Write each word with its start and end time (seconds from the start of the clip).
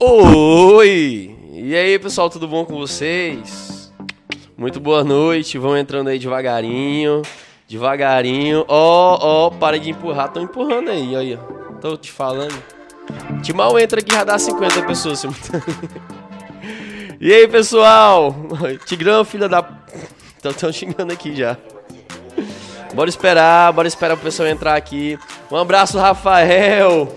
Oi! 0.00 1.36
E 1.52 1.74
aí, 1.74 1.98
pessoal, 1.98 2.30
tudo 2.30 2.46
bom 2.46 2.64
com 2.64 2.76
vocês? 2.78 3.92
Muito 4.56 4.78
boa 4.78 5.02
noite. 5.02 5.58
Vão 5.58 5.76
entrando 5.76 6.06
aí 6.06 6.20
devagarinho. 6.20 7.22
Devagarinho. 7.66 8.64
Ó, 8.68 9.18
ó, 9.20 9.50
para 9.50 9.76
de 9.76 9.90
empurrar. 9.90 10.32
Tô 10.32 10.38
empurrando 10.38 10.88
aí, 10.90 11.16
olha. 11.16 11.38
Tô 11.80 11.96
te 11.96 12.12
falando. 12.12 12.54
De 13.42 13.52
mal 13.52 13.76
entra 13.76 13.98
aqui 13.98 14.14
já 14.14 14.22
dá 14.22 14.38
50 14.38 14.82
pessoas 14.86 15.24
E 17.20 17.32
aí, 17.32 17.48
pessoal? 17.48 18.32
Tigrão, 18.86 19.24
filha 19.24 19.48
da. 19.48 19.68
Estão 20.44 20.72
xingando 20.72 21.12
aqui 21.12 21.34
já. 21.34 21.56
Bora 22.94 23.10
esperar, 23.10 23.72
bora 23.72 23.88
esperar 23.88 24.14
o 24.14 24.18
pessoal 24.18 24.48
entrar 24.48 24.76
aqui. 24.76 25.18
Um 25.50 25.56
abraço, 25.56 25.98
Rafael. 25.98 27.12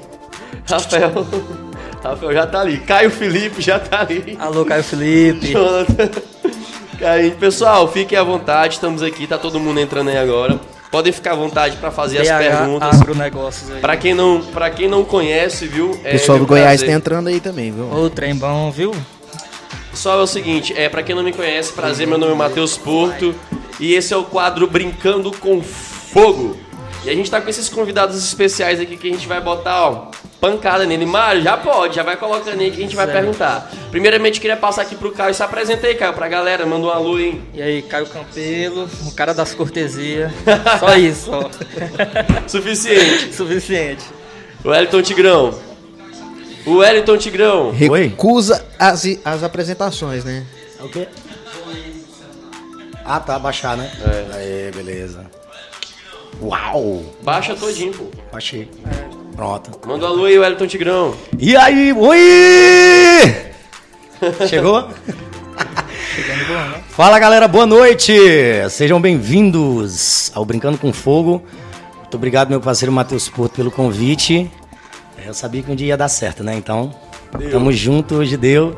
Rafael. 0.68 1.61
Rafael 2.10 2.34
já 2.34 2.48
tá 2.48 2.62
ali. 2.62 2.78
Caio 2.80 3.12
Felipe 3.12 3.62
já 3.62 3.80
tá 3.80 4.02
ali. 4.02 4.38
Alô, 4.40 4.66
Caio 4.66 4.84
Felipe. 4.84 5.48
Jonathan. 5.52 6.10
Caio. 7.00 7.32
Pessoal, 7.36 7.88
fiquem 7.92 8.18
à 8.18 8.24
vontade, 8.24 8.76
estamos 8.76 9.02
aqui, 9.04 9.28
tá 9.28 9.38
todo 9.38 9.60
mundo 9.60 9.80
entrando 9.80 10.10
aí 10.10 10.18
agora. 10.18 10.60
Podem 10.92 11.14
ficar 11.14 11.32
à 11.32 11.36
vontade 11.36 11.78
para 11.78 11.90
fazer 11.90 12.20
as 12.20 12.28
perguntas. 12.28 13.00
Para 13.80 13.96
quem 13.96 14.14
não, 14.14 14.42
para 14.42 14.70
quem 14.70 14.90
não 14.90 15.06
conhece, 15.06 15.66
viu? 15.66 15.98
É, 16.04 16.12
pessoal 16.12 16.38
do 16.38 16.46
Goiás 16.46 16.84
tá 16.84 16.92
entrando 16.92 17.28
aí 17.28 17.40
também, 17.40 17.72
viu? 17.72 17.86
O 17.86 18.10
trem 18.10 18.36
bom, 18.36 18.70
viu? 18.70 18.94
Pessoal, 19.90 20.20
é 20.20 20.24
o 20.24 20.28
seguinte, 20.28 20.74
é 20.76 20.90
para 20.90 21.04
quem 21.04 21.16
não 21.16 21.24
me 21.24 21.34
conhece, 21.34 21.72
prazer, 21.74 22.08
meu 22.08 22.18
nome 22.18 22.34
é 22.34 22.36
Matheus 22.36 22.78
Porto 22.78 23.36
e 23.80 23.94
esse 23.94 24.14
é 24.14 24.18
o 24.18 24.24
quadro 24.24 24.68
Brincando 24.68 25.32
com 25.32 25.62
Fogo. 25.62 26.58
E 27.04 27.10
a 27.10 27.16
gente 27.16 27.32
tá 27.32 27.42
com 27.42 27.50
esses 27.50 27.68
convidados 27.68 28.18
especiais 28.18 28.80
aqui 28.80 28.96
que 28.96 29.10
a 29.10 29.12
gente 29.12 29.28
vai 29.28 29.42
botar, 29.42 29.90
ó, 29.90 30.12
pancada 30.42 30.86
nele. 30.86 31.06
Mário, 31.06 31.44
já 31.44 31.56
pode, 31.56 31.96
já 31.96 32.04
vai 32.04 32.18
colocando 32.18 32.60
aí 32.60 32.72
que 32.72 32.78
a 32.78 32.82
gente 32.82 32.96
vai 32.96 33.06
perguntar. 33.06 33.72
Primeiramente, 33.92 34.42
queria 34.42 34.58
passar 34.58 34.82
aqui 34.82 34.96
pro 34.96 35.12
Caio. 35.12 35.34
Se 35.34 35.44
apresenta 35.44 35.86
aí, 35.86 35.94
Caio, 35.96 36.14
pra 36.14 36.28
galera. 36.28 36.66
Manda 36.66 36.88
um 36.88 36.90
alô, 36.90 37.20
hein? 37.20 37.42
E 37.54 37.62
aí, 37.62 37.82
Caio 37.84 38.08
Campelo, 38.08 38.90
o 39.06 39.12
cara 39.14 39.34
das 39.34 39.54
cortesias. 39.54 40.32
Só 40.80 40.96
isso, 40.98 41.32
ó. 41.32 41.50
Suficiente. 42.48 43.32
Suficiente. 43.36 44.04
O 44.66 44.70
Wellington 44.70 45.02
Tigrão. 45.04 45.54
O 46.66 46.78
Wellington 46.78 47.18
Tigrão. 47.18 47.72
Recusa 47.72 48.66
as, 48.80 49.06
as 49.24 49.44
apresentações, 49.44 50.26
né? 50.26 50.44
É 50.80 50.84
o 50.84 50.90
quê? 50.90 51.08
Ah, 53.06 53.20
tá, 53.20 53.38
baixar, 53.38 53.78
né? 53.78 53.92
É. 54.02 54.38
Aí, 54.38 54.72
beleza. 54.72 55.26
Uau! 56.42 57.04
Baixa 57.22 57.56
todinho, 57.56 57.94
pô. 57.94 58.06
Baixei. 58.32 58.70
É. 58.86 59.21
Pronto. 59.36 59.72
Manda 59.88 60.06
um 60.06 60.10
alô 60.10 60.26
aí, 60.26 60.38
Wellington 60.38 60.68
Tigrão. 60.68 61.16
E 61.40 61.56
aí, 61.56 61.94
oi! 61.94 62.20
Chegou? 64.48 64.88
Chegando 66.16 66.46
bom, 66.48 66.54
né? 66.54 66.84
Fala 66.90 67.18
galera, 67.18 67.48
boa 67.48 67.66
noite! 67.66 68.14
Sejam 68.70 69.02
bem-vindos 69.02 70.32
ao 70.36 70.46
Brincando 70.46 70.78
com 70.78 70.92
Fogo. 70.92 71.44
Muito 71.98 72.16
obrigado, 72.16 72.50
meu 72.50 72.60
parceiro 72.60 72.92
Matheus 72.92 73.30
Porto, 73.30 73.54
pelo 73.56 73.72
convite. 73.72 74.52
Eu 75.26 75.34
sabia 75.34 75.64
que 75.64 75.72
um 75.72 75.76
dia 75.76 75.88
ia 75.88 75.98
dar 75.98 76.10
certo, 76.10 76.44
né? 76.44 76.54
Então, 76.56 76.94
deu. 77.38 77.52
tamo 77.52 77.72
junto, 77.72 78.16
hoje 78.16 78.36
deu. 78.36 78.78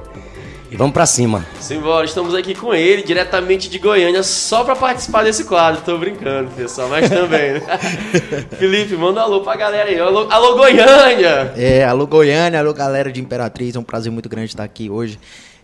E 0.74 0.76
vamos 0.76 0.92
pra 0.92 1.06
cima. 1.06 1.46
Simbora, 1.60 2.04
estamos 2.04 2.34
aqui 2.34 2.56
com 2.56 2.74
ele, 2.74 3.04
diretamente 3.04 3.70
de 3.70 3.78
Goiânia, 3.78 4.24
só 4.24 4.64
pra 4.64 4.76
participar 4.76 5.24
desse 5.24 5.44
quadro. 5.44 5.84
Tô 5.86 6.00
brincando, 6.00 6.50
pessoal, 6.50 6.90
mas 6.90 7.08
também, 7.08 7.54
né? 7.54 7.62
Felipe, 8.58 8.96
manda 8.96 9.20
um 9.20 9.24
alô 9.24 9.42
pra 9.42 9.56
galera 9.56 9.88
aí. 9.88 10.00
Alô, 10.00 10.28
alô, 10.32 10.56
Goiânia! 10.56 11.54
É, 11.56 11.86
alô, 11.86 12.08
Goiânia, 12.08 12.60
alô, 12.60 12.74
galera 12.74 13.12
de 13.12 13.22
Imperatriz. 13.22 13.76
É 13.76 13.80
um 13.80 13.84
prazer 13.84 14.12
muito 14.12 14.28
grande 14.28 14.48
estar 14.48 14.64
aqui 14.64 14.90
hoje. 14.90 15.20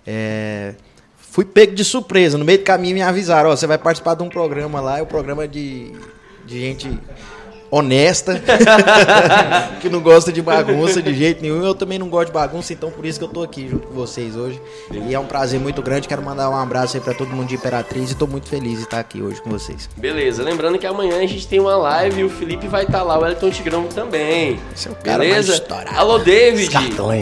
É... 0.06 0.76
Fui 1.18 1.44
pego 1.44 1.74
de 1.74 1.84
surpresa. 1.84 2.38
No 2.38 2.46
meio 2.46 2.60
do 2.60 2.64
caminho 2.64 2.94
me 2.94 3.02
avisaram: 3.02 3.50
ó, 3.50 3.56
você 3.56 3.66
vai 3.66 3.80
participar 3.80 4.14
de 4.14 4.22
um 4.22 4.30
programa 4.30 4.80
lá, 4.80 5.00
é 5.00 5.02
o 5.02 5.06
um 5.06 5.08
programa 5.08 5.48
de, 5.48 5.92
de 6.46 6.60
gente 6.60 6.88
honesta, 7.72 8.42
que 9.82 9.90
não 9.90 10.02
gosta 10.02 10.32
de 10.32 10.42
bagunça 10.42 11.02
de 11.02 11.14
jeito 11.14 11.42
nenhum. 11.42 11.64
Eu 11.64 11.76
também 11.76 12.00
não 12.00 12.10
gosto 12.10 12.28
de 12.28 12.34
bagunça, 12.34 12.74
então 12.74 12.90
por 12.90 13.06
isso 13.06 13.20
que 13.20 13.26
eu 13.26 13.30
tô 13.30 13.44
aqui 13.44 13.68
junto 13.70 13.88
com 13.88 13.94
vocês 13.94 14.36
hoje. 14.36 14.60
E 14.92 15.14
é 15.14 15.20
um 15.20 15.26
prazer 15.26 15.60
muito 15.60 15.82
grande. 15.82 16.08
Quero 16.08 16.24
mandar 16.24 16.50
um 16.50 16.56
abraço 16.56 16.98
aí 16.98 17.04
para 17.04 17.14
todo 17.14 17.30
mundo 17.30 17.48
de 17.48 17.56
Imperatriz 17.56 18.12
e 18.12 18.16
tô 18.16 18.28
muito 18.28 18.50
feliz 18.50 18.78
de 18.78 18.84
estar 18.84 19.00
aqui 19.00 19.22
hoje 19.22 19.42
com 19.42 19.50
vocês. 19.50 19.90
Beleza, 19.98 20.44
lembrando 20.44 20.78
que 20.78 20.88
amanhã 20.88 21.18
a 21.18 21.28
gente 21.28 21.48
tem 21.48 21.60
uma 21.60 21.76
live 21.76 22.22
e 22.22 22.24
o 22.24 22.30
Felipe 22.30 22.68
vai 22.68 22.84
estar 22.84 23.00
tá 23.00 23.04
lá, 23.04 23.20
o 23.20 23.26
Elton 23.26 23.50
Tigrão 23.50 23.84
também. 23.86 24.60
Seu 24.76 24.96
cara 24.96 25.20
Beleza? 25.20 25.64
Alô, 25.96 26.18
David. 26.18 26.72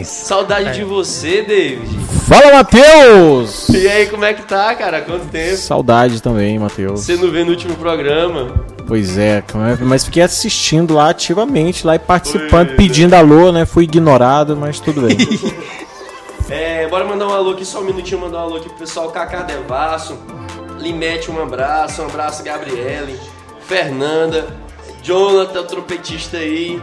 Saudade 0.05 0.69
é. 0.69 0.71
de 0.71 0.83
você, 0.83 1.41
David. 1.41 1.97
Fala, 2.27 2.53
Matheus! 2.53 3.69
E 3.69 3.87
aí, 3.87 4.07
como 4.07 4.25
é 4.25 4.33
que 4.33 4.43
tá, 4.43 4.75
cara? 4.75 5.01
Quanto 5.01 5.25
tempo? 5.27 5.57
Saudade 5.57 6.21
também, 6.21 6.59
Matheus. 6.59 7.01
Você 7.01 7.15
não 7.15 7.31
vê 7.31 7.43
no 7.43 7.51
último 7.51 7.75
programa. 7.75 8.76
Pois 8.87 9.17
é, 9.17 9.43
mas 9.81 10.05
fiquei 10.05 10.23
assistindo 10.23 10.93
lá 10.93 11.09
ativamente, 11.09 11.85
lá 11.85 11.95
e 11.95 11.99
participando, 11.99 12.73
pedindo 12.77 13.15
alô, 13.15 13.51
né? 13.51 13.65
Fui 13.65 13.83
ignorado, 13.83 14.55
mas 14.55 14.79
tudo 14.79 15.01
bem. 15.01 15.17
é, 16.49 16.87
bora 16.87 17.03
mandar 17.03 17.27
um 17.27 17.33
alô 17.33 17.51
aqui, 17.51 17.65
só 17.65 17.81
um 17.81 17.83
minutinho, 17.83 18.21
mandar 18.21 18.37
um 18.37 18.41
alô 18.43 18.55
aqui 18.55 18.69
pro 18.69 18.77
pessoal 18.77 19.11
Cacá 19.11 19.41
Devasso, 19.41 20.17
Limete, 20.79 21.29
um 21.29 21.43
abraço, 21.43 22.01
um 22.01 22.05
abraço 22.05 22.41
Gabriele, 22.43 23.19
Fernanda, 23.67 24.55
Jonathan, 25.03 25.63
trompetista 25.63 26.37
aí, 26.37 26.81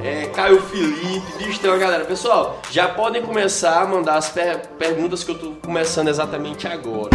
é, 0.00 0.26
Caio 0.26 0.62
Felipe, 0.62 1.24
bicho, 1.38 1.58
tem 1.58 1.68
uma 1.68 1.78
galera. 1.78 2.04
Pessoal, 2.04 2.60
já 2.70 2.86
podem 2.86 3.20
começar 3.20 3.82
a 3.82 3.86
mandar 3.86 4.14
as 4.14 4.28
per 4.28 4.68
perguntas 4.78 5.24
que 5.24 5.32
eu 5.32 5.38
tô 5.38 5.52
começando 5.60 6.06
exatamente 6.06 6.68
agora. 6.68 7.10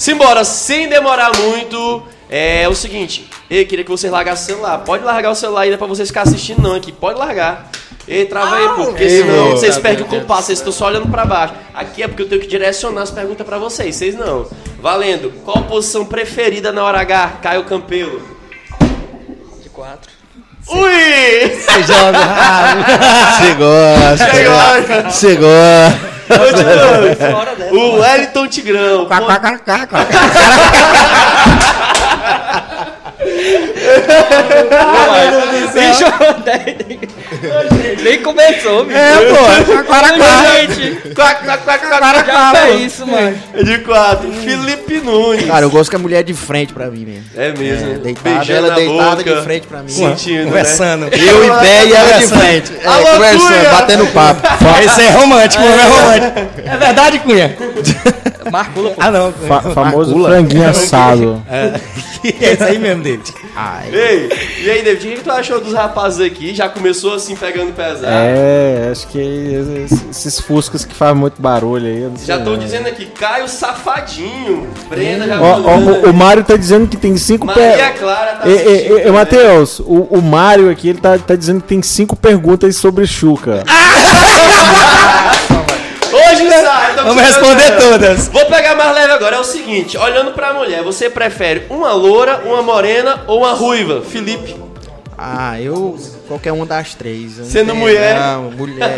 Simbora, 0.00 0.44
sem 0.44 0.88
demorar 0.88 1.30
muito. 1.36 2.02
É 2.30 2.66
o 2.66 2.74
seguinte, 2.74 3.28
eu 3.50 3.66
queria 3.66 3.84
que 3.84 3.90
vocês 3.90 4.10
largassem 4.10 4.44
o 4.54 4.56
celular. 4.56 4.78
Pode 4.78 5.04
largar 5.04 5.30
o 5.30 5.34
celular 5.34 5.60
aí, 5.60 5.68
não 5.68 5.74
é 5.74 5.76
pra 5.76 5.86
vocês 5.86 6.08
ficarem 6.08 6.32
assistindo 6.32 6.62
não 6.62 6.74
aqui. 6.74 6.90
Pode 6.90 7.18
largar. 7.18 7.70
Ei, 8.08 8.24
trava 8.24 8.56
aí, 8.56 8.66
pô, 8.76 8.86
porque 8.86 9.10
senão 9.10 9.50
vocês 9.50 9.74
tá 9.74 9.82
perdem 9.82 10.06
o 10.06 10.08
compasso, 10.08 10.44
vocês 10.44 10.58
estão 10.58 10.72
só 10.72 10.86
olhando 10.86 11.06
pra 11.10 11.26
baixo. 11.26 11.52
Aqui 11.74 12.02
é 12.02 12.08
porque 12.08 12.22
eu 12.22 12.28
tenho 12.30 12.40
que 12.40 12.46
direcionar 12.46 13.02
as 13.02 13.10
perguntas 13.10 13.46
pra 13.46 13.58
vocês, 13.58 13.94
vocês 13.94 14.14
não. 14.14 14.46
Valendo, 14.80 15.34
qual 15.44 15.58
a 15.58 15.62
posição 15.64 16.06
preferida 16.06 16.72
na 16.72 16.82
hora 16.82 17.00
H, 17.00 17.32
Caio 17.42 17.64
Campelo? 17.64 18.22
De 19.62 19.68
quatro. 19.68 20.10
Ui! 20.66 21.60
Você 21.60 21.82
joga 21.82 22.18
rabo. 22.24 22.84
Você 23.36 23.54
gosta. 23.54 25.10
Você 25.10 25.36
gosta. 26.38 27.74
O 27.74 28.00
Wellington 28.00 28.46
Tigrão. 28.48 29.06
Quá, 29.06 29.20
quá, 29.20 29.38
quá, 29.38 29.58
quá, 29.58 29.86
quá. 29.86 30.00
Nem 38.02 38.22
começou, 38.22 38.84
bicho. 38.84 38.98
É, 38.98 39.16
pô. 39.26 39.36
Já 42.26 42.66
é 42.66 42.76
isso, 42.76 43.06
mano. 43.06 43.36
De 43.62 43.78
quatro. 43.78 44.32
Felipe 44.32 45.00
Nunes. 45.00 45.46
Cara, 45.46 45.64
eu 45.64 45.70
gosto 45.70 45.90
que 45.90 45.96
a 45.96 45.98
mulher 45.98 46.20
é 46.20 46.22
de 46.22 46.34
frente 46.34 46.72
pra 46.72 46.90
mim 46.90 47.04
mesmo. 47.04 47.24
É 47.36 47.52
mesmo. 47.52 47.92
É, 47.92 47.98
deitada, 47.98 48.52
ela 48.52 48.74
deitada 48.74 49.24
de 49.24 49.42
frente 49.42 49.66
pra 49.66 49.82
mim. 49.82 49.88
Sentindo, 49.88 50.46
Conversando. 50.46 51.06
Né? 51.06 51.10
Eu 51.12 51.44
em 51.44 51.58
pé 51.58 51.86
e 51.86 51.92
ela 51.92 52.18
de 52.18 52.26
frente. 52.26 52.72
É, 52.82 52.86
Alô, 52.86 53.06
conversando, 53.06 53.48
Cunha. 53.48 53.70
batendo 53.70 54.06
papo. 54.08 54.40
Isso 54.84 55.00
é 55.00 55.10
romântico, 55.10 55.62
é, 55.62 55.66
é 55.66 55.84
romântico. 55.84 56.60
É 56.64 56.76
verdade, 56.76 57.18
Cunha? 57.20 57.56
Marcula, 58.50 58.90
pô. 58.90 58.96
Ah, 59.00 59.10
não. 59.10 59.32
Fa 59.32 59.60
famoso 59.60 60.10
Marcula. 60.10 60.30
franguinho 60.30 60.68
assado. 60.68 61.42
É. 61.48 61.80
é 62.40 62.52
isso 62.52 62.64
aí 62.64 62.78
mesmo, 62.78 63.02
David. 63.02 63.32
Ai. 63.72 63.90
Ei, 63.92 64.28
e 64.64 64.70
aí, 64.70 64.82
David, 64.82 65.08
o 65.08 65.16
que 65.18 65.24
tu 65.24 65.30
achou 65.30 65.60
dos 65.60 65.72
rapazes 65.72 66.20
aqui? 66.20 66.52
Já 66.52 66.68
começou 66.68 67.14
assim 67.14 67.36
pegando 67.36 67.72
pesado? 67.72 68.06
É, 68.08 68.88
acho 68.90 69.06
que 69.06 69.18
esses 70.10 70.40
fuscos 70.40 70.84
que 70.84 70.92
fazem 70.92 71.14
muito 71.14 71.40
barulho 71.40 71.86
aí. 71.86 72.10
Já 72.24 72.38
estão 72.38 72.58
dizendo 72.58 72.88
aqui, 72.88 73.06
Caio 73.06 73.48
Safadinho. 73.48 74.68
Brenda 74.88 75.26
já 75.26 75.40
ó, 75.40 75.60
ó, 75.60 75.76
o, 75.78 76.10
o 76.10 76.14
Mário 76.14 76.42
tá 76.42 76.56
dizendo 76.56 76.88
que 76.88 76.96
tem 76.96 77.16
cinco 77.16 77.46
perguntas. 77.46 77.78
Maria 77.78 77.92
Clara 77.92 78.32
tá 78.36 78.48
e, 78.48 79.06
e, 79.06 79.10
Matheus, 79.10 79.78
o, 79.78 80.08
o 80.10 80.20
Mário 80.20 80.68
aqui, 80.68 80.88
ele 80.88 81.00
tá, 81.00 81.16
tá 81.16 81.36
dizendo 81.36 81.60
que 81.60 81.68
tem 81.68 81.82
cinco 81.82 82.16
perguntas 82.16 82.76
sobre 82.76 83.06
Chuca. 83.06 83.62
Hoje 83.62 83.64
sai. 86.48 86.94
Vamos 86.94 87.22
responder 87.22 87.76
todas. 87.78 88.28
Vou 88.28 88.46
pegar 88.46 88.74
mais 88.74 88.94
leve 88.94 89.12
agora. 89.12 89.36
É 89.36 89.38
o 89.40 89.44
seguinte, 89.44 89.98
olhando 89.98 90.32
pra 90.32 90.54
mulher, 90.54 90.82
você 90.82 91.10
prefere 91.10 91.66
uma 91.68 91.92
loura, 91.92 92.42
uma 92.44 92.62
morena 92.62 93.24
ou 93.26 93.40
uma 93.40 93.52
ruiva? 93.52 94.02
Felipe. 94.02 94.56
Ah, 95.16 95.60
eu. 95.60 95.98
Qualquer 96.26 96.52
uma 96.52 96.64
das 96.64 96.94
três. 96.94 97.32
Sendo 97.44 97.74
mulher? 97.74 98.18
Não, 98.18 98.50
mulher. 98.52 98.96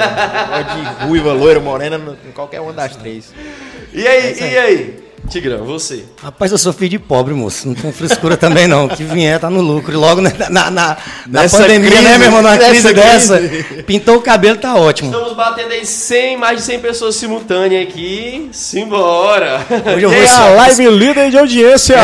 Pode 0.51 1.07
ruiva, 1.09 1.33
loira, 1.33 1.59
morena, 1.59 2.01
qualquer 2.35 2.61
uma 2.61 2.73
das 2.73 2.95
três. 2.95 3.33
E 3.93 4.07
aí, 4.07 4.37
e 4.39 4.59
aí? 4.59 5.12
Tigrão, 5.29 5.65
você. 5.65 6.05
Rapaz, 6.23 6.51
eu 6.53 6.59
sou 6.59 6.73
filho 6.73 6.91
de 6.91 6.99
pobre, 6.99 7.33
moço. 7.33 7.69
Não 7.69 7.75
tem 7.75 7.93
frescura 7.93 8.37
também, 8.37 8.67
não. 8.67 8.89
Que 8.89 9.05
vier, 9.05 9.39
tá 9.39 9.49
no 9.49 9.61
lucro. 9.61 9.93
E 9.93 9.97
logo 9.97 10.21
na, 10.21 10.31
na, 10.31 10.51
na, 10.51 10.71
na 10.71 10.97
Nessa 11.27 11.59
pandemia, 11.59 11.91
crise, 11.91 12.03
né, 12.05 12.19
meu 12.19 12.27
irmão? 12.27 12.43
Nessa 12.43 12.69
crise 12.69 12.93
dessa. 12.93 13.39
crise. 13.39 13.83
Pintou 13.85 14.17
o 14.17 14.21
cabelo, 14.21 14.59
tá 14.59 14.75
ótimo. 14.75 15.13
Estamos 15.13 15.35
batendo 15.35 15.73
aí 15.73 15.87
100, 15.87 16.37
mais 16.37 16.59
de 16.59 16.65
100 16.65 16.81
pessoas 16.81 17.15
simultâneas 17.15 17.89
aqui. 17.89 18.51
Simbora! 18.53 19.61
Hoje 19.95 20.05
eu 20.05 20.11
vou 20.11 20.19
E 20.19 20.27
a 20.27 20.49
live 20.49 20.91
líder 20.91 21.31
de 21.31 21.39
audiência. 21.39 21.97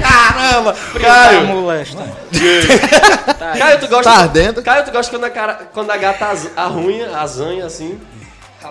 Caramba! 0.00 0.74
Caio, 1.00 1.46
molesta. 1.46 2.02
Caio, 3.58 3.80
tu 3.80 3.88
gosta. 3.88 4.10
Tá 4.10 4.16
ardendo? 4.18 4.62
Caio, 4.62 4.84
tu 4.84 4.90
gosta 4.90 5.10
quando 5.10 5.24
a, 5.24 5.30
cara, 5.30 5.54
quando 5.72 5.90
a 5.90 5.96
gata 5.96 6.32
arrunha, 6.56 7.16
azanha 7.16 7.64
assim. 7.64 7.98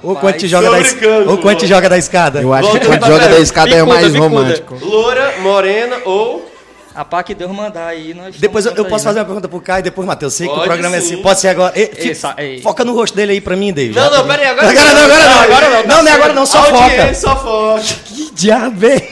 Ou 0.04 0.16
quando 0.16 0.36
te 0.38 0.48
joga 0.48 0.70
da, 0.72 0.80
es- 0.80 0.96
ou 1.28 1.38
quando 1.38 1.58
te 1.60 1.68
joga 1.68 1.90
da 1.90 1.98
escada. 1.98 2.42
Eu 2.42 2.54
acho 2.54 2.64
que 2.64 2.72
Volta 2.72 2.86
quando 2.88 3.00
pra 3.00 3.08
joga 3.10 3.28
da 3.30 3.40
escada 3.40 3.76
é 3.76 3.84
o 3.84 3.88
mais 3.88 4.06
bicuda. 4.12 4.20
romântico. 4.24 4.78
Loura, 4.82 5.34
morena 5.42 5.98
ou. 6.06 6.52
Rapaz, 6.96 7.26
que 7.26 7.36
Deus 7.36 7.52
mandar 7.52 7.88
aí, 7.88 8.14
nós 8.14 8.38
Depois 8.38 8.66
eu, 8.66 8.72
eu 8.74 8.86
posso 8.86 8.96
aí, 9.02 9.04
fazer 9.04 9.16
né? 9.16 9.22
uma 9.22 9.26
pergunta 9.26 9.50
pro 9.50 9.60
Caio, 9.60 9.84
depois, 9.84 10.08
Matheus. 10.08 10.34
Sei 10.34 10.48
que 10.48 10.54
o 10.54 10.62
programa 10.62 10.96
é 10.96 11.02
sim. 11.02 11.16
assim. 11.16 11.22
Pode 11.22 11.42
ser 11.42 11.50
agora. 11.50 11.74
Ei, 11.76 11.88
fi- 11.94 12.12
Essa-. 12.12 12.36
Foca 12.64 12.86
no 12.86 12.94
rosto 12.94 13.14
dele 13.14 13.34
aí 13.34 13.42
pra 13.42 13.54
mim, 13.58 13.74
David. 13.74 13.98
Não, 14.00 14.10
não, 14.10 14.26
pera 14.26 14.42
aí, 14.44 14.48
agora. 14.48 14.70
Agora 14.70 14.94
não, 14.94 15.04
agora 15.04 15.24
não, 15.30 15.42
agora 15.42 15.70
não. 15.70 15.84
Não, 15.98 16.04
não 16.04 16.12
é 16.12 16.16
agora 16.16 16.34
não, 16.34 16.46
só 16.46 16.64
foca. 16.64 17.14
Só 17.14 17.36
foca. 17.36 17.82
Que 18.06 18.32
diabo 18.34 18.86
é? 18.86 19.08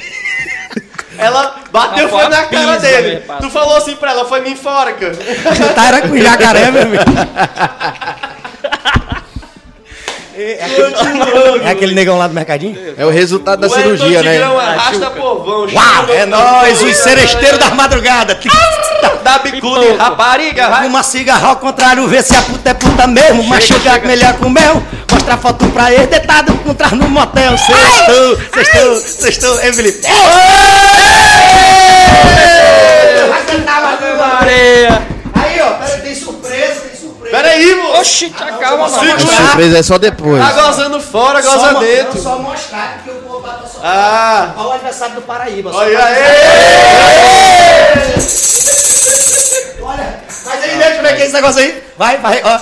Ela 1.17 1.57
bateu 1.71 2.07
foi 2.09 2.27
na 2.29 2.39
a 2.39 2.43
cara 2.45 2.77
dele. 2.77 3.21
Tu 3.41 3.49
falou 3.49 3.75
assim 3.75 3.95
pra 3.97 4.11
ela, 4.11 4.25
foi 4.25 4.39
me 4.39 4.51
enforca. 4.51 5.11
Tá 5.75 5.87
era 5.87 6.07
com 6.07 6.17
jacaré, 6.17 6.71
meu 6.71 6.83
amigo. 6.83 7.03
É 10.35 10.65
aquele, 10.65 11.63
é 11.63 11.69
aquele 11.69 11.93
negão 11.93 12.17
lá 12.17 12.27
do 12.27 12.33
mercadinho? 12.33 12.75
É 12.97 13.05
o 13.05 13.09
resultado 13.09 13.59
da 13.59 13.67
O 13.67 13.69
cirurgia, 13.69 14.23
né? 14.23 14.33
Tigrão 14.33 14.59
arrasta 14.59 15.09
povão. 15.11 15.67
Uau! 15.71 16.05
É 16.09 16.25
nóis, 16.25 16.81
os 16.81 16.97
seresteiros 16.97 17.59
da 17.59 17.69
madrugada. 17.75 18.39
Da 19.23 19.37
bicuda 19.39 19.95
rapariga, 19.97 20.69
vai. 20.69 20.87
Uma 20.87 21.03
cigarra 21.03 21.49
ao 21.49 21.55
contrário, 21.57 22.07
vê 22.07 22.21
se 22.21 22.35
a 22.35 22.41
puta 22.41 22.69
é 22.69 22.73
puta 22.73 23.05
mesmo. 23.07 23.43
Mas 23.43 23.63
chega 23.63 23.99
melhor 23.99 24.33
com 24.33 24.47
o 24.47 24.49
mel. 24.49 24.81
Mostra 25.11 25.37
foto 25.37 25.65
pra 25.67 25.93
ele, 25.93 26.07
deitado 26.07 26.51
encontrar 26.51 26.95
no 26.95 27.07
motel. 27.07 27.55
Sextou, 27.57 28.37
sextou, 28.53 28.95
sextou. 28.95 29.61
Ei, 29.61 29.71
Felipe. 29.71 30.01
Vai 33.29 33.41
sentar, 33.49 33.81
Matheus. 33.83 34.19
Areia. 34.19 34.87
Aí, 34.87 34.87
ó, 34.89 35.12
Oxi, 38.03 38.29
te 38.29 38.43
acalma, 38.43 38.89
mano. 38.89 39.13
A 39.15 39.19
surpresa 39.19 39.77
é 39.77 39.83
só 39.83 39.97
depois. 39.97 40.43
Tá 40.43 40.51
gozando 40.61 40.99
fora, 40.99 41.41
goza 41.41 41.73
dentro. 41.75 42.21
só 42.21 42.37
mostrar 42.37 43.01
que 43.01 43.09
o 43.09 43.13
povo 43.15 43.41
tá 43.41 43.59
só. 43.65 43.79
Ah, 43.81 44.53
Olha 44.57 44.67
o 44.67 44.71
aniversário 44.73 45.15
do 45.15 45.21
Paraíba. 45.21 45.71
olha 45.73 46.03
aí. 46.03 46.23
Olha, 49.81 50.21
mas 50.45 50.63
aí, 50.63 50.77
deixa 50.77 50.95
eu 50.95 51.01
ver 51.03 51.15
que 51.15 51.21
é 51.21 51.25
esse 51.25 51.33
negócio 51.33 51.61
aí. 51.61 51.83
Vai, 51.97 52.17
vai, 52.17 52.41
ó. 52.43 52.59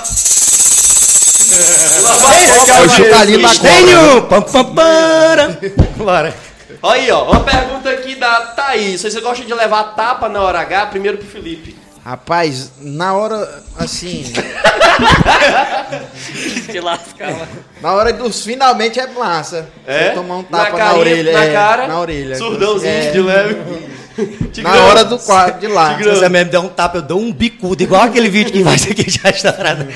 É 2.67 2.81
o 2.85 2.89
chocalhinho 2.89 3.41
da. 3.41 3.49
Tenho! 3.55 4.21
Pam, 4.23 4.41
pam, 4.41 4.75
para. 4.75 5.57
Bora. 5.97 6.33
Olha 6.83 7.01
aí, 7.01 7.11
ó. 7.11 7.23
Uma 7.31 7.39
pergunta 7.41 7.89
aqui 7.89 8.15
da 8.15 8.41
Thaís. 8.41 9.01
Você 9.01 9.19
gosta 9.21 9.43
de 9.43 9.53
levar 9.53 9.95
tapa 9.95 10.29
na 10.29 10.41
hora 10.41 10.59
H? 10.61 10.85
Primeiro 10.87 11.17
pro 11.17 11.27
Felipe. 11.27 11.75
Rapaz, 12.03 12.71
na 12.79 13.13
hora, 13.13 13.63
assim, 13.77 14.23
Te 16.71 16.79
lascar, 16.79 17.31
mano. 17.31 17.47
na 17.81 17.93
hora 17.93 18.11
dos 18.13 18.43
finalmente 18.43 18.99
é 18.99 19.07
massa. 19.07 19.69
É? 19.85 20.05
Você 20.09 20.11
tomar 20.15 20.37
um 20.37 20.43
tapa 20.43 20.63
na, 20.71 20.77
carinha, 20.77 20.99
orelha. 20.99 21.31
Na 21.33 21.43
é, 21.45 21.53
cara. 21.53 21.87
Na 21.87 21.99
orelha. 21.99 22.35
Surdãozinho 22.35 22.91
É, 22.91 23.11
de 23.11 23.21
leve. 23.21 23.55
Na 24.17 24.47
Tigrão. 24.51 24.85
hora 24.87 25.05
do 25.05 25.17
quarto, 25.19 25.59
de 25.59 25.67
lá. 25.67 25.97
Se 25.97 26.03
você 26.03 26.27
mesmo 26.27 26.51
der 26.51 26.59
um 26.59 26.67
tapa, 26.69 26.97
eu 26.97 27.01
dou 27.01 27.19
um 27.19 27.31
bicudo, 27.31 27.81
igual 27.83 28.01
aquele 28.03 28.29
vídeo 28.29 28.51
que 28.51 28.63
vai 28.63 28.77
ser 28.77 28.91
aqui 28.91 29.09
já 29.09 29.29
estourado. 29.29 29.87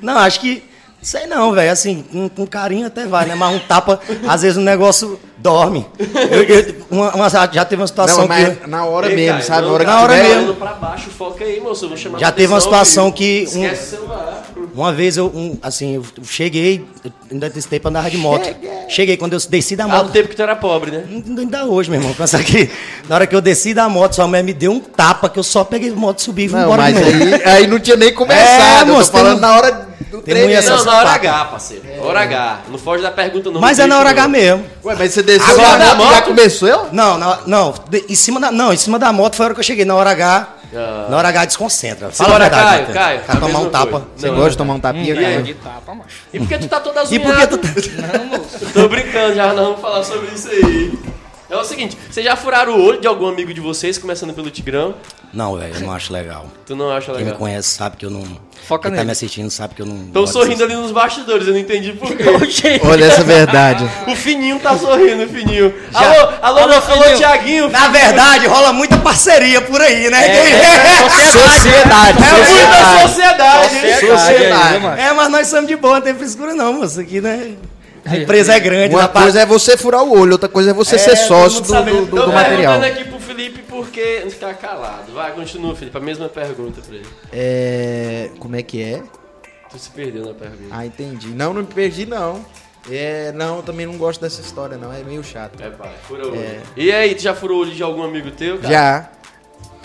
Não, 0.00 0.18
acho 0.18 0.40
que. 0.40 0.62
Sei 1.04 1.26
não, 1.26 1.52
velho. 1.52 1.70
Assim, 1.70 2.02
com, 2.10 2.28
com 2.30 2.46
carinho 2.46 2.86
até 2.86 3.06
vai, 3.06 3.26
né? 3.26 3.34
Mas 3.34 3.54
um 3.54 3.58
tapa, 3.58 4.00
às 4.26 4.40
vezes 4.42 4.56
o 4.56 4.60
negócio 4.62 5.20
dorme. 5.36 5.86
Eu- 6.30 6.42
eu- 6.44 6.74
uma- 6.90 7.14
uma- 7.14 7.28
já 7.28 7.64
teve 7.64 7.82
uma 7.82 7.86
situação 7.86 8.20
Não, 8.20 8.28
mas 8.28 8.56
que. 8.58 8.66
na 8.70 8.86
hora 8.86 9.10
Ei, 9.10 9.14
mesmo, 9.16 9.32
Caio, 9.34 9.44
sabe? 9.46 9.60
não, 9.62 9.68
Na 9.68 9.74
hora 9.74 9.84
que 9.84 9.90
na 9.90 10.00
hora 10.02 10.14
mesmo. 10.14 10.54
Pra 10.54 10.72
baixo, 10.72 11.10
foca 11.10 11.44
aí, 11.44 11.60
moço. 11.60 11.84
Eu 11.84 11.88
vou 11.90 11.98
chamar 11.98 12.18
Já 12.18 12.32
teve 12.32 12.50
uma 12.52 12.60
situação 12.60 13.12
que 13.12 13.40
um- 13.54 13.62
Esquece 13.64 13.82
o 13.82 13.98
celular. 13.98 14.42
Uma 14.74 14.92
vez 14.92 15.16
eu, 15.18 15.26
um, 15.26 15.56
assim, 15.62 15.94
eu 15.96 16.04
cheguei, 16.24 16.84
eu 17.04 17.12
ainda 17.30 17.50
testei 17.50 17.78
pra 17.78 17.90
andar 17.90 18.08
de 18.10 18.16
moto. 18.16 18.48
Cheguei, 18.88 19.16
quando 19.16 19.34
eu 19.34 19.38
desci 19.48 19.76
da 19.76 19.84
Há 19.84 19.88
moto. 19.88 20.06
um 20.06 20.10
tempo 20.10 20.28
que 20.28 20.34
tu 20.36 20.42
era 20.42 20.56
pobre, 20.56 20.90
né? 20.90 21.04
Ainda 21.38 21.66
hoje, 21.66 21.90
meu 21.90 22.00
irmão. 22.00 22.14
Pensar 22.14 22.42
que 22.42 22.70
na 23.08 23.14
hora 23.14 23.26
que 23.26 23.36
eu 23.36 23.40
desci 23.42 23.74
da 23.74 23.88
moto, 23.88 24.14
sua 24.14 24.26
mulher 24.26 24.42
me 24.42 24.52
deu 24.54 24.72
um 24.72 24.80
tapa 24.80 25.28
que 25.28 25.38
eu 25.38 25.42
só 25.44 25.62
peguei 25.62 25.90
a 25.90 25.94
moto, 25.94 26.22
subi 26.22 26.46
e 26.46 26.48
fui 26.48 26.58
embora 26.58 26.82
mas 26.82 26.96
aí, 26.96 27.42
aí 27.44 27.66
não 27.66 27.78
tinha 27.78 27.96
nem 27.96 28.12
começado. 28.14 28.40
É, 28.40 28.80
eu 28.82 28.86
tô 28.86 28.92
moço, 28.94 29.12
tem 29.12 29.20
falando 29.20 29.36
um- 29.38 29.40
na 29.40 29.56
hora 29.56 29.83
do 30.10 30.22
tem 30.22 30.34
treino. 30.34 30.46
mulher 30.48 30.62
Não, 30.62 30.74
Essa 30.76 30.84
na 30.84 30.96
hora. 30.98 31.10
H, 31.10 31.44
parceiro. 31.46 31.82
Hora 32.02 32.20
H. 32.20 32.58
Não 32.68 32.78
foge 32.78 33.02
da 33.02 33.10
pergunta, 33.10 33.50
não. 33.50 33.60
Mas 33.60 33.78
é 33.78 33.86
na 33.86 33.98
hora 33.98 34.10
H 34.10 34.28
mesmo. 34.28 34.64
Ué, 34.84 34.94
mas 34.98 35.12
você 35.12 35.22
desceu 35.22 35.46
Agora 35.54 35.78
da 35.78 35.88
da 35.90 35.94
moto 35.94 36.10
e 36.10 36.14
já 36.14 36.22
começou? 36.22 36.88
Não, 36.92 37.18
não, 37.18 37.38
não, 37.46 37.74
de- 37.88 38.04
em 38.08 38.14
cima 38.14 38.38
da, 38.40 38.50
não, 38.50 38.72
em 38.72 38.76
cima 38.76 38.98
da 38.98 39.12
moto 39.12 39.36
foi 39.36 39.44
a 39.44 39.46
hora 39.46 39.54
que 39.54 39.60
eu 39.60 39.64
cheguei. 39.64 39.84
Na 39.84 39.94
hora 39.94 40.10
H, 40.10 40.48
Ah. 40.76 41.06
na 41.08 41.16
hora 41.16 41.28
H 41.28 41.44
desconcentra. 41.46 42.10
Simbora, 42.12 42.34
a 42.46 42.48
verdade, 42.48 42.64
Caio, 42.64 42.78
Matheus. 42.80 42.94
Caio, 42.98 43.20
Quer 43.20 43.32
a 43.32 43.40
tomar 43.40 43.58
um 43.60 43.70
tapa. 43.70 43.90
coisa. 43.90 44.06
Você 44.16 44.26
Não, 44.28 44.34
gosta 44.34 44.50
de 44.50 44.56
tomar 44.56 44.74
um 44.74 44.80
tapinha, 44.80 45.14
Hum, 45.14 45.20
cara? 45.22 45.42
de 45.42 45.54
tapa, 45.54 45.94
macho. 45.94 46.08
E 46.32 46.38
por 46.40 46.48
que 46.48 46.58
tu 46.58 46.68
tá 46.68 46.80
toda 46.80 47.00
E 47.00 47.02
azulhada? 47.04 47.58
por 47.58 47.60
que 47.72 47.82
tu 47.82 48.02
tá... 48.02 48.18
Não, 48.18 48.24
moço. 48.26 48.66
Tô 48.72 48.88
brincando, 48.88 49.34
já 49.34 49.46
nós 49.52 49.56
vamos 49.66 49.80
falar 49.80 50.02
sobre 50.02 50.28
isso 50.34 50.48
aí. 50.48 50.98
É 51.54 51.56
o 51.56 51.64
seguinte, 51.64 51.96
vocês 52.10 52.26
já 52.26 52.34
furaram 52.34 52.76
o 52.76 52.84
olho 52.84 53.00
de 53.00 53.06
algum 53.06 53.28
amigo 53.28 53.54
de 53.54 53.60
vocês, 53.60 53.96
começando 53.96 54.34
pelo 54.34 54.50
Tigrão? 54.50 54.96
Não, 55.32 55.56
velho, 55.56 55.72
eu 55.74 55.80
não 55.82 55.92
acho 55.92 56.12
legal. 56.12 56.46
Tu 56.66 56.74
não 56.74 56.90
acha 56.90 57.06
Quem 57.12 57.18
me 57.20 57.24
legal? 57.26 57.38
conhece 57.38 57.68
sabe 57.68 57.96
que 57.96 58.04
eu 58.04 58.10
não... 58.10 58.22
Foca 58.66 58.82
Quem 58.88 58.90
tá 58.90 58.96
nele. 58.96 59.04
me 59.06 59.12
assistindo 59.12 59.50
sabe 59.50 59.74
que 59.76 59.82
eu 59.82 59.86
não... 59.86 60.06
Estão 60.06 60.26
sorrindo 60.26 60.64
ali 60.64 60.74
nos 60.74 60.90
bastidores, 60.90 61.46
eu 61.46 61.52
não 61.52 61.60
entendi 61.60 61.92
por 61.92 62.08
quê. 62.08 62.80
Olha 62.84 63.04
essa 63.04 63.22
verdade. 63.22 63.88
O 64.10 64.16
Fininho 64.16 64.58
tá 64.58 64.76
sorrindo, 64.76 65.24
o 65.24 65.28
Fininho. 65.28 65.72
Já- 65.92 66.00
Alô, 66.00 66.32
alô, 66.42 66.58
Alô, 66.60 66.72
alô, 66.74 66.80
Fininho. 66.82 67.16
Tiaguinho. 67.18 67.68
Na 67.70 67.86
verdade, 67.88 68.46
rola 68.46 68.72
muita 68.72 68.96
parceria 68.98 69.60
por 69.60 69.80
aí, 69.80 70.10
né? 70.10 70.20
Sociedade, 71.30 72.18
É 72.18 72.32
muita 72.32 73.08
sociedade. 73.08 74.00
Sociedade. 74.06 74.78
mano. 74.80 74.96
É, 75.00 75.12
mas 75.12 75.28
nós 75.30 75.46
somos 75.46 75.66
de 75.68 75.76
boa, 75.76 75.94
não 75.96 76.00
tem 76.02 76.14
frescura 76.14 76.54
não, 76.54 76.72
moço. 76.72 76.98
Aqui, 77.00 77.20
né? 77.20 77.52
A 78.06 78.16
empresa 78.16 78.54
é 78.54 78.60
grande. 78.60 78.94
Uma 78.94 79.08
coisa 79.08 79.40
é 79.40 79.46
você 79.46 79.76
furar 79.76 80.02
o 80.02 80.18
olho, 80.18 80.32
outra 80.32 80.48
coisa 80.48 80.70
é 80.70 80.74
você 80.74 80.96
É, 80.96 80.98
ser 80.98 81.16
sócio 81.16 81.60
do, 81.62 81.66
do, 81.72 82.06
do- 82.06 82.16
Tô 82.16 82.26
do 82.26 82.32
material. 82.32 82.78
perguntando 82.80 82.84
aqui 83.00 83.04
pro 83.10 83.18
Felipe 83.20 83.62
porque 83.62 84.20
não 84.24 84.30
ficar 84.30 84.54
calado. 84.54 85.12
Vai, 85.12 85.32
continua, 85.32 85.74
Felipe. 85.74 85.96
A 85.96 86.00
mesma 86.00 86.28
pergunta 86.28 86.80
pra 86.86 86.94
ele. 86.96 87.06
É. 87.32 88.30
Como 88.38 88.54
é 88.56 88.62
que 88.62 88.82
é? 88.82 89.02
Tu 89.70 89.78
se 89.78 89.90
perdeu 89.90 90.26
na 90.26 90.34
pergunta. 90.34 90.64
Ah, 90.70 90.84
entendi. 90.86 91.28
Não, 91.28 91.52
não 91.54 91.62
me 91.62 91.66
perdi, 91.68 92.04
não. 92.06 92.44
É, 92.90 93.32
não, 93.32 93.56
eu 93.56 93.62
também 93.62 93.86
não 93.86 93.96
gosto 93.96 94.20
dessa 94.20 94.42
história, 94.42 94.76
não. 94.76 94.92
É 94.92 95.02
meio 95.02 95.24
chato. 95.24 95.58
É, 95.62 95.70
pai, 95.70 95.90
fura 96.06 96.26
o 96.28 96.32
olho. 96.32 96.60
E 96.76 96.92
aí, 96.92 97.14
tu 97.14 97.22
já 97.22 97.34
furou 97.34 97.58
o 97.58 97.60
olho 97.62 97.72
de 97.72 97.82
algum 97.82 98.02
amigo 98.02 98.30
teu, 98.30 98.58
cara? 98.58 98.72
Já. 98.72 99.08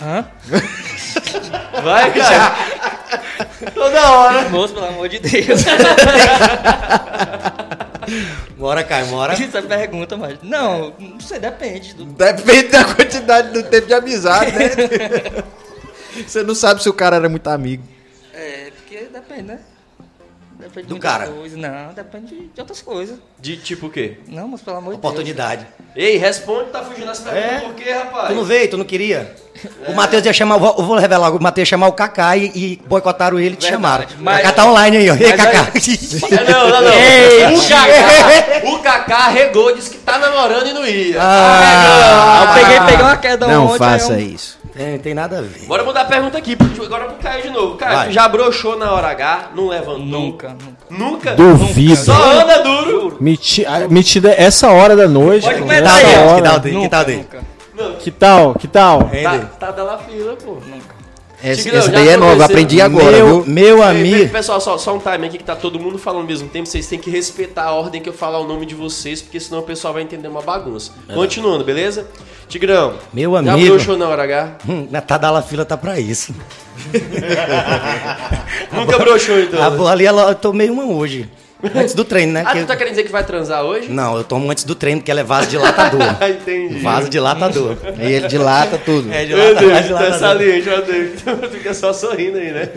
Hã? 0.02 0.26
Vai, 1.82 2.12
cara. 2.12 2.54
Toda 3.74 4.10
hora. 4.12 4.48
Moço, 4.50 4.74
pelo 4.74 4.86
amor 4.86 5.08
de 5.08 5.18
Deus. 5.18 5.64
Bora, 8.56 8.84
Caio, 8.84 9.06
bora. 9.06 9.32
Essa 9.32 9.58
é 9.58 9.62
pergunta, 9.62 10.16
mas. 10.16 10.38
Não, 10.42 10.94
não 10.98 11.20
sei, 11.20 11.38
depende. 11.38 11.94
Do... 11.94 12.04
Depende 12.04 12.68
da 12.68 12.84
quantidade 12.84 13.52
do 13.52 13.62
tempo 13.62 13.86
de 13.86 13.94
amizade, 13.94 14.52
né? 14.52 14.68
Você 16.26 16.42
não 16.42 16.54
sabe 16.54 16.82
se 16.82 16.88
o 16.88 16.92
cara 16.92 17.16
era 17.16 17.28
muito 17.28 17.48
amigo. 17.48 17.82
É, 18.34 18.70
porque 18.76 19.08
depende, 19.12 19.42
né? 19.42 19.60
Depende 20.70 20.88
Do 20.88 20.94
de 20.94 21.00
cara. 21.00 21.26
Coisa. 21.26 21.56
Não, 21.56 21.92
depende 21.92 22.34
de 22.54 22.60
outras 22.60 22.80
coisas. 22.80 23.18
De 23.38 23.56
tipo 23.56 23.86
o 23.86 23.90
quê? 23.90 24.18
Não, 24.28 24.46
mas 24.48 24.60
pelo 24.62 24.76
amor 24.76 24.90
de 24.92 24.98
Oportunidade. 24.98 25.66
Ei, 25.96 26.16
responde, 26.16 26.70
tá 26.70 26.82
fugindo 26.82 27.06
das 27.06 27.18
perguntas 27.18 27.52
É? 27.52 27.58
por 27.60 27.74
quê, 27.74 27.90
rapaz? 27.90 28.28
Tu 28.28 28.34
não 28.34 28.44
veio, 28.44 28.70
tu 28.70 28.76
não 28.78 28.84
queria? 28.84 29.34
O 29.88 29.92
Matheus 29.92 30.24
ia 30.24 30.32
chamar, 30.32 30.54
eu 30.54 30.60
vou- 30.60 30.96
revelar, 30.96 31.30
o 31.34 31.42
Matheus 31.42 31.66
ia 31.66 31.70
chamar 31.70 31.88
o 31.88 31.92
Kaká 31.92 32.36
e, 32.36 32.46
e 32.54 32.82
boicotaram 32.86 33.38
ele 33.38 33.54
e 33.54 33.56
te 33.56 33.66
chamaram. 33.66 34.06
mas- 34.20 34.38
O 34.38 34.42
Kaká 34.42 34.52
tá 34.54 34.66
online 34.70 34.96
aí, 34.98 35.10
ó. 35.10 35.14
Ei, 35.14 35.32
Kaká. 35.32 35.70
É, 36.30 36.50
não, 36.52 36.68
não, 36.70 36.82
não. 36.82 36.92
Ei, 36.92 37.54
o, 37.54 37.68
Kaká, 37.68 38.68
o 38.70 38.78
Kaká 38.78 39.28
regou, 39.28 39.74
disse 39.74 39.90
que 39.90 39.98
tá 39.98 40.18
namorando 40.18 40.68
e 40.68 40.72
não 40.72 40.86
ia. 40.86 41.16
Ah, 41.20 42.44
eu 42.46 42.62
peguei, 42.62 42.80
peguei 42.80 43.04
uma 43.04 43.16
queda 43.16 43.46
Não 43.48 43.66
ontem. 43.66 43.78
faça 43.78 44.12
aí 44.14 44.24
eu- 44.28 44.34
isso. 44.34 44.59
Tem, 44.72 44.98
tem 44.98 45.14
nada 45.14 45.38
a 45.38 45.42
ver. 45.42 45.66
Bora 45.66 45.82
mudar 45.84 46.02
a 46.02 46.04
pergunta 46.04 46.38
aqui, 46.38 46.56
agora 46.84 47.04
pro 47.06 47.16
Caio 47.16 47.42
de 47.42 47.50
novo. 47.50 47.76
Caio, 47.76 47.96
Vai. 47.96 48.06
tu 48.08 48.12
já 48.12 48.28
broxou 48.28 48.78
na 48.78 48.92
hora 48.92 49.08
H, 49.08 49.50
não 49.54 49.68
levantou? 49.68 49.98
Nunca, 50.04 50.48
nunca. 50.48 50.70
Nunca? 50.90 51.34
Duvido. 51.34 51.96
Só 51.96 52.12
anda 52.40 52.62
duro. 52.62 53.16
Meti- 53.20 53.66
Metida 53.90 54.32
essa 54.36 54.68
hora 54.70 54.94
da 54.96 55.08
noite. 55.08 55.44
Pode 55.46 55.60
comentar 55.60 55.98
essa 55.98 56.06
aí, 56.06 56.14
ó. 56.14 56.18
Que 56.18 56.32
hora. 56.32 56.42
tal 56.60 56.72
Nunca, 56.72 56.88
tal 56.88 57.04
dele? 57.04 57.18
nunca. 57.18 57.50
Que 57.98 58.10
tal? 58.10 58.54
Que 58.54 58.68
tal? 58.68 58.98
Tá, 59.04 59.06
dele? 59.06 59.46
tá 59.58 59.70
dando 59.70 59.90
a 59.90 59.98
fila, 59.98 60.36
pô. 60.36 60.52
Nunca. 60.52 60.89
Essa, 61.42 61.62
Tigrão, 61.62 61.78
essa 61.78 61.88
já 61.90 61.94
daí 61.94 62.08
é 62.08 62.16
nova, 62.16 62.32
aconteceu? 62.32 62.44
aprendi 62.46 62.80
agora, 62.82 63.10
meu, 63.16 63.42
viu? 63.42 63.52
meu 63.54 63.82
amigo. 63.82 64.28
Pessoal, 64.30 64.60
só, 64.60 64.76
só 64.76 64.94
um 64.94 64.98
time 64.98 65.26
aqui 65.26 65.38
que 65.38 65.44
tá 65.44 65.56
todo 65.56 65.78
mundo 65.80 65.96
falando 65.98 66.20
ao 66.22 66.26
mesmo 66.26 66.48
tempo. 66.48 66.66
Vocês 66.68 66.86
têm 66.86 66.98
que 66.98 67.10
respeitar 67.10 67.64
a 67.64 67.72
ordem 67.72 68.00
que 68.02 68.08
eu 68.08 68.12
falar 68.12 68.38
o 68.40 68.46
nome 68.46 68.66
de 68.66 68.74
vocês, 68.74 69.22
porque 69.22 69.40
senão 69.40 69.60
o 69.60 69.62
pessoal 69.62 69.94
vai 69.94 70.02
entender 70.02 70.28
uma 70.28 70.42
bagunça. 70.42 70.92
Continuando, 71.14 71.64
beleza? 71.64 72.06
Tigrão, 72.48 72.94
Meu 73.12 73.32
já 73.32 73.38
amigo. 73.52 73.74
broxou 73.74 73.96
na 73.96 74.08
hora 74.08 74.24
H? 74.24 74.56
Hum, 74.68 74.86
Na 74.90 75.00
Tadala 75.00 75.40
fila 75.40 75.64
tá 75.64 75.76
pra 75.76 75.98
isso. 76.00 76.34
Nunca 78.72 78.98
broxou, 78.98 79.38
então. 79.40 79.62
A 79.62 79.70
bola 79.70 79.92
ali, 79.92 80.04
ela- 80.06 80.28
eu 80.30 80.34
tomei 80.34 80.68
uma 80.70 80.84
hoje. 80.84 81.28
Antes 81.74 81.94
do 81.94 82.04
treino, 82.04 82.32
né? 82.32 82.42
Ah, 82.46 82.52
que- 82.52 82.60
tu 82.60 82.66
tá 82.66 82.76
querendo 82.76 82.92
dizer 82.92 83.04
que 83.04 83.12
vai 83.12 83.22
transar 83.24 83.62
hoje? 83.64 83.88
Não, 83.90 84.16
eu 84.16 84.24
tomo 84.24 84.50
antes 84.50 84.64
do 84.64 84.74
treino, 84.74 85.00
porque 85.00 85.10
ela 85.10 85.20
é 85.20 85.24
vaso 85.24 85.48
dilatador. 85.48 86.00
Ah, 86.20 86.28
entendi. 86.30 86.78
vaso 86.80 87.08
dilatador. 87.08 87.76
Aí 87.98 88.12
ele 88.14 88.28
dilata 88.28 88.78
tudo. 88.78 89.12
É, 89.12 89.26
Meu 89.26 89.54
dilata, 89.54 89.60
Deus, 89.60 89.88
vaso 89.90 90.12
tá 90.12 90.18
saliente, 90.18 90.68
meu 90.68 90.82
Deus. 90.82 91.20
Fica 91.52 91.74
só 91.74 91.92
sorrindo 91.92 92.38
aí, 92.38 92.50
né? 92.52 92.68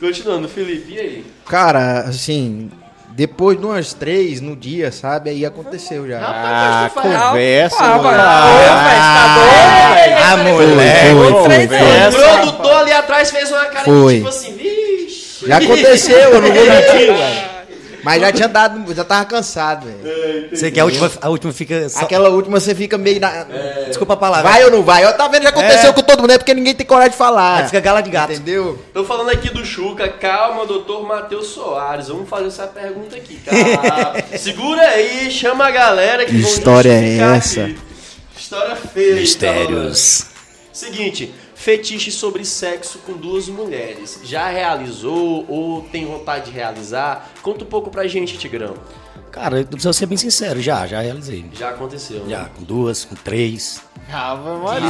Continuando, 0.00 0.48
Felipe, 0.48 0.92
e 0.94 0.98
aí? 1.00 1.24
Cara, 1.48 2.00
assim, 2.00 2.70
depois 3.10 3.58
de 3.58 3.64
umas 3.64 3.92
três 3.94 4.40
no 4.40 4.54
dia, 4.56 4.90
sabe? 4.92 5.30
Aí 5.30 5.44
aconteceu 5.46 6.06
já. 6.08 6.18
Ah, 6.20 6.90
faz- 6.94 7.22
conversa. 7.22 7.76
Ah, 7.78 7.98
mano. 7.98 8.02
mas- 8.02 8.22
Ah, 10.24 10.36
foi, 10.44 10.66
foi. 10.66 11.68
foi. 11.68 12.08
O 12.08 12.38
produtor 12.40 12.76
ali 12.76 12.92
atrás 12.92 13.30
fez 13.30 13.50
uma 13.50 13.64
cara 13.66 13.84
Foi. 13.84 14.16
tipo 14.16 14.28
assim, 14.28 14.52
vixe. 14.54 15.46
Já 15.46 15.56
aconteceu, 15.58 16.16
eu 16.18 16.40
não 16.40 16.52
vou 16.52 16.64
mentir, 16.66 17.12
velho. 17.14 17.51
Mas 18.02 18.20
já 18.20 18.32
tinha 18.32 18.48
dado, 18.48 18.94
já 18.94 19.04
tava 19.04 19.24
cansado, 19.24 19.86
velho. 19.86 20.48
Você 20.50 20.70
que 20.70 20.80
a 20.80 20.84
última, 20.84 21.10
a 21.20 21.28
última 21.28 21.52
fica. 21.52 21.88
Só... 21.88 22.00
Aquela 22.00 22.28
última 22.30 22.58
você 22.58 22.74
fica 22.74 22.98
meio 22.98 23.20
na. 23.20 23.44
Desculpa 23.86 24.14
a 24.14 24.16
palavra. 24.16 24.50
Vai 24.50 24.64
ou 24.64 24.70
não 24.70 24.82
vai? 24.82 25.04
Ó, 25.04 25.12
tá 25.12 25.28
vendo? 25.28 25.44
Já 25.44 25.50
aconteceu 25.50 25.90
É. 25.90 25.92
com 25.92 26.02
todo 26.02 26.20
mundo, 26.20 26.32
é 26.32 26.38
porque 26.38 26.52
ninguém 26.54 26.74
tem 26.74 26.84
coragem 26.86 27.12
de 27.12 27.16
falar. 27.16 27.58
Aí 27.60 27.66
fica 27.66 27.80
gala 27.80 28.00
de 28.02 28.10
gato. 28.10 28.32
Entendeu? 28.32 28.78
Tô 28.92 29.04
falando 29.04 29.30
aqui 29.30 29.50
do 29.50 29.64
Chuca, 29.64 30.08
calma, 30.08 30.66
doutor 30.66 31.06
Matheus 31.06 31.48
Soares. 31.48 32.08
Vamos 32.08 32.28
fazer 32.28 32.48
essa 32.48 32.66
pergunta 32.66 33.14
aqui, 33.16 33.36
cara. 33.36 34.24
Segura 34.36 34.82
aí, 34.82 35.30
chama 35.30 35.66
a 35.66 35.70
galera 35.70 36.24
que 36.24 36.32
Que 36.32 36.40
vão 36.40 36.50
história 36.50 36.92
é 36.92 37.18
essa? 37.36 37.62
aqui. 37.64 37.78
História 38.36 38.76
feia. 38.76 39.14
Mistérios. 39.14 40.26
Seguinte, 40.72 41.32
fetiche 41.66 42.10
sobre 42.10 42.44
sexo 42.44 42.98
com 43.06 43.12
duas 43.12 43.48
mulheres. 43.48 44.18
Já 44.24 44.48
realizou 44.48 45.46
ou 45.48 45.82
tem 45.82 46.04
vontade 46.04 46.46
de 46.46 46.50
realizar? 46.50 47.30
Conta 47.40 47.62
um 47.64 47.68
pouco 47.68 47.88
pra 47.88 48.08
gente, 48.08 48.36
Tigrão. 48.36 48.74
Cara, 49.30 49.60
eu 49.60 49.64
preciso 49.64 49.94
ser 49.94 50.06
bem 50.06 50.18
sincero, 50.18 50.60
já, 50.60 50.84
já 50.88 51.00
realizei. 51.00 51.44
Já 51.56 51.68
aconteceu, 51.70 52.24
né? 52.24 52.30
Já, 52.30 52.44
com 52.46 52.64
duas, 52.64 53.04
com 53.04 53.14
três. 53.14 53.80
Ave 54.12 54.48
Ô, 54.50 54.58
Maria. 54.58 54.88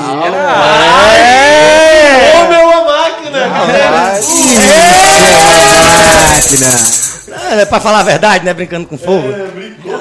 meu, 2.48 2.66
uma 2.68 2.84
máquina! 2.84 3.48
Máquina. 6.22 7.60
É, 7.60 7.64
pra 7.66 7.80
falar 7.80 8.00
a 8.00 8.02
verdade, 8.02 8.44
né? 8.44 8.52
Brincando 8.54 8.86
com 8.88 8.96
fogo. 8.98 9.28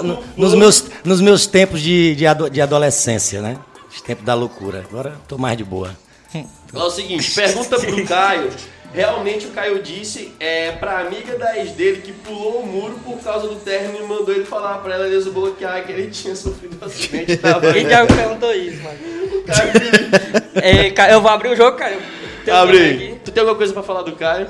No- 0.03 0.23
nos, 0.37 0.53
meus, 0.55 0.85
nos 1.03 1.21
meus 1.21 1.45
tempos 1.45 1.81
de, 1.81 2.15
de, 2.15 2.25
ado- 2.25 2.49
de 2.49 2.61
adolescência, 2.61 3.41
né? 3.41 3.57
Os 3.93 4.01
tempos 4.01 4.25
da 4.25 4.33
loucura. 4.33 4.85
Agora 4.89 5.13
tô 5.27 5.37
mais 5.37 5.57
de 5.57 5.63
boa. 5.63 5.91
É 6.73 6.79
o 6.79 6.89
seguinte, 6.89 7.31
pergunta 7.31 7.79
pro 7.79 8.05
Caio. 8.05 8.49
Realmente 8.93 9.47
o 9.47 9.51
Caio 9.51 9.81
disse 9.81 10.33
é, 10.37 10.73
pra 10.73 10.99
amiga 10.99 11.37
da 11.37 11.57
ex 11.57 11.71
dele 11.71 12.01
que 12.01 12.11
pulou 12.11 12.61
o 12.61 12.67
muro 12.67 12.99
por 13.03 13.17
causa 13.19 13.47
do 13.47 13.55
término 13.55 14.03
e 14.03 14.07
mandou 14.07 14.35
ele 14.35 14.43
falar 14.43 14.79
pra 14.79 14.95
ela 14.95 15.09
desbloquear 15.09 15.85
que 15.85 15.93
ele 15.93 16.11
tinha 16.11 16.35
sofrido 16.35 16.77
um 16.81 16.85
acidente. 16.85 17.37
Tava 17.37 17.71
Quem 17.71 17.87
já 17.87 18.03
me 18.03 18.13
perguntou 18.13 18.53
isso, 18.53 18.83
mano? 18.83 18.97
É, 20.55 20.89
cara, 20.91 21.13
eu 21.13 21.21
vou 21.21 21.31
abrir 21.31 21.49
o 21.49 21.55
jogo, 21.55 21.77
um 21.77 22.53
Abre. 22.53 23.19
Tu 23.23 23.31
tem 23.31 23.41
alguma 23.41 23.57
coisa 23.57 23.71
pra 23.71 23.81
falar 23.81 24.01
do 24.01 24.11
Caio? 24.13 24.47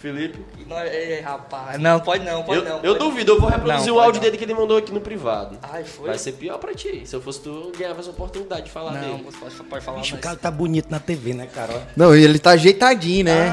Felipe? 0.00 0.38
Não, 0.66 0.78
é, 0.78 1.20
rapaz. 1.20 1.78
Não, 1.78 2.00
pode 2.00 2.24
não, 2.24 2.42
pode 2.42 2.60
Eu, 2.60 2.64
não. 2.64 2.76
eu 2.82 2.94
pode. 2.94 2.98
duvido, 3.10 3.32
eu 3.32 3.40
vou 3.40 3.50
reproduzir 3.50 3.88
Não, 3.88 3.96
o 3.96 4.00
áudio 4.00 4.14
não. 4.14 4.24
dele 4.24 4.38
que 4.38 4.44
ele 4.44 4.54
mandou 4.54 4.78
aqui 4.78 4.90
no 4.94 5.00
privado. 5.00 5.58
Ai, 5.62 5.84
foi? 5.84 6.08
Vai 6.08 6.16
ser 6.18 6.32
pior 6.32 6.56
pra 6.56 6.72
ti. 6.72 7.02
Se 7.04 7.14
eu 7.14 7.20
fosse 7.20 7.40
tu, 7.42 7.50
eu 7.50 7.72
ganhava 7.78 8.00
essa 8.00 8.08
oportunidade 8.08 8.62
de 8.64 8.70
falar 8.70 8.92
Não, 8.92 9.00
dele. 9.18 9.24
você 9.26 9.36
pode, 9.38 9.54
pode 9.68 9.84
falar 9.84 9.98
Bicho, 10.00 10.16
o 10.16 10.18
cara 10.18 10.36
tá 10.36 10.50
bonito 10.50 10.86
na 10.90 10.98
TV, 10.98 11.34
né, 11.34 11.46
cara? 11.54 11.86
Não, 11.94 12.14
ele 12.14 12.38
tá 12.38 12.52
ajeitadinho, 12.52 13.26
né? 13.26 13.50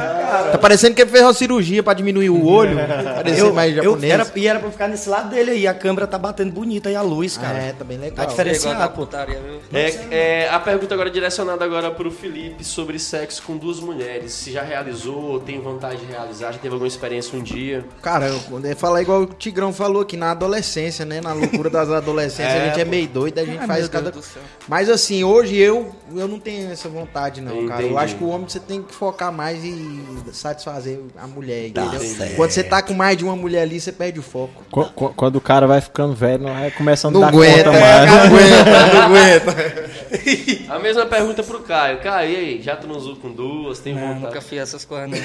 tá 0.52 0.58
parecendo 0.58 0.96
que 0.96 1.02
ele 1.02 1.12
fez 1.12 1.22
uma 1.22 1.34
cirurgia 1.34 1.84
pra 1.84 1.94
diminuir 1.94 2.30
o 2.30 2.46
olho. 2.48 2.78
Parecer 3.16 3.42
Eu, 3.42 3.54
mais 3.54 3.76
eu 3.76 3.84
japonês. 3.84 4.14
era, 4.14 4.32
e 4.34 4.48
era 4.48 4.60
pra 4.60 4.72
ficar 4.72 4.88
nesse 4.88 5.10
lado 5.10 5.30
dele 5.30 5.52
aí. 5.52 5.68
A 5.68 5.74
câmera 5.74 6.08
tá 6.08 6.18
batendo 6.18 6.54
bonita 6.54 6.88
aí, 6.88 6.96
a 6.96 7.02
luz, 7.02 7.38
cara. 7.38 7.58
Ah, 7.58 7.64
é, 7.64 7.74
tá 7.74 7.84
bem 7.84 7.98
legal. 7.98 8.16
Tá 8.16 8.26
diferenciado, 8.26 8.90
pô. 8.94 9.02
putaria? 9.02 9.38
É, 9.74 10.44
é, 10.44 10.50
a 10.50 10.60
pergunta 10.62 10.94
agora 10.94 11.10
é 11.10 11.12
direcionada 11.12 11.66
agora 11.66 11.92
pro 11.92 12.10
Felipe 12.10 12.64
sobre 12.64 12.98
sexo 13.00 13.44
com 13.44 13.58
duas 13.58 13.82
mulheres. 13.82 14.32
Se 14.32 14.50
já 14.52 14.62
realizou, 14.62 15.42
tem 15.42 15.60
vontade 15.60 15.98
de 15.98 16.06
realizar, 16.06 16.37
já 16.40 16.52
teve 16.54 16.70
alguma 16.70 16.88
experiência 16.88 17.38
um 17.38 17.42
dia. 17.42 17.86
Cara, 18.02 18.30
quando 18.50 18.76
falar 18.76 19.02
igual 19.02 19.22
o 19.22 19.26
Tigrão 19.26 19.72
falou 19.74 20.02
aqui, 20.02 20.16
na 20.18 20.32
adolescência, 20.32 21.06
né? 21.06 21.20
Na 21.22 21.34
loucura 21.34 21.70
das 21.70 21.90
adolescências, 21.90 22.48
É, 22.58 22.64
a 22.64 22.66
gente 22.68 22.82
é 22.82 22.86
meio 22.86 23.08
doido, 23.08 23.40
a 23.40 23.46
gente 23.46 23.60
Ai, 23.60 23.68
faz 23.68 23.82
meu 23.82 23.90
cada 23.90 24.12
Deus 24.12 24.26
do 24.26 24.32
céu. 24.34 24.42
Mas 24.68 24.90
assim, 24.90 25.24
hoje 25.24 25.56
eu, 25.58 25.94
eu 26.16 26.28
não 26.28 26.40
tenho 26.40 26.72
essa 26.72 26.88
vontade, 26.90 27.42
não, 27.42 27.66
cara. 27.68 27.82
Entendi. 27.82 27.94
Eu 27.94 27.98
acho 27.98 28.16
que 28.16 28.24
o 28.24 28.28
homem 28.30 28.48
você 28.48 28.60
tem 28.60 28.82
que 28.82 28.94
focar 28.94 29.32
mais 29.32 29.64
e 29.64 30.04
satisfazer 30.34 31.00
a 31.18 31.28
mulher, 31.28 31.72
Tá 31.72 31.84
entendeu? 31.86 32.00
certo. 32.08 32.36
Quando 32.36 32.52
você 32.52 32.64
tá 32.64 32.82
com 32.82 32.94
mais 32.94 33.18
de 33.18 33.24
uma 33.24 33.36
mulher 33.36 33.62
ali, 33.64 33.80
você 33.80 33.92
perde 33.92 34.20
o 34.20 34.24
foco. 34.24 34.64
Qu- 34.72 34.86
qu- 34.94 35.14
Quando 35.16 35.36
o 35.38 35.42
cara 35.42 35.66
vai 35.68 35.82
ficando 35.82 36.14
velho, 36.14 36.44
não 36.44 36.54
vai 36.54 36.72
começando 36.72 37.14
Não 37.16 37.22
a 37.24 37.26
dar 37.26 37.30
aguenta, 37.38 37.64
conta 37.66 37.78
é, 37.78 37.82
mais. 37.82 38.12
não 38.12 38.20
aguenta, 38.22 38.94
não 38.94 39.02
aguenta. 39.02 39.88
A 40.70 40.80
mesma 40.80 41.06
pergunta 41.06 41.44
pro 41.44 41.60
Caio. 41.62 42.00
Caio, 42.00 42.32
e 42.32 42.36
aí? 42.36 42.62
Já 42.62 42.76
transou 42.76 43.16
com 43.16 43.32
duas? 43.32 43.80
Tem 43.80 43.94
Não, 43.94 44.02
vontade? 44.02 44.26
nunca 44.26 44.42
fiz 44.42 44.60
essas 44.60 44.86
coisas, 44.86 45.10
não. 45.10 45.18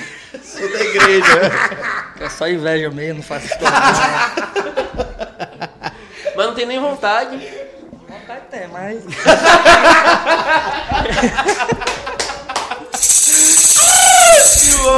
Sou 0.42 0.60
da 0.72 0.80
igreja, 0.80 1.01
É 2.20 2.28
só 2.28 2.48
inveja 2.48 2.90
mesmo, 2.90 3.16
não 3.16 3.22
faço 3.22 3.48
não. 3.60 3.70
Mas 6.36 6.46
não 6.46 6.54
tem 6.54 6.66
nem 6.66 6.78
vontade. 6.80 7.36
Vontade 8.08 8.42
tem, 8.50 8.68
mas. 8.68 9.02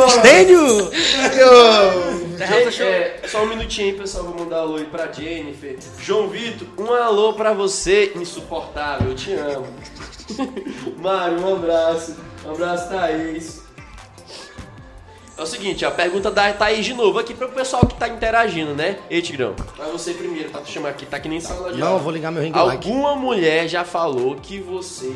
Estênio! 0.09 0.91
Gente, 2.37 2.83
é, 2.83 3.21
só 3.27 3.43
um 3.43 3.47
minutinho 3.47 3.93
aí, 3.93 3.99
pessoal. 3.99 4.25
Vou 4.25 4.45
mandar 4.45 4.59
um 4.59 4.61
alô 4.61 4.77
aí 4.77 4.85
pra 4.85 5.11
Jennifer. 5.11 5.77
João 5.99 6.29
Vitor, 6.29 6.69
um 6.79 6.93
alô 6.93 7.35
pra 7.35 7.53
você, 7.53 8.13
insuportável. 8.15 9.11
Eu 9.11 9.15
te 9.15 9.33
amo. 9.33 9.67
Mário, 10.99 11.41
um 11.41 11.57
abraço. 11.57 12.17
Um 12.45 12.51
abraço, 12.53 12.89
Thaís. 12.89 13.64
É 15.37 15.43
o 15.43 15.47
seguinte, 15.47 15.85
a 15.85 15.91
pergunta 15.91 16.31
da 16.31 16.53
Thaís 16.53 16.85
de 16.85 16.95
novo 16.95 17.19
aqui 17.19 17.35
pro 17.35 17.49
pessoal 17.49 17.85
que 17.87 17.97
tá 17.97 18.09
interagindo, 18.09 18.73
né? 18.73 18.99
Ei, 19.11 19.21
Tigrão, 19.21 19.55
pra 19.77 19.87
você 19.87 20.15
primeiro, 20.15 20.49
pra 20.51 20.61
tu 20.61 20.71
chamar 20.71 20.91
aqui, 20.91 21.05
tá 21.07 21.19
que 21.19 21.29
nem 21.29 21.41
sala 21.41 21.73
de 21.73 21.79
Não, 21.81 21.89
aula. 21.89 21.99
eu 21.99 22.03
vou 22.05 22.13
ligar 22.13 22.31
meu 22.31 22.41
ring. 22.43 22.53
Alguma 22.55 23.17
mulher 23.17 23.67
já 23.69 23.85
falou 23.85 24.37
que 24.37 24.61
você 24.61 25.13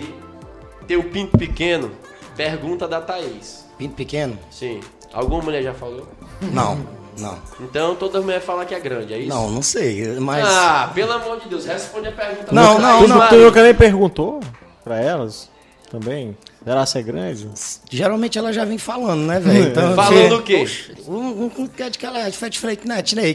tem 0.88 0.96
o 0.96 1.04
pinto 1.04 1.38
pequeno? 1.38 1.92
Pergunta 2.37 2.88
da 2.88 3.00
Thaís. 3.00 3.64
Pinto 3.78 3.94
pequeno? 3.94 4.37
Sim. 4.50 4.80
Alguma 5.12 5.40
mulher 5.40 5.62
já 5.62 5.72
falou? 5.72 6.08
Não, 6.40 6.84
não. 7.16 7.38
Então 7.60 7.94
toda 7.94 8.20
mulher 8.20 8.40
fala 8.40 8.64
que 8.64 8.75
é 8.75 8.80
grande, 8.80 9.14
é 9.14 9.18
isso? 9.18 9.28
Não, 9.28 9.48
não 9.50 9.62
sei, 9.62 10.18
mas... 10.18 10.44
Ah, 10.44 10.90
pelo 10.92 11.12
amor 11.12 11.38
de 11.38 11.48
Deus, 11.48 11.64
responde 11.64 12.08
a 12.08 12.12
pergunta. 12.12 12.52
Não, 12.52 12.75
da 12.75 12.80
não, 12.80 12.98
Thaís 12.98 13.10
Tu, 13.12 13.18
não. 13.18 13.28
tu 13.28 13.37
nunca 13.37 13.62
nem 13.62 13.75
perguntou 13.75 14.40
pra 14.82 15.00
elas 15.00 15.48
também? 15.90 16.37
Será 16.64 16.84
ser 16.84 17.02
grande? 17.02 17.48
Geralmente 17.90 18.38
ela 18.38 18.52
já 18.52 18.64
vem 18.64 18.78
falando, 18.78 19.22
né, 19.26 19.40
velho? 19.40 19.68
Então, 19.70 19.94
Falando 19.94 20.32
o 20.32 20.36
você- 20.38 20.42
quê? 20.42 20.66
Um, 21.06 21.14
um, 21.16 21.50
um 21.58 21.66
que 21.66 21.82
é 21.82 21.88
de 21.90 21.98
que 21.98 22.04
ela 22.04 22.18
é 22.20 22.30
de 22.30 22.76
net, 23.14 23.14
né? 23.14 23.22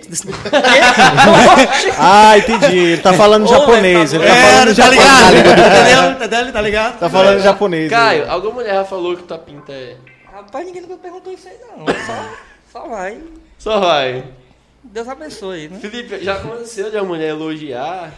Ah, 1.98 2.38
entendi. 2.38 2.78
Ele 2.78 3.02
tá 3.02 3.14
falando 3.14 3.48
japonês. 3.48 4.14
Ele 4.14 4.26
tá 4.26 4.36
falando 4.36 4.68
tá 4.68 4.74
japonês. 4.74 5.02
ligado? 5.02 5.38
Entendeu? 5.38 6.12
Entendeu? 6.28 6.54
Tá 6.54 6.62
ligado? 6.62 7.00
Tá 7.00 7.10
falando 7.10 7.40
japonês. 7.42 7.90
Caio, 7.90 8.30
alguma 8.30 8.54
mulher 8.56 8.74
já 8.76 8.86
falou 8.86 9.16
que 9.16 9.24
tua 9.24 9.38
pinta 9.38 9.72
é. 9.72 9.96
Rapaz, 10.32 10.66
ninguém 10.66 10.82
nunca 10.82 10.98
perguntou 10.98 11.32
isso 11.34 11.48
aí, 11.48 11.56
não. 11.78 11.86
Só, 11.86 12.30
só 12.72 12.88
vai. 12.88 13.18
Só 13.58 13.80
vai. 13.80 14.24
Deus 14.84 15.08
abençoe, 15.08 15.70
né? 15.70 15.80
Felipe, 15.80 16.24
já 16.24 16.36
aconteceu 16.36 16.92
de 16.92 16.98
a 16.98 17.04
mulher 17.04 17.30
elogiar? 17.30 18.12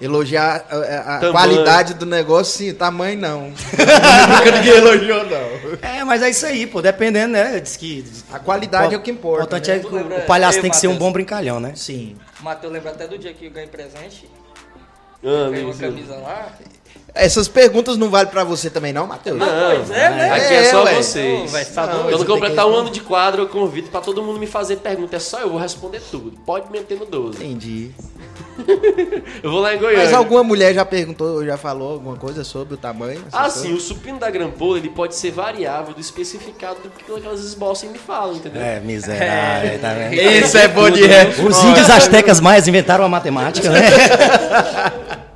Elogiar 0.00 0.64
a, 0.70 1.16
a 1.16 1.30
qualidade 1.32 1.94
do 1.94 2.06
negócio, 2.06 2.56
sim, 2.56 2.72
tamanho 2.72 3.18
não. 3.18 3.40
Nunca 3.50 4.50
ninguém 4.58 4.76
elogiou, 4.76 5.24
não. 5.24 5.78
É, 5.82 6.04
mas 6.04 6.22
é 6.22 6.30
isso 6.30 6.46
aí, 6.46 6.66
pô. 6.68 6.80
Dependendo, 6.80 7.32
né? 7.32 7.58
Diz 7.58 7.76
que... 7.76 8.04
A 8.32 8.38
qualidade 8.38 8.94
é 8.94 8.96
o 8.96 9.00
que 9.02 9.10
O 9.10 9.14
importa. 9.14 9.38
importante 9.42 9.70
né? 9.70 9.76
é 9.76 9.80
que 9.80 9.92
lembra- 9.92 10.18
o 10.18 10.26
palhaço 10.26 10.60
tem 10.60 10.70
que 10.70 10.76
ser 10.76 10.86
um 10.86 10.96
bom 10.96 11.10
brincalhão, 11.10 11.58
né? 11.58 11.72
Sim. 11.74 12.16
O 12.40 12.44
Matheus 12.44 12.72
lembra 12.72 12.92
até 12.92 13.08
do 13.08 13.18
dia 13.18 13.32
que 13.34 13.46
eu 13.46 13.50
ganhei 13.50 13.68
presente. 13.68 14.30
Ah, 15.24 15.48
Ganhei 15.50 15.64
uma 15.64 15.74
camisa 15.74 16.14
lá. 16.14 16.46
Essas 17.12 17.48
perguntas 17.48 17.96
não 17.96 18.08
valem 18.08 18.30
pra 18.30 18.44
você 18.44 18.70
também, 18.70 18.92
não, 18.92 19.04
Matheus? 19.06 19.36
Não, 19.36 19.46
pois 19.74 19.90
é, 19.90 20.10
né? 20.10 20.30
Aqui 20.30 20.54
é 20.54 20.64
só 20.70 20.84
ué. 20.84 20.94
vocês. 20.94 21.68
Tá 21.74 21.86
Não, 21.86 22.02
doido. 22.02 22.16
Quando 22.18 22.26
completar 22.28 22.64
que 22.64 22.70
um 22.70 22.74
ano 22.76 22.90
de 22.90 23.00
quadro, 23.00 23.42
eu 23.42 23.48
convido 23.48 23.88
pra 23.88 24.00
todo 24.00 24.22
mundo 24.22 24.38
me 24.38 24.46
fazer 24.46 24.76
pergunta. 24.76 25.16
É 25.16 25.18
só 25.18 25.40
eu 25.40 25.50
vou 25.50 25.58
responder 25.58 26.00
tudo. 26.08 26.38
Pode 26.46 26.70
meter 26.70 26.96
no 27.00 27.06
12. 27.06 27.38
Entendi. 27.38 27.90
Eu 29.42 29.50
vou 29.50 29.60
lá 29.60 29.74
em 29.74 29.78
Goiânia. 29.78 30.04
Mas 30.04 30.12
alguma 30.12 30.42
mulher 30.42 30.74
já 30.74 30.84
perguntou, 30.84 31.44
já 31.44 31.56
falou 31.56 31.92
alguma 31.92 32.16
coisa 32.16 32.44
sobre 32.44 32.74
o 32.74 32.76
tamanho? 32.76 33.22
Ah, 33.32 33.48
sim, 33.48 33.72
o 33.72 33.80
supino 33.80 34.18
da 34.18 34.30
grampola 34.30 34.78
ele 34.78 34.88
pode 34.88 35.14
ser 35.14 35.30
variável 35.30 35.94
do 35.94 36.00
especificado 36.00 36.80
do 36.82 36.90
que 36.90 37.10
aquelas 37.10 37.40
esboças 37.40 37.90
me 37.90 37.98
falam, 37.98 38.36
entendeu? 38.36 38.60
É, 38.60 38.80
miserável, 38.80 39.78
tá 39.78 39.94
vendo? 39.94 40.14
Isso 40.14 40.58
é 40.58 40.68
bom 40.68 40.90
de 40.90 41.06
ré. 41.06 41.28
Os 41.28 41.62
índios 41.64 41.88
astecas 41.90 42.40
mais 42.40 42.66
inventaram 42.66 43.04
a 43.04 43.08
matemática, 43.08 43.70
né? 43.70 43.80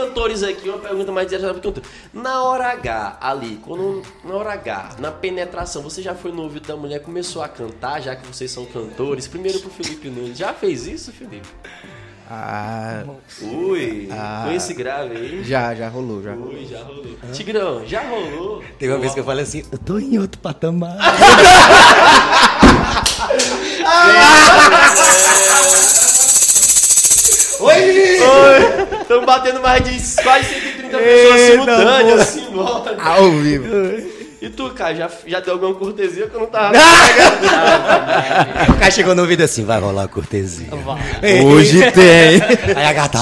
cantores 0.00 0.42
aqui, 0.42 0.68
uma 0.68 0.78
pergunta 0.78 1.10
mais 1.10 1.26
direcionada 1.26 1.58
pro 1.58 1.72
cantor. 1.72 1.90
Na 2.12 2.42
hora 2.42 2.66
H, 2.72 3.16
ali, 3.20 3.58
quando 3.64 4.02
na 4.24 4.34
hora 4.34 4.52
H, 4.52 4.96
na 4.98 5.10
penetração, 5.10 5.82
você 5.82 6.02
já 6.02 6.14
foi 6.14 6.32
no 6.32 6.42
ouvido 6.42 6.66
da 6.66 6.76
mulher, 6.76 7.00
começou 7.00 7.42
a 7.42 7.48
cantar, 7.48 8.02
já 8.02 8.14
que 8.14 8.26
vocês 8.26 8.50
são 8.50 8.66
cantores? 8.66 9.26
Primeiro 9.26 9.58
pro 9.60 9.70
Felipe 9.70 10.08
Nunes. 10.10 10.36
Já 10.36 10.52
fez 10.52 10.86
isso, 10.86 11.12
Felipe? 11.12 11.46
Ah, 12.28 13.04
Ui, 13.40 14.08
Ah. 14.10 14.42
com 14.46 14.52
esse 14.52 14.74
grave 14.74 15.16
aí. 15.16 15.44
já, 15.44 15.72
já 15.76 15.88
rolou, 15.88 16.20
já. 16.22 16.32
Ui, 16.32 16.66
já 16.68 16.82
rolou. 16.82 17.06
Tigrão, 17.32 17.86
já 17.86 18.02
rolou? 18.02 18.64
Teve 18.78 18.92
uma 18.92 18.98
vez 18.98 19.14
que 19.14 19.20
eu 19.20 19.24
falei 19.24 19.44
assim, 19.44 19.64
eu 19.70 19.78
tô 19.78 19.96
em 19.98 20.18
outro 20.18 20.40
patamar. 20.40 20.96
Estamos 29.06 29.24
batendo 29.24 29.60
mais 29.60 29.84
de 29.84 29.90
quase 30.20 30.46
130 30.46 30.98
pessoas 30.98 31.40
simultâneas, 31.40 32.20
assim, 32.20 32.50
bora. 32.50 32.96
Ao 33.00 33.30
vivo. 33.30 33.64
E 34.42 34.50
tu, 34.50 34.68
cara, 34.70 34.96
já, 34.96 35.08
já 35.28 35.38
deu 35.38 35.54
alguma 35.54 35.74
cortesia 35.76 36.26
que 36.26 36.34
eu 36.34 36.40
não 36.40 36.48
tava. 36.48 36.74
o 38.68 38.74
cara 38.74 38.90
chegou 38.90 39.14
no 39.14 39.22
ouvido 39.22 39.44
assim, 39.44 39.64
vai 39.64 39.78
rolar 39.78 40.08
cortesia. 40.08 40.66
Hoje 41.46 41.88
tem. 41.92 42.42
Aí 42.76 42.84
a 42.84 42.92
gata... 42.92 43.18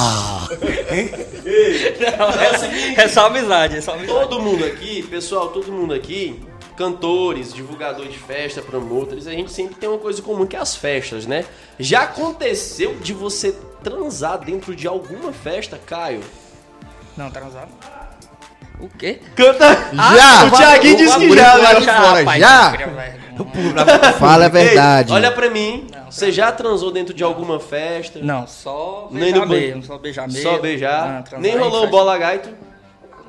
É 0.89 2.23
o 2.25 2.59
seguinte, 2.59 3.01
É 3.01 3.07
só 3.07 3.27
amizade, 3.27 3.77
é 3.77 3.81
só 3.83 3.93
amizade. 3.93 4.19
todo 4.21 4.41
mundo 4.41 4.65
aqui, 4.65 5.03
pessoal, 5.03 5.49
todo 5.49 5.71
mundo 5.71 5.93
aqui, 5.93 6.41
cantores, 6.77 7.53
divulgadores 7.53 8.13
de 8.13 8.19
festa, 8.19 8.61
promotores, 8.61 9.27
a 9.27 9.33
gente 9.33 9.53
sempre 9.53 9.77
tem 9.77 9.89
uma 9.89 9.99
coisa 9.99 10.21
comum 10.21 10.47
que 10.47 10.57
é 10.57 10.59
as 10.59 10.75
festas, 10.77 11.27
né? 11.27 11.45
Já 11.79 12.03
aconteceu 12.03 12.97
de 12.97 13.13
você 13.13 13.53
transar 13.83 14.39
dentro 14.39 14.75
de 14.75 14.87
alguma 14.87 15.33
festa, 15.33 15.79
Caio? 15.85 16.21
Não, 17.17 17.31
transado. 17.31 17.69
O 18.81 18.89
quê? 18.89 19.21
Canta! 19.37 19.91
Já! 19.93 20.47
o 20.47 20.51
Thiaguinho 20.51 20.97
disse 20.97 21.19
que 21.19 21.37
já, 21.37 21.59
né? 21.59 21.75
de 21.81 21.87
fora, 21.87 22.19
rapaz, 22.19 22.41
já? 22.41 22.73
Fala 24.19 24.47
a 24.47 24.49
verdade. 24.49 25.13
Ei, 25.13 25.17
olha 25.17 25.31
pra 25.31 25.49
mim, 25.49 25.87
você 26.11 26.31
já 26.33 26.51
transou 26.53 26.91
dentro 26.91 27.15
de 27.15 27.23
alguma 27.23 27.61
festa? 27.61 28.19
Não, 28.21 28.47
só 28.47 29.09
Nem 29.11 29.33
beijar 29.33 29.41
no 29.41 29.47
banho. 29.47 29.61
mesmo, 29.61 29.83
só 29.85 29.99
beijar 29.99 30.29
mesmo. 30.29 30.43
Só 30.43 30.59
beijar? 30.59 31.19
Ah, 31.19 31.23
transar 31.23 31.41
Nem 31.41 31.55
em 31.55 31.59
rolou 31.59 31.87
um 31.87 31.91
bola 31.91 32.19
gaito? 32.19 32.51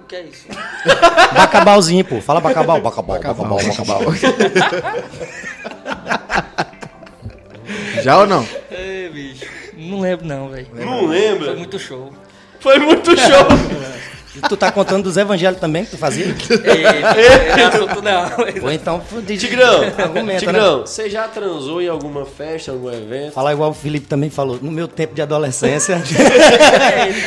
O 0.06 0.08
que 0.08 0.16
é 0.18 0.22
isso? 0.22 0.46
Bacabalzinho, 1.34 2.06
pô. 2.06 2.22
Fala 2.22 2.40
bacabal, 2.40 2.80
bacabal, 2.80 3.18
bacabal, 3.18 3.58
bacabal. 3.58 4.04
Já 8.04 8.20
ou 8.20 8.28
não? 8.28 8.48
Ei, 8.70 9.10
bicho. 9.10 9.48
Não 9.76 10.02
lembro 10.02 10.28
não, 10.28 10.50
velho. 10.50 10.68
Não 10.76 11.08
lembra? 11.08 11.48
Foi 11.48 11.56
muito 11.56 11.80
show. 11.80 12.14
Foi 12.60 12.78
muito 12.78 13.18
show! 13.18 13.48
Tu 14.50 14.58
tá 14.58 14.72
contando 14.72 15.04
dos 15.04 15.16
evangelhos 15.18 15.60
também 15.60 15.86
que 15.86 15.92
tu 15.92 15.98
fazia? 15.98 16.26
Ei, 16.66 16.84
é 17.60 17.64
assunto 17.64 18.02
não. 18.02 18.64
Ou 18.64 18.72
então... 18.72 19.02
de- 19.26 19.38
Tigrão, 19.38 19.82
Argumenta, 19.98 20.24
né? 20.34 20.40
Tigrão, 20.40 20.82
você 20.86 21.10
já 21.10 21.28
transou 21.28 21.82
em 21.82 21.88
alguma 21.88 22.26
festa, 22.26 22.72
algum 22.72 22.92
evento? 22.92 23.34
Falar 23.34 23.54
igual 23.54 23.72
o 23.72 23.74
Felipe 23.74 24.08
também 24.08 24.30
falou. 24.30 24.60
No 24.62 24.72
meu 24.72 24.88
tempo 24.88 25.14
de 25.16 25.22
adolescência... 25.22 26.02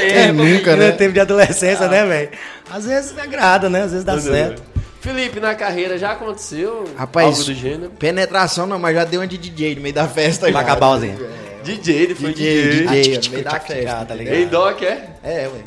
É, 0.00 0.32
Nunca, 0.32 0.72
no 0.72 0.78
né? 0.78 0.88
meu 0.88 0.96
tempo 0.96 1.12
de 1.12 1.20
adolescência, 1.20 1.88
né, 1.88 2.04
velho? 2.04 2.30
Às 2.70 2.84
vezes 2.84 3.18
agrada, 3.18 3.68
né? 3.68 3.82
Às 3.82 3.90
vezes 3.92 4.04
dá 4.04 4.18
certo. 4.20 4.62
Felipe, 5.00 5.38
na 5.40 5.54
carreira 5.54 5.96
já 5.96 6.12
aconteceu 6.12 6.84
Rapaz, 6.96 7.26
algo 7.26 7.44
do 7.44 7.54
gênero? 7.54 7.90
penetração 7.98 8.66
não, 8.66 8.78
mas 8.78 8.94
já 8.96 9.04
deu 9.04 9.20
uma 9.20 9.26
de 9.26 9.38
DJ 9.38 9.76
no 9.76 9.80
meio 9.82 9.94
da 9.94 10.08
festa. 10.08 10.46
já. 10.46 10.52
Bacabalzinho. 10.52 11.18
DJ, 11.62 11.94
ele 11.96 12.14
foi 12.14 12.32
DJ, 12.32 12.70
DJ. 12.70 12.86
DJ, 13.02 13.18
no 13.28 13.30
meio 13.30 13.44
da 13.44 13.60
festa. 13.60 13.92
Ah, 14.00 14.04
tá 14.04 14.14
ligado? 14.14 14.34
Ei, 14.34 14.46
Doc, 14.46 14.82
é? 14.82 15.08
É, 15.22 15.48
ué. 15.48 15.60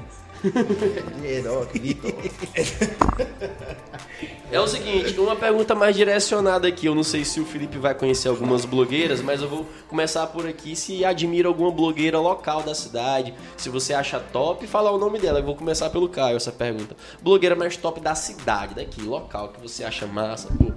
É 4.51 4.59
o 4.59 4.67
seguinte, 4.67 5.17
uma 5.17 5.35
pergunta 5.35 5.73
mais 5.73 5.95
direcionada 5.95 6.67
aqui. 6.67 6.85
Eu 6.85 6.93
não 6.93 7.03
sei 7.03 7.23
se 7.23 7.39
o 7.39 7.45
Felipe 7.45 7.77
vai 7.77 7.95
conhecer 7.95 8.27
algumas 8.27 8.65
blogueiras, 8.65 9.21
mas 9.21 9.41
eu 9.41 9.47
vou 9.47 9.65
começar 9.87 10.27
por 10.27 10.45
aqui. 10.45 10.75
Se 10.75 11.05
admira 11.05 11.47
alguma 11.47 11.71
blogueira 11.71 12.19
local 12.19 12.61
da 12.61 12.75
cidade, 12.75 13.33
se 13.55 13.69
você 13.69 13.93
acha 13.93 14.19
top, 14.19 14.67
falar 14.67 14.91
o 14.91 14.97
nome 14.97 15.19
dela. 15.19 15.39
Eu 15.39 15.45
vou 15.45 15.55
começar 15.55 15.89
pelo 15.89 16.09
Caio 16.09 16.35
essa 16.35 16.51
pergunta. 16.51 16.95
Blogueira 17.21 17.55
mais 17.55 17.77
top 17.77 18.01
da 18.01 18.13
cidade, 18.13 18.75
daqui, 18.75 19.01
local, 19.01 19.49
que 19.49 19.61
você 19.61 19.83
acha 19.83 20.05
massa, 20.05 20.49
pô. 20.57 20.71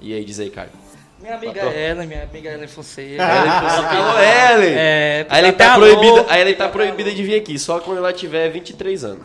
E 0.00 0.12
aí, 0.12 0.24
diz 0.24 0.40
aí, 0.40 0.50
Caio. 0.50 0.85
Minha 1.26 1.38
amiga 1.38 1.60
Ellen, 1.76 2.06
minha 2.06 2.22
amiga 2.22 2.50
Ellen 2.52 2.68
Fonseca. 2.68 3.20
Alô, 3.24 4.16
Ellen! 4.20 4.74
É, 4.78 5.26
Aí 5.28 5.40
ela 5.40 5.48
até 5.48 5.64
tá 5.66 5.72
alô. 5.74 5.84
proibida, 5.98 6.24
aí 6.28 6.40
ela 6.40 6.54
tá 6.54 6.68
proibida 6.68 7.10
de 7.10 7.20
vir 7.24 7.34
aqui, 7.34 7.58
só 7.58 7.80
quando 7.80 7.98
ela 7.98 8.12
tiver 8.12 8.48
23 8.48 9.02
anos. 9.02 9.22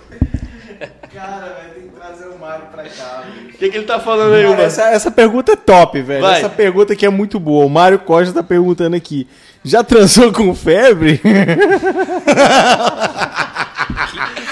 Cara, 1.13 1.55
velho, 1.61 1.73
tem 1.75 1.83
que 1.83 1.89
trazer 1.95 2.25
o 2.25 2.39
Mário 2.39 2.65
pra 2.71 2.85
cá. 2.85 3.23
O 3.45 3.49
que, 3.55 3.69
que 3.69 3.77
ele 3.77 3.85
tá 3.85 3.99
falando 3.99 4.33
aí, 4.33 4.47
mano? 4.47 4.59
Essa, 4.63 4.89
essa 4.89 5.11
pergunta 5.11 5.51
é 5.51 5.55
top, 5.55 6.01
velho. 6.01 6.21
Vai. 6.23 6.39
Essa 6.39 6.49
pergunta 6.49 6.93
aqui 6.93 7.05
é 7.05 7.09
muito 7.09 7.39
boa. 7.39 7.67
O 7.67 7.69
Mário 7.69 7.99
Costa 7.99 8.33
tá 8.33 8.41
perguntando 8.41 8.95
aqui. 8.95 9.27
Já 9.63 9.83
transou 9.83 10.33
com 10.33 10.55
febre? 10.55 11.21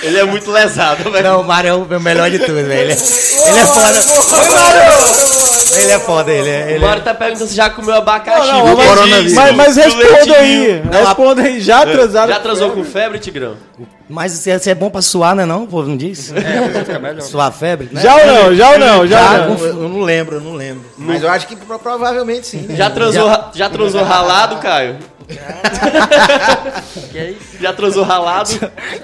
Ele 0.03 0.19
é 0.19 0.23
muito 0.23 0.51
lesado, 0.51 1.09
velho. 1.12 1.23
Não, 1.27 1.41
o 1.41 1.43
Mário 1.43 1.69
é 1.69 1.73
o 1.73 1.99
melhor 1.99 2.29
de 2.29 2.38
tudo, 2.38 2.53
velho. 2.53 2.71
Ele, 2.73 2.91
é- 2.93 3.49
ele 3.49 3.59
é 3.59 3.65
foda. 3.65 3.99
Ele 5.75 5.91
é 5.91 5.99
foda, 5.99 6.31
ele 6.31 6.49
é. 6.49 6.65
O 6.65 6.69
Ele 6.69 6.75
é... 6.83 6.87
Mário 6.87 7.03
tá 7.03 7.13
perguntando 7.13 7.49
se 7.49 7.55
já 7.55 7.69
comeu 7.69 7.95
abacaxi. 7.95 8.47
Não, 8.51 8.65
viu? 8.65 8.75
mas, 8.77 9.33
mas, 9.33 9.55
mas 9.55 9.75
responda 9.75 10.37
aí. 10.37 10.57
ninho. 10.57 10.89
Responda 10.91 11.41
aí. 11.43 11.59
Já 11.61 11.85
transaram 11.85 12.33
Já 12.33 12.39
transou 12.39 12.71
com 12.71 12.83
febre, 12.83 13.19
Tigrão? 13.19 13.55
Mas 14.09 14.33
isso 14.33 14.49
é, 14.69 14.71
é 14.71 14.75
bom 14.75 14.89
pra 14.89 15.01
suar, 15.01 15.35
né? 15.35 15.45
Não, 15.45 15.63
o 15.63 15.67
povo 15.67 15.87
não 15.87 15.95
diz? 15.97 16.33
É, 16.33 16.79
fica 16.79 16.97
melhor. 16.97 17.21
Suar 17.21 17.51
febre? 17.51 17.89
Né? 17.91 18.01
Já 18.01 18.15
ou 18.15 18.25
não? 18.25 18.55
Já 18.55 18.69
ou 18.71 18.79
não? 18.79 19.07
Já 19.07 19.17
Já, 19.19 19.31
ou 19.31 19.37
não? 19.49 19.57
eu, 19.59 19.67
eu 19.67 19.89
não 19.89 20.01
lembro, 20.01 20.35
eu 20.37 20.41
não 20.41 20.53
lembro. 20.53 20.83
Mas 20.97 21.21
eu 21.21 21.29
acho 21.29 21.45
que 21.47 21.55
pro- 21.55 21.77
provavelmente 21.77 22.47
sim. 22.47 22.65
Já 22.75 22.89
transou, 22.89 23.29
já 23.53 23.69
transou 23.69 24.03
ralado, 24.03 24.55
Caio? 24.57 24.97
Que 27.11 27.17
é 27.17 27.31
isso? 27.31 27.57
Já 27.61 27.73
transou 27.73 28.03
ralado? 28.03 28.49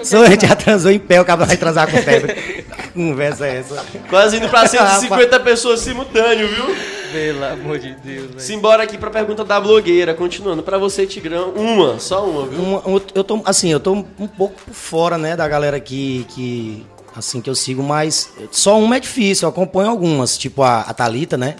Só 0.02 0.22
a 0.24 0.30
gente 0.30 0.46
já 0.46 0.54
transou 0.56 0.90
em 0.90 0.98
pé, 0.98 1.20
o 1.20 1.24
cabra 1.24 1.46
vai 1.46 1.56
transar 1.56 1.90
com 1.90 1.96
febre. 1.98 2.34
Que 2.34 2.62
Conversa 2.94 3.46
é 3.46 3.56
essa. 3.58 3.84
Quase 4.08 4.36
indo 4.38 4.48
pra 4.48 4.66
150 4.66 5.40
pessoas 5.40 5.80
simultâneo, 5.80 6.48
viu? 6.48 6.76
Pelo 7.12 7.44
amor 7.44 7.78
de 7.78 7.94
Deus, 7.96 8.26
velho. 8.28 8.40
Simbora 8.40 8.82
aqui 8.82 8.96
pra 8.98 9.10
pergunta 9.10 9.44
da 9.44 9.60
blogueira. 9.60 10.14
Continuando, 10.14 10.62
pra 10.62 10.78
você, 10.78 11.06
Tigrão, 11.06 11.50
uma, 11.50 11.98
só 11.98 12.24
uma, 12.24 12.46
viu? 12.46 12.58
Um- 12.60 12.96
um- 12.96 13.00
eu 13.14 13.24
tô, 13.24 13.40
assim, 13.44 13.70
eu 13.70 13.80
tô 13.80 13.92
um 13.92 14.02
pouco 14.26 14.54
por 14.66 14.74
fora, 14.74 15.16
né, 15.18 15.36
da 15.36 15.46
galera 15.46 15.78
que, 15.78 16.26
que, 16.30 16.86
assim, 17.14 17.40
que 17.40 17.48
eu 17.50 17.54
sigo, 17.54 17.82
mas 17.82 18.30
só 18.50 18.78
uma 18.78 18.96
é 18.96 19.00
difícil, 19.00 19.46
eu 19.46 19.50
acompanho 19.50 19.90
algumas, 19.90 20.36
tipo 20.36 20.62
a, 20.62 20.80
a 20.80 20.92
Thalita, 20.94 21.36
né? 21.36 21.56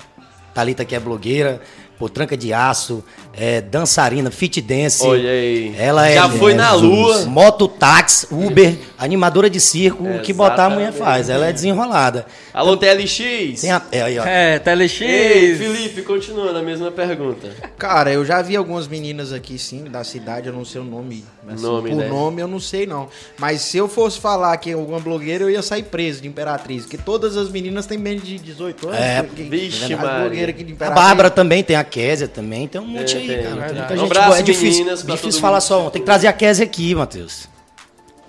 Thalita 0.55 0.85
que 0.85 0.95
é 0.95 1.01
blogueira, 1.01 1.61
pô, 1.99 2.09
tranca 2.09 2.37
de 2.37 2.53
aço, 2.53 3.03
é, 3.33 3.61
dançarina, 3.61 4.31
fit 4.31 4.61
dance. 4.61 5.03
Olha 5.03 5.31
aí. 5.31 5.75
Ela 5.79 6.09
é 6.09 6.15
Já 6.15 6.29
foi 6.29 6.55
na 6.55 6.73
lua. 6.73 7.25
Mototáxi, 7.27 8.27
Uber, 8.31 8.77
animadora 8.99 9.49
de 9.51 9.61
circo, 9.61 10.05
o 10.05 10.21
que 10.21 10.33
botar 10.33 10.67
a 10.67 10.71
mulher 10.71 10.93
faz. 10.93 11.29
Ela 11.29 11.47
é 11.47 11.53
desenrolada. 11.53 12.27
Alô, 12.53 12.77
TLX? 12.77 13.61
Tem 13.61 13.71
a, 13.71 13.83
é, 13.93 14.03
aí, 14.03 14.19
ó. 14.19 14.25
É, 14.25 14.59
TLX. 14.59 15.01
Ei, 15.03 15.55
Felipe, 15.57 16.03
continuando 16.03 16.59
a 16.59 16.63
mesma 16.63 16.91
pergunta. 16.91 17.49
Cara, 17.79 18.11
eu 18.13 18.25
já 18.25 18.41
vi 18.43 18.57
algumas 18.57 18.89
meninas 18.89 19.33
aqui, 19.33 19.59
sim, 19.59 19.85
da 19.85 20.03
cidade, 20.05 20.49
eu 20.49 20.53
não 20.53 20.65
sei 20.65 20.81
o 20.81 20.85
nome. 20.85 21.25
Assim, 21.49 21.63
Nome, 21.63 21.91
por 21.91 21.97
né? 21.99 22.09
nome 22.09 22.43
eu 22.43 22.49
não 22.49 22.59
sei, 22.59 22.87
não. 22.87 23.09
Mas 23.39 23.61
se 23.61 23.77
eu 23.77 23.87
fosse 23.89 24.19
falar 24.19 24.57
que 24.57 24.71
é 24.71 24.73
alguma 24.73 24.99
blogueira, 24.99 25.45
eu 25.45 25.51
ia 25.51 25.63
sair 25.63 25.85
preso 25.85 26.21
de 26.21 26.27
Imperatriz. 26.27 26.83
Porque 26.83 26.99
todas 26.99 27.37
as 27.37 27.49
meninas 27.51 27.87
têm 27.87 27.97
menos 27.99 28.25
de 28.25 28.37
18 28.39 28.89
anos. 28.89 29.01
É, 29.01 29.23
porque- 29.23 29.45
vixe, 29.45 29.85
as 29.95 30.01
Maria. 30.01 30.21
blogueiras 30.23 30.55
aqui 30.57 30.65
de 30.65 30.73
A 30.73 30.75
Imperatriz. 30.75 31.05
Bárbara 31.05 31.31
também, 31.31 31.63
tem 31.63 31.77
a 31.77 31.85
Késia 31.87 32.29
também, 32.29 32.69
tem 32.69 32.81
um 32.81 32.87
monte 32.87 33.17
É, 33.17 33.19
aí, 33.21 33.27
tem, 33.27 33.37
cara. 33.43 33.63
Tem 33.67 33.75
muita 33.77 33.95
Um 33.95 33.97
gente 33.97 34.07
abraço, 34.07 34.27
boa. 34.29 34.39
É 34.39 34.43
difícil, 34.43 34.85
difícil 35.07 35.41
falar 35.41 35.55
mundo. 35.55 35.63
só 35.63 35.87
um. 35.87 35.91
Tem 35.91 36.03
que 36.03 36.07
trazer 36.07 36.27
a 36.29 36.33
Késia 36.33 36.65
aqui, 36.65 36.95
Matheus. 36.95 37.49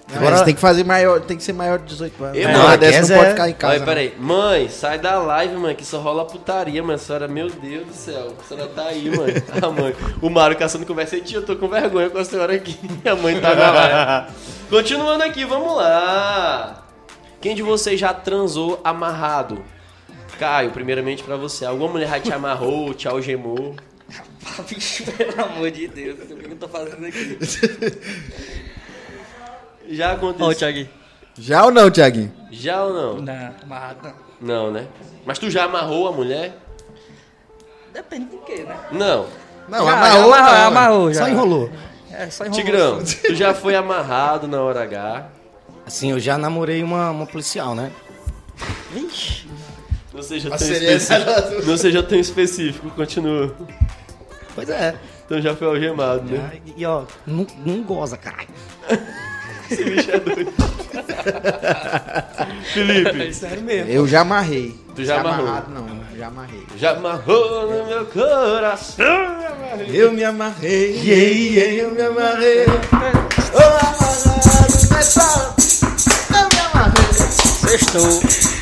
Mas 0.10 0.18
Agora- 0.20 0.46
tem 0.46 0.56
que 0.56 0.62
fazer 0.62 0.86
maior, 0.86 1.20
tem 1.20 1.36
que 1.36 1.44
ser 1.44 1.52
maior 1.52 1.80
de 1.80 1.86
18 1.88 2.24
anos. 2.24 2.38
Eu- 2.38 2.48
Não, 2.48 2.62
hora 2.62 2.72
a 2.72 2.76
dessa 2.78 3.00
Kézia 3.00 3.16
não 3.16 3.22
pode 3.24 3.28
é- 3.28 3.34
ficar 3.36 3.50
em 3.50 3.54
casa. 3.54 3.74
Olha, 3.76 3.84
peraí. 3.86 4.14
Mãe, 4.18 4.70
sai 4.70 4.98
da 5.00 5.20
live, 5.20 5.56
mãe, 5.58 5.76
que 5.76 5.84
só 5.84 6.00
rola 6.00 6.24
putaria, 6.24 6.82
mãe. 6.82 6.96
A 6.96 6.98
senhora, 6.98 7.28
meu 7.28 7.50
Deus 7.50 7.88
do 7.88 7.94
céu. 7.94 8.34
A 8.40 8.44
senhora 8.48 8.70
tá 8.70 8.84
aí, 8.86 9.10
mãe. 9.10 9.34
A 9.62 9.70
mãe. 9.70 9.94
O 10.22 10.30
Mário 10.30 10.56
caçando 10.56 10.86
conversa. 10.86 11.20
Tia, 11.20 11.40
eu 11.40 11.46
tô 11.46 11.58
com 11.58 11.68
vergonha 11.68 12.10
com 12.10 12.20
a 12.20 12.24
senhora 12.24 12.54
aqui. 12.54 12.80
A 13.06 13.16
mãe 13.18 13.38
tá 13.42 13.54
na 13.54 13.70
live. 13.70 14.32
Continuando 14.70 15.24
aqui, 15.26 15.44
vamos 15.44 15.76
lá. 15.76 16.86
Quem 17.42 17.54
de 17.54 17.62
vocês 17.62 18.00
já 18.00 18.14
transou 18.14 18.80
amarrado? 18.86 19.62
Caio, 20.38 20.72
primeiramente 20.72 21.24
pra 21.24 21.36
você. 21.36 21.66
Alguma 21.66 21.92
mulher 21.94 22.10
já 22.10 22.20
te 22.20 22.32
amarrou, 22.34 22.94
te 22.94 23.08
algemou? 23.08 23.76
bicho, 24.70 25.04
pelo 25.12 25.42
amor 25.44 25.70
de 25.72 25.88
Deus, 25.88 26.18
o 26.32 26.36
que 26.36 26.46
eu 26.52 26.56
tô 26.56 26.68
fazendo 26.68 27.06
aqui? 27.06 27.38
Já 29.90 30.10
Ó, 30.10 30.12
o 30.14 30.16
aconteceu. 30.16 30.56
Thiaguinho. 30.56 30.90
Já 31.40 31.66
ou 31.66 31.72
não, 31.72 31.92
Tiaguinho? 31.92 32.34
Já 32.52 32.84
ou 32.84 32.94
não? 32.94 33.22
Não, 33.22 33.54
amarrado 33.64 34.00
não. 34.04 34.14
Não, 34.40 34.72
né? 34.72 34.88
Mas 35.26 35.38
tu 35.40 35.50
já 35.50 35.64
amarrou 35.66 36.08
a 36.08 36.12
mulher? 36.12 36.58
Depende 37.94 38.26
do 38.26 38.38
que, 38.40 38.64
né? 38.64 38.78
Não. 38.92 39.28
Não, 39.68 39.86
Já, 39.86 39.94
amarrou. 39.94 40.32
já 40.32 40.38
amarrou, 40.38 40.60
não. 40.60 40.68
amarrou 40.68 41.14
já. 41.14 41.20
Só 41.22 41.30
enrolou. 41.30 41.70
É, 42.12 42.30
só 42.30 42.46
enrolou. 42.46 42.64
Tigrão, 42.64 43.04
tu 43.04 43.36
já 43.36 43.54
foi 43.54 43.76
amarrado 43.76 44.48
na 44.48 44.62
hora 44.62 44.84
H. 44.84 45.30
Assim, 45.86 46.12
eu 46.12 46.20
já 46.20 46.38
namorei 46.38 46.84
uma, 46.84 47.10
uma 47.12 47.26
policial, 47.26 47.74
né? 47.76 47.92
Vixe. 48.92 49.47
Não 50.18 50.24
seja 50.24 50.50
tão 50.50 50.68
específico. 50.68 51.66
Não 51.68 51.78
seja 51.78 52.04
tão 52.04 52.20
específico, 52.20 52.90
continua. 52.90 53.56
Pois 54.56 54.68
é. 54.68 54.96
Então 55.24 55.40
já 55.40 55.56
foi 55.56 55.68
algemado, 55.68 56.24
né? 56.24 56.54
E 56.76 56.84
ó, 56.88 57.04
não, 57.24 57.46
não 57.64 57.84
goza, 57.84 58.18
caralho. 58.18 58.48
Esse 59.70 59.84
bicho 59.84 60.10
é 60.10 60.20
doido. 60.20 60.52
Felipe, 62.74 63.32
Sério 63.32 63.62
mesmo. 63.62 63.92
Eu 63.92 64.08
já 64.08 64.22
amarrei. 64.22 64.74
Tu 64.96 65.06
já 65.06 65.20
amarrou? 65.20 65.46
amarrado, 65.48 65.72
não. 65.72 65.88
Já 66.18 66.28
amarrei. 66.28 66.64
já 66.78 66.92
amarrou 66.94 67.70
no 67.70 67.86
meu 67.86 68.06
coração. 68.08 69.06
Eu 69.88 70.12
me 70.14 70.24
amarrei, 70.24 70.96
yeah, 70.96 71.28
yeah, 71.28 71.74
eu 71.84 71.92
me 71.92 72.02
amarrei. 72.02 72.66
Ô, 72.66 72.72
amarrado 73.86 74.90
nessa. 74.90 75.54
Eu 76.34 76.48
me 76.52 76.60
amarrei. 76.74 77.14
Sextou. 77.14 78.57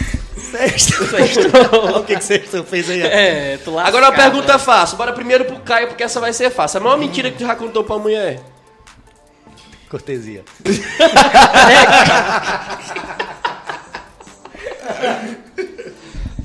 o 2.00 2.04
que, 2.04 2.16
que 2.16 2.24
você 2.24 2.40
fez 2.64 2.90
aí? 2.90 3.02
É, 3.02 3.60
tu 3.64 3.72
lascado. 3.72 3.98
Agora 3.98 4.12
uma 4.12 4.16
pergunta 4.16 4.58
fácil. 4.58 4.98
Bora 4.98 5.14
primeiro 5.14 5.46
pro 5.46 5.60
Caio, 5.60 5.88
porque 5.88 6.04
essa 6.04 6.20
vai 6.20 6.34
ser 6.34 6.50
fácil. 6.50 6.80
A 6.80 6.84
maior 6.84 6.98
mentira 6.98 7.32
que 7.32 7.38
tu 7.38 7.46
já 7.46 7.56
contou 7.56 7.84
pra 7.84 7.98
mulher? 7.98 8.42
Cortesia. 9.90 10.44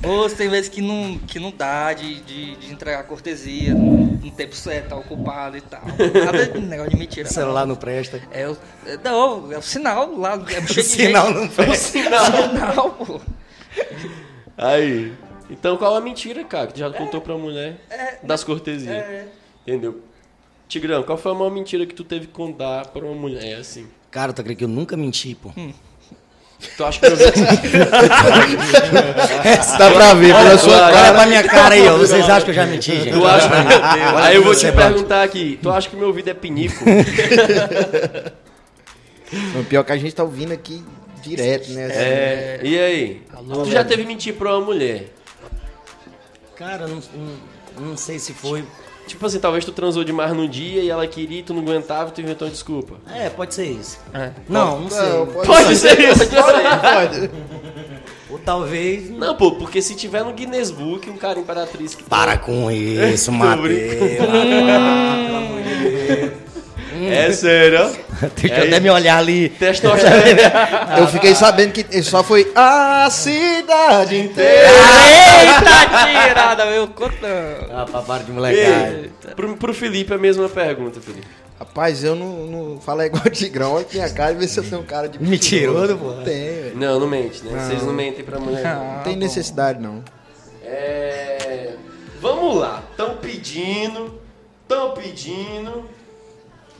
Moço, 0.03 0.35
tem 0.35 0.49
vezes 0.49 0.67
que 0.67 0.81
não, 0.81 1.19
que 1.19 1.39
não 1.39 1.51
dá 1.51 1.93
de, 1.93 2.21
de, 2.21 2.55
de 2.55 2.73
entregar 2.73 3.03
cortesia 3.03 3.75
no 3.75 4.31
tempo 4.31 4.55
certo, 4.55 4.89
tá 4.89 4.95
ocupado 4.95 5.57
e 5.57 5.61
tal. 5.61 5.81
Nada 6.25 6.47
de 6.47 6.59
negócio 6.59 6.91
de 6.91 6.97
mentira. 6.97 7.27
O 7.27 7.29
não. 7.29 7.33
celular 7.33 7.65
não 7.67 7.75
presta. 7.75 8.21
É 8.31 8.47
o, 8.47 8.57
é, 8.85 8.97
não, 9.03 9.51
é 9.51 9.57
o 9.57 9.61
sinal 9.61 10.15
lá. 10.17 10.41
É 10.49 10.61
de 10.61 10.83
sinal 10.83 11.27
gente. 11.27 11.39
não 11.39 11.47
presta. 11.47 11.99
É 11.99 12.01
o 12.01 12.49
sinal, 12.49 12.91
pô. 12.91 13.21
Aí. 14.61 15.11
Então 15.49 15.75
qual 15.75 15.95
a 15.95 16.01
mentira, 16.01 16.43
cara, 16.43 16.67
que 16.67 16.73
tu 16.73 16.79
já 16.79 16.91
contou 16.91 17.19
pra 17.19 17.35
mulher 17.35 17.77
das 18.21 18.43
cortesias? 18.43 18.95
É. 18.95 19.25
Entendeu? 19.67 20.01
Tigrão, 20.67 21.01
qual 21.03 21.17
foi 21.17 21.31
a 21.31 21.35
maior 21.35 21.49
mentira 21.49 21.85
que 21.85 21.95
tu 21.95 22.03
teve 22.03 22.27
que 22.27 22.33
contar 22.33 22.85
pra 22.87 23.03
uma 23.03 23.15
mulher, 23.15 23.57
assim? 23.57 23.87
Cara, 24.09 24.31
tu 24.31 24.39
acredita 24.41 24.59
que 24.59 24.63
eu 24.63 24.69
nunca 24.69 24.95
menti, 24.95 25.35
pô? 25.35 25.51
Tu 26.77 26.85
acha 26.85 26.99
que 26.99 27.07
eu 27.07 27.17
Dá 29.79 29.91
pra 29.91 30.13
ver 30.13 30.33
pela 30.35 30.57
sua 30.59 30.73
Olha 30.73 30.83
Olha 30.85 30.93
cara. 30.93 31.13
pra 31.13 31.25
minha 31.25 31.43
cara 31.43 31.73
aí, 31.73 31.87
ó. 31.87 31.97
Vocês 31.97 32.23
acham 32.29 32.43
que 32.43 32.51
eu 32.51 32.55
já 32.55 32.67
menti, 32.67 32.91
gente? 32.91 33.11
Tu 33.11 33.25
acha... 33.25 33.49
Aí 34.23 34.35
eu 34.35 34.43
vou 34.43 34.53
te 34.53 34.71
perguntar 34.71 35.23
aqui. 35.23 35.57
Tu 35.61 35.69
acha 35.71 35.89
que 35.89 35.95
meu 35.95 36.07
ouvido 36.07 36.29
é 36.29 36.33
pinico? 36.33 36.85
O 39.57 39.63
pior 39.63 39.81
que 39.85 39.93
a 39.93 39.97
gente 39.97 40.13
tá 40.13 40.23
ouvindo 40.23 40.51
aqui 40.51 40.83
direto, 41.21 41.71
né? 41.71 41.87
É. 41.91 42.59
E 42.63 42.79
aí? 42.79 43.21
Alô, 43.33 43.63
tu 43.63 43.71
já 43.71 43.83
teve 43.83 44.03
mentir 44.05 44.33
pra 44.35 44.57
uma 44.57 44.65
mulher? 44.65 45.05
Cara, 46.55 46.87
não, 46.87 47.01
não, 47.77 47.87
não 47.89 47.97
sei 47.97 48.19
se 48.19 48.33
foi. 48.33 48.63
Tipo 49.07 49.25
assim, 49.25 49.39
talvez 49.39 49.65
tu 49.65 49.71
transou 49.71 50.03
demais 50.03 50.31
no 50.33 50.47
dia 50.47 50.81
e 50.81 50.89
ela 50.89 51.05
queria 51.07 51.39
e 51.39 51.43
tu 51.43 51.53
não 51.53 51.61
aguentava 51.63 52.09
e 52.09 52.13
tu 52.13 52.21
inventou 52.21 52.47
uma 52.47 52.51
desculpa. 52.53 52.95
É, 53.13 53.29
pode 53.29 53.53
ser 53.53 53.65
isso. 53.65 53.99
É. 54.13 54.31
Não, 54.47 54.81
não 54.81 54.89
sei. 54.89 55.09
Não, 55.09 55.27
pode, 55.27 55.47
Pode 55.47 55.75
ser 55.75 55.99
isso. 55.99 56.29
pode. 56.29 57.29
Ou 58.29 58.39
talvez. 58.39 59.09
Não, 59.09 59.35
pô, 59.35 59.51
porque 59.53 59.81
se 59.81 59.95
tiver 59.95 60.23
no 60.23 60.31
Guinness 60.33 60.71
Book 60.71 61.09
um 61.09 61.17
cara 61.17 61.39
imperatriz 61.39 61.95
que 61.95 62.03
Para 62.03 62.37
com 62.37 62.69
isso, 62.71 63.31
Matheus. 63.31 63.69
É 67.13 67.31
sério, 67.31 67.79
ó. 67.81 68.27
Deixa 68.35 68.55
É 68.55 68.59
eu 68.61 68.67
até 68.67 68.79
me 68.79 68.89
olhar 68.89 69.17
ali. 69.17 69.49
Testosterona. 69.49 70.97
Eu 70.99 71.07
fiquei 71.07 71.33
sabendo 71.35 71.71
que 71.73 72.03
só 72.03 72.23
foi 72.23 72.51
a 72.55 73.09
cidade 73.09 74.17
inteira. 74.17 74.69
Eita, 74.69 76.27
tirada, 76.27 76.65
meu 76.65 76.87
contando. 76.87 77.71
Ah, 77.71 77.85
para 78.05 78.23
de 78.23 78.31
molecagem. 78.31 78.99
Ei, 79.03 79.11
pro, 79.35 79.55
pro 79.57 79.73
Felipe 79.73 80.13
a 80.13 80.17
mesma 80.17 80.47
pergunta, 80.49 80.99
Felipe. 81.01 81.27
Rapaz, 81.57 82.03
eu 82.03 82.15
não, 82.15 82.27
não 82.47 82.81
falo 82.81 83.03
igual 83.03 83.23
o 83.25 83.29
Tigrão. 83.29 83.73
Olha 83.73 83.85
minha 83.93 84.09
cara 84.09 84.31
e 84.31 84.35
vê 84.35 84.47
se 84.47 84.59
eu 84.59 84.63
tenho 84.63 84.83
cara 84.83 85.07
de 85.07 85.21
Mentiroso, 85.21 85.95
pô. 85.95 86.07
Não 86.11 86.23
tem, 86.23 86.43
velho. 86.43 86.71
Não, 86.75 86.99
não 86.99 87.07
mente, 87.07 87.43
né? 87.43 87.63
Vocês 87.67 87.83
não 87.83 87.93
mentem 87.93 88.25
pra 88.25 88.39
mulher. 88.39 88.63
não. 88.63 88.95
Não 88.95 89.03
tem 89.03 89.15
necessidade, 89.15 89.79
não. 89.79 90.03
É... 90.63 91.73
Vamos 92.19 92.57
lá. 92.57 92.83
Estão 92.91 93.15
pedindo. 93.17 94.19
Estão 94.63 94.91
pedindo. 94.91 95.85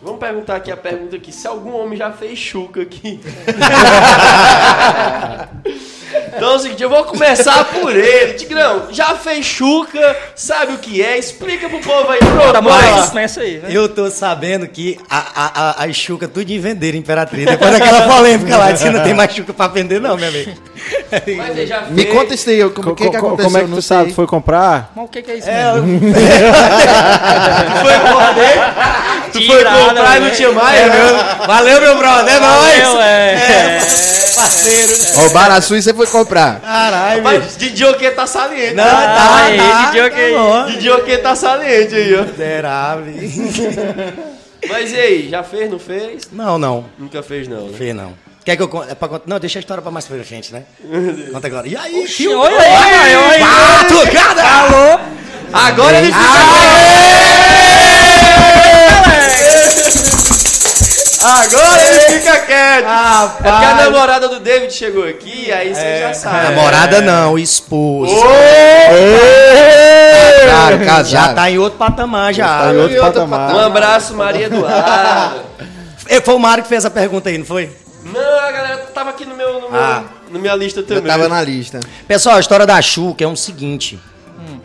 Vamos 0.04 0.20
perguntar 0.20 0.56
aqui 0.56 0.72
a 0.72 0.78
pergunta 0.78 1.16
aqui. 1.16 1.32
Se 1.32 1.48
algum 1.48 1.76
homem 1.76 1.96
já 1.98 2.12
fez 2.12 2.38
chuca 2.40 2.82
aqui. 2.82 3.20
então 6.36 6.54
é 6.54 6.56
o 6.56 6.60
seguinte, 6.60 6.82
eu 6.82 6.90
vou 6.90 7.04
começar 7.04 7.64
por 7.66 7.96
ele. 7.96 8.34
Tigrão, 8.34 8.88
já 8.92 9.14
fez 9.16 9.46
chuca? 9.46 10.18
Sabe 10.36 10.74
o 10.74 10.80
que 10.80 11.04
é? 11.04 11.20
Explica 11.20 11.70
pro 11.70 11.78
povo 11.80 12.10
aí. 12.12 12.18
Pronto, 12.18 12.52
Tá 12.52 13.08
começa 13.10 13.42
aí, 13.42 13.60
né? 13.60 13.70
Eu 13.72 13.88
tô 13.90 14.10
sabendo 14.10 14.68
que 14.68 14.98
a, 15.08 15.20
a, 15.20 15.84
a, 15.84 15.86
a 15.86 15.94
Xuca 15.94 16.28
tudo 16.28 16.46
de 16.46 16.58
vender 16.58 16.96
Imperatriz. 16.96 17.46
Depois 17.46 17.72
daquela 17.72 18.08
polêmica 18.08 18.58
lá, 18.58 18.72
disse 18.72 18.86
que 18.86 18.90
não 18.90 19.04
tem 19.04 19.14
mais 19.14 19.32
Xuca 19.32 19.54
pra 19.54 19.68
vender, 19.68 20.02
não, 20.02 20.18
meu 20.18 20.30
amigo. 20.30 20.52
Mas 21.38 21.50
ele 21.58 21.68
já 21.68 21.82
Me 21.82 22.06
conta 22.06 22.34
isso 22.34 22.50
aí, 22.50 22.68
como, 22.72 22.88
Co- 22.90 22.96
que, 22.96 23.04
que 23.04 23.10
co- 23.12 23.18
aconteceu? 23.18 23.46
como 23.46 23.58
é 23.58 23.64
que 23.66 23.72
tu 23.72 23.82
sabe? 23.84 24.14
Foi 24.14 24.26
comprar? 24.26 24.92
Mas 24.96 25.06
o 25.06 25.08
que, 25.10 25.22
que 25.22 25.30
é 25.32 25.36
isso 25.38 25.48
É, 25.50 25.74
mesmo? 25.74 26.08
eu- 26.08 26.12
Tu 29.32 29.46
foi 29.48 29.64
comprar 29.64 30.18
e 30.18 30.20
não 30.20 30.30
tinha 30.32 30.52
mais? 30.52 30.80
é, 30.80 30.86
né? 30.88 30.96
meu- 30.96 31.48
valeu, 31.48 31.82
meu 31.82 31.98
brother, 31.98 32.34
é 32.36 32.40
Valeu, 32.40 32.90
nóis. 32.94 33.00
é. 33.06 33.80
Parceiro. 34.36 34.94
Roubaram 35.16 35.56
a 35.56 35.62
sua 35.62 35.78
e 35.78 35.82
você 35.82 35.94
foi 35.94 36.08
comprar. 36.08 36.60
Caralho. 36.62 37.24
Mas 37.24 37.58
de 37.58 37.70
Dioquê 37.70 38.12
tá 38.12 38.26
saliente. 38.26 38.74
Não, 38.76 38.84
né? 38.84 38.92
tá, 38.92 39.36
aí, 39.46 39.58
tá, 39.58 39.86
de 39.86 39.92
Dioquê. 39.92 40.34
tá. 40.34 40.66
De 40.66 40.78
Dioquê 40.80 41.18
tá 41.18 41.36
saliente 41.36 41.96
aí, 41.96 42.16
ó. 42.16 42.24
Miserável. 42.24 43.06
Mas 44.70 44.92
e 44.92 44.96
aí, 45.00 45.30
já 45.30 45.44
fez, 45.44 45.70
não 45.72 45.80
fez? 45.80 46.24
Não, 46.32 46.58
não. 46.58 46.86
Nunca 46.98 47.22
fez, 47.24 47.48
não, 47.48 47.68
né? 47.68 47.78
Fê, 47.78 47.94
não. 47.94 48.14
Quer 48.46 48.56
que 48.56 48.62
eu 48.64 48.68
conte? 48.68 48.92
É 48.92 48.96
pra? 48.96 49.22
Não, 49.26 49.40
deixa 49.40 49.60
a 49.60 49.62
história 49.62 49.82
pra 49.82 49.92
mais 49.92 50.06
pra 50.06 50.24
frente, 50.24 50.52
né? 50.54 50.64
Conta 51.32 51.48
agora. 51.48 51.68
E 51.68 51.76
aí, 51.76 52.04
Oxi, 52.04 52.14
tio? 52.24 52.40
olha 52.40 52.60
aí, 52.60 53.16
olha 53.16 53.30
aí. 53.36 53.42
Ah, 53.44 53.86
tocada! 53.88 54.42
Alô? 54.44 55.00
Agora 55.54 55.98
ele 55.98 56.08
fica 56.08 56.20
Agora 61.24 61.82
ele 61.88 62.00
fica 62.20 62.38
quieto. 62.40 62.86
É 62.88 63.28
porque 63.52 63.66
a 63.66 63.76
namorada 63.76 64.28
do 64.28 64.40
David 64.40 64.74
chegou 64.74 65.08
aqui, 65.08 65.52
aí 65.52 65.74
você 65.74 66.00
já 66.00 66.14
sabe. 66.14 66.44
Namorada 66.56 67.02
não, 67.02 67.38
esposo. 67.38 68.16
Claro, 70.46 70.80
Já 70.80 70.86
casado. 70.86 71.36
tá 71.36 71.50
em 71.52 71.58
outro 71.58 71.78
patamar, 71.78 72.34
já. 72.34 72.46
Tá 72.60 72.74
em 72.74 72.78
outro 72.78 72.94
e 72.96 73.00
outra 73.00 73.14
patamar. 73.22 73.56
Um 73.56 73.60
abraço, 73.60 74.14
Maria 74.16 74.46
Eduarda. 74.48 75.52
Eh, 76.10 76.20
Foi 76.20 76.34
o 76.34 76.40
Mário 76.40 76.62
que 76.64 76.68
fez 76.68 76.84
a 76.84 76.90
pergunta 76.90 77.30
aí, 77.30 77.38
não 77.38 77.46
foi? 77.46 77.70
Não, 78.04 78.20
a 78.40 78.52
galera 78.52 78.78
tava 78.94 79.12
aqui 79.12 79.24
no 79.24 79.34
meu, 79.34 79.62
no 79.62 79.70
meu, 79.72 79.80
Ah. 79.80 80.04
na 80.30 80.40
minha 80.40 80.54
lista 80.56 80.82
Eu 80.82 80.86
também. 80.86 81.04
tava 81.04 81.30
na 81.30 81.42
lista. 81.42 81.80
Pessoal, 82.06 82.36
a 82.36 82.40
história 82.42 82.66
da 82.66 82.82
Xuca 82.82 83.24
é 83.24 83.28
um 83.28 83.36
seguinte. 83.36 83.98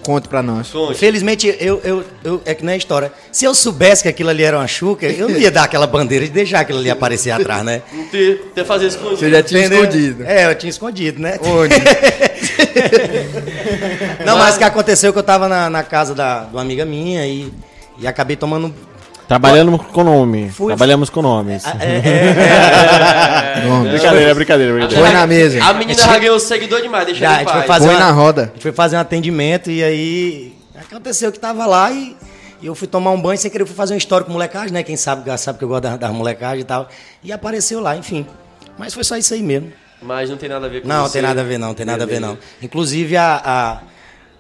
Conte 0.06 0.28
pra 0.28 0.40
nós. 0.40 0.68
Conte. 0.70 0.92
Infelizmente, 0.92 1.48
eu, 1.58 1.80
eu, 1.82 2.04
eu- 2.22 2.40
é 2.44 2.54
que 2.54 2.64
não 2.64 2.72
é 2.72 2.76
história. 2.76 3.10
Se 3.32 3.44
eu 3.44 3.52
soubesse 3.56 4.04
que 4.04 4.08
aquilo 4.08 4.30
ali 4.30 4.44
era 4.44 4.56
uma 4.56 4.68
Xuca, 4.68 5.04
eu 5.04 5.28
não 5.28 5.36
ia 5.36 5.50
dar 5.50 5.64
aquela 5.64 5.84
bandeira 5.84 6.24
de 6.24 6.30
deixar 6.30 6.60
aquilo 6.60 6.78
ali 6.78 6.88
aparecer 6.88 7.32
atrás, 7.32 7.64
né? 7.64 7.82
Não 7.92 8.04
ter, 8.06 8.52
ter 8.54 8.64
fazer 8.64 8.86
escondido. 8.86 9.16
Você 9.18 9.30
já 9.30 9.42
tinha 9.42 9.60
Entendeu? 9.66 9.82
escondido. 9.84 10.24
É, 10.24 10.46
eu 10.48 10.54
tinha 10.54 10.70
escondido, 10.70 11.20
né? 11.20 11.40
Onde? 11.42 11.74
Não, 14.24 14.38
mas 14.38 14.54
o 14.54 14.58
que 14.58 14.64
aconteceu 14.64 15.10
é 15.10 15.12
que 15.12 15.18
eu 15.18 15.22
tava 15.24 15.48
na, 15.48 15.68
na 15.68 15.82
casa 15.82 16.14
da, 16.14 16.44
de 16.44 16.52
uma 16.54 16.62
amiga 16.62 16.84
minha 16.84 17.26
e, 17.26 17.52
e 17.98 18.06
acabei 18.06 18.36
tomando. 18.36 18.72
Trabalhando 19.28 19.76
com 19.78 20.04
nome. 20.04 20.50
Fui- 20.50 20.68
Trabalhamos 20.68 21.10
com 21.10 21.20
nomes. 21.22 21.64
É, 21.66 21.96
é, 23.60 23.62
Não, 23.66 23.82
Brincadeira, 23.82 24.34
brincadeira, 24.34 24.72
brincadeira. 24.72 25.02
Põe 25.04 25.12
na 25.12 25.26
mesa. 25.26 25.64
A 25.64 25.72
menina 25.74 25.98
já 26.00 26.18
ganhou 26.18 26.38
seguidor 26.38 26.80
demais, 26.80 27.06
deixa 27.06 27.20
Já, 27.20 27.26
ele 27.26 27.36
a 27.38 27.42
em 27.42 27.46
gente 27.66 27.78
foi 27.86 27.94
na 27.98 28.10
roda. 28.12 28.42
A 28.42 28.46
gente 28.46 28.62
foi 28.62 28.72
fazer 28.72 28.96
um 28.96 29.00
atendimento 29.00 29.70
e 29.70 29.82
aí 29.82 30.52
aconteceu 30.78 31.32
que 31.32 31.38
tava 31.40 31.66
lá 31.66 31.90
e, 31.90 32.16
e 32.62 32.66
eu 32.66 32.74
fui 32.74 32.86
tomar 32.86 33.10
um 33.10 33.20
banho 33.20 33.38
sem 33.38 33.50
querer, 33.50 33.62
eu 33.62 33.66
fui 33.66 33.74
fazer 33.76 33.94
uma 33.94 33.98
história 33.98 34.24
com 34.24 34.32
molecagem, 34.32 34.72
né? 34.72 34.82
Quem 34.82 34.96
sabe 34.96 35.36
sabe 35.38 35.58
que 35.58 35.64
eu 35.64 35.68
gosto 35.68 35.82
das 35.82 35.98
da 35.98 36.08
molecagem 36.10 36.60
e 36.60 36.64
tal. 36.64 36.88
E 37.24 37.32
apareceu 37.32 37.80
lá, 37.80 37.96
enfim. 37.96 38.24
Mas 38.78 38.94
foi 38.94 39.02
só 39.02 39.16
isso 39.16 39.34
aí 39.34 39.42
mesmo. 39.42 39.72
Mas 40.00 40.28
não 40.30 40.36
tem 40.36 40.48
nada 40.48 40.66
a 40.66 40.68
ver 40.68 40.82
com 40.82 40.88
Não, 40.88 41.06
você. 41.06 41.14
tem 41.14 41.22
nada 41.22 41.40
a 41.40 41.44
ver 41.44 41.58
não, 41.58 41.74
tem 41.74 41.86
nada 41.86 42.04
a 42.04 42.06
ver 42.06 42.20
não. 42.20 42.36
Inclusive 42.62 43.16
a, 43.16 43.40
a- 43.44 43.78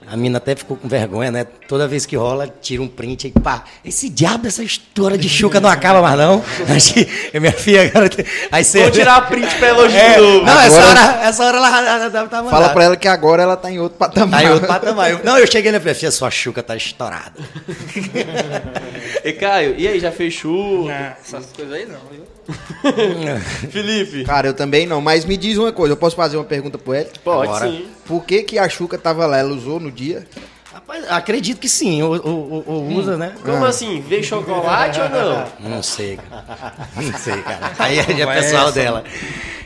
A 0.08 0.16
mina 0.16 0.38
até 0.38 0.54
ficou 0.54 0.76
com 0.76 0.86
vergonha, 0.88 1.32
né? 1.32 1.44
Toda 1.66 1.88
vez 1.88 2.06
que 2.06 2.14
rola, 2.16 2.48
tira 2.62 2.80
um 2.80 2.86
print 2.86 3.26
e 3.26 3.30
pá, 3.40 3.64
esse 3.84 4.08
diabo 4.08 4.44
dessa 4.44 4.62
história 4.62 5.18
de 5.18 5.28
chuca 5.28 5.58
não 5.60 5.68
acaba 5.68 6.00
mais 6.00 6.16
não. 6.16 6.44
Acho 6.74 6.94
que 6.94 7.40
minha 7.40 7.52
filha 7.52 7.82
agora. 7.82 8.08
Aí 8.52 8.62
você. 8.64 8.82
Vou 8.82 8.90
tirar 8.92 9.20
print 9.28 9.52
pra 9.56 9.68
elogio 9.68 9.98
É, 9.98 10.14
de 10.14 10.20
novo. 10.20 10.44
não, 10.46 10.60
essa 10.60 10.78
Agora- 10.80 11.00
hora, 11.16 11.24
essa 11.26 11.44
hora 11.44 11.56
ela, 11.58 11.80
ela 11.80 12.10
tá 12.10 12.22
mandando. 12.24 12.50
Fala 12.50 12.68
pra 12.68 12.84
ela 12.84 12.96
que 12.96 13.08
agora 13.08 13.42
ela 13.42 13.56
tá 13.56 13.68
em 13.70 13.80
outro 13.80 13.98
patamar. 13.98 14.40
Tá 14.42 14.46
em 14.48 14.52
outro 14.52 14.68
patamar. 14.68 15.10
Eu- 15.10 15.20
não, 15.24 15.38
eu 15.38 15.46
cheguei 15.50 15.72
na 15.72 15.80
falei, 15.80 15.94
filha, 15.94 16.10
sua 16.12 16.30
chuca 16.30 16.62
tá 16.62 16.76
estourada. 16.76 17.32
E 19.24 19.32
Caio, 19.32 19.74
e 19.76 19.88
aí, 19.88 19.98
já 19.98 20.12
fechou? 20.12 20.84
Não, 20.86 20.92
essas 20.94 21.46
coisas 21.46 21.72
aí 21.74 21.84
não, 21.86 21.98
viu? 22.10 22.22
Felipe? 23.70 24.24
Cara, 24.24 24.48
eu 24.48 24.54
também 24.54 24.86
não, 24.86 25.00
mas 25.00 25.24
me 25.24 25.36
diz 25.36 25.56
uma 25.58 25.72
coisa, 25.72 25.92
eu 25.92 25.96
posso 25.96 26.16
fazer 26.16 26.36
uma 26.36 26.44
pergunta 26.44 26.78
pro 26.78 26.94
Ed? 26.94 27.10
Pode 27.24 27.48
Agora. 27.48 27.68
sim. 27.70 27.86
Por 28.06 28.24
que 28.24 28.42
que 28.42 28.58
a 28.58 28.68
Xuca 28.68 28.96
tava 28.98 29.26
lá, 29.26 29.38
ela 29.38 29.52
usou 29.54 29.80
no 29.80 29.90
dia? 29.90 30.26
Rapaz, 30.72 31.04
acredito 31.10 31.58
que 31.58 31.68
sim, 31.68 32.02
ou, 32.02 32.12
ou- 32.22 32.64
ou 32.66 32.86
usa, 32.92 33.16
né? 33.16 33.32
Como 33.44 33.64
assim? 33.64 34.00
Veio 34.06 34.22
chocolate 34.22 35.00
ou 35.00 35.08
não? 35.08 35.46
Não 35.58 35.82
sei, 35.82 36.16
cara. 36.18 36.74
Não 36.94 37.18
sei, 37.18 37.42
cara. 37.42 37.72
Aí 37.78 37.98
é 37.98 38.04
pessoal 38.04 38.64
essa- 38.68 38.72
dela. 38.72 39.04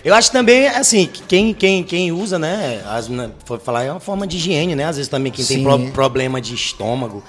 Eu 0.04 0.14
acho 0.14 0.32
também, 0.32 0.66
assim, 0.68 1.06
que 1.06 1.22
quem, 1.22 1.52
quem, 1.52 1.82
quem 1.84 2.10
usa, 2.12 2.38
né? 2.38 2.80
As, 2.90 3.06
meninas, 3.06 3.32
for 3.44 3.60
falar, 3.60 3.84
é 3.84 3.90
uma 3.90 4.00
forma 4.00 4.26
de 4.26 4.36
higiene, 4.38 4.74
né? 4.74 4.84
Às 4.86 4.96
vezes 4.96 5.08
também 5.10 5.30
quem 5.30 5.44
tem 5.44 5.58
Sim. 5.58 5.62
pro- 5.64 5.90
problema 5.92 6.40
de 6.40 6.54
estômago, 6.54 7.22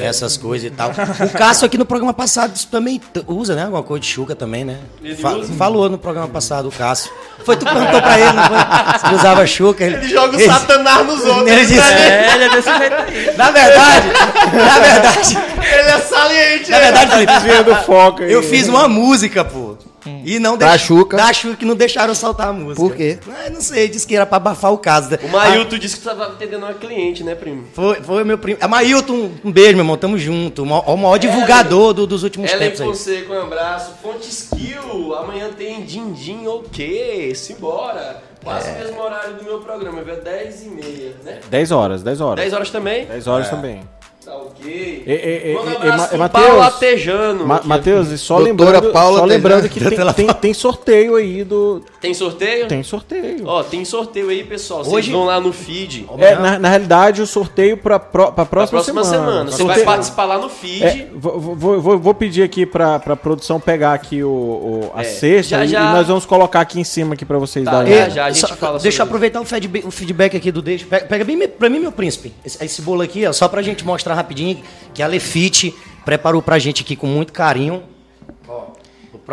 essas 0.00 0.36
coisas 0.36 0.68
e 0.68 0.70
tal. 0.74 0.90
O 0.90 1.30
Cássio 1.36 1.66
aqui 1.66 1.76
no 1.76 1.84
programa 1.84 2.14
passado 2.14 2.52
também 2.70 3.00
usa, 3.26 3.54
né? 3.56 3.64
Alguma 3.64 3.82
coisa 3.82 4.00
de 4.00 4.06
chuca 4.06 4.36
também, 4.36 4.64
né? 4.64 4.78
Fa- 5.20 5.32
usa? 5.34 5.52
Falou 5.54 5.88
no 5.88 5.98
programa 5.98 6.28
passado, 6.28 6.68
o 6.68 6.72
Cássio. 6.72 7.10
Foi, 7.44 7.56
tu 7.56 7.64
perguntou 7.64 8.00
pra 8.00 8.18
ele, 8.20 8.32
não 8.32 8.44
foi? 8.44 8.98
Se 9.00 9.06
ele 9.06 9.14
usava 9.16 9.46
chuca. 9.46 9.84
Ele, 9.84 9.96
Ele 9.96 10.08
joga 10.08 10.36
o 10.36 10.40
ele- 10.40 10.52
satanás 10.52 11.04
nos 11.06 11.24
outros. 11.24 11.48
Ele 11.48 11.66
disse, 11.66 11.80
É, 11.80 12.34
ele 12.34 12.44
é 12.44 12.48
desse 12.50 12.78
jeito 12.78 12.94
aí. 12.94 13.36
na 13.36 13.50
verdade, 13.50 14.06
na 14.52 14.78
verdade, 14.78 15.38
Ele 15.60 15.88
é 15.90 15.98
saliente. 15.98 16.70
na 16.70 16.78
verdade, 16.78 17.10
Felipe, 17.12 17.62
do 17.64 17.74
foco 17.84 18.22
aí. 18.22 18.32
Eu 18.32 18.42
fiz 18.44 18.68
uma 18.68 18.86
música, 18.86 19.44
pô. 19.44 19.76
E 20.24 20.38
não 20.38 20.56
Da 20.56 20.70
deix- 20.70 20.82
Xuca. 20.82 21.16
Da 21.16 21.32
Xuca 21.32 21.56
que 21.56 21.64
não 21.64 21.74
deixaram 21.76 22.14
soltar 22.14 22.48
a 22.48 22.52
música. 22.52 22.76
Por 22.82 22.96
quê? 22.96 23.18
Ah, 23.28 23.50
não 23.50 23.60
sei, 23.60 23.88
disse 23.88 24.06
que 24.06 24.16
era 24.16 24.26
pra 24.26 24.36
abafar 24.36 24.72
o 24.72 24.78
caso. 24.78 25.10
O 25.22 25.28
Mailton 25.28 25.78
disse 25.78 25.96
que 25.96 26.02
tava 26.02 26.26
atendendo 26.26 26.64
uma 26.64 26.74
cliente, 26.74 27.22
né, 27.22 27.34
primo? 27.34 27.64
Foi, 27.72 27.96
foi 28.02 28.24
meu 28.24 28.36
primo. 28.38 28.58
É 28.60 28.66
Mailton, 28.66 29.30
um 29.44 29.52
beijo, 29.52 29.70
meu 29.72 29.80
irmão. 29.80 29.96
Tamo 29.96 30.18
junto. 30.18 30.62
O 30.62 30.66
maior, 30.66 30.84
o 30.90 30.96
maior 30.96 31.18
divulgador 31.18 31.92
do- 31.92 32.06
dos 32.06 32.22
últimos 32.22 32.50
Ellen 32.50 32.70
tempos 32.70 32.80
aí. 32.80 32.86
Fonseca, 32.88 33.32
um 33.32 33.42
abraço. 33.42 33.92
Fonte 34.02 34.28
Skill, 34.28 35.14
amanhã 35.14 35.50
tem 35.56 35.82
Din 35.84 36.12
Din 36.12 36.46
ok, 36.46 37.34
simbora. 37.34 38.22
Quase 38.42 38.70
o 38.70 38.74
mesmo 38.74 39.00
horário 39.00 39.34
do 39.34 39.44
meu 39.44 39.60
programa, 39.60 40.02
viu? 40.02 40.16
10 40.20 40.64
e 40.64 40.68
meia, 40.68 41.12
né? 41.24 41.38
10 41.48 41.70
horas, 41.70 42.02
10 42.02 42.20
horas. 42.20 42.40
10 42.40 42.52
horas 42.52 42.70
também? 42.70 43.06
10 43.06 43.28
horas 43.28 43.48
também. 43.48 43.82
Tá 44.24 44.36
ok. 44.36 45.02
E- 45.04 45.10
e- 45.10 45.50
e- 45.50 45.54
Manda 45.54 45.66
um 45.66 45.72
e- 45.72 45.76
abraço 45.76 46.16
Ma- 46.16 46.18
Mateus, 46.18 47.66
Matheus, 47.66 48.08
e 48.10 48.18
só 48.18 48.38
Doutora 48.38 48.70
lembrando, 48.78 48.92
Paula 48.92 49.18
só 49.18 49.24
lembrando 49.24 49.68
que 49.68 49.80
tem, 49.82 49.98
tem, 50.14 50.26
tem 50.34 50.54
sorteio 50.54 51.16
aí 51.16 51.42
do. 51.42 51.82
Tem 52.00 52.14
sorteio? 52.14 52.68
Tem 52.68 52.82
sorteio. 52.84 53.42
Ó, 53.46 53.62
tem 53.64 53.84
sorteio 53.84 54.28
aí, 54.28 54.44
pessoal. 54.44 54.84
Vocês 54.84 54.94
Hoje- 54.94 55.10
vão 55.12 55.24
lá 55.24 55.40
no 55.40 55.52
feed. 55.52 56.06
É, 56.18 56.36
na, 56.36 56.58
na 56.58 56.68
realidade, 56.68 57.20
o 57.20 57.26
sorteio 57.26 57.76
pra, 57.76 57.98
pro, 57.98 58.30
pra 58.32 58.44
próxima, 58.46 58.78
próxima 58.80 59.02
semana. 59.04 59.50
Você 59.50 59.58
Sorteio- 59.58 59.84
vai 59.84 59.84
participar 59.84 60.24
lá 60.24 60.38
no 60.38 60.48
feed. 60.48 60.84
É, 60.84 61.08
vou, 61.14 61.40
vou, 61.80 61.98
vou, 61.98 62.14
pedir 62.14 62.44
aqui 62.44 62.64
pra, 62.64 63.00
pra 63.00 63.16
produção 63.16 63.58
pegar 63.58 63.92
aqui 63.92 64.22
o, 64.22 64.28
o- 64.30 64.90
a 64.94 65.00
É, 65.02 65.04
cesta 65.04 65.56
já, 65.58 65.64
e, 65.64 65.68
já. 65.68 65.80
e 65.80 65.92
nós 65.94 66.06
vamos 66.06 66.24
colocar 66.24 66.60
aqui 66.60 66.78
em 66.78 66.84
cima 66.84 67.14
aqui 67.14 67.24
pra 67.24 67.38
vocês 67.38 67.64
Tá, 67.64 67.72
darem. 67.72 67.92
já, 67.92 68.08
já. 68.08 68.24
a 68.26 68.30
gente 68.30 68.40
Só- 68.48 68.54
fala 68.54 68.78
deixa 68.78 69.02
eu 69.02 69.06
aproveitar 69.06 69.40
o 69.40 69.44
feedback, 69.44 69.84
o 69.86 69.90
feedback 69.90 70.36
aqui 70.36 70.52
do 70.52 70.62
Deixa. 70.62 70.86
Pega, 70.86 71.06
pega 71.06 71.24
bem 71.24 71.36
me- 71.36 71.48
pra 71.48 71.68
mim, 71.68 71.80
meu 71.80 71.90
príncipe. 71.90 72.32
Esse, 72.44 72.64
esse 72.64 72.82
bolo 72.82 73.02
aqui, 73.02 73.26
ó, 73.26 73.32
só 73.32 73.48
pra 73.48 73.62
gente 73.62 73.84
mostrar 73.84 74.11
rapidinho 74.14 74.62
que 74.94 75.02
a 75.02 75.06
Lefite 75.06 75.74
preparou 76.04 76.42
pra 76.42 76.58
gente 76.58 76.82
aqui 76.82 76.96
com 76.96 77.06
muito 77.06 77.32
carinho. 77.32 77.82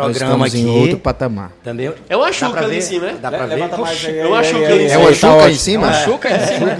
Ó, 0.00 0.08
o 0.08 0.10
programa 0.10 0.46
estamos 0.46 0.54
aqui. 0.54 0.60
em 0.78 0.80
outro 0.82 0.98
patamar. 0.98 1.52
Também. 1.62 1.92
É 2.08 2.16
uma 2.16 2.26
Dá 2.26 2.32
chuca 2.32 2.52
pra 2.52 2.62
ali 2.64 2.76
em 2.78 2.80
cima, 2.80 3.06
é? 3.08 3.14
Dá 3.14 3.30
pra 3.30 3.46
ver? 3.46 3.54
Levanta 3.56 3.76
mais 3.76 4.04
aí, 4.04 4.18
É 4.18 4.26
uma 4.26 4.38
aí, 4.38 4.44
chuca 4.44 4.58
aí, 4.58 4.72
ali 4.72 4.82
em 4.82 4.86
É 4.86 4.88
cima. 4.88 5.00
uma 5.00 5.08
aí, 5.08 5.14
chuca 5.14 5.36
tá 5.38 5.50
em 5.50 5.54
cima? 5.54 5.92
Chuca 5.92 6.28
em 6.30 6.46
cima. 6.46 6.78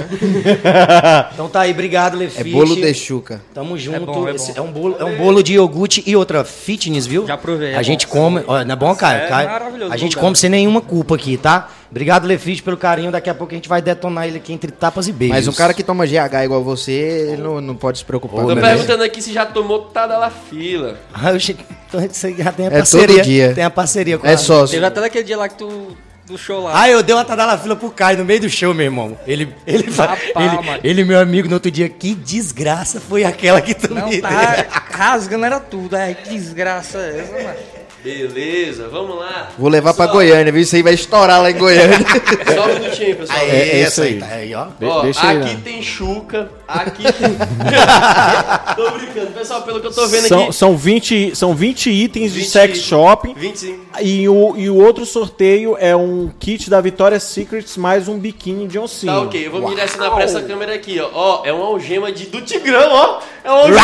Então 1.33 1.49
tá 1.49 1.61
aí, 1.61 1.71
obrigado, 1.73 2.15
É 2.17 2.19
Lefite. 2.21 2.51
bolo 2.51 2.75
de 2.77 2.95
chuca. 2.95 3.41
Tamo 3.55 3.77
junto. 3.79 4.01
bom, 4.07 4.29
é 4.29 4.35
Esse 4.35 4.53
bom. 4.53 4.59
é 4.59 4.61
um 4.63 4.73
bolo, 4.73 4.97
é 4.99 5.05
um 5.05 5.17
bolo 5.17 5.43
de 5.43 5.55
iogurte 5.55 6.03
e 6.07 6.17
outra 6.17 6.45
fitness, 6.45 7.07
viu? 7.07 7.27
Já 7.27 7.37
provei, 7.37 7.73
é 7.73 7.77
A 7.77 7.83
gente 7.83 8.07
come, 8.07 8.43
olha, 8.47 8.65
não 8.65 8.73
é 8.73 8.77
bom, 8.77 8.95
Caio? 8.95 9.23
É 9.23 9.31
maravilhoso 9.47 9.93
A 9.93 9.97
gente 9.97 10.17
come 10.17 10.37
sem 10.37 10.51
nenhuma 10.51 10.81
culpa 10.81 11.15
aqui, 11.15 11.37
tá? 11.37 11.69
Obrigado, 11.91 12.25
Lefite, 12.25 12.63
pelo 12.63 12.77
carinho. 12.77 13.11
Daqui 13.11 13.29
a 13.29 13.35
pouco 13.35 13.53
a 13.53 13.57
gente 13.57 13.69
vai 13.69 13.83
detonar 13.83 14.27
ele 14.29 14.37
aqui 14.37 14.53
entre 14.53 14.71
tapas 14.71 15.09
e 15.09 15.13
beijos. 15.13 15.37
Mas 15.37 15.49
um 15.49 15.53
cara 15.53 15.75
que 15.75 15.83
toma 15.83 16.07
GH 16.07 16.45
igual 16.45 16.63
você, 16.63 16.93
ele 17.33 17.43
não, 17.43 17.61
não 17.61 17.75
pode 17.75 17.99
se 17.99 18.05
preocupar. 18.05 18.45
Tô 18.47 18.55
né? 18.55 18.61
perguntando 18.61 19.03
aqui 19.03 19.21
se 19.21 19.33
já 19.33 19.45
tomou 19.45 19.81
tá 19.87 20.07
da 20.07 20.31
fila. 20.31 20.97
Ah, 21.13 21.33
eu 21.35 21.41
che- 21.41 21.57
então 21.93 22.01
Você 22.09 22.35
já 22.39 22.53
tem 22.53 22.67
a 22.67 22.69
É 22.69 22.73
parceria. 22.79 23.07
todo 23.17 23.23
dia. 23.25 23.53
Tem 23.55 23.65
a 23.65 23.71
parceria 23.71 24.19
com 24.19 24.27
É 24.27 24.33
a- 24.35 24.39
sócio. 24.39 24.75
Teve 24.75 24.87
até 24.87 25.05
aquele 25.05 25.25
dia 25.25 25.37
lá 25.37 25.49
que 25.49 25.57
tu. 25.57 25.97
do 26.27 26.39
show 26.39 26.63
lá. 26.63 26.71
Ah, 26.83 26.89
eu 26.89 27.03
dei 27.03 27.13
uma 27.13 27.25
tadala 27.25 27.59
fila 27.59 27.75
pro 27.75 27.91
Caio 27.91 28.19
no 28.19 28.25
meio 28.25 28.41
do 28.43 28.49
show, 28.49 28.73
meu 28.73 28.85
irmão. 28.87 29.19
Ele, 29.27 29.53
ele, 29.67 29.91
Rapaz, 29.91 30.21
ele, 30.37 30.81
ele, 30.85 31.05
meu 31.05 31.19
amigo, 31.19 31.49
no 31.49 31.55
outro 31.55 31.73
dia, 31.73 31.89
que 31.89 32.15
desgraça 32.15 33.01
foi 33.01 33.25
aquela 33.25 33.61
que 33.61 33.75
tu 33.75 33.93
Não, 33.93 34.09
me 34.09 34.21
tá 34.21 34.29
deu. 34.55 34.65
rasgando, 34.93 35.45
era 35.45 35.59
tudo. 35.59 35.97
Ai, 35.97 36.15
que 36.15 36.29
desgraça 36.31 36.99
é 36.99 37.19
essa, 37.21 37.33
mano. 37.33 37.57
Beleza, 38.05 38.89
vamos 38.89 39.17
lá. 39.19 39.49
Vou 39.59 39.69
levar 39.69 39.93
pra 39.93 40.07
Só- 40.07 40.13
Goiânia, 40.13 40.53
viu? 40.53 40.63
Isso 40.63 40.75
aí 40.77 40.83
vai 40.83 40.95
estourar 40.95 41.43
lá 41.43 41.51
em 41.51 41.55
Goiânia. 41.59 41.99
Só 42.55 42.65
um 42.71 42.75
minutinho, 42.81 43.17
pessoal. 43.17 43.39
Aí, 43.41 43.51
É- 43.51 43.55
é 43.55 43.81
essa 43.81 43.89
isso 43.91 44.03
aí, 44.03 44.09
aí. 44.09 44.19
tá 44.21 44.27
aí, 44.37 44.55
ó. 44.55 44.65
De- 44.79 44.87
Ó, 44.87 45.01
aqui 45.03 45.27
lá. 45.39 45.61
tem 45.65 45.83
chuca, 45.83 46.49
aqui 46.73 47.03
tem. 47.03 47.37
tô 48.77 48.91
brincando, 48.93 49.31
pessoal, 49.33 49.63
pelo 49.63 49.81
que 49.81 49.87
eu 49.87 49.93
tô 49.93 50.07
vendo 50.07 50.29
São, 50.29 50.43
aqui. 50.45 50.53
são, 50.53 50.77
20, 50.77 51.37
são 51.37 51.55
20 51.55 51.91
itens 51.91 52.33
de 52.33 52.41
20 52.41 52.49
sex 52.49 52.79
shop. 52.79 53.35
25. 53.37 53.81
E 54.01 54.29
o, 54.29 54.57
e 54.57 54.71
o 54.71 54.77
outro 54.77 55.05
sorteio 55.05 55.77
é 55.79 55.95
um 55.97 56.31
kit 56.39 56.71
da 56.71 56.81
Victoria's 56.81 57.25
Secrets 57.25 57.77
mais 57.77 58.09
um 58.09 58.19
biquíni 58.19 58.67
John 58.69 58.87
Cena. 58.87 59.13
Tá 59.13 59.21
ok, 59.23 59.47
eu 59.47 59.51
vou 59.51 59.69
direcionar 59.69 60.11
pra 60.13 60.25
essa 60.25 60.41
câmera 60.43 60.75
aqui, 60.75 61.01
ó. 61.01 61.11
Ó, 61.13 61.43
é 61.45 61.53
uma 61.53 61.67
algema 61.67 62.11
de, 62.13 62.27
do 62.27 62.41
Tigrão, 62.41 62.91
ó. 62.93 63.21
É 63.43 63.51
uma 63.51 63.61
algema. 63.61 63.81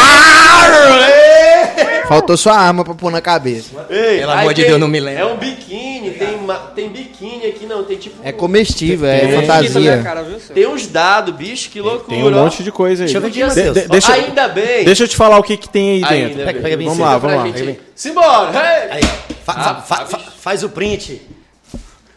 Faltou 2.08 2.36
só 2.36 2.50
a 2.50 2.58
arma 2.58 2.84
pra 2.84 2.94
pôr 2.94 3.10
na 3.10 3.20
cabeça. 3.20 3.86
Ei, 3.90 4.20
Pelo 4.20 4.32
amor 4.32 4.54
de 4.54 4.64
Deus, 4.64 4.80
não 4.80 4.88
me 4.88 5.00
lembro. 5.00 5.22
É 5.22 5.26
um 5.26 5.36
biquíni, 5.36 6.10
tem, 6.12 6.38
tem 6.74 6.88
biquíni 6.88 7.46
aqui, 7.46 7.66
não, 7.66 7.82
tem 7.84 7.96
tipo. 7.96 8.16
É 8.22 8.30
comestível, 8.32 9.08
é 9.08 9.24
minha 9.24 9.40
fantasia. 9.40 10.02
cara, 10.02 10.22
viu? 10.22 10.38
Tem 10.38 10.66
uns 10.66 10.86
dados, 10.86 11.34
bicho, 11.34 11.70
que 11.70 11.80
loucura. 11.80 12.16
Tem 12.16 12.24
um 12.24 12.30
monte 12.30 12.62
de 12.62 12.70
coisa 12.76 13.02
aí. 13.04 13.06
Deixa 13.06 13.16
eu 13.18 13.22
ver 13.22 13.28
aqui, 13.28 13.38
De- 13.38 13.44
Matheus. 13.46 13.74
de- 13.74 13.88
deixa, 13.88 14.12
Ainda 14.12 14.48
bem. 14.48 14.84
deixa 14.84 15.04
eu 15.04 15.08
te 15.08 15.16
falar 15.16 15.38
o 15.38 15.42
que, 15.42 15.56
que 15.56 15.68
tem 15.68 15.90
aí 15.90 16.04
Ainda 16.04 16.28
dentro. 16.28 16.44
Pega- 16.44 16.60
pega 16.60 16.76
bem 16.76 16.86
Vamos 16.88 17.00
lá, 17.02 17.16
vamos 17.18 17.36
lá. 17.36 17.46
gente-. 17.58 17.80
Simbora, 17.94 18.50
hey! 18.54 18.88
Aí, 18.90 19.02
fa- 19.44 19.52
Ah, 19.56 19.74
fa- 19.80 20.04
fa- 20.06 20.18
faz 20.18 20.62
o 20.62 20.68
print. 20.68 21.22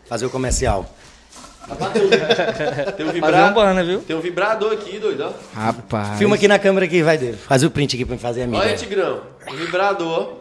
Fazer 0.07 0.25
o 0.25 0.29
comercial. 0.29 0.85
Tem 2.97 3.05
um 3.05 3.09
um 3.09 3.11
vibrador. 3.13 3.53
banner, 3.53 3.85
viu? 3.85 3.99
Tem 3.99 4.15
um 4.15 4.19
vibrador 4.21 4.73
aqui, 4.73 4.97
doido, 4.97 5.23
ó. 5.25 5.31
Rapaz. 5.59 6.17
Filma 6.17 6.35
aqui 6.35 6.47
na 6.47 6.57
câmera 6.57 6.87
que 6.87 7.03
vai 7.03 7.17
dele. 7.17 7.37
Faz 7.37 7.63
o 7.63 7.69
print 7.69 7.95
aqui 7.95 8.05
pra 8.05 8.15
me 8.15 8.21
fazer 8.21 8.43
a 8.43 8.47
minha. 8.47 8.59
Olha, 8.59 8.75
Tigrão. 8.75 9.21
O 9.47 9.53
vibrador. 9.55 10.33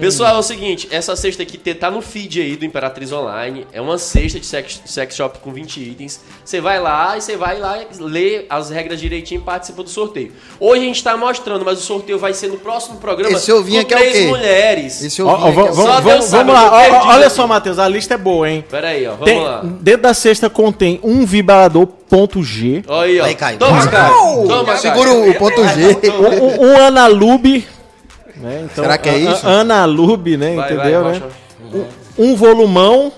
Pessoal, 0.00 0.36
é 0.36 0.38
o 0.38 0.42
seguinte, 0.42 0.86
essa 0.92 1.16
cesta 1.16 1.42
aqui 1.42 1.58
tá 1.74 1.90
no 1.90 2.00
feed 2.00 2.40
aí 2.40 2.54
do 2.56 2.64
Imperatriz 2.64 3.10
Online. 3.10 3.66
É 3.72 3.80
uma 3.80 3.98
cesta 3.98 4.38
de 4.38 4.46
sex, 4.46 4.80
sex 4.84 5.16
shop 5.16 5.38
com 5.40 5.52
20 5.52 5.80
itens. 5.80 6.20
Você 6.44 6.60
vai 6.60 6.78
lá 6.80 7.16
e 7.16 7.20
você 7.20 7.36
vai 7.36 7.58
lá 7.58 7.78
lê 7.98 8.44
as 8.48 8.70
regras 8.70 9.00
direitinho 9.00 9.40
e 9.40 9.44
participa 9.44 9.82
do 9.82 9.88
sorteio. 9.90 10.32
Hoje 10.60 10.82
a 10.82 10.84
gente 10.84 11.02
tá 11.02 11.16
mostrando, 11.16 11.64
mas 11.64 11.78
o 11.78 11.82
sorteio 11.82 12.18
vai 12.18 12.32
ser 12.32 12.48
no 12.48 12.58
próximo 12.58 12.98
programa 12.98 13.36
Esse 13.36 13.50
ovinho 13.50 13.84
com 13.84 13.92
aqui 13.92 13.94
é 13.94 13.96
o 13.96 14.00
três 14.10 14.16
quê? 14.24 14.26
mulheres. 14.28 15.02
Esse 15.02 15.20
eu 15.20 15.26
Ó, 15.26 15.32
ó, 15.32 15.36
vi 15.48 15.52
vamos, 15.56 15.66
aqui, 15.70 15.76
Só 15.76 15.82
vamos, 15.86 16.04
Deus 16.04 16.04
vamos, 16.04 16.24
sabe, 16.26 16.50
vamos 16.50 16.54
eu 16.54 16.62
lá. 16.62 16.70
tô 16.70 16.76
Ó, 16.76 16.78
ó, 16.78 16.80
perdido 16.90 17.08
olha 17.08 17.26
aqui. 17.26 17.34
só, 17.36 17.46
Matheus, 17.46 17.78
a 17.80 17.88
lista 17.88 18.14
é 18.14 18.18
boa, 18.18 18.48
hein? 18.50 18.64
Pera 18.70 18.88
aí, 18.88 19.06
ó, 19.06 19.12
vamos 19.12 19.24
Tem, 19.24 19.40
lá. 19.42 19.62
dentro 19.80 20.02
da 20.02 20.14
cesta 20.14 20.48
contém 20.48 21.00
um 21.02 21.24
vibrador 21.26 21.86
ponto 21.86 22.40
G, 22.42 22.84
Olha 22.86 23.08
aí, 23.10 23.20
ó. 23.20 23.24
Aí, 23.24 23.34
Caio. 23.34 23.58
Toma, 23.58 23.86
Caio. 23.88 24.14
Toma, 24.46 24.64
Caio. 24.64 24.78
Segura 24.78 25.12
o 25.12 25.34
ponto 25.34 25.60
G. 25.68 26.10
um, 26.60 26.66
um 26.68 26.76
Analube, 26.86 27.66
né? 28.36 28.66
Então, 28.70 28.84
Será 28.84 28.98
que 28.98 29.08
é 29.08 29.18
isso? 29.18 29.46
Analube, 29.46 30.36
né? 30.36 30.54
Vai, 30.56 30.72
Entendeu, 30.72 31.02
vai, 31.04 31.12
né? 31.12 31.22
Rocha. 31.72 31.86
Um 32.18 32.36
volumão, 32.36 33.12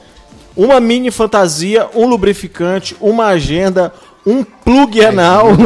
uma 0.57 0.81
mini 0.81 1.11
fantasia, 1.11 1.87
um 1.95 2.07
lubrificante, 2.07 2.97
uma 3.01 3.27
agenda, 3.27 3.93
um 4.27 4.43
plug 4.43 5.05
anal. 5.05 5.49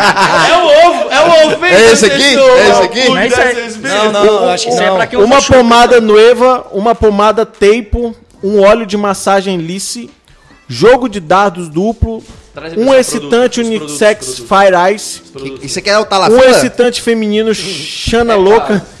É 0.00 0.56
o 0.56 0.88
ovo, 0.88 1.10
é 1.10 1.20
o 1.20 1.46
ovo. 1.46 1.56
vem, 1.60 1.70
É 1.72 1.92
esse 1.92 2.06
aqui? 2.06 2.36
É 2.36 2.70
esse 2.70 2.82
aqui? 2.82 3.08
Não, 3.08 3.14
desse 3.54 3.78
Não, 3.78 4.12
não, 4.12 4.48
acho 4.48 4.64
que 4.66 4.70
Isso 4.72 4.82
é 4.82 4.86
não. 4.86 4.96
pra 4.96 5.06
quem 5.06 5.18
usa 5.18 5.26
uma 5.26 5.42
pomada 5.42 6.00
noiva, 6.00 6.66
uma 6.72 6.94
pomada 6.94 7.44
tape, 7.44 8.14
um 8.42 8.62
óleo 8.62 8.86
de 8.86 8.96
massagem 8.96 9.58
lice, 9.58 10.10
jogo 10.68 11.08
de 11.08 11.20
dardos 11.20 11.68
duplo, 11.68 12.22
um 12.76 12.94
excitante 12.94 13.60
Unissex 13.60 14.38
Fire 14.38 14.94
Ice, 14.94 15.20
Isso 15.62 15.78
aqui 15.78 15.90
é 15.90 15.98
o 15.98 16.02
um 16.02 16.04
Talafila? 16.04 16.50
excitante 16.50 17.00
feminino 17.02 17.52
Xana 17.54 18.34
Louca. 18.36 18.82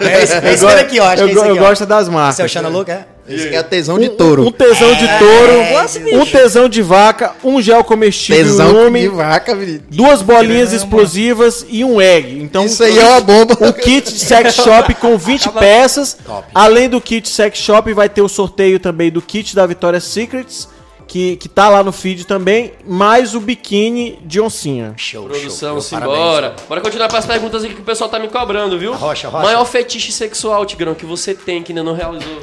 É 0.00 0.22
esse, 0.22 0.34
é 0.34 0.52
esse 0.54 0.64
cara 0.66 0.80
aqui, 0.80 1.00
ó. 1.00 1.04
Acho 1.06 1.22
eu 1.22 1.28
que 1.28 1.32
é 1.32 1.36
esse 1.36 1.46
eu 1.46 1.50
aqui, 1.52 1.60
ó. 1.60 1.68
gosto 1.68 1.86
das 1.86 2.02
Esse 2.02 2.08
é 2.08 2.10
o 2.10 2.14
marcas. 2.14 2.50
Xana 2.50 2.68
Louco, 2.68 2.90
é? 2.90 3.04
Esse 3.28 3.46
aqui 3.48 3.56
é 3.56 3.62
tesão 3.62 3.98
de 3.98 4.08
touro. 4.10 4.46
Um 4.46 4.52
tesão 4.52 4.94
de 4.94 5.06
touro, 5.18 6.20
um 6.20 6.26
tesão 6.26 6.68
de 6.68 6.80
vaca, 6.80 7.32
um 7.42 7.60
gel 7.60 7.82
comestível 7.82 8.44
tesão 8.44 8.86
um 8.86 8.92
de 8.92 9.08
vaca, 9.08 9.52
menino. 9.54 9.82
duas 9.90 10.22
bolinhas 10.22 10.72
explosivas 10.72 11.66
e 11.68 11.82
um 11.84 12.00
egg. 12.00 12.40
Então, 12.40 12.66
Isso 12.66 12.84
aí 12.84 12.96
é 12.96 13.04
uma 13.04 13.20
bomba. 13.20 13.56
um 13.60 13.72
kit 13.72 14.08
sex 14.12 14.54
shop 14.54 14.94
com 14.94 15.16
20 15.18 15.48
peças. 15.50 16.16
Top. 16.24 16.46
Além 16.54 16.88
do 16.88 17.00
kit 17.00 17.28
sex 17.28 17.58
shop, 17.58 17.92
vai 17.92 18.08
ter 18.08 18.22
o 18.22 18.28
sorteio 18.28 18.78
também 18.78 19.10
do 19.10 19.20
kit 19.20 19.56
da 19.56 19.66
Victoria's 19.66 20.04
Secrets, 20.04 20.68
que, 21.06 21.36
que 21.36 21.48
tá 21.48 21.68
lá 21.68 21.82
no 21.82 21.92
feed 21.92 22.26
também, 22.26 22.72
mais 22.84 23.34
o 23.34 23.40
biquíni 23.40 24.18
de 24.24 24.40
oncinha. 24.40 24.94
Show, 24.96 25.24
Produção, 25.26 25.80
show. 25.80 25.80
simbora. 26.00 26.56
Bora 26.68 26.80
continuar 26.80 27.08
para 27.08 27.18
as 27.18 27.26
perguntas 27.26 27.62
aqui 27.64 27.74
que 27.74 27.80
o 27.80 27.84
pessoal 27.84 28.10
tá 28.10 28.18
me 28.18 28.28
cobrando, 28.28 28.78
viu? 28.78 28.92
Rocha, 28.94 29.28
rocha. 29.28 29.44
Maior 29.44 29.64
fetiche 29.64 30.10
sexual, 30.12 30.64
Tigrão, 30.66 30.94
que 30.94 31.06
você 31.06 31.34
tem 31.34 31.62
que 31.62 31.72
ainda 31.72 31.82
não 31.82 31.94
realizou. 31.94 32.42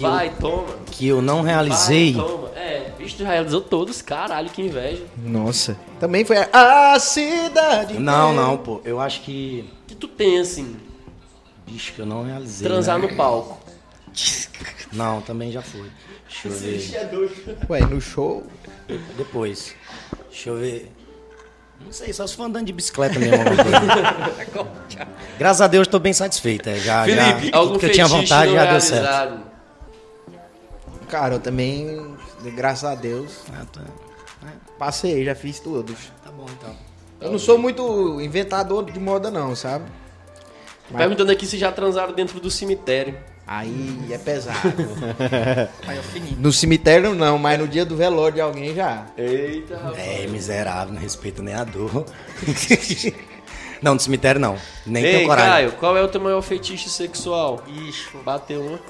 Vai, 0.00 0.30
toma. 0.40 0.64
Que 0.90 1.06
eu 1.06 1.22
não 1.22 1.42
Vai, 1.42 1.52
realizei. 1.52 2.14
toma. 2.14 2.48
É, 2.56 2.90
bicho, 2.98 3.16
tu 3.16 3.22
já 3.22 3.30
realizou 3.30 3.60
todos, 3.60 4.02
caralho, 4.02 4.50
que 4.50 4.60
inveja. 4.60 5.04
Nossa. 5.16 5.76
Também 6.00 6.24
foi 6.24 6.36
a, 6.38 6.94
a 6.94 6.98
cidade. 6.98 7.94
Não, 7.98 8.32
não, 8.32 8.56
pô. 8.56 8.80
Eu 8.84 8.98
acho 9.00 9.20
que. 9.22 9.68
O 9.84 9.86
que 9.88 9.94
tu 9.94 10.08
tem, 10.08 10.40
assim, 10.40 10.76
Bicho, 11.66 11.92
que 11.92 12.00
eu 12.00 12.06
não 12.06 12.24
realizei. 12.24 12.66
transar 12.66 12.98
né? 12.98 13.06
no 13.08 13.16
palco? 13.16 13.58
Não, 14.92 15.20
também 15.20 15.50
já 15.52 15.62
foi. 15.62 15.88
Deixa 16.42 16.98
eu 17.12 17.28
ver. 17.28 17.58
Ué, 17.70 17.80
no 17.80 18.00
show. 18.00 18.44
Depois. 19.16 19.74
Deixa 20.30 20.50
eu 20.50 20.56
ver. 20.56 20.90
Não 21.84 21.92
sei, 21.92 22.12
só 22.12 22.26
se 22.26 22.36
for 22.36 22.44
andando 22.44 22.66
de 22.66 22.72
bicicleta 22.72 23.18
mesmo. 23.18 23.36
Graças 25.38 25.60
a 25.60 25.66
Deus, 25.66 25.86
tô 25.86 25.98
bem 25.98 26.12
satisfeito. 26.12 26.68
é, 26.68 26.76
Já, 26.78 27.04
Felipe, 27.04 27.50
já, 27.50 27.56
algum 27.56 27.78
que 27.78 27.86
eu 27.86 27.92
tinha 27.92 28.06
vontade 28.06 28.52
já 28.52 28.64
deu 28.70 28.80
certo. 28.80 29.02
realizado? 29.04 29.40
Cara, 31.08 31.34
eu 31.34 31.40
também, 31.40 32.16
graças 32.56 32.84
a 32.84 32.94
Deus, 32.94 33.40
Ah, 33.52 33.64
tá. 33.70 33.82
passei, 34.78 35.24
já 35.24 35.34
fiz 35.34 35.60
todos. 35.60 35.96
Tá 36.24 36.30
bom, 36.30 36.46
então. 36.58 36.74
Eu 37.20 37.32
não 37.32 37.38
sou 37.38 37.58
muito 37.58 38.20
inventador 38.20 38.84
de 38.90 38.98
moda, 38.98 39.30
não, 39.30 39.54
sabe? 39.54 39.84
Perguntando 40.96 41.32
aqui 41.32 41.46
se 41.46 41.58
já 41.58 41.70
transaram 41.72 42.12
dentro 42.12 42.40
do 42.40 42.50
cemitério. 42.50 43.16
Aí 43.46 44.06
é 44.10 44.16
pesado. 44.18 44.58
Aí 45.86 45.96
eu 45.96 46.02
fini. 46.02 46.36
no 46.38 46.50
cemitério 46.50 47.14
não, 47.14 47.38
mas 47.38 47.58
no 47.58 47.68
dia 47.68 47.84
do 47.84 47.94
velório 47.96 48.36
de 48.36 48.40
alguém 48.40 48.74
já. 48.74 49.06
Eita, 49.18 49.76
rapaz. 49.76 49.98
É, 49.98 50.26
miserável, 50.26 50.94
não 50.94 51.00
respeita 51.00 51.42
nem 51.42 51.54
a 51.54 51.62
dor. 51.62 52.06
não, 53.82 53.94
no 53.94 54.00
cemitério 54.00 54.40
não. 54.40 54.56
Nem 54.86 55.04
Ei, 55.04 55.12
tenho 55.12 55.28
coragem. 55.28 55.50
Caio, 55.52 55.72
qual 55.72 55.96
é 55.96 56.02
o 56.02 56.08
teu 56.08 56.20
maior 56.20 56.40
fetiche 56.40 56.88
sexual? 56.88 57.62
Bicho, 57.66 58.18
Bateu 58.24 58.62
uma. 58.62 58.80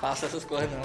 faça 0.00 0.26
essas 0.26 0.44
coisas 0.44 0.70
não. 0.70 0.82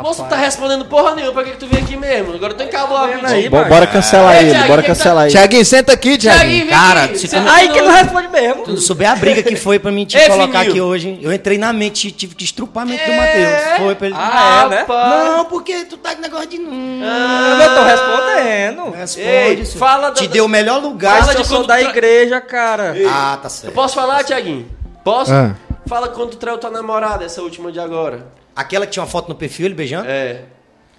Moço, 0.00 0.22
tu 0.22 0.28
tá 0.28 0.36
respondendo 0.36 0.84
porra 0.86 1.14
nenhuma, 1.14 1.32
pra 1.34 1.44
que, 1.44 1.50
que 1.50 1.56
tu 1.58 1.66
veio 1.66 1.82
aqui 1.84 1.96
mesmo? 1.96 2.34
Agora 2.34 2.54
tu 2.54 2.62
encabou 2.62 2.96
a 2.96 3.06
aí, 3.24 3.48
Bo- 3.48 3.64
bora 3.64 3.86
cancelar 3.86 4.36
É, 4.36 4.40
ele, 4.42 4.50
Thiago, 4.52 4.68
bora 4.68 4.82
quem 4.82 4.90
tá- 4.90 4.96
cancelar 4.96 5.24
ele. 5.24 5.32
Tiaguinho, 5.32 5.64
senta 5.66 5.92
aqui, 5.92 6.16
Tiaguinho. 6.16 6.68
Cara, 6.68 7.08
tu- 7.08 7.50
Aí 7.50 7.68
que 7.68 7.82
não 7.82 7.92
responde 7.92 8.28
mesmo. 8.28 8.62
Tu 8.64 8.76
souber 8.78 9.10
a 9.10 9.16
briga 9.16 9.42
que 9.42 9.56
foi 9.56 9.78
pra 9.78 9.90
mim 9.92 10.04
te 10.06 10.16
Ei, 10.16 10.28
colocar 10.28 10.60
aqui 10.60 10.80
hoje, 10.80 11.18
eu 11.20 11.32
entrei 11.32 11.58
na 11.58 11.72
mente, 11.72 12.10
tive 12.10 12.34
que 12.34 12.44
estrupar 12.44 12.84
a 12.84 12.86
mente 12.86 13.04
do 13.04 13.12
Matheus. 13.12 13.78
Foi 13.78 13.94
pra 13.94 14.06
ele. 14.06 14.16
Ah, 14.18 14.62
é, 14.64 14.68
né? 14.68 14.76
Rapaz. 14.80 15.24
Não, 15.36 15.44
porque 15.46 15.84
tu 15.84 15.96
tá 15.98 16.14
com 16.14 16.22
negócio 16.22 16.48
de. 16.48 16.58
Hum, 16.58 17.00
Eu 17.02 17.74
tô 17.74 17.82
respondendo. 17.82 18.90
responde, 18.96 19.26
Ei, 19.28 19.64
senhor. 19.64 19.78
fala 19.78 20.08
da- 20.10 20.14
Te 20.14 20.26
deu 20.28 20.44
o 20.44 20.48
melhor 20.48 20.80
lugar. 20.80 21.20
Fala 21.20 21.34
de 21.34 21.42
eu 21.42 21.46
quando 21.48 21.66
da 21.66 21.76
tra- 21.78 21.88
igreja, 21.88 22.40
cara. 22.40 22.94
Ah, 23.08 23.38
tá 23.40 23.46
Eu 23.46 23.50
certo. 23.50 23.74
posso 23.74 23.94
falar, 23.94 24.24
Tiaguinho? 24.24 24.66
Posso? 25.04 25.32
Ah. 25.32 25.54
Fala 25.86 26.08
quando 26.08 26.30
tu 26.30 26.36
traiu 26.36 26.58
tua 26.58 26.70
namorada, 26.70 27.24
essa 27.24 27.42
última 27.42 27.70
de 27.72 27.80
agora. 27.80 28.26
Aquela 28.54 28.86
que 28.86 28.92
tinha 28.92 29.02
uma 29.02 29.08
foto 29.08 29.28
no 29.28 29.34
perfil, 29.34 29.66
ele 29.66 29.74
beijando? 29.74 30.08
É. 30.08 30.42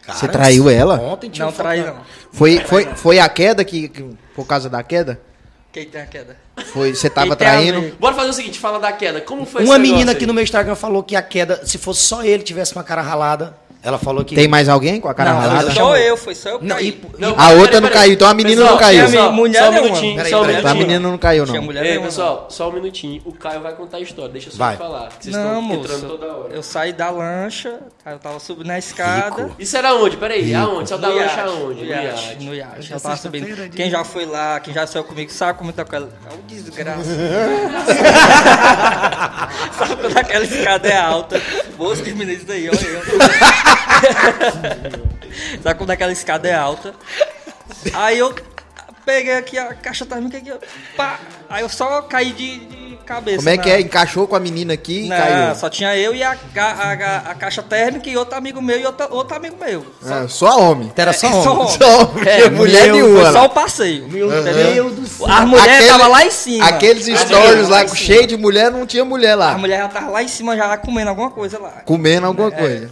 Cara, 0.01 0.17
Você 0.19 0.27
traiu 0.27 0.69
ela? 0.69 0.95
Ontem 0.99 1.29
tinha 1.29 1.45
Não 1.45 1.51
uma 1.51 1.55
foto 1.55 1.63
trai, 1.65 1.79
na- 1.81 1.93
não. 1.93 2.01
Foi, 2.31 2.59
foi, 2.65 2.85
foi 2.95 3.19
a 3.19 3.29
queda 3.29 3.63
que, 3.63 3.87
que- 3.87 4.09
por 4.35 4.45
causa 4.45 4.69
da 4.69 4.83
queda? 4.83 5.19
Quem 5.71 5.85
tem 5.85 6.01
a 6.01 6.05
queda? 6.05 6.37
Foi, 6.71 6.93
você 6.93 7.09
tava 7.09 7.29
Quem 7.29 7.37
tem 7.37 7.47
a 7.47 7.51
traindo? 7.51 7.81
ver? 7.81 7.95
Bora 7.99 8.13
fazer 8.13 8.29
o 8.29 8.33
seguinte, 8.33 8.59
fala 8.59 8.79
da 8.79 8.91
queda. 8.91 9.21
Como 9.21 9.45
foi 9.45 9.63
Uma 9.63 9.73
esse 9.75 9.81
menina 9.81 9.97
negócio 9.99 10.11
aqui 10.15 10.23
aí? 10.23 10.27
no 10.27 10.33
meu 10.33 10.43
Instagram 10.43 10.75
falou 10.75 11.01
que 11.03 11.15
a 11.15 11.21
queda, 11.21 11.65
se 11.65 11.77
fosse 11.77 12.01
só 12.01 12.23
ele 12.23 12.43
tivesse 12.43 12.73
com 12.73 12.79
a 12.79 12.83
cara 12.83 13.01
ralada, 13.01 13.55
ela 13.83 13.97
falou 13.97 14.23
que. 14.23 14.33
Tem 14.33 14.47
mais 14.47 14.69
alguém 14.69 15.01
com 15.01 15.09
a 15.09 15.13
cara 15.13 15.33
não, 15.33 15.39
ralada? 15.41 15.63
foi 15.65 15.73
só 15.75 15.97
eu, 15.97 16.15
foi 16.17 16.35
só 16.35 16.49
eu 16.51 16.59
que 16.59 16.65
Não, 16.65 16.75
caí. 16.77 16.87
e- 16.87 17.01
Não, 17.19 17.31
A 17.31 17.33
peraí, 17.35 17.53
outra 17.57 17.67
peraí, 17.73 17.81
não 17.81 17.89
caiu, 17.89 18.13
então 18.13 18.27
a 18.29 18.33
menina 18.33 18.55
Pessoal, 18.61 18.71
não 18.71 18.79
caiu. 18.79 19.05
Pessoal, 19.05 19.31
Mulher 19.33 19.59
só 19.59 19.67
um 19.67 19.71
nenhuma. 19.71 19.87
minutinho, 19.89 20.15
Peraí, 20.15 20.31
só 20.31 20.37
um 20.37 20.41
peraí, 20.45 20.59
Então 20.59 20.71
a 20.71 20.75
menina 20.75 20.99
não 20.99 21.17
caiu, 21.17 21.45
não. 21.45 21.61
mulher 21.61 21.83
Ei, 21.83 21.89
nenhuma, 21.89 22.07
pessoal, 22.07 22.47
só 22.49 22.69
um 22.69 22.71
minutinho. 22.71 23.21
O 23.25 23.33
Caio 23.33 23.59
vai 23.61 23.73
contar 23.73 23.97
a 23.97 23.99
história. 23.99 24.31
Deixa 24.31 24.47
eu 24.47 24.51
só 24.53 24.57
Vai. 24.57 24.77
falar. 24.77 25.09
Vocês 25.19 25.35
Não, 25.35 25.61
estão 25.61 25.75
entrando 25.79 26.01
moço. 26.03 26.17
toda 26.17 26.33
hora. 26.33 26.53
Eu 26.53 26.63
saí 26.63 26.93
da 26.93 27.09
lancha, 27.09 27.79
eu 28.05 28.19
tava 28.19 28.39
subindo 28.39 28.67
na 28.67 28.79
escada. 28.79 29.43
Rico. 29.43 29.55
Isso 29.59 29.75
era 29.75 29.93
onde? 29.95 30.15
Peraí, 30.17 30.55
aonde? 30.55 30.87
Só 30.89 30.97
da 30.97 31.09
No 31.09 31.15
lancha 31.15 31.41
aonde? 31.43 31.83
No 31.83 31.89
iate, 31.91 32.37
no 32.41 32.55
iate. 32.55 32.93
Eu 32.93 32.99
tava 33.01 33.17
subindo. 33.17 33.69
Quem 33.69 33.89
já 33.89 34.03
foi 34.05 34.25
lá, 34.25 34.59
quem 34.61 34.73
já 34.73 34.87
saiu 34.87 35.03
comigo, 35.03 35.29
sabe 35.31 35.59
como 35.59 35.73
tá 35.73 35.83
com 35.83 35.93
ela. 35.95 36.09
É 36.31 36.33
um 36.33 36.41
desgraça. 36.47 37.03
sabe 39.77 39.95
quando 39.97 40.17
aquela 40.17 40.45
escada 40.45 40.87
é 40.87 40.97
alta? 40.97 41.41
Boas 41.77 41.99
que 42.01 42.11
meninos 42.13 42.43
daí, 42.45 42.69
olha 42.69 42.79
eu. 42.79 43.01
Sabe 45.61 45.77
quando 45.77 45.91
aquela 45.91 46.11
escada 46.11 46.47
é 46.47 46.53
alta? 46.55 46.93
Aí 47.93 48.19
eu 48.19 48.33
peguei 49.05 49.33
aqui 49.35 49.57
a 49.57 49.73
caixa 49.73 50.05
térmica 50.05 50.37
aqui, 50.37 50.51
ó, 50.51 50.57
pá. 50.95 51.19
Aí 51.49 51.61
eu 51.61 51.69
só 51.69 52.01
caí 52.03 52.31
de, 52.31 52.59
de 52.65 52.97
cabeça. 53.05 53.37
Como 53.37 53.49
é 53.49 53.57
que 53.57 53.69
na- 53.69 53.75
é? 53.75 53.81
Encaixou 53.81 54.25
com 54.27 54.35
a 54.35 54.39
menina 54.39 54.73
aqui 54.73 55.05
e 55.05 55.09
Não, 55.09 55.17
caiu. 55.17 55.55
só 55.55 55.69
tinha 55.69 55.95
eu 55.95 56.15
e 56.15 56.23
a, 56.23 56.31
a, 56.31 56.61
a- 56.61 57.17
a 57.31 57.35
caixa 57.35 57.61
térmica 57.61 58.09
e 58.09 58.15
outro 58.15 58.37
amigo 58.37 58.61
meu 58.61 58.79
e 58.79 58.85
outro, 58.85 59.07
outro 59.11 59.35
amigo 59.35 59.57
meu. 59.59 59.85
Só, 60.01 60.13
Ah, 60.13 60.27
só 60.27 60.59
homem. 60.71 60.91
Era 60.95 61.11
só 61.13 61.27
É, 61.27 61.29
homem. 61.31 61.43
só 61.43 61.53
homem. 61.59 61.77
Só 61.77 62.01
homem. 62.11 62.27
É, 62.29 62.49
mulher 62.49 62.83
meu, 62.85 62.93
nenhuma. 62.95 63.23
Foi 63.23 63.31
só 63.33 63.39
lá. 63.39 63.43
o 63.45 63.49
passeio. 63.49 64.07
Meu 64.07 64.27
entendeu? 64.39 64.73
Deus 64.73 64.93
do 64.93 65.05
céu. 65.07 65.27
As 65.29 65.45
mulheres 65.45 65.71
Aquele- 65.73 65.85
estavam 65.85 66.09
lá 66.11 66.25
em 66.25 66.31
cima. 66.31 66.65
Aqueles 66.65 67.19
stories 67.19 67.67
lá 67.69 67.79
cima. 67.81 67.95
cheio 67.95 68.25
de 68.27 68.37
mulher, 68.37 68.71
não 68.71 68.85
tinha 68.87 69.03
mulher 69.03 69.33
A 69.33 69.35
lá. 69.35 69.57
mulher 69.57 69.79
já 69.79 69.87
tava 69.89 70.09
lá 70.11 70.23
em 70.23 70.27
cima 70.29 70.55
já 70.55 70.77
comendo 70.77 71.09
alguma 71.09 71.29
coisa 71.29 71.59
lá. 71.59 71.81
Comendo 71.85 72.25
alguma 72.27 72.51
coisa. 72.51 72.89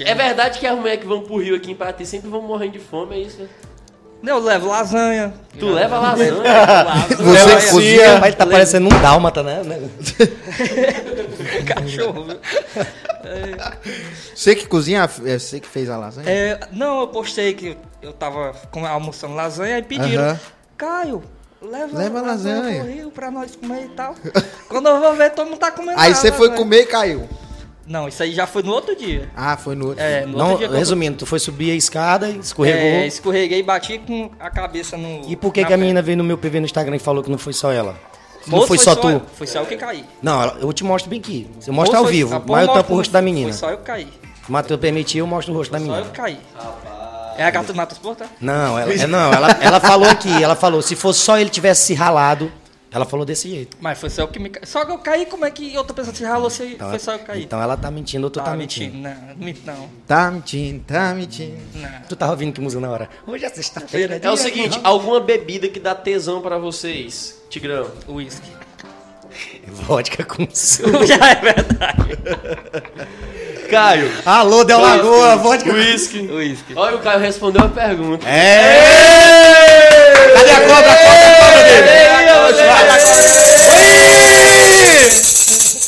É 0.00 0.14
verdade 0.14 0.58
que 0.58 0.66
as 0.66 0.76
mulheres 0.76 1.00
que 1.00 1.06
vão 1.06 1.22
pro 1.22 1.38
Rio 1.38 1.56
aqui 1.56 1.70
em 1.70 1.74
Paraty 1.74 2.04
sempre 2.06 2.28
vão 2.28 2.42
morrendo 2.42 2.72
de 2.72 2.78
fome, 2.80 3.16
é 3.16 3.20
isso? 3.20 3.42
né? 3.42 3.48
Eu 4.26 4.38
levo 4.40 4.66
lasanha. 4.68 5.32
Tu 5.58 5.66
leva 5.68 5.98
lasanha. 6.00 6.32
Você 7.08 7.22
Lasanha, 7.22 7.70
cozinha. 7.70 8.14
Rapaz, 8.14 8.34
tá 8.34 8.46
parecendo 8.46 8.86
um 8.86 9.00
dálmata, 9.00 9.42
né? 9.42 9.62
cachorro. 11.66 12.24
viu? 12.24 12.38
Você 14.34 14.54
que 14.56 14.66
cozinha, 14.66 15.08
é 15.24 15.38
você 15.38 15.60
que 15.60 15.68
fez 15.68 15.88
a 15.88 15.96
lasanha? 15.96 16.28
É, 16.28 16.60
não, 16.72 17.00
eu 17.02 17.08
postei 17.08 17.54
que 17.54 17.76
eu 18.02 18.12
tava 18.12 18.52
almoçando 18.90 19.34
lasanha 19.34 19.78
e 19.78 19.82
pediram. 19.82 20.24
Aham. 20.24 20.40
Caio, 20.76 21.22
leva, 21.62 21.96
Leva 21.98 22.20
lasanha. 22.20 22.82
pro 22.82 22.92
Rio 22.92 23.10
pra 23.10 23.30
nós 23.30 23.54
comer 23.56 23.84
e 23.84 23.88
tal. 23.90 24.14
Quando 24.68 24.88
eu 24.88 25.00
vou 25.00 25.14
ver, 25.14 25.30
todo 25.30 25.46
mundo 25.48 25.58
tá 25.58 25.70
comendo 25.70 25.98
Aí 26.00 26.14
você 26.14 26.30
foi 26.32 26.48
lasanha. 26.48 26.64
comer 26.64 26.80
e 26.82 26.86
caiu. 26.86 27.28
Não, 27.86 28.08
isso 28.08 28.22
aí 28.22 28.32
já 28.34 28.46
foi 28.46 28.62
no 28.62 28.72
outro 28.72 28.96
dia. 28.96 29.30
Ah, 29.36 29.56
foi 29.56 29.74
no 29.76 29.88
outro. 29.88 30.02
É, 30.02 30.26
no 30.26 30.36
Não, 30.38 30.50
outro 30.50 30.66
dia. 30.66 30.66
eu- 30.74 30.78
resumindo, 30.78 31.16
tu 31.18 31.26
foi 31.26 31.38
subir 31.38 31.70
a 31.70 31.74
escada, 31.74 32.28
escorregou. 32.30 32.80
É, 32.80 33.06
escorreguei 33.06 33.60
e 33.60 33.62
bati 33.62 33.98
com 33.98 34.30
a 34.40 34.50
cabeça 34.50 34.96
no. 34.96 35.22
E 35.28 35.36
por 35.36 35.52
que, 35.52 35.64
que 35.64 35.72
a 35.72 35.76
menina 35.76 36.02
veio 36.02 36.18
no 36.18 36.24
meu 36.24 36.36
PV 36.36 36.60
no 36.60 36.66
Instagram 36.66 36.96
e 36.96 36.98
falou 36.98 37.22
que 37.22 37.30
não 37.30 37.38
foi 37.38 37.52
só 37.52 37.70
ela? 37.72 37.94
Não 38.46 38.58
Moço, 38.58 38.68
foi 38.68 38.78
só 38.78 38.94
tu? 38.94 39.08
eu- 39.08 39.22
Foi 39.34 39.46
só 39.46 39.58
eu 39.60 39.66
que 39.66 39.76
caí. 39.76 40.04
Não, 40.22 40.44
eu 40.58 40.72
te 40.72 40.84
mostro 40.84 41.10
bem 41.10 41.18
aqui. 41.18 41.48
Você 41.60 41.70
mostra 41.70 41.92
Moço, 41.92 41.96
ao 41.98 42.04
foi- 42.04 42.12
vivo, 42.12 42.42
mas 42.48 42.66
eu 42.68 42.74
tampo 42.74 42.92
o 42.92 42.96
rosto 42.96 43.10
da 43.12 43.20
menina. 43.22 43.48
Foi 43.50 43.58
só 43.58 43.70
eu 43.70 43.78
que 43.78 43.84
caí. 43.84 44.08
O 44.48 44.52
Matheus 44.52 44.78
permitiu, 44.80 45.24
eu 45.24 45.26
mostro 45.26 45.52
o 45.52 45.56
rosto 45.56 45.72
da 45.72 45.78
Só 45.78 45.84
eu 45.84 45.90
menina. 45.90 46.08
que 46.10 46.16
caí. 46.16 46.38
É 47.38 47.44
a 47.44 47.50
gata 47.50 47.72
do 47.72 47.76
Matos 47.76 47.98
Porta? 47.98 48.26
Não, 48.40 48.78
ela, 48.78 48.92
é, 48.92 49.06
não 49.06 49.32
ela, 49.32 49.50
ela 49.60 49.78
falou 49.80 50.08
aqui, 50.08 50.42
ela 50.42 50.54
falou, 50.54 50.80
se 50.80 50.96
fosse 50.96 51.20
só 51.20 51.38
ele 51.38 51.50
tivesse 51.50 51.86
se 51.86 51.94
ralado, 51.94 52.50
ela 52.96 53.04
falou 53.04 53.26
desse 53.26 53.50
jeito. 53.50 53.76
Mas 53.78 53.98
foi 53.98 54.08
só 54.08 54.22
eu 54.22 54.28
que 54.28 54.38
me 54.38 54.48
caí. 54.48 54.66
Só 54.66 54.84
que 54.84 54.90
eu 54.90 54.98
caí, 54.98 55.26
como 55.26 55.44
é 55.44 55.50
que 55.50 55.76
outra 55.76 55.92
pessoa 55.94 56.14
se 56.16 56.24
ralou 56.24 56.48
se 56.48 56.64
Então, 56.64 56.88
foi 56.88 56.98
só 56.98 57.12
eu 57.12 57.18
caí? 57.18 57.42
então 57.42 57.60
ela 57.62 57.76
tá 57.76 57.90
mentindo 57.90 58.24
ou 58.24 58.30
tu 58.30 58.40
tá, 58.40 58.56
mentindo. 58.56 58.96
Não, 58.96 59.14
não 59.36 59.54
não. 59.66 59.90
Tá 60.06 60.30
mentindo, 60.30 60.82
tá 60.86 61.14
mentindo. 61.14 61.58
não. 61.74 62.02
Tu 62.08 62.16
tava 62.16 62.32
ouvindo 62.32 62.54
que 62.54 62.60
música 62.60 62.80
na 62.80 62.90
hora? 62.90 63.10
Hoje 63.26 63.44
é 63.44 63.48
sexta-feira. 63.50 64.18
É 64.22 64.30
o 64.30 64.36
seguinte, 64.36 64.80
alguma 64.82 65.20
bebida 65.20 65.68
que 65.68 65.78
dá 65.78 65.94
tesão 65.94 66.40
pra 66.40 66.56
vocês? 66.58 67.40
Tigrão. 67.50 67.90
Whisky. 68.08 68.50
Vodka 69.66 70.24
com 70.24 70.48
suco. 70.52 71.04
Já 71.04 71.16
é 71.16 71.34
verdade. 71.34 72.18
Caio. 73.66 74.10
Alô, 74.24 74.64
Del 74.64 74.80
Lagoa, 74.80 75.36
vodka 75.36 75.72
Whisky. 75.72 76.26
Whisky. 76.26 76.74
Olha, 76.76 76.96
o 76.96 77.00
Caio 77.00 77.20
respondeu 77.20 77.62
a 77.62 77.68
pergunta. 77.68 78.26
É! 78.28 78.82
Cadê 80.34 80.50
a 80.50 80.60
cobra? 80.60 80.92
A 80.92 80.96
cobra 80.96 81.62
dele! 81.64 81.96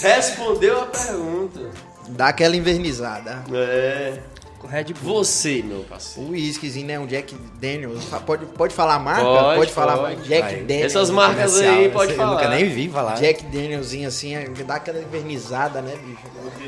Respondeu 0.03 0.81
a 0.81 0.87
pergunta. 0.87 1.61
Dá 2.09 2.29
aquela 2.29 2.57
invernizada. 2.57 3.45
É. 3.53 4.14
Com 4.59 4.67
Red 4.67 4.85
Bull. 4.85 5.15
Você, 5.25 5.63
meu 5.63 5.85
parceiro. 5.85 6.29
O 6.29 6.33
uísquezinho, 6.33 6.87
né? 6.87 6.99
Um 6.99 7.07
Jack 7.07 7.35
Daniels. 7.61 8.05
Pode, 8.27 8.47
pode 8.47 8.75
falar 8.75 8.95
a 8.95 8.99
marca? 8.99 9.25
Pode, 9.25 9.73
falar 9.73 9.97
pode. 9.97 10.17
marca. 10.17 10.29
Jack 10.29 10.43
Vai. 10.43 10.57
Daniels. 10.63 10.85
Essas 10.87 11.11
marcas 11.11 11.61
aí, 11.61 11.85
esse 11.85 11.93
pode 11.93 12.11
eu 12.13 12.17
falar. 12.17 12.31
nunca 12.33 12.49
nem 12.49 12.69
vi 12.69 12.89
falar. 12.89 13.15
Jack 13.15 13.45
Danielzinho 13.45 14.09
assim, 14.09 14.35
é, 14.35 14.49
dá 14.49 14.75
aquela 14.77 15.01
invernizada, 15.01 15.81
né, 15.81 15.95
bicho? 16.05 16.23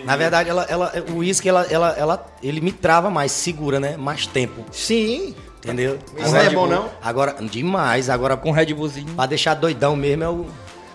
Na 0.04 0.16
verdade, 0.16 0.48
ela, 0.48 0.64
ela, 0.68 0.92
o 1.10 1.16
uísque, 1.16 1.48
ela, 1.48 1.66
ela, 1.70 1.90
ela, 1.98 2.26
ele 2.42 2.60
me 2.60 2.70
trava 2.72 3.10
mais, 3.10 3.32
segura, 3.32 3.80
né? 3.80 3.96
Mais 3.96 4.26
tempo. 4.26 4.64
Sim. 4.70 5.34
Entendeu? 5.58 5.98
Isso 6.16 6.30
não 6.32 6.40
é 6.40 6.50
bom, 6.50 6.66
não? 6.66 6.88
Agora, 7.02 7.36
demais. 7.42 8.08
Agora, 8.08 8.36
Com 8.36 8.50
Red 8.50 8.72
Bullzinho, 8.72 9.12
pra 9.14 9.26
deixar 9.26 9.52
doidão 9.54 9.94
mesmo 9.94 10.24
é 10.24 10.28
o. 10.30 10.46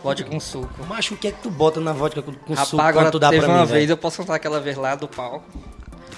vodka 0.04 0.28
com 0.28 0.39
suco. 0.39 0.70
Macho, 0.88 1.14
o 1.14 1.18
que 1.18 1.28
é 1.28 1.32
que 1.32 1.41
tu 1.41 1.52
bota 1.52 1.80
na 1.80 1.91
vodka 1.93 2.22
com, 2.24 2.32
Rapaz, 2.32 2.70
suco 2.70 2.82
agora 2.82 3.06
quando 3.06 3.12
tu 3.12 3.20
dá 3.20 3.30
teve 3.30 3.43
pra 3.43 3.52
uma 3.52 3.62
mim, 3.62 3.68
vez, 3.68 3.82
velho? 3.82 3.91
eu 3.91 3.98
posso 3.98 4.18
contar 4.18 4.36
aquela 4.36 4.60
vez 4.60 4.76
lá 4.76 4.96
do 4.96 5.08
palco, 5.08 5.46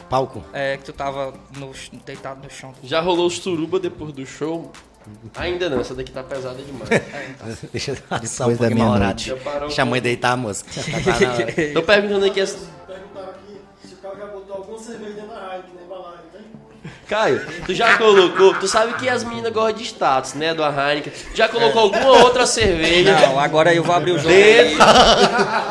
Palco. 0.09 0.43
é, 0.53 0.77
que 0.77 0.83
tu 0.83 0.93
tava 0.93 1.33
no, 1.57 1.71
deitado 2.05 2.43
no 2.43 2.49
chão. 2.49 2.73
Já 2.83 3.01
rolou 3.01 3.27
os 3.27 3.39
turuba 3.39 3.79
depois 3.79 4.13
do 4.13 4.25
show? 4.25 4.71
Ainda 5.35 5.69
não, 5.69 5.79
essa 5.79 5.95
daqui 5.95 6.11
tá 6.11 6.23
pesada 6.23 6.61
demais. 6.61 6.89
Deixa 7.71 7.91
eu 7.91 7.95
Depois 7.95 8.41
um 8.41 8.51
da 8.51 8.57
pouquinho 8.57 9.37
parou 9.37 9.67
Deixa 9.67 9.81
a 9.81 9.85
mãe 9.85 10.01
deitar 10.01 10.31
a 10.33 10.37
moça. 10.37 10.65
Na. 10.65 11.71
Tô 11.73 11.81
perguntando 11.83 12.25
aqui. 12.25 12.41
Perguntaram 12.45 13.29
aqui 13.29 13.61
se 13.87 13.93
o 13.93 13.97
cara 13.97 14.17
já 14.17 14.25
botou 14.27 14.55
alguma 14.57 14.79
cerveja 14.79 15.13
dentro 15.13 15.29
da 15.29 15.53
Heineken 15.53 15.75
na 15.75 15.81
embalagem, 15.83 16.19
tem? 16.25 16.26
Caio, 17.07 17.41
tu 17.65 17.73
já 17.73 17.97
colocou... 17.97 18.53
Tu 18.55 18.67
sabe 18.67 18.93
que 18.95 19.07
as 19.07 19.23
meninas 19.23 19.53
gostam 19.53 19.73
de 19.73 19.83
status, 19.83 20.33
né? 20.33 20.53
Do 20.53 20.61
Heineken. 20.63 21.13
Já 21.33 21.47
colocou 21.47 21.83
alguma 21.83 22.23
outra 22.23 22.45
cerveja? 22.45 23.13
Não, 23.27 23.39
agora 23.39 23.73
eu 23.73 23.83
vou 23.83 23.95
abrir 23.95 24.11
o 24.11 24.19
jogo 24.19 24.29
aí. 24.33 24.75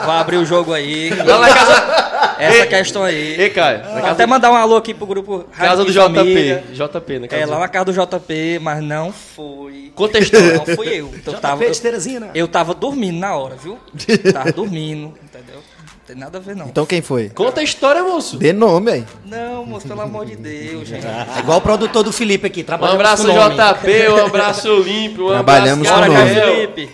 Vou 0.05 0.15
abrir 0.15 0.37
o 0.39 0.45
jogo 0.47 0.73
aí. 0.73 1.11
Lá 1.11 1.39
na 1.39 1.49
casa... 1.49 2.07
Essa 2.39 2.67
questão 2.67 3.03
aí. 3.03 3.41
Ei, 3.41 3.51
Caio, 3.51 3.81
casa, 3.83 4.11
até 4.11 4.27
mandar 4.27 4.51
um 4.51 4.55
alô 4.57 4.77
aqui 4.77 4.93
pro 4.93 5.07
grupo 5.07 5.45
casa 5.57 5.85
do 5.85 5.93
Família. 5.93 6.65
JP. 6.73 6.75
JP, 6.75 7.19
na 7.19 7.29
casa 7.29 7.43
É, 7.43 7.47
do... 7.47 7.51
lá 7.53 7.59
na 7.59 7.69
casa 7.69 7.85
do 7.87 7.93
JP, 7.93 8.59
mas 8.61 8.83
não 8.83 9.13
foi. 9.13 9.93
História. 10.21 10.55
Não 10.67 10.77
fui 10.77 10.89
eu. 10.89 11.13
Eu 11.27 11.33
Já 11.33 11.39
tava, 11.39 11.65
tá 11.65 11.71
eu, 12.07 12.21
né? 12.21 12.31
eu 12.35 12.49
tava 12.49 12.75
dormindo 12.75 13.19
na 13.19 13.35
hora, 13.35 13.57
viu? 13.57 13.79
Tava 14.33 14.53
dormindo, 14.53 15.15
entendeu? 15.23 15.63
Não 16.07 16.15
tem 16.15 16.17
nada 16.23 16.39
a 16.39 16.41
ver, 16.41 16.55
não. 16.55 16.69
Então 16.69 16.87
quem 16.87 17.03
foi? 17.03 17.31
Conta 17.31 17.61
a 17.61 17.65
história, 17.65 18.01
moço. 18.01 18.37
Dê 18.37 18.53
nome 18.53 18.93
aí. 18.93 19.05
Não, 19.25 19.67
moço, 19.67 19.89
pelo 19.89 20.03
amor 20.03 20.25
de 20.25 20.37
Deus, 20.37 20.87
gente. 20.87 21.05
É 21.05 21.41
igual 21.41 21.59
o 21.59 21.61
produtor 21.61 22.05
do 22.05 22.13
Felipe 22.13 22.47
aqui. 22.47 22.61
Um 22.61 22.65
Trabalhamos 22.65 23.01
abraço. 23.01 23.27
JP, 23.27 24.09
um 24.11 24.27
abraço 24.27 24.69
Olímpio, 24.73 25.25
um 25.27 25.31
Trabalhamos 25.31 25.89
abraço 25.89 26.13
com 26.13 26.19
nome. 26.19 26.35
Felipe. 26.35 26.91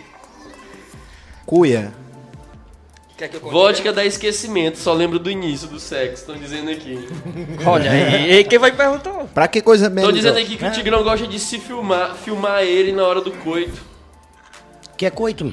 Cuia. 1.44 1.92
Quer 3.18 3.28
que? 3.28 3.38
Vodka 3.38 3.92
dá 3.92 4.02
esquecimento, 4.02 4.78
só 4.78 4.94
lembro 4.94 5.18
do 5.18 5.30
início 5.30 5.68
do 5.68 5.78
sexo, 5.78 6.22
estão 6.22 6.34
dizendo 6.34 6.70
aqui. 6.70 7.06
Olha 7.66 7.90
aí, 7.90 8.32
e 8.32 8.44
quem 8.44 8.58
vai 8.58 8.72
perguntar? 8.72 9.26
Pra 9.34 9.46
que 9.46 9.60
coisa 9.60 9.88
Estão 9.88 10.04
menos? 10.04 10.14
dizendo 10.14 10.38
aqui 10.38 10.56
que 10.56 10.64
o 10.64 10.72
Tigrão 10.72 11.02
gosta 11.04 11.26
de 11.26 11.38
se 11.38 11.58
filmar, 11.58 12.16
filmar 12.16 12.62
ele 12.62 12.92
na 12.92 13.04
hora 13.04 13.20
do 13.20 13.30
coito. 13.30 13.78
Que 14.96 15.04
é 15.04 15.10
coito. 15.10 15.52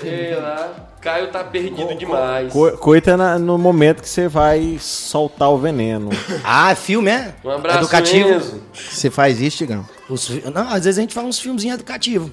Sei 0.00 0.34
lá, 0.34 0.88
Caio 1.06 1.28
tá 1.30 1.44
perdido 1.44 1.94
demais. 1.94 2.52
Co 2.52 2.72
coita 2.78 3.12
é 3.12 3.16
na- 3.16 3.38
no 3.38 3.56
momento 3.56 4.02
que 4.02 4.08
você 4.08 4.26
vai 4.26 4.76
soltar 4.80 5.48
o 5.50 5.56
veneno. 5.56 6.10
Ah, 6.42 6.74
filme, 6.74 7.10
é? 7.10 7.32
Um 7.44 7.50
abraço, 7.50 7.78
Educativo. 7.78 8.28
Enzo. 8.28 8.60
Você 8.74 9.08
faz 9.08 9.40
isso, 9.40 9.58
Tigrão? 9.58 9.86
Os 10.08 10.28
não, 10.52 10.68
às 10.68 10.84
vezes 10.84 10.98
a 10.98 11.00
gente 11.02 11.14
faz 11.14 11.26
uns 11.26 11.38
filmezinhos 11.38 11.74
educativos. 11.76 12.30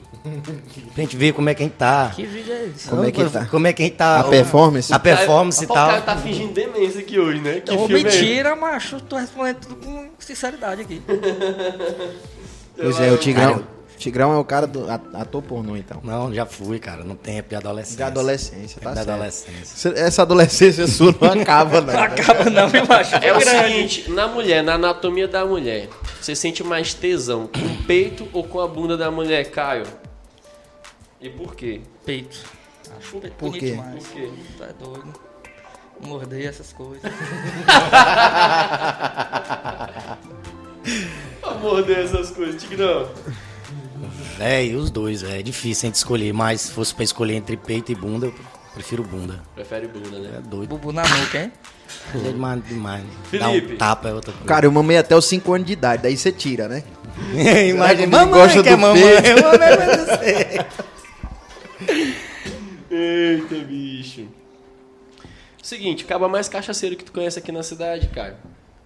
Pra 0.93 1.03
gente 1.03 1.15
ver 1.17 1.33
como 1.33 1.49
é 1.49 1.53
que 1.53 1.61
a 1.61 1.65
gente 1.65 1.75
tá. 1.75 2.11
Que 2.15 2.25
vídeo 2.25 2.51
é 2.53 2.65
esse? 2.65 2.87
Como 2.89 3.03
é 3.03 3.11
que 3.11 3.23
tá? 3.29 3.45
Como 3.45 3.67
é 3.67 3.73
que 3.73 3.81
a 3.81 3.85
gente 3.85 3.95
tá. 3.95 4.19
A 4.21 4.23
performance? 4.23 4.93
A 4.93 4.97
performance 4.99 5.63
e 5.63 5.67
Caio- 5.67 5.79
O 5.79 5.89
Caio 5.91 6.01
tal. 6.03 6.15
tá 6.15 6.21
fingindo 6.21 6.53
demência 6.53 6.99
aqui 7.01 7.19
hoje, 7.19 7.39
né? 7.41 7.59
Que 7.59 7.73
é 7.75 7.87
mentira, 7.87 8.55
macho. 8.55 8.99
Tô 9.01 9.17
respondendo 9.17 9.57
tudo 9.57 9.75
com 9.75 10.09
sinceridade 10.17 10.81
aqui. 10.81 11.01
Pois 12.75 12.99
é, 12.99 13.11
o 13.11 13.17
Tigrão. 13.17 13.63
Tigrão 14.03 14.33
é 14.33 14.37
o 14.37 14.43
cara 14.43 14.67
do 14.67 14.85
ator 14.91 15.41
pornô, 15.41 15.77
então. 15.77 16.01
Não, 16.03 16.33
já 16.33 16.45
fui, 16.45 16.77
cara. 16.77 17.05
No 17.05 17.15
tempo 17.15 17.47
de 17.47 17.55
adolescência. 17.55 17.95
De 17.97 18.03
adolescência, 18.03 18.81
tá 18.81 18.89
Da 18.89 18.95
certo. 18.97 19.09
adolescência. 19.11 19.65
Cê- 19.65 19.93
Essa 19.99 20.21
adolescência 20.23 20.87
sua 20.87 21.15
não 21.21 21.41
acaba, 21.41 21.79
não. 21.79 21.93
Não 21.93 22.03
acaba 22.03 22.49
não, 22.49 22.69
meu 22.69 22.85
macho. 22.85 23.15
É 23.15 23.31
o 23.33 23.39
grande. 23.39 23.73
seguinte, 23.73 24.11
na 24.11 24.27
mulher, 24.27 24.61
na 24.61 24.73
anatomia 24.73 25.25
da 25.27 25.45
mulher, 25.45 25.87
você 26.19 26.35
sente 26.35 26.61
mais 26.65 26.93
tesão 26.93 27.47
com 27.47 27.59
o 27.65 27.83
peito 27.85 28.27
ou 28.33 28.43
com 28.43 28.59
a 28.59 28.67
bunda 28.67 28.97
da 28.97 29.09
mulher, 29.09 29.49
Caio? 29.51 29.85
E 31.21 31.29
por 31.29 31.55
quê? 31.55 31.79
Peito. 32.05 32.37
Acho 32.99 33.19
peito 33.21 33.35
Por 33.37 33.45
bonito 33.51 33.61
quê? 33.63 33.71
demais. 33.71 34.03
Por 34.05 34.13
quê? 34.15 34.29
É 34.59 34.73
doido. 34.83 35.13
Morder 36.01 36.45
essas 36.49 36.73
coisas. 36.73 37.03
Amor 41.41 41.83
dessas 41.83 42.31
coisas, 42.31 42.61
Tigrão. 42.61 43.09
É, 44.39 44.65
e 44.65 44.75
os 44.75 44.89
dois. 44.89 45.23
É 45.23 45.41
difícil 45.41 45.87
a 45.87 45.89
gente 45.89 45.95
escolher, 45.95 46.33
mas 46.33 46.61
se 46.61 46.71
fosse 46.71 46.93
pra 46.93 47.03
escolher 47.03 47.35
entre 47.35 47.55
peito 47.57 47.91
e 47.91 47.95
bunda, 47.95 48.27
eu 48.27 48.33
prefiro 48.73 49.03
bunda. 49.03 49.41
Prefere 49.55 49.87
bunda, 49.87 50.17
É 50.17 50.19
né? 50.19 50.41
doido. 50.45 50.69
Bubu 50.69 50.91
na 50.91 51.03
nuca, 51.07 51.39
hein? 51.43 51.51
É 52.15 52.17
demais, 52.31 52.65
demais. 52.67 53.03
Felipe. 53.29 53.73
um 53.73 53.77
tapa 53.77 54.09
é 54.09 54.13
outra 54.13 54.31
coisa. 54.31 54.47
Cara, 54.47 54.65
eu 54.65 54.71
mamei 54.71 54.97
até 54.97 55.15
os 55.15 55.25
5 55.25 55.53
anos 55.53 55.67
de 55.67 55.73
idade, 55.73 56.01
daí 56.01 56.17
você 56.17 56.31
tira, 56.31 56.67
né? 56.67 56.83
imagina. 57.69 58.21
Ele 58.23 58.31
gosta 58.31 58.63
que 58.63 58.69
é 58.69 58.75
do 58.75 58.77
mamãe, 58.81 59.21
peito. 59.21 59.41
mamãe. 59.43 60.65
Eita, 62.89 63.55
bicho. 63.65 64.27
Seguinte, 65.61 66.03
acaba 66.03 66.27
mais 66.27 66.47
cachaceiro 66.49 66.95
que 66.95 67.03
tu 67.05 67.11
conhece 67.11 67.39
aqui 67.39 67.51
na 67.51 67.63
cidade, 67.63 68.07
Caio. 68.07 68.35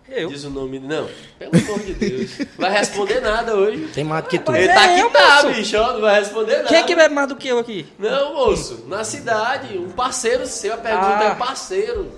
Eu. 0.10 0.30
Diz 0.30 0.44
o 0.46 0.50
nome. 0.50 0.80
Não, 0.80 1.08
pelo 1.38 1.52
amor 1.58 1.80
de 1.80 1.94
Deus. 1.94 2.32
Vai 2.58 2.72
responder 2.72 3.20
nada 3.20 3.54
hoje. 3.56 3.88
Tem 3.94 4.04
mais 4.04 4.24
do 4.24 4.30
que 4.30 4.40
tu. 4.40 4.56
Ele 4.56 4.68
é 4.68 4.74
tá 4.74 4.84
aqui, 4.86 5.00
eu, 5.02 5.10
tá, 5.10 5.44
moço. 5.44 5.48
bicho, 5.54 5.78
ó, 5.78 5.94
não 5.94 6.02
vai 6.02 6.20
responder 6.20 6.56
nada. 6.58 6.68
Quem 6.70 6.78
é 6.78 6.84
que 6.84 6.96
bebe 6.96 7.14
mais 7.14 7.28
do 7.28 7.36
que 7.36 7.48
eu 7.50 7.60
aqui? 7.60 7.86
Não, 8.00 8.34
moço, 8.34 8.86
na 8.88 9.04
cidade, 9.04 9.78
um 9.78 9.90
parceiro 9.90 10.46
seu, 10.48 10.74
a 10.74 10.78
pergunta 10.78 11.20
Ah. 11.20 11.24
é 11.26 11.36
parceiro 11.36 12.12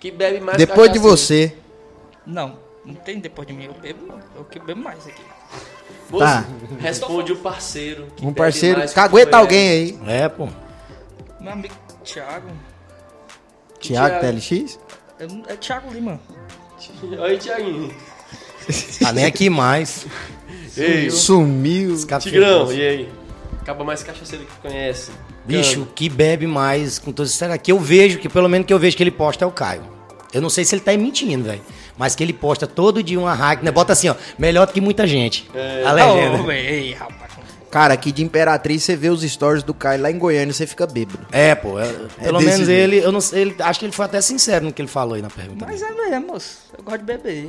que 0.00 0.10
bebe 0.10 0.40
mais 0.40 0.58
Depois 0.58 0.92
de 0.92 0.98
você. 0.98 1.54
Não, 2.26 2.58
não 2.84 2.94
tem 2.94 3.20
depois 3.20 3.46
de 3.46 3.54
mim. 3.54 3.64
Eu 3.66 3.74
bebo, 3.74 4.18
eu 4.36 4.44
que 4.44 4.58
bebo 4.58 4.80
mais 4.82 5.06
aqui. 5.06 5.22
Moço, 6.10 6.24
Tá. 6.24 6.44
responde 6.80 7.32
o 7.32 7.36
parceiro. 7.36 8.06
que 8.16 8.26
Um 8.26 8.32
parceiro. 8.32 8.80
Cagueta 8.92 9.30
tu 9.30 9.34
alguém 9.36 9.68
aí. 9.70 9.98
É, 10.06 10.28
pô. 10.28 10.48
Meu 11.40 11.52
amigo 11.52 11.74
Thiago. 12.04 12.48
Tiago 13.78 14.18
Thiago. 14.18 14.20
TLX? 14.20 14.78
eu- 15.20 15.42
É 15.46 15.56
Thiago 15.56 15.92
Lima. 15.92 16.18
Oi, 17.18 17.38
Tiaguinho. 17.38 17.94
Tá 19.00 19.12
nem 19.12 19.24
aqui 19.24 19.50
mais. 19.50 20.06
Ei, 20.76 21.10
Sumiu. 21.10 21.96
Tigrão, 22.20 22.72
e 22.72 22.80
aí? 22.82 23.08
Acaba 23.60 23.84
mais 23.84 24.02
cachaceiro 24.02 24.44
que 24.44 24.68
conhece. 24.68 25.10
Bicho, 25.44 25.88
que 25.94 26.08
bebe 26.08 26.46
mais, 26.46 26.98
com 26.98 27.10
toda 27.10 27.28
sinceridade, 27.28 27.62
que 27.62 27.72
eu 27.72 27.78
vejo, 27.78 28.18
que 28.18 28.28
pelo 28.28 28.48
menos 28.48 28.66
que 28.66 28.72
eu 28.72 28.78
vejo 28.78 28.96
que 28.96 29.02
ele 29.02 29.10
posta 29.10 29.44
é 29.44 29.48
o 29.48 29.50
Caio. 29.50 29.82
Eu 30.32 30.42
não 30.42 30.50
sei 30.50 30.64
se 30.64 30.74
ele 30.74 30.82
tá 30.82 30.94
mentindo, 30.96 31.44
velho. 31.44 31.62
Mas 31.96 32.14
que 32.14 32.22
ele 32.22 32.34
posta 32.34 32.66
todo 32.66 33.02
dia 33.02 33.18
uma 33.18 33.34
hack, 33.34 33.62
né? 33.62 33.70
Bota 33.70 33.94
assim, 33.94 34.08
ó, 34.08 34.14
melhor 34.38 34.66
do 34.66 34.72
que 34.72 34.80
muita 34.80 35.06
gente. 35.06 35.50
A 35.84 35.92
legenda. 35.92 36.42
Oh, 36.46 36.50
ei, 36.52 36.92
rapaz. 36.92 37.27
Cara, 37.70 37.92
aqui 37.94 38.10
de 38.10 38.24
Imperatriz 38.24 38.82
você 38.82 38.96
vê 38.96 39.10
os 39.10 39.22
stories 39.22 39.62
do 39.62 39.74
Caio 39.74 40.00
lá 40.02 40.10
em 40.10 40.18
Goiânia 40.18 40.50
e 40.50 40.54
você 40.54 40.66
fica 40.66 40.86
bêbado. 40.86 41.26
É, 41.30 41.54
pô. 41.54 41.78
é- 41.78 41.92
pelo 42.22 42.38
desse 42.38 42.50
menos 42.50 42.66
jeito. 42.66 42.70
ele, 42.70 42.96
eu 43.04 43.12
não 43.12 43.20
sei, 43.20 43.42
ele, 43.42 43.56
acho 43.58 43.78
que 43.80 43.84
ele 43.86 43.92
foi 43.92 44.06
até 44.06 44.20
sincero 44.22 44.64
no 44.64 44.72
que 44.72 44.80
ele 44.80 44.88
falou 44.88 45.14
aí 45.14 45.22
na 45.22 45.28
pergunta. 45.28 45.66
Mas 45.66 45.82
é 45.82 45.90
mesmo, 45.90 46.26
moço. 46.28 46.58
Eu 46.76 46.82
gosto 46.82 46.98
de 47.00 47.04
beber. 47.04 47.48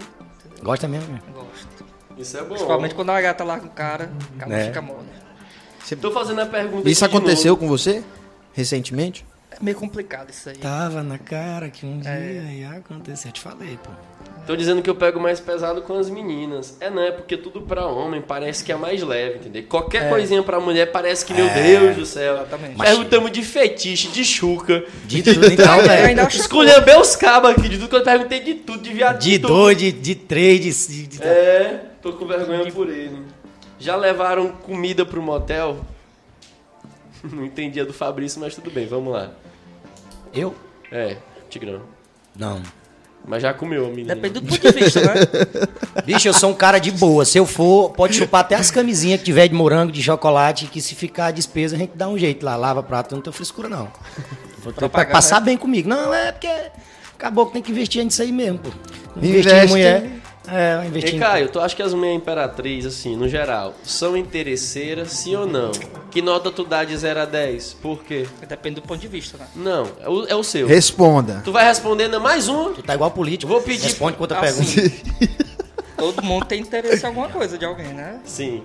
Gosta 0.61 0.87
mesmo, 0.89 1.13
né? 1.13 1.21
Gosto. 1.33 1.85
Isso 2.17 2.37
é 2.37 2.41
bom. 2.41 2.49
Principalmente 2.49 2.95
quando 2.95 3.11
a 3.11 3.21
gata 3.21 3.45
lá 3.45 3.59
com 3.59 3.67
o 3.67 3.69
cara, 3.69 4.11
o 4.35 4.39
cara 4.39 4.55
É. 4.55 4.65
fica 4.65 4.81
mole. 4.81 5.07
Tô 6.01 6.11
fazendo 6.11 6.41
a 6.41 6.45
pergunta 6.45 6.87
Isso 6.89 7.03
aqui 7.05 7.13
de 7.13 7.17
aconteceu 7.17 7.51
novo. 7.53 7.61
com 7.61 7.67
você? 7.67 8.03
Recentemente? 8.53 9.25
É 9.51 9.57
meio 9.61 9.75
complicado 9.77 10.29
isso 10.29 10.47
aí. 10.49 10.55
Tava 10.57 11.01
na 11.01 11.17
cara 11.17 11.69
que 11.69 11.85
um 11.85 11.99
dia 11.99 12.11
ia 12.51 12.69
acontecer. 12.71 13.29
Eu 13.29 13.31
te 13.31 13.41
falei, 13.41 13.77
pô. 13.83 13.89
Tô 14.45 14.55
dizendo 14.55 14.81
que 14.81 14.89
eu 14.89 14.95
pego 14.95 15.19
mais 15.19 15.39
pesado 15.39 15.81
com 15.83 15.93
as 15.97 16.09
meninas. 16.09 16.75
É, 16.79 16.89
não, 16.89 17.01
é 17.03 17.11
porque 17.11 17.37
tudo 17.37 17.61
pra 17.61 17.85
homem 17.85 18.19
parece 18.21 18.63
que 18.63 18.71
é 18.71 18.75
mais 18.75 19.01
leve, 19.03 19.37
entendeu? 19.39 19.63
Qualquer 19.69 20.05
É. 20.05 20.09
coisinha 20.09 20.41
pra 20.41 20.59
mulher 20.59 20.91
parece 20.91 21.23
que, 21.25 21.33
meu 21.33 21.47
Deus 21.49 21.95
do 21.97 22.05
céu. 22.05 22.35
Exatamente. 22.35 22.77
Perguntamos 22.77 23.31
de 23.31 23.43
fetiche, 23.43 24.07
de 24.07 24.23
chuca. 24.25 24.83
De 25.05 25.21
tudo, 25.21 25.45
então, 25.51 25.77
Eu 25.81 25.87
velho. 25.87 26.07
ainda 26.07 26.23
acho 26.23 26.37
Escolhemos 26.37 27.09
os 27.09 27.15
cabos 27.15 27.51
aqui, 27.51 27.69
de 27.69 27.77
tudo 27.77 27.89
que 27.89 27.95
eu 27.95 28.03
perguntei 28.03 28.39
de 28.39 28.55
tudo, 28.55 28.81
de 28.81 28.91
viado 28.93 29.19
De 29.19 29.37
dois, 29.37 29.77
de, 29.77 29.91
de 29.91 30.15
três, 30.15 30.61
de. 30.61 30.71
de- 31.03 31.07
de- 31.17 31.23
É, 31.23 31.81
tô 32.01 32.13
com 32.13 32.25
vergonha 32.25 32.71
por 32.71 32.89
ele. 32.89 33.21
Já 33.79 33.95
levaram 33.95 34.49
comida 34.49 35.05
pro 35.05 35.21
motel? 35.21 35.85
Não 37.31 37.45
entendi 37.45 37.79
a 37.79 37.85
do 37.85 37.93
Fabrício, 37.93 38.39
mas 38.39 38.55
tudo 38.55 38.71
bem, 38.71 38.87
vamos 38.87 39.13
lá. 39.13 39.31
Eu? 40.33 40.55
É, 40.91 41.17
Tigrão. 41.49 41.81
Não. 42.35 42.61
Mas 43.27 43.43
já 43.43 43.53
comeu, 43.53 43.87
menino. 43.89 44.07
Depende 44.07 44.39
do 44.39 44.41
ponto 44.41 44.59
de 44.59 44.79
vista, 44.79 45.01
né? 45.01 45.13
Bicho, 46.05 46.27
eu 46.27 46.33
sou 46.33 46.49
um 46.49 46.53
cara 46.53 46.79
de 46.79 46.89
boa. 46.89 47.25
Se 47.25 47.37
eu 47.37 47.45
for, 47.45 47.91
pode 47.91 48.15
chupar 48.15 48.41
até 48.41 48.55
as 48.55 48.71
camisinhas 48.71 49.19
que 49.19 49.25
tiver 49.25 49.47
de 49.47 49.53
morango, 49.53 49.91
de 49.91 50.01
chocolate, 50.01 50.67
que 50.67 50.81
se 50.81 50.95
ficar 50.95 51.27
a 51.27 51.31
despesa, 51.31 51.75
a 51.75 51.79
gente 51.79 51.91
dá 51.95 52.07
um 52.07 52.17
jeito 52.17 52.45
lá. 52.45 52.55
Lava 52.55 52.81
prato, 52.81 53.13
eu 53.13 53.17
não 53.17 53.21
tenho 53.21 53.33
frescura, 53.33 53.67
não. 53.67 53.91
Vou 54.63 54.73
ter 54.73 54.89
pra 54.89 55.05
passar 55.05 55.41
né? 55.41 55.47
bem 55.47 55.57
comigo. 55.57 55.87
Não, 55.89 56.13
é 56.13 56.31
porque 56.31 56.49
acabou 57.13 57.45
que 57.47 57.53
tem 57.53 57.61
que 57.61 57.71
investir 57.71 58.03
nisso 58.03 58.21
aí 58.21 58.31
mesmo, 58.31 58.59
pô. 58.59 58.69
Investe. 59.17 59.27
Investir 59.27 59.63
em 59.63 59.67
mulher. 59.67 60.09
É, 60.47 60.75
eu 60.75 60.83
E 60.83 60.87
investi 60.87 61.15
em- 61.15 61.19
Caio, 61.19 61.49
tu 61.49 61.59
acha 61.59 61.75
que 61.75 61.81
as 61.83 61.93
mulheres 61.93 62.17
imperatriz, 62.17 62.85
assim, 62.85 63.15
no 63.15 63.27
geral, 63.27 63.73
são 63.83 64.15
interesseiras, 64.17 65.11
sim 65.11 65.35
ou 65.35 65.45
não? 65.45 65.71
Que 66.09 66.21
nota 66.21 66.49
tu 66.49 66.63
dá 66.63 66.83
de 66.83 66.95
0 66.97 67.19
a 67.19 67.25
10? 67.25 67.73
Por 67.73 68.03
quê? 68.03 68.25
Depende 68.47 68.75
do 68.75 68.81
ponto 68.81 68.99
de 68.99 69.07
vista, 69.07 69.37
né? 69.37 69.47
Não, 69.55 69.87
é 70.01 70.09
o, 70.09 70.25
é 70.27 70.35
o 70.35 70.43
seu. 70.43 70.65
Responda. 70.67 71.41
Tu 71.43 71.51
vai 71.51 71.65
respondendo 71.65 72.19
mais 72.19 72.47
uma? 72.47 72.71
Tu 72.71 72.81
tá 72.81 72.95
igual 72.95 73.11
político. 73.11 73.51
Vou 73.51 73.61
pedir- 73.61 73.83
Responde 73.83 74.15
com 74.17 74.23
outra 74.23 74.39
Assim, 74.39 74.63
pergunta. 74.89 75.45
Todo 75.97 76.23
mundo 76.23 76.45
tem 76.45 76.61
interesse 76.61 77.03
em 77.03 77.07
alguma 77.07 77.27
coisa 77.29 77.57
de 77.57 77.65
alguém, 77.65 77.93
né? 77.93 78.21
Sim. 78.23 78.63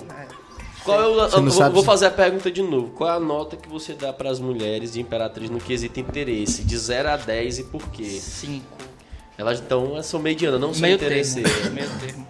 Qual 0.84 1.00
é 1.00 1.06
o, 1.06 1.20
eu 1.20 1.30
vou, 1.42 1.50
sabe 1.50 1.74
vou 1.74 1.82
fazer 1.82 2.06
a 2.06 2.10
pergunta 2.10 2.50
de 2.50 2.62
novo. 2.62 2.90
Qual 2.90 3.10
é 3.10 3.16
a 3.16 3.20
nota 3.20 3.56
que 3.56 3.68
você 3.68 3.94
dá 3.94 4.12
para 4.12 4.30
as 4.30 4.38
mulheres 4.38 4.92
de 4.92 5.00
imperatriz 5.00 5.50
no 5.50 5.58
quesito 5.58 5.98
interesse? 5.98 6.62
De 6.62 6.76
0 6.78 7.08
a 7.10 7.16
10 7.16 7.58
e 7.58 7.64
por 7.64 7.88
quê? 7.88 8.04
Cinco. 8.04 8.64
Elas 9.36 9.60
então 9.60 9.94
elas 9.94 10.06
são 10.06 10.20
medianas, 10.20 10.60
não 10.60 10.72
são 10.72 10.82
Meio 10.82 10.96
termo. 10.98 11.12
interesseiras. 11.12 11.64
Meio 11.72 11.88
termo. 12.00 12.26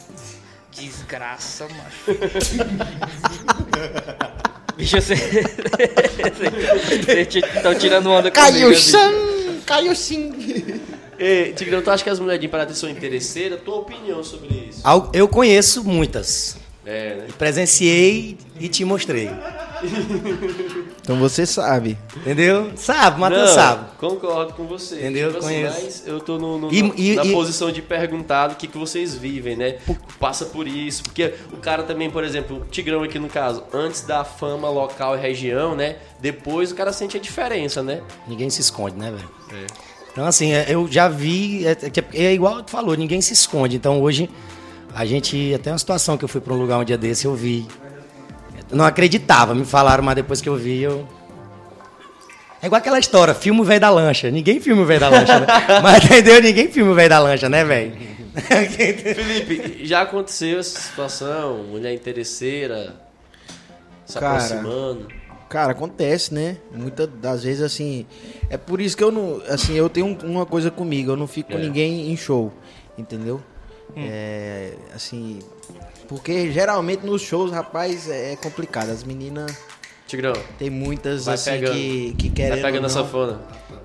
Desgraça, 0.73 1.69
macho. 1.69 2.19
Bicho, 4.77 5.01
você. 5.01 5.15
Vocês 7.05 7.35
estão 7.37 7.75
tirando 7.77 8.11
onda 8.11 8.29
comigo. 8.31 8.53
Caiu 8.53 8.75
sim! 8.75 9.61
Caiu 9.65 9.95
sim! 9.95 10.81
Ei, 11.17 11.53
Tigrão, 11.53 11.81
tu 11.81 11.93
acha 11.93 12.03
que 12.03 12.11
as 12.11 12.19
mulheres 12.19 12.41
de 12.41 12.47
imperatriz 12.49 12.77
são 12.79 12.91
interesseiras? 12.91 13.61
Tua 13.63 13.77
opinião 13.77 14.25
sobre 14.25 14.49
isso? 14.69 14.83
Eu 15.13 15.29
conheço 15.29 15.85
muitas. 15.85 16.57
É, 16.87 17.15
né? 17.17 17.27
Presenciei 17.39 18.37
e 18.61 18.69
te 18.69 18.85
mostrei. 18.85 19.31
Então 21.01 21.17
você 21.19 21.45
sabe. 21.47 21.99
Entendeu? 22.17 22.73
Sabe, 22.77 23.21
Matheus 23.21 23.49
Não, 23.49 23.55
sabe. 23.55 23.85
Concordo 23.99 24.55
com 24.55 24.67
você. 24.67 24.97
Entendeu? 24.97 25.29
Tipo 25.33 25.45
assim, 25.45 25.55
Conheço. 25.55 25.81
mas 25.83 26.03
eu 26.07 26.21
tô 26.21 26.39
no, 26.39 26.59
no- 26.59 26.73
E- 26.73 26.83
na- 26.83 26.95
e- 26.97 27.15
na 27.17 27.25
e- 27.27 27.33
posição 27.33 27.71
de 27.71 27.83
perguntar 27.83 28.51
o 28.51 28.55
que, 28.55 28.67
que 28.67 28.79
vocês 28.79 29.15
vivem, 29.15 29.57
né? 29.57 29.77
Passa 30.19 30.47
por 30.47 30.67
isso. 30.67 31.03
Porque 31.03 31.35
o 31.53 31.57
cara 31.59 31.83
também, 31.83 32.11
por 32.11 32.25
exemplo, 32.25 32.59
o 32.63 32.65
Tigrão 32.67 33.03
aqui 33.03 33.19
no 33.19 33.29
caso, 33.29 33.63
antes 33.73 34.03
da 34.03 34.25
fama 34.25 34.69
local 34.71 35.17
e 35.17 35.21
região, 35.21 35.75
né? 35.75 35.97
Depois 36.21 36.73
o 36.73 36.75
cara 36.75 36.93
sente 36.93 37.17
a 37.17 37.21
diferença, 37.21 37.83
né? 37.83 38.01
Ninguém 38.27 38.49
se 38.51 38.61
esconde, 38.61 38.97
né, 38.97 39.11
velho? 39.11 39.65
Então, 40.13 40.25
assim, 40.27 40.53
é, 40.53 40.67
eu 40.69 40.87
já 40.91 41.09
vi. 41.09 41.67
É, 41.67 41.73
é- 41.73 42.25
é 42.27 42.33
igual 42.33 42.63
tu 42.63 42.71
falou, 42.71 42.97
ninguém 42.97 43.21
se 43.21 43.33
esconde. 43.33 43.77
Então, 43.77 44.01
hoje, 44.01 44.31
a 44.95 45.05
gente. 45.05 45.53
Até 45.55 45.71
uma 45.73 45.79
situação 45.79 46.17
que 46.17 46.25
eu 46.25 46.29
fui 46.29 46.41
pra 46.41 46.55
um 46.55 46.57
lugar 46.57 46.79
um 46.79 46.85
dia 46.85 46.97
desse, 46.99 47.27
eu 47.27 47.35
vi. 47.35 47.67
Eu 48.71 48.77
não 48.77 48.85
acreditava, 48.85 49.55
me 49.55 49.65
falaram, 49.65 50.03
mas 50.03 50.15
depois 50.17 50.41
que 50.41 50.49
eu 50.49 50.57
vi, 50.57 50.83
eu. 50.83 51.07
É 52.63 52.67
igual 52.67 52.79
aquela 52.79 52.99
história, 52.99 53.35
filme 53.35 53.61
o 53.61 53.65
velho 53.65 53.81
da 53.81 53.91
lancha. 53.91 54.31
Ninguém 54.31 54.59
filma 54.59 54.83
o 54.83 54.87
velho 54.87 55.01
da 55.01 55.09
lancha, 55.11 55.39
né? 55.41 55.47
Mas 55.83 56.03
entendeu? 56.05 56.41
Ninguém 56.41 56.73
filma 56.73 56.93
o 56.93 56.95
velho 56.95 57.11
da 57.11 57.19
lancha, 57.19 57.47
né, 57.47 57.63
velho? 57.63 57.93
Felipe, 59.15 59.85
já 59.85 60.01
aconteceu 60.01 60.59
essa 60.59 60.81
situação? 60.81 61.59
Mulher 61.65 61.93
interesseira 61.93 62.97
se 64.07 64.19
Cara, 64.19 64.37
aproximando? 64.37 65.09
Cara, 65.49 65.73
acontece, 65.73 66.33
né? 66.33 66.57
Muitas 66.75 67.07
das 67.21 67.45
vezes, 67.45 67.61
assim. 67.63 68.07
É 68.49 68.57
por 68.57 68.81
isso 68.81 68.97
que 68.97 69.05
eu 69.05 69.13
não. 69.13 69.43
Assim, 69.49 69.75
eu 69.75 69.91
tenho 69.91 70.07
um- 70.07 70.19
uma 70.33 70.47
coisa 70.47 70.71
comigo, 70.71 71.13
eu 71.13 71.17
não 71.17 71.27
fico 71.27 71.53
com 71.53 71.59
É. 71.59 71.61
ninguém 71.61 72.11
em 72.11 72.17
show, 72.17 72.51
entendeu? 72.97 73.43
É. 73.97 74.73
Assim. 74.95 75.41
Porque 76.09 76.53
geralmente 76.53 77.05
nos 77.05 77.23
shows, 77.23 77.51
rapaz, 77.51 78.09
é 78.09 78.37
complicado. 78.37 78.91
As 78.91 79.05
meninas. 79.05 79.57
Tigrão, 80.07 80.35
Tem 80.59 80.69
muitas, 80.69 81.27
assim, 81.27 81.51
pegando. 81.53 81.73
que, 81.73 82.15
que 82.19 82.29
tá 82.29 82.35
querendo. 82.37 82.63
pegando 82.63 82.89
não, 82.89 83.41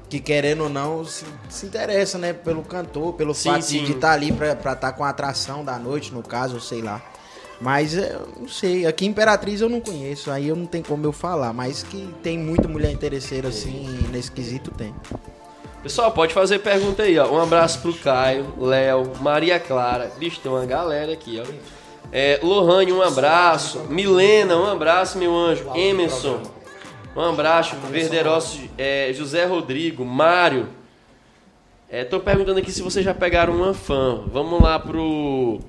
que 0.10 0.20
querendo 0.20 0.64
ou 0.64 0.70
não 0.70 1.06
se, 1.06 1.24
se 1.48 1.66
interessa, 1.68 2.18
né? 2.18 2.34
Pelo 2.34 2.64
cantor, 2.64 3.14
pelo 3.14 3.34
Sim, 3.34 3.52
fato 3.52 3.62
sim. 3.62 3.84
de 3.86 3.94
estar 3.94 4.12
ali 4.12 4.34
pra 4.34 4.74
estar 4.74 4.92
com 4.94 5.04
a 5.04 5.10
atração 5.10 5.64
da 5.64 5.78
noite, 5.78 6.14
no 6.14 6.22
caso, 6.22 6.60
sei 6.60 6.82
lá. 6.82 7.02
Mas 7.62 7.96
é, 7.96 8.14
eu 8.14 8.28
não 8.40 8.48
sei, 8.48 8.86
aqui 8.86 9.06
em 9.06 9.10
Imperatriz 9.10 9.62
eu 9.62 9.70
não 9.70 9.82
conheço, 9.82 10.32
aí 10.32 10.48
eu 10.48 10.56
não 10.56 10.66
tem 10.66 10.82
como 10.82 11.06
eu 11.06 11.12
falar, 11.12 11.52
mas 11.54 11.84
que 11.84 12.14
tem 12.24 12.38
muita 12.38 12.68
mulher 12.68 12.92
interesseira 12.92 13.50
assim, 13.50 13.86
nesse 14.12 14.32
quesito 14.32 14.72
tem. 14.72 14.96
Pessoal, 15.82 16.12
pode 16.12 16.34
fazer 16.34 16.60
pergunta 16.60 17.04
aí, 17.04 17.18
ó. 17.18 17.32
Um 17.32 17.42
abraço 17.42 17.80
pro 17.80 17.94
Caio, 17.94 18.54
Léo, 18.58 19.14
Maria 19.22 19.58
Clara. 19.58 20.12
Bicho, 20.18 20.42
tem 20.42 20.52
uma 20.52 20.66
galera 20.66 21.14
aqui, 21.14 21.42
ó. 21.42 21.46
É, 22.12 22.38
Lohane, 22.44 22.92
um 22.92 23.02
abraço. 23.02 23.86
Milena, 23.90 24.58
um 24.58 24.66
abraço, 24.66 25.18
meu 25.18 25.34
anjo. 25.34 25.72
Emerson, 25.74 26.42
um 27.16 27.22
abraço. 27.22 27.78
Verderosso, 27.90 28.60
é, 28.78 29.14
José 29.14 29.46
Rodrigo, 29.46 30.04
Mário. 30.04 30.68
É, 31.90 32.04
tô 32.04 32.20
perguntando 32.20 32.60
aqui 32.60 32.74
se 32.74 32.82
vocês 32.82 33.06
já 33.06 33.14
pegaram 33.14 33.56
uma 33.56 33.74
fã. 33.74 34.26
Vamos 34.28 34.62
lá 34.62 34.78
pro. 34.78 35.62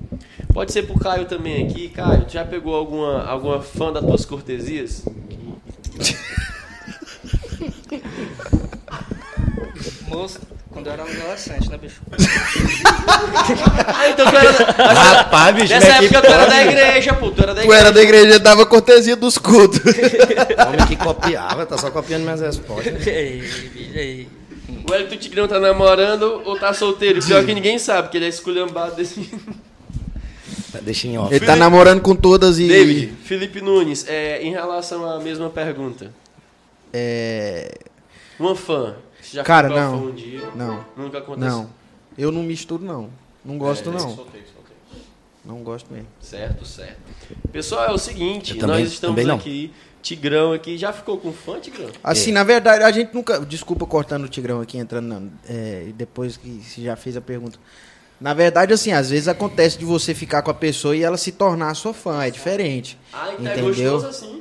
Pode 0.53 0.73
ser 0.73 0.83
pro 0.83 0.99
Caio 0.99 1.25
também 1.25 1.65
aqui. 1.65 1.87
Caio, 1.87 2.25
tu 2.25 2.33
já 2.33 2.43
pegou 2.43 2.75
alguma, 2.75 3.23
alguma 3.23 3.61
fã 3.61 3.93
das 3.93 4.03
tuas 4.03 4.25
cortesias? 4.25 5.05
Moço, 10.07 10.39
quando 10.69 10.87
eu 10.87 10.93
era 10.93 11.03
adolescente, 11.03 11.69
né, 11.69 11.77
bicho? 11.77 12.01
Ah, 13.87 14.09
então 14.09 14.25
tu 14.29 14.35
era. 14.35 14.93
Rapaz, 14.93 15.55
bicho, 15.55 15.73
Nessa 15.73 16.03
época 16.03 16.21
tu 16.21 16.27
era 16.31 16.45
da 16.45 16.63
igreja, 16.65 17.13
pô. 17.13 17.31
Tu 17.31 17.41
era 17.43 17.53
da 17.53 17.61
Tu 17.61 17.65
igreja. 17.65 17.81
era 17.81 17.91
da 17.91 18.01
igreja, 18.01 18.39
dava 18.39 18.65
cortesia 18.65 19.15
dos 19.15 19.37
cultos. 19.37 19.79
Homem 20.67 20.87
que 20.87 20.95
copiava, 20.95 21.65
tá 21.65 21.77
só 21.77 21.89
copiando 21.91 22.23
minhas 22.23 22.41
respostas. 22.41 23.05
Ei, 23.07 23.41
bicho, 23.41 23.97
ei. 23.97 24.27
O 24.89 24.93
Elton 24.93 25.17
Tigrão 25.17 25.47
tá 25.47 25.59
namorando 25.59 26.41
ou 26.45 26.57
tá 26.57 26.73
solteiro? 26.73 27.23
Pior 27.23 27.45
que 27.45 27.53
ninguém 27.53 27.77
sabe, 27.77 28.09
que 28.09 28.17
ele 28.17 28.25
é 28.25 28.29
esculhambado 28.29 28.95
desse. 28.95 29.29
Deixa 30.81 31.07
em 31.07 31.17
off. 31.17 31.33
Ele 31.33 31.45
tá 31.45 31.55
namorando 31.55 32.01
com 32.01 32.15
todas 32.15 32.57
e. 32.57 32.67
David, 32.67 33.13
Felipe 33.23 33.61
Nunes, 33.61 34.05
é, 34.07 34.41
em 34.41 34.51
relação 34.51 35.09
à 35.09 35.19
mesma 35.19 35.49
pergunta. 35.49 36.11
É. 36.93 37.77
Uma 38.39 38.55
fã. 38.55 38.95
Você 39.31 39.37
já 39.37 39.43
Cara, 39.43 39.69
não. 39.69 40.07
um 40.07 40.11
dia? 40.11 40.41
Não, 40.55 40.83
Nunca 40.97 41.19
aconteceu. 41.19 41.49
não. 41.49 41.69
Eu 42.17 42.33
não 42.33 42.43
misturo, 42.43 42.83
não. 42.83 43.09
Não 43.45 43.57
gosto, 43.57 43.89
É, 43.89 43.93
não. 43.93 43.99
soltei, 43.99 44.41
soltei. 44.43 45.01
Não 45.45 45.63
gosto 45.63 45.91
mesmo. 45.91 46.07
Certo, 46.19 46.65
certo. 46.65 46.99
Pessoal, 47.49 47.85
é 47.85 47.91
o 47.91 47.97
seguinte, 47.97 48.55
também- 48.55 48.83
nós 48.83 48.91
estamos 48.91 49.25
aqui, 49.29 49.73
Tigrão 50.01 50.51
aqui. 50.51 50.77
Já 50.77 50.91
ficou 50.91 51.17
com 51.17 51.31
fã, 51.31 51.59
Tigrão? 51.61 51.87
Assim, 52.03 52.33
na 52.33 52.43
verdade, 52.43 52.83
a 52.83 52.91
gente 52.91 53.13
nunca. 53.13 53.39
Desculpa 53.39 53.85
cortando 53.85 54.25
o 54.25 54.27
Tigrão 54.27 54.59
aqui, 54.59 54.77
entrando. 54.77 55.05
Não, 55.07 55.31
é, 55.47 55.87
depois 55.95 56.35
que 56.35 56.49
você 56.61 56.81
já 56.81 56.97
fez 56.97 57.15
a 57.15 57.21
pergunta. 57.21 57.57
Na 58.19 58.33
verdade, 58.35 58.73
assim, 58.73 58.91
às 58.91 59.09
vezes 59.09 59.27
acontece 59.29 59.79
de 59.79 59.85
você 59.85 60.13
ficar 60.13 60.41
com 60.43 60.51
a 60.51 60.53
pessoa 60.53 60.95
e 60.95 61.01
ela 61.03 61.17
se 61.17 61.31
tornar 61.31 61.73
sua 61.73 61.93
fã. 61.93 62.21
É 62.23 62.29
diferente. 62.29 62.99
Ai, 63.13 63.35
tá 63.37 63.41
Entendeu? 63.41 63.65
gostoso 63.95 64.07
assim. 64.07 64.40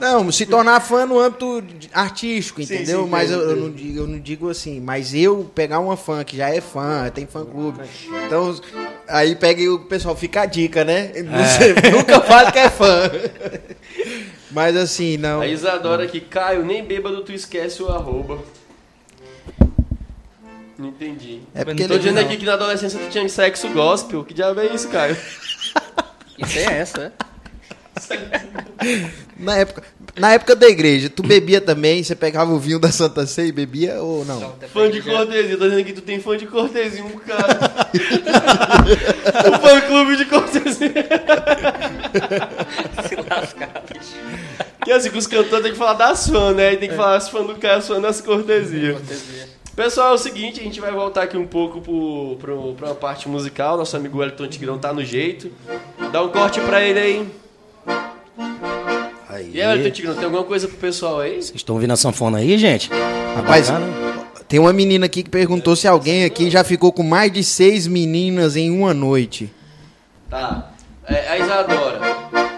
Não, 0.00 0.30
se 0.30 0.46
tornar 0.46 0.80
fã 0.80 1.04
no 1.06 1.18
âmbito 1.18 1.62
artístico, 1.92 2.62
Sim, 2.62 2.74
entendeu? 2.74 3.02
sim, 3.04 3.10
mas 3.10 3.30
eu, 3.30 3.40
eu 3.40 3.56
não 3.56 3.70
digo, 3.70 3.98
eu 3.98 4.06
não 4.06 4.18
digo 4.20 4.48
assim. 4.48 4.80
Mas 4.80 5.12
eu 5.14 5.50
pegar 5.54 5.80
uma 5.80 5.96
fã 5.96 6.22
que 6.22 6.36
já 6.36 6.48
é 6.50 6.60
fã, 6.60 7.10
tem 7.12 7.26
fã 7.26 7.44
clube. 7.44 7.80
Então, 8.26 8.54
aí 9.08 9.34
pega 9.34 9.60
e 9.60 9.68
o 9.68 9.80
pessoal 9.80 10.14
fica 10.14 10.42
a 10.42 10.46
dica, 10.46 10.84
né? 10.84 11.12
Você 11.18 11.90
nunca 11.90 12.20
fala 12.20 12.52
que 12.52 12.58
é 12.58 12.70
fã. 12.70 13.10
Mas 14.50 14.76
assim, 14.76 15.16
não. 15.16 15.40
A 15.40 15.46
Isadora 15.48 16.04
aqui, 16.04 16.20
Caio, 16.20 16.64
nem 16.64 16.84
bêbado 16.84 17.22
tu 17.22 17.32
esquece 17.32 17.82
o 17.82 17.88
arroba. 17.88 18.38
Não 20.78 20.88
entendi. 20.88 21.40
É 21.54 21.64
porque 21.64 21.86
Tô 21.88 21.94
ele- 21.94 21.98
dizendo 22.02 22.20
aqui 22.20 22.36
que 22.36 22.46
na 22.46 22.54
adolescência 22.54 22.98
tu 23.00 23.10
tinha 23.10 23.28
sexo 23.28 23.68
gospel. 23.70 24.24
Que 24.24 24.32
diabo 24.32 24.60
é 24.60 24.66
isso, 24.74 24.88
Caio? 24.88 25.16
Isso 26.38 26.56
é 26.56 26.78
essa, 26.78 27.00
é? 27.02 27.12
Na 29.38 29.56
época, 29.56 29.84
na 30.16 30.32
época 30.32 30.56
da 30.56 30.68
igreja, 30.68 31.08
tu 31.08 31.22
bebia 31.22 31.60
também? 31.60 32.02
Você 32.02 32.16
pegava 32.16 32.52
o 32.52 32.58
vinho 32.58 32.80
da 32.80 32.90
Santa 32.90 33.24
Ceia 33.24 33.46
e 33.46 33.52
bebia 33.52 34.02
ou 34.02 34.24
não? 34.24 34.52
Fã 34.72 34.90
de 34.90 35.00
cortesia, 35.00 35.56
tô 35.56 35.68
dizendo 35.68 35.84
que 35.84 35.92
tu 35.92 36.02
tem 36.02 36.20
fã 36.20 36.36
de 36.36 36.46
cortesia, 36.46 37.04
um 37.04 37.16
cara. 37.18 37.88
o 39.48 39.58
fã 39.60 39.80
clube 39.82 40.16
de 40.16 40.24
cortesia. 40.24 40.90
Se 43.08 43.14
lascar. 43.14 43.84
Que 44.84 44.90
assim, 44.90 45.10
que 45.10 45.18
os 45.18 45.26
cantores 45.26 45.62
tem 45.62 45.72
que 45.72 45.78
falar 45.78 45.94
das 45.94 46.28
fãs, 46.28 46.56
né? 46.56 46.72
E 46.72 46.76
tem 46.78 46.88
que 46.88 46.96
falar 46.96 47.16
as 47.16 47.28
fãs 47.28 47.46
do 47.46 47.54
Caio, 47.54 47.78
as 47.78 47.86
fãs 47.86 48.02
das 48.02 48.20
cortesias. 48.20 48.96
Cortesia. 48.96 49.48
Pessoal, 49.76 50.10
é 50.10 50.14
o 50.14 50.18
seguinte, 50.18 50.58
a 50.58 50.64
gente 50.64 50.80
vai 50.80 50.90
voltar 50.90 51.22
aqui 51.22 51.36
um 51.36 51.46
pouco 51.46 51.80
pro, 51.80 52.36
pro, 52.40 52.74
pra 52.74 52.88
uma 52.88 52.94
parte 52.96 53.28
musical. 53.28 53.76
Nosso 53.76 53.96
amigo 53.96 54.18
Wellington 54.18 54.48
Tigrão 54.48 54.78
tá 54.78 54.92
no 54.92 55.04
jeito. 55.04 55.52
Dá 56.10 56.20
um 56.20 56.30
corte 56.30 56.60
pra 56.62 56.82
ele 56.82 56.98
aí. 56.98 57.28
Aí. 59.38 59.52
E 59.54 59.62
aí, 59.62 59.90
Tigrão, 59.92 60.14
tem 60.14 60.24
alguma 60.24 60.42
coisa 60.42 60.66
pro 60.66 60.76
pessoal 60.76 61.20
aí? 61.20 61.34
Vocês 61.34 61.54
estão 61.54 61.76
ouvindo 61.76 61.92
a 61.92 61.96
sanfona 61.96 62.38
aí, 62.38 62.58
gente? 62.58 62.90
Rapaz, 63.36 63.68
tem 64.48 64.58
uma 64.58 64.72
menina 64.72 65.06
aqui 65.06 65.22
que 65.22 65.30
perguntou 65.30 65.76
se 65.76 65.86
alguém 65.86 66.24
aqui 66.24 66.50
já 66.50 66.64
ficou 66.64 66.92
com 66.92 67.04
mais 67.04 67.30
de 67.30 67.44
seis 67.44 67.86
meninas 67.86 68.56
em 68.56 68.68
uma 68.68 68.92
noite. 68.92 69.52
Tá. 70.28 70.72
É, 71.06 71.28
a 71.28 71.38
Isadora. 71.38 72.00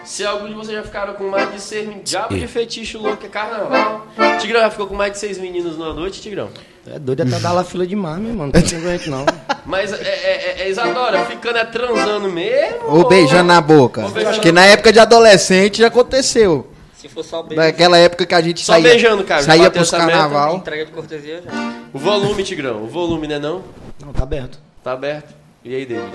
Se 0.05 0.25
algum 0.25 0.49
de 0.49 0.55
vocês 0.55 0.77
já 0.77 0.83
ficaram 0.83 1.13
com 1.15 1.29
mais 1.29 1.53
de 1.53 1.61
seis 1.61 1.87
meninos. 1.87 2.09
Diabo 2.09 2.39
de 2.39 2.47
fetiche 2.47 2.97
louco 2.97 3.27
é 3.27 3.29
carnaval. 3.29 4.07
Tigrão 4.41 4.61
já 4.61 4.71
ficou 4.71 4.87
com 4.87 4.95
mais 4.95 5.13
de 5.13 5.19
seis 5.19 5.37
meninos 5.37 5.77
numa 5.77 5.93
noite, 5.93 6.23
Tigrão? 6.23 6.49
É 6.87 6.99
doido 6.99 7.23
até 7.23 7.39
dar 7.39 7.53
lá 7.53 7.63
fila 7.63 7.87
demais, 7.87 8.19
meu 8.19 8.31
irmão. 8.31 8.51
Não 8.53 8.95
aqui, 8.95 9.11
não. 9.11 9.27
Mas, 9.71 9.93
é, 9.93 10.03
é, 10.03 10.63
é, 10.63 10.69
Isadora, 10.69 11.25
ficando 11.27 11.57
é 11.57 11.65
transando 11.65 12.29
mesmo? 12.29 12.89
Ou 12.89 13.09
beijando 13.09 13.45
na 13.45 13.61
boca. 13.61 14.03
Ou 14.03 14.11
beijando 14.11 14.35
Porque 14.35 14.51
na 14.51 14.67
época 14.67 14.93
de 14.93 14.99
adolescente 14.99 15.79
já 15.79 15.87
aconteceu. 15.87 16.73
Se 16.97 17.09
for 17.09 17.25
só 17.25 17.41
beijo, 17.41 17.63
Naquela 17.63 17.97
época 17.97 18.27
que 18.27 18.35
a 18.35 18.41
gente 18.41 18.65
Só 18.65 18.73
saía, 18.73 18.91
beijando, 18.91 19.23
cara. 19.23 19.43
saía 19.43 19.71
pros 19.71 19.89
carnaval. 19.89 20.57
entrega 20.57 20.87
de 20.87 20.91
cortesia 20.91 21.41
já. 21.41 21.51
O 21.93 21.99
volume, 22.01 22.43
Tigrão. 22.43 22.83
O 22.83 22.89
volume, 22.89 23.29
né 23.29 23.39
não? 23.39 23.63
Não, 24.05 24.13
tá 24.13 24.25
aberto. 24.25 24.59
Tá 24.83 24.93
aberto. 24.93 25.33
E 25.65 25.73
aí, 25.73 25.87
dele? 25.87 26.11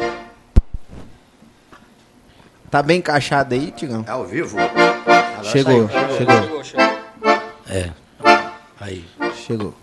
Tá 2.70 2.84
bem 2.84 2.98
encaixado 2.98 3.56
aí, 3.56 3.72
Tigão? 3.72 4.04
É 4.06 4.12
ao 4.12 4.26
vivo? 4.26 4.58
Chegou, 5.44 5.88
chegou, 5.88 6.18
Chegou, 6.18 6.64
chegou. 6.64 6.86
É. 7.70 7.90
Aí. 8.82 9.06
chegou. 9.48 9.74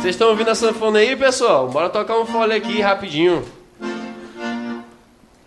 Vocês 0.00 0.14
estão 0.14 0.30
ouvindo 0.30 0.48
a 0.48 0.54
sanfona 0.54 0.98
aí, 0.98 1.14
pessoal? 1.14 1.68
Bora 1.68 1.90
tocar 1.90 2.18
um 2.18 2.24
fole 2.24 2.54
aqui 2.54 2.80
rapidinho. 2.80 3.44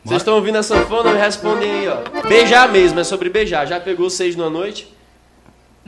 Vocês 0.05 0.21
estão 0.21 0.35
ouvindo 0.35 0.59
a 0.59 0.63
sanfona? 0.63 1.11
Me 1.11 1.19
respondem 1.19 1.71
aí, 1.71 1.87
ó. 1.87 2.27
Beijar 2.27 2.71
mesmo, 2.71 2.99
é 2.99 3.03
sobre 3.03 3.29
beijar. 3.29 3.65
Já 3.65 3.79
pegou 3.79 4.11
seis 4.11 4.35
numa 4.35 4.51
noite? 4.51 4.93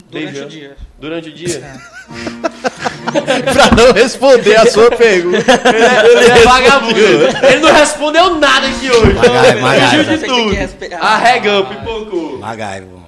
Durante 0.09 0.31
Beijou? 0.31 0.45
o 0.47 0.49
dia. 0.49 0.77
Durante 0.99 1.29
o 1.29 1.31
dia? 1.31 1.61
pra 3.53 3.71
não 3.77 3.93
responder 3.93 4.55
a 4.55 4.65
sua 4.65 4.89
pergunta. 4.89 5.37
Ele 5.37 6.31
é 6.31 6.43
vagabundo. 6.43 6.99
Ele 7.45 7.59
não 7.59 7.71
respondeu 7.71 8.35
nada 8.39 8.67
aqui 8.67 8.89
hoje. 8.89 9.13
Magai, 9.13 9.55
Magai. 9.61 9.89
Fugiu 9.89 10.17
de 10.17 10.25
tudo. 10.25 10.95
Arregão, 10.99 11.65
pipocou. 11.67 12.39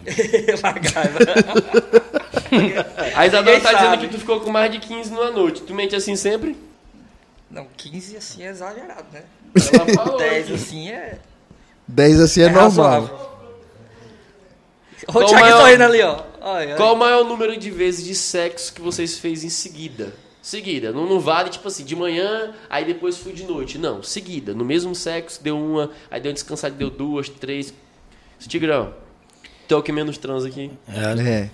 Magaiva. 0.64 1.20
A 3.16 3.26
Isadora 3.28 3.56
Ninguém 3.58 3.62
tá 3.62 3.74
dizendo 3.74 3.90
sabe. 3.92 4.08
que 4.08 4.14
tu 4.14 4.20
ficou 4.20 4.40
com 4.42 4.50
mais 4.52 4.72
de 4.72 4.80
15 4.80 5.12
numa 5.12 5.32
noite. 5.32 5.62
Tu 5.62 5.74
mente 5.74 5.96
assim 5.96 6.16
sempre? 6.16 6.58
Não, 7.50 7.68
15 7.78 8.18
assim 8.18 8.44
é 8.44 8.50
exagerado, 8.50 9.06
né? 9.12 9.24
Ela 9.74 9.86
falou. 9.96 10.18
10 10.20 10.52
assim 10.52 10.90
é, 10.90 11.20
10 11.88 12.20
assim 12.22 12.42
é, 12.42 12.46
é 12.46 12.50
normal. 12.50 12.64
razoável. 12.70 13.28
O 15.08 15.12
Thiago 15.24 15.34
maior- 15.34 15.62
tá 15.62 15.68
rindo 15.70 15.84
ali, 15.84 16.02
ó. 16.02 16.14
Olha, 16.16 16.24
olha. 16.42 16.76
Qual 16.76 16.94
o 16.94 16.98
maior 16.98 17.24
número 17.24 17.58
de 17.58 17.70
vezes 17.72 18.04
de 18.06 18.16
sexo 18.16 18.74
que 18.74 18.82
vocês 18.82 19.18
fez 19.20 19.44
em 19.44 19.50
seguida? 19.50 20.14
Seguida. 20.42 20.92
Não, 20.92 21.06
não 21.06 21.20
vale, 21.20 21.50
tipo 21.50 21.68
assim, 21.68 21.84
de 21.84 21.96
manhã, 21.96 22.54
aí 22.70 22.86
depois 22.86 23.18
fui 23.18 23.34
de 23.34 23.44
noite. 23.44 23.78
Não, 23.78 24.02
seguida. 24.02 24.54
No 24.54 24.64
mesmo 24.66 24.96
sexo, 24.96 25.42
deu 25.44 25.58
uma, 25.58 25.92
aí 26.10 26.20
deu 26.22 26.30
uma 26.30 26.34
descansada, 26.34 26.74
deu 26.74 26.90
duas, 26.90 27.28
três. 27.30 27.74
Tigrão, 28.40 28.94
tu 29.68 29.76
é 29.76 29.78
o 29.78 29.84
que 29.84 29.92
menos 29.92 30.18
transa 30.18 30.48
aqui. 30.48 30.72
É. 30.88 31.22
É. 31.30 31.50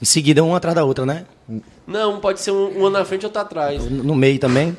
Em 0.00 0.04
seguida, 0.04 0.42
uma 0.44 0.56
atrás 0.56 0.74
da 0.74 0.84
outra, 0.84 1.04
né? 1.06 1.24
Não, 1.86 2.20
pode 2.20 2.40
ser 2.40 2.50
um, 2.50 2.68
uma 2.78 2.90
na 2.90 3.04
frente 3.04 3.22
e 3.22 3.26
outra 3.26 3.42
atrás. 3.42 3.84
No 3.90 4.02
no 4.04 4.14
meio 4.14 4.38
também. 4.38 4.76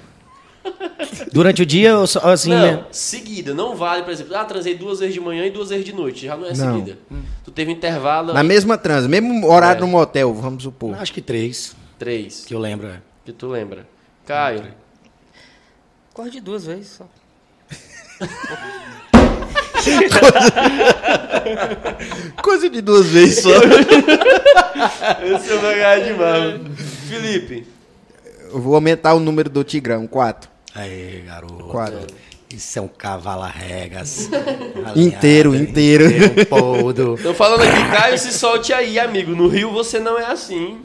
Durante 1.32 1.62
o 1.62 1.66
dia, 1.66 1.90
eu 1.90 2.08
só, 2.08 2.20
assim, 2.32 2.50
não, 2.50 2.60
né? 2.60 2.86
seguida. 2.92 3.54
Não 3.54 3.76
vale, 3.76 4.02
por 4.04 4.12
exemplo, 4.12 4.36
ah, 4.36 4.44
transei 4.46 4.76
duas 4.76 5.00
vezes 5.00 5.14
de 5.14 5.20
manhã 5.22 5.46
e 5.46 5.52
duas 5.52 5.70
vezes 5.70 5.86
de 5.86 5.94
noite. 5.94 6.26
Já 6.26 6.36
não 6.36 6.48
é 6.48 6.54
Não. 6.56 6.74
seguida. 6.80 6.98
Tu 7.44 7.52
teve 7.52 7.72
um 7.72 7.76
intervalo. 7.76 8.34
Na 8.34 8.44
mesma 8.44 8.76
transa, 8.78 9.08
mesmo 9.08 9.48
horário 9.48 9.78
É. 9.78 9.82
no 9.82 9.88
motel, 9.88 10.34
vamos 10.34 10.64
supor. 10.64 10.96
Acho 10.96 11.14
que 11.14 11.22
três, 11.22 11.76
Três, 12.00 12.44
que 12.46 12.54
eu 12.56 12.60
lembro. 12.60 12.88
é. 12.88 13.00
que 13.24 13.32
tu 13.32 13.48
lembra. 13.48 13.88
Caio. 14.26 14.64
Quase 16.14 16.32
de 16.32 16.40
duas 16.42 16.66
vezes 16.66 16.88
só. 16.98 17.08
Coisa 22.42 22.70
de 22.70 22.82
duas 22.82 23.08
vezes 23.08 23.44
só. 23.44 23.50
Esse 25.24 25.54
é 25.54 25.58
vai 25.58 26.04
demais. 26.04 26.62
Felipe. 27.10 27.68
Eu 28.52 28.60
vou 28.62 28.76
aumentar 28.76 29.14
o 29.14 29.20
número 29.20 29.50
do 29.50 29.64
Tigrão, 29.64 30.08
4. 30.08 30.50
Aí, 30.76 31.24
garoto. 31.26 31.66
Quatro. 31.66 32.08
Isso 32.54 32.80
é 32.80 32.82
um 32.82 32.88
cavalo 32.88 33.44
a 33.44 33.50
regas. 33.50 34.30
Inteiro, 34.96 35.54
inteiro. 35.54 36.06
inteiro, 36.06 36.46
Todo. 36.46 37.20
Tô 37.22 37.34
falando 37.34 37.64
aqui, 37.64 37.92
Caio, 37.92 38.18
se 38.18 38.32
solte 38.32 38.72
aí, 38.72 38.98
amigo. 38.98 39.36
No 39.36 39.48
Rio 39.48 39.72
você 39.72 40.00
não 40.00 40.18
é 40.18 40.26
assim. 40.28 40.80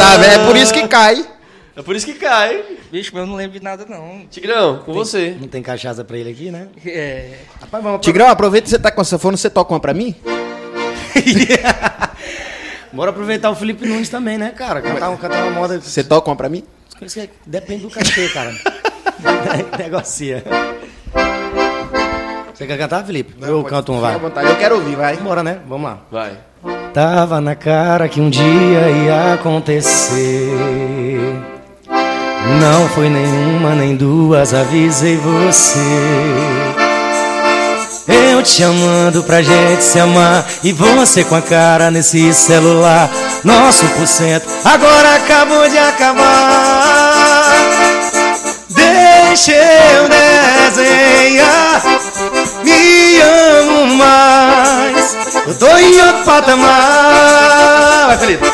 Tá, 0.00 0.16
velho? 0.16 0.42
É 0.42 0.46
por 0.46 0.56
isso 0.56 0.72
que 0.72 0.88
cai. 0.88 1.26
É 1.76 1.82
por 1.82 1.94
isso 1.94 2.06
que 2.06 2.14
cai. 2.14 2.64
Bicho, 2.90 3.10
mas 3.12 3.20
eu 3.22 3.26
não 3.26 3.36
lembro 3.36 3.58
de 3.58 3.62
nada, 3.64 3.84
não. 3.86 4.22
Tigrão, 4.30 4.78
com 4.78 4.94
você. 4.94 5.36
Não 5.38 5.46
tem 5.46 5.62
cachaça 5.62 6.02
pra 6.02 6.16
ele 6.16 6.30
aqui, 6.30 6.50
né? 6.50 6.68
É. 6.86 7.40
Rapaz, 7.60 7.84
vamos 7.84 8.00
Tigrão, 8.00 8.28
aproveita 8.28 8.64
que 8.64 8.70
você 8.70 8.78
tá 8.78 8.90
com 8.90 9.02
a 9.02 9.04
sanfona, 9.04 9.36
você 9.36 9.50
toca 9.50 9.74
uma 9.74 9.80
pra 9.80 9.92
mim? 9.92 10.14
Bora 12.92 13.10
aproveitar 13.10 13.50
o 13.50 13.54
Felipe 13.54 13.86
Nunes 13.86 14.08
também, 14.08 14.38
né, 14.38 14.52
cara? 14.56 14.80
Cantar, 14.80 15.10
um- 15.10 15.16
cantar 15.18 15.42
uma 15.44 15.50
moda. 15.50 15.78
Você 15.78 16.02
toca 16.02 16.30
uma 16.30 16.36
pra 16.36 16.48
mim? 16.48 16.64
Depende 17.44 17.82
do 17.82 17.90
cachê, 17.90 18.28
cara. 18.30 18.54
Negocia. 19.78 20.42
Você 22.54 22.66
quer 22.66 22.78
cantar, 22.78 23.04
Felipe? 23.04 23.34
eu 23.42 23.62
canto 23.64 23.92
um, 23.92 24.00
vai. 24.00 24.18
vontade, 24.18 24.48
eu 24.48 24.56
quero 24.56 24.76
ouvir, 24.76 24.96
vai. 24.96 25.14
Bora, 25.18 25.42
né? 25.42 25.60
Vamos 25.68 25.90
lá. 25.90 25.98
Vai. 26.10 26.38
Tava 26.94 27.38
na 27.38 27.54
cara 27.54 28.08
que 28.08 28.18
um 28.18 28.30
dia 28.30 28.44
ia 29.04 29.34
acontecer. 29.34 30.48
Não 32.60 32.88
foi 32.88 33.08
nenhuma 33.08 33.74
nem 33.74 33.96
duas, 33.96 34.54
avisei 34.54 35.16
você. 35.16 35.78
Eu 38.08 38.42
te 38.42 38.62
amando 38.62 39.22
pra 39.24 39.42
gente 39.42 39.82
se 39.82 39.98
amar 39.98 40.46
E 40.62 40.72
você 40.72 41.24
com 41.24 41.34
a 41.34 41.42
cara 41.42 41.90
nesse 41.90 42.32
celular. 42.32 43.10
Nosso 43.42 43.84
por 43.86 44.06
cento 44.06 44.46
agora 44.64 45.16
acabou 45.16 45.68
de 45.68 45.76
acabar. 45.78 47.42
Deixa 48.68 49.52
eu 49.52 50.08
desenhar 50.08 51.82
Me 52.62 53.20
amo 53.20 53.94
mais. 53.96 55.16
Eu 55.46 55.54
tô 55.54 55.76
em 55.76 56.00
outro 56.00 56.24
patamar. 56.24 58.06
Vai, 58.08 58.18
Felipe. 58.18 58.50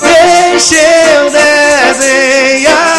Deixa 0.00 0.76
eu 0.76 1.30
desenhar 1.30 2.91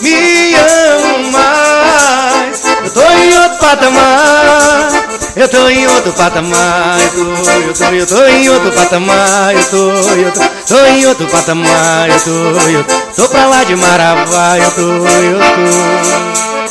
Me 0.00 0.54
amo 0.54 1.30
mais 1.32 2.62
Eu 2.84 2.90
tô 2.92 3.00
em 3.02 3.38
outro 3.38 3.58
patamar 3.58 4.88
Eu 5.36 5.48
tô 5.48 5.68
em 5.68 5.86
outro 5.86 6.12
patamar 6.12 6.98
Eu 7.00 7.10
tô, 7.10 7.50
eu 7.52 7.74
tô, 7.74 7.84
eu 7.84 8.06
tô 8.06 8.24
em 8.26 8.48
outro 8.50 8.72
patamar 8.72 9.54
Eu 9.54 9.64
tô, 9.70 9.76
eu 9.90 10.32
tô, 10.32 10.40
tô 10.74 10.86
em 10.86 11.06
outro 11.06 11.26
patamar 11.28 12.08
Eu 12.10 12.20
tô, 12.20 12.30
eu 12.68 12.84
tô 13.16 13.28
pra 13.28 13.46
lá 13.46 13.64
de 13.64 13.76
Maravá 13.76 14.58
Eu 14.58 14.70
tô, 14.72 14.82
eu 14.82 15.38
tô 15.38 16.64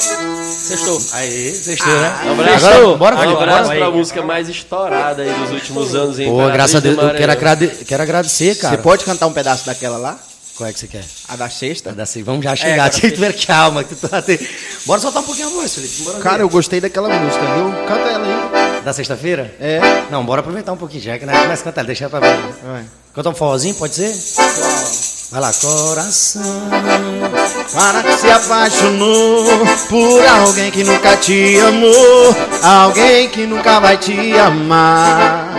Sextou. 0.63 0.99
Aí, 1.13 1.53
sextou, 1.53 1.93
né? 1.93 2.15
Abraço, 2.31 2.65
Agora, 2.65 2.97
bora, 2.97 3.15
um 3.15 3.19
Felipe, 3.19 3.43
abraço 3.43 3.63
bora. 3.65 3.79
pra 3.79 3.91
música 3.91 4.21
mais 4.23 4.47
estourada 4.49 5.21
aí 5.21 5.31
dos 5.33 5.51
últimos 5.51 5.93
anos. 5.93 6.17
Hein, 6.17 6.29
Pô, 6.31 6.49
graças 6.49 6.75
a 6.77 6.79
Deus, 6.79 6.97
eu 6.97 7.09
quero, 7.13 7.31
agrade- 7.31 7.67
quero 7.85 8.01
agradecer, 8.01 8.55
cara. 8.55 8.75
Você 8.77 8.81
pode 8.81 9.03
cantar 9.03 9.27
um 9.27 9.33
pedaço 9.33 9.65
daquela 9.65 9.97
lá? 9.97 10.17
Qual 10.55 10.69
é 10.69 10.73
que 10.73 10.79
você 10.79 10.87
quer? 10.87 11.03
A 11.29 11.35
da 11.35 11.49
sexta? 11.49 11.91
Dá 11.93 12.03
assim, 12.03 12.21
Vamos 12.21 12.43
já 12.43 12.55
chegar, 12.55 12.77
cara, 12.77 12.89
tinha 12.91 13.11
que 13.11 13.17
ter 13.17 13.45
calma. 13.45 13.83
Que 13.83 13.95
tu 13.95 14.07
tá 14.07 14.21
te- 14.21 14.39
Bora 14.85 15.01
soltar 15.01 15.23
um 15.23 15.25
pouquinho 15.25 15.47
a 15.47 15.51
voz, 15.51 15.73
Felipe. 15.73 16.03
Bora 16.03 16.19
Cara, 16.19 16.37
ver. 16.37 16.43
eu 16.43 16.49
gostei 16.49 16.79
daquela 16.79 17.09
música, 17.09 17.43
viu? 17.55 17.71
Canta 17.87 18.09
ela 18.09 18.25
aí. 18.77 18.81
Da 18.83 18.93
sexta-feira? 18.93 19.55
É. 19.59 19.79
Não, 20.11 20.23
bora 20.25 20.41
aproveitar 20.41 20.71
um 20.73 20.77
pouquinho 20.77 21.01
já, 21.01 21.17
que 21.17 21.25
nós 21.25 21.39
começa 21.39 21.61
a 21.61 21.65
cantar, 21.65 21.85
deixa 21.85 22.07
pra 22.09 22.19
ver. 22.19 22.37
Vai. 22.63 22.85
Cantar 23.15 23.29
um 23.31 23.35
forrozinho, 23.35 23.73
pode 23.75 23.95
ser? 23.95 24.13
Vai 25.31 25.41
lá, 25.41 25.51
coração. 25.53 26.69
Para 27.73 28.03
que 28.03 28.17
se 28.17 28.29
apaixonou 28.29 29.45
por 29.89 30.25
alguém 30.27 30.69
que 30.69 30.83
nunca 30.83 31.17
te 31.17 31.59
amou, 31.61 32.35
alguém 32.61 33.29
que 33.29 33.45
nunca 33.47 33.79
vai 33.79 33.97
te 33.97 34.33
amar. 34.37 35.55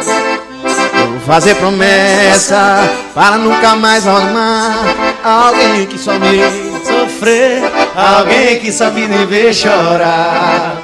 Fazer 1.27 1.55
promessa 1.57 2.89
para 3.15 3.39
nunca 3.39 3.75
mais 3.77 4.07
amar 4.07 4.95
alguém 5.25 5.87
que 5.87 5.99
só 5.99 6.13
me 6.19 6.75
Sofrer, 6.85 7.63
alguém 7.97 8.61
que 8.61 8.71
sabe 8.71 9.09
me 9.09 9.25
ver 9.25 9.55
chorar. 9.55 10.83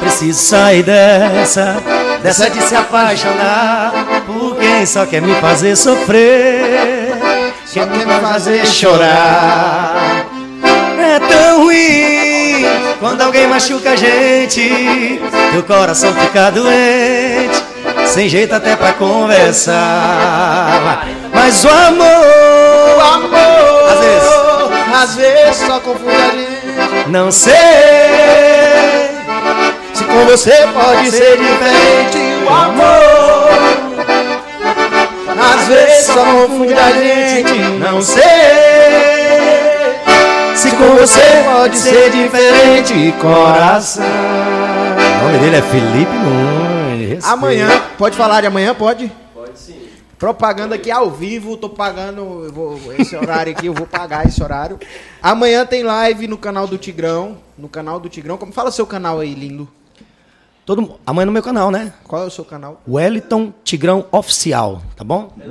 Preciso 0.00 0.40
sair 0.40 0.82
dessa, 0.82 1.76
dessa 2.22 2.48
de 2.48 2.62
se 2.62 2.74
apaixonar 2.74 3.92
por 4.26 4.56
quem 4.56 4.86
só 4.86 5.04
quer 5.04 5.20
me 5.20 5.34
fazer 5.36 5.76
sofrer, 5.76 7.14
só 7.66 7.86
quer 7.86 8.06
me 8.06 8.20
fazer 8.20 8.66
chorar. 8.66 10.26
É 10.98 11.18
tão 11.20 11.64
ruim 11.64 12.64
quando 12.98 13.20
alguém 13.20 13.46
machuca 13.46 13.90
a 13.90 13.96
gente, 13.96 15.20
teu 15.52 15.62
coração 15.62 16.14
fica 16.14 16.50
doente, 16.50 17.62
sem 18.06 18.28
jeito 18.28 18.54
até 18.54 18.76
pra 18.76 18.92
conversar. 18.92 19.74
Mas 21.32 21.64
o 21.64 21.68
amor, 21.68 22.06
O 22.96 23.00
amor, 23.00 23.92
Às 23.92 24.00
vezes. 24.04 24.28
às 25.02 25.14
vezes 25.16 25.56
só 25.66 25.80
confunde 25.80 26.14
a 26.16 26.30
gente. 26.30 27.08
não 27.08 27.30
sei. 27.32 27.54
Se 29.92 30.04
com 30.04 30.24
você 30.26 30.68
pode 30.72 31.10
ser 31.10 31.36
diferente, 31.38 32.18
o 32.44 32.48
amor. 32.48 33.50
Às 35.56 35.68
vezes 35.68 36.06
só 36.06 36.14
confunde 36.24 36.72
a 36.74 36.90
gente, 36.92 37.58
não 37.78 38.00
sei. 38.00 38.22
Se 40.54 40.70
com 40.70 40.86
você 40.96 41.20
pode 41.44 41.76
ser 41.76 42.10
diferente, 42.10 43.12
coração. 43.20 44.04
O 44.04 45.24
nome 45.26 45.38
dele 45.38 45.56
é 45.56 45.62
Felipe 45.62 46.12
Nunes. 46.16 46.63
Amanhã, 47.24 47.68
pode 47.98 48.16
falar 48.16 48.40
de 48.40 48.46
amanhã? 48.46 48.74
Pode? 48.74 49.10
Pode 49.34 49.58
sim. 49.58 49.80
Propaganda 50.18 50.76
aqui 50.76 50.90
ao 50.90 51.10
vivo, 51.10 51.56
tô 51.56 51.68
pagando 51.68 52.50
vou- 52.52 52.78
esse 52.98 53.14
horário 53.16 53.52
aqui, 53.52 53.66
eu 53.66 53.74
vou 53.74 53.86
pagar 53.86 54.26
esse 54.26 54.42
horário. 54.42 54.78
Amanhã 55.22 55.66
tem 55.66 55.82
live 55.82 56.26
no 56.28 56.38
canal 56.38 56.66
do 56.66 56.78
Tigrão, 56.78 57.36
no 57.58 57.68
canal 57.68 57.98
do 58.00 58.08
Tigrão. 58.08 58.38
Como 58.38 58.52
fala 58.52 58.70
seu 58.70 58.86
canal 58.86 59.20
aí, 59.20 59.34
lindo? 59.34 59.68
Todo, 60.66 60.94
amanhã 61.04 61.26
no 61.26 61.32
meu 61.32 61.42
canal, 61.42 61.70
né? 61.70 61.92
Qual 62.08 62.22
é 62.22 62.26
o 62.26 62.30
seu 62.30 62.42
canal? 62.42 62.80
Wellington 62.88 63.52
Tigrão 63.62 64.06
Oficial, 64.10 64.80
tá 64.96 65.04
bom? 65.04 65.30
É 65.38 65.46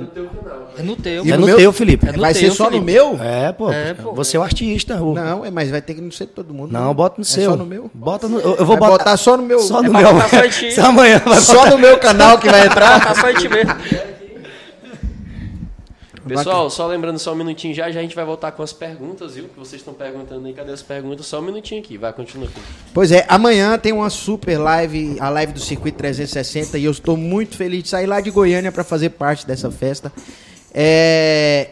no 0.82 0.96
teu. 0.96 1.24
E 1.24 1.30
é 1.30 1.34
no 1.34 1.42
no 1.42 1.46
meu? 1.46 1.56
teu, 1.56 1.72
Felipe. 1.72 2.08
É 2.08 2.12
no 2.12 2.20
Vai 2.20 2.32
teu, 2.32 2.42
ser 2.50 2.50
só 2.56 2.64
no 2.64 2.70
Felipe. 2.72 2.92
meu? 2.92 3.16
É, 3.22 3.52
pô. 3.52 3.70
É, 3.70 3.94
pô. 3.94 4.12
Você 4.12 4.36
é 4.36 4.40
o 4.40 4.42
artista. 4.42 5.00
o- 5.00 5.14
Não, 5.14 5.44
é, 5.44 5.52
mas 5.52 5.70
vai 5.70 5.80
ter 5.80 5.94
que 5.94 6.00
não 6.00 6.10
ser 6.10 6.26
todo 6.26 6.52
mundo. 6.52 6.72
Não, 6.72 6.92
bota 6.92 7.14
no 7.18 7.22
É 7.22 7.24
seu. 7.24 7.50
só 7.52 7.56
no 7.56 7.64
meu? 7.64 7.88
Bota 7.94 8.26
no. 8.28 8.40
Eu, 8.40 8.56
eu 8.56 8.66
vou 8.66 8.76
botar, 8.76 8.90
botar 8.90 9.16
só 9.16 9.36
no 9.36 9.44
meu. 9.44 9.60
só 9.60 9.80
no 9.80 9.96
É 9.96 10.02
pra 10.02 10.12
meu. 10.12 10.72
só 10.72 10.82
amanhã 10.90 11.22
vai 11.24 11.38
Só 11.40 11.70
no 11.70 11.78
meu 11.78 11.96
canal 11.98 12.36
que 12.38 12.48
vai 12.50 12.66
entrar. 12.66 13.00
Tá 13.00 13.14
só 13.14 13.30
em 13.30 13.34
ti 13.34 13.48
mesmo. 13.48 13.72
Pessoal, 16.26 16.70
só 16.70 16.86
lembrando 16.86 17.18
só 17.18 17.32
um 17.32 17.36
minutinho 17.36 17.74
já, 17.74 17.90
já 17.90 18.00
a 18.00 18.02
gente 18.02 18.14
vai 18.14 18.24
voltar 18.24 18.52
com 18.52 18.62
as 18.62 18.72
perguntas, 18.72 19.34
viu? 19.34 19.48
Que 19.48 19.58
vocês 19.58 19.80
estão 19.80 19.92
perguntando 19.92 20.46
aí, 20.46 20.52
cadê 20.52 20.72
as 20.72 20.82
perguntas? 20.82 21.26
Só 21.26 21.40
um 21.40 21.42
minutinho 21.42 21.80
aqui, 21.80 21.98
vai, 21.98 22.12
continua 22.12 22.48
aqui. 22.48 22.60
Pois 22.92 23.12
é, 23.12 23.24
amanhã 23.28 23.78
tem 23.78 23.92
uma 23.92 24.10
super 24.10 24.58
live, 24.58 25.16
a 25.20 25.28
live 25.28 25.52
do 25.52 25.60
Circuito 25.60 25.98
360, 25.98 26.78
e 26.78 26.84
eu 26.84 26.90
estou 26.90 27.16
muito 27.16 27.56
feliz 27.56 27.82
de 27.82 27.88
sair 27.90 28.06
lá 28.06 28.20
de 28.20 28.30
Goiânia 28.30 28.72
para 28.72 28.84
fazer 28.84 29.10
parte 29.10 29.46
dessa 29.46 29.70
festa. 29.70 30.12
É, 30.72 31.70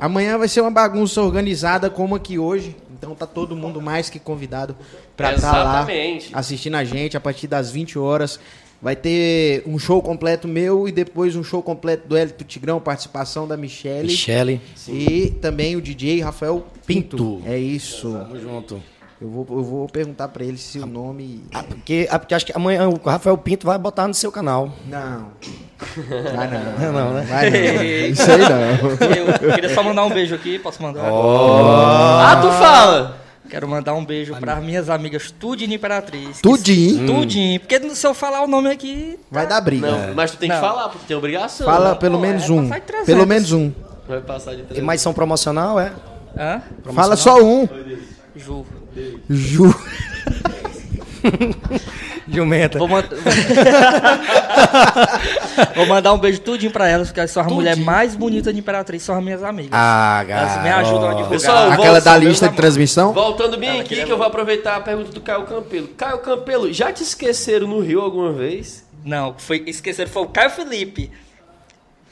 Amanhã 0.00 0.38
vai 0.38 0.48
ser 0.48 0.62
uma 0.62 0.70
bagunça 0.70 1.20
organizada 1.20 1.90
como 1.90 2.14
aqui 2.14 2.38
hoje, 2.38 2.74
então 2.90 3.14
tá 3.14 3.26
todo 3.26 3.54
mundo 3.54 3.82
mais 3.82 4.08
que 4.08 4.18
convidado 4.18 4.74
para 5.14 5.34
estar 5.34 5.52
lá 5.52 5.82
Exatamente. 5.82 6.30
assistindo 6.32 6.76
a 6.76 6.84
gente 6.84 7.18
a 7.18 7.20
partir 7.20 7.46
das 7.46 7.70
20 7.70 7.98
horas. 7.98 8.40
Vai 8.82 8.96
ter 8.96 9.62
um 9.66 9.78
show 9.78 10.00
completo 10.00 10.48
meu 10.48 10.88
e 10.88 10.92
depois 10.92 11.36
um 11.36 11.44
show 11.44 11.62
completo 11.62 12.08
do 12.08 12.16
Hélito 12.16 12.44
Tigrão, 12.44 12.80
participação 12.80 13.46
da 13.46 13.56
Michelle. 13.56 14.06
Michele. 14.06 14.60
E 14.88 15.30
também 15.42 15.76
o 15.76 15.82
DJ 15.82 16.22
Rafael 16.22 16.64
Pinto. 16.86 17.16
Pinto. 17.16 17.42
É 17.44 17.58
isso. 17.58 18.10
Tamo 18.10 18.40
junto. 18.40 18.82
Eu 19.20 19.28
vou, 19.28 19.46
eu 19.50 19.62
vou 19.62 19.86
perguntar 19.86 20.28
pra 20.28 20.42
ele 20.42 20.56
se 20.56 20.78
o 20.78 20.86
nome. 20.86 21.44
Ah, 21.52 21.62
porque, 21.62 22.08
ah, 22.10 22.18
porque 22.18 22.34
acho 22.34 22.46
que 22.46 22.56
amanhã 22.56 22.88
o 22.88 22.96
Rafael 22.96 23.36
Pinto 23.36 23.66
vai 23.66 23.76
botar 23.76 24.08
no 24.08 24.14
seu 24.14 24.32
canal. 24.32 24.72
Não. 24.86 25.26
Vai 26.34 26.48
não. 26.48 26.92
Não, 26.92 27.12
né? 27.12 27.26
Vai 27.28 27.50
não. 27.50 27.84
Isso 28.08 28.30
aí 28.30 28.38
não. 28.38 28.90
Eu 29.46 29.54
queria 29.54 29.74
só 29.74 29.82
mandar 29.82 30.04
um 30.04 30.10
beijo 30.10 30.34
aqui, 30.34 30.58
posso 30.58 30.82
mandar? 30.82 31.02
Ah, 31.04 32.38
tu 32.40 32.48
fala! 32.48 33.20
Quero 33.50 33.66
mandar 33.68 33.94
um 33.94 34.04
beijo 34.04 34.34
para 34.36 34.56
minhas 34.60 34.88
amigas 34.88 35.30
Tudinho 35.32 35.72
e 35.72 35.74
Imperatriz. 35.74 36.36
que- 36.36 36.42
Tudinho. 36.42 37.04
Tudinho, 37.06 37.58
porque 37.60 37.80
se 37.96 38.06
eu 38.06 38.14
falar 38.14 38.42
o 38.42 38.46
nome 38.46 38.70
aqui, 38.70 39.18
Vai 39.30 39.44
dar 39.46 39.60
briga. 39.60 39.90
Não, 39.90 40.14
mas 40.14 40.30
tu 40.30 40.36
tem 40.38 40.48
que 40.48 40.54
Não. 40.54 40.60
falar, 40.62 40.88
porque 40.88 41.06
tem 41.08 41.16
obrigação. 41.16 41.66
Fala 41.66 41.90
né? 41.90 41.94
pelo 41.96 42.16
Pô, 42.16 42.22
menos 42.22 42.44
é 42.48 42.52
um. 42.52 42.68
300. 42.68 43.06
Pelo 43.06 43.26
menos 43.26 43.52
um. 43.52 43.72
Vai 44.08 44.20
passar 44.20 44.54
de 44.54 44.62
E 44.62 44.64
três. 44.64 44.84
mais 44.84 45.00
são 45.00 45.12
promocional, 45.12 45.80
é? 45.80 45.92
hã? 46.38 46.62
Fala 46.94 47.16
só 47.16 47.42
um. 47.42 47.68
Ju. 48.36 48.64
Ju. 49.28 49.74
Jumenta. 52.28 52.78
Vou, 52.78 52.88
mand- 52.88 53.08
Vou 55.74 55.86
mandar 55.86 56.12
um 56.12 56.18
beijo 56.18 56.40
tudinho 56.40 56.72
pra 56.72 56.88
elas, 56.88 57.08
porque 57.08 57.20
elas 57.20 57.30
são 57.30 57.42
a 57.42 57.46
mulher 57.46 57.76
mais 57.76 58.14
bonita 58.14 58.52
de 58.52 58.58
Imperatriz, 58.58 59.02
são 59.02 59.16
as 59.16 59.22
minhas 59.22 59.42
amigas. 59.42 59.70
Ah, 59.72 60.24
Elas 60.28 60.62
me 60.62 60.68
ajudam 60.70 60.98
a 60.98 61.14
garoto. 61.14 61.16
divulgar. 61.16 61.30
Pessoal, 61.40 61.70
Aquela 61.70 61.86
volta, 61.94 62.00
da 62.00 62.16
lista 62.16 62.48
de 62.48 62.56
transmissão. 62.56 63.12
Voltando 63.12 63.56
bem 63.56 63.70
Ela 63.70 63.80
aqui, 63.80 64.04
que 64.04 64.10
eu 64.12 64.18
vou 64.18 64.26
aproveitar 64.26 64.76
a 64.76 64.80
pergunta 64.80 65.12
do 65.12 65.20
Caio 65.20 65.44
Campelo. 65.44 65.88
Caio 65.88 66.18
Campelo, 66.18 66.72
já 66.72 66.92
te 66.92 67.02
esqueceram 67.02 67.66
no 67.66 67.80
Rio 67.80 68.00
alguma 68.00 68.32
vez? 68.32 68.84
Não, 69.04 69.34
foi 69.38 69.62
esqueceram, 69.66 70.10
foi 70.10 70.22
o 70.22 70.26
Caio 70.26 70.50
Felipe. 70.50 71.10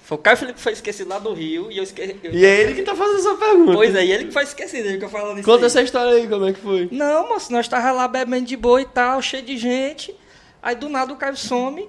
Foi 0.08 0.16
o 0.16 0.20
Caio 0.22 0.38
Felipe 0.38 0.56
que 0.56 0.62
foi 0.62 0.72
esquecido 0.72 1.08
lá 1.10 1.18
do 1.18 1.34
Rio 1.34 1.70
e 1.70 1.76
eu 1.76 1.82
esqueci. 1.84 2.16
eu- 2.24 2.32
E 2.32 2.42
é 2.42 2.60
ele 2.62 2.72
que 2.74 2.80
tá 2.82 2.94
fazendo 2.94 3.18
essa 3.18 3.34
pergunta. 3.34 3.72
Pois 3.74 3.94
é, 3.94 4.06
e 4.06 4.10
ele 4.10 4.24
que 4.24 4.32
foi 4.32 4.42
esquecido, 4.42 4.86
ele 4.88 4.96
que 4.96 5.04
eu 5.04 5.08
falando 5.10 5.36
isso. 5.38 5.44
Conta 5.46 5.60
aí. 5.60 5.66
essa 5.66 5.82
história 5.82 6.12
aí, 6.12 6.26
como 6.26 6.46
é 6.48 6.52
que 6.54 6.60
foi? 6.60 6.88
Não, 6.90 7.28
moço, 7.28 7.52
nós 7.52 7.68
tava 7.68 7.92
lá 7.92 8.08
bebendo 8.08 8.46
de 8.46 8.56
boa 8.56 8.80
e 8.80 8.86
tal, 8.86 9.20
cheio 9.20 9.42
de 9.42 9.58
gente. 9.58 10.14
Aí 10.62 10.74
do 10.74 10.88
nada 10.88 11.12
o 11.12 11.16
Caio 11.16 11.36
some 11.36 11.86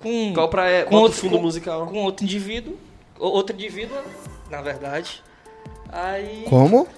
com. 0.00 0.32
Qual 0.34 0.48
pra 0.48 0.68
é? 0.68 0.82
com 0.82 0.90
Bota 0.90 1.02
outro 1.04 1.18
fundo 1.20 1.36
com- 1.36 1.42
musical. 1.42 1.86
Com 1.86 1.98
outro 2.02 2.24
indivíduo. 2.24 2.76
Outro 3.20 3.54
indivíduo, 3.54 3.96
na 4.50 4.60
verdade. 4.60 5.22
Aí. 5.92 6.44
Como? 6.48 6.88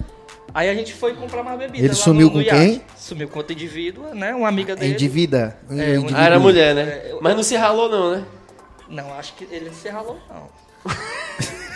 Aí 0.53 0.69
a 0.69 0.73
gente 0.73 0.91
foi 0.93 1.13
comprar 1.13 1.43
mais 1.43 1.57
bebida. 1.59 1.77
Ele 1.77 1.87
lá 1.89 1.93
sumiu 1.93 2.27
no, 2.29 2.37
no 2.37 2.39
com 2.39 2.41
iate. 2.41 2.59
quem? 2.59 2.81
Sumiu 2.97 3.27
com 3.29 3.37
outro 3.37 3.53
indivíduo, 3.53 4.13
né? 4.15 4.33
Uma 4.35 4.47
amiga 4.49 4.73
É 4.73 4.75
dele. 4.75 4.93
Individa. 4.93 5.57
É, 5.69 5.73
um 5.73 5.75
Indivíduo. 5.75 6.15
Ah, 6.17 6.25
era 6.25 6.39
mulher, 6.39 6.73
né? 6.75 6.81
É, 7.05 7.11
eu- 7.11 7.19
Mas 7.21 7.35
não 7.35 7.43
se 7.43 7.55
ralou 7.55 7.87
não, 7.89 8.11
né? 8.11 8.25
Não, 8.91 9.13
acho 9.13 9.33
que 9.35 9.45
ele 9.49 9.71
se 9.73 9.89
ralou, 9.89 10.19
não. 10.29 10.49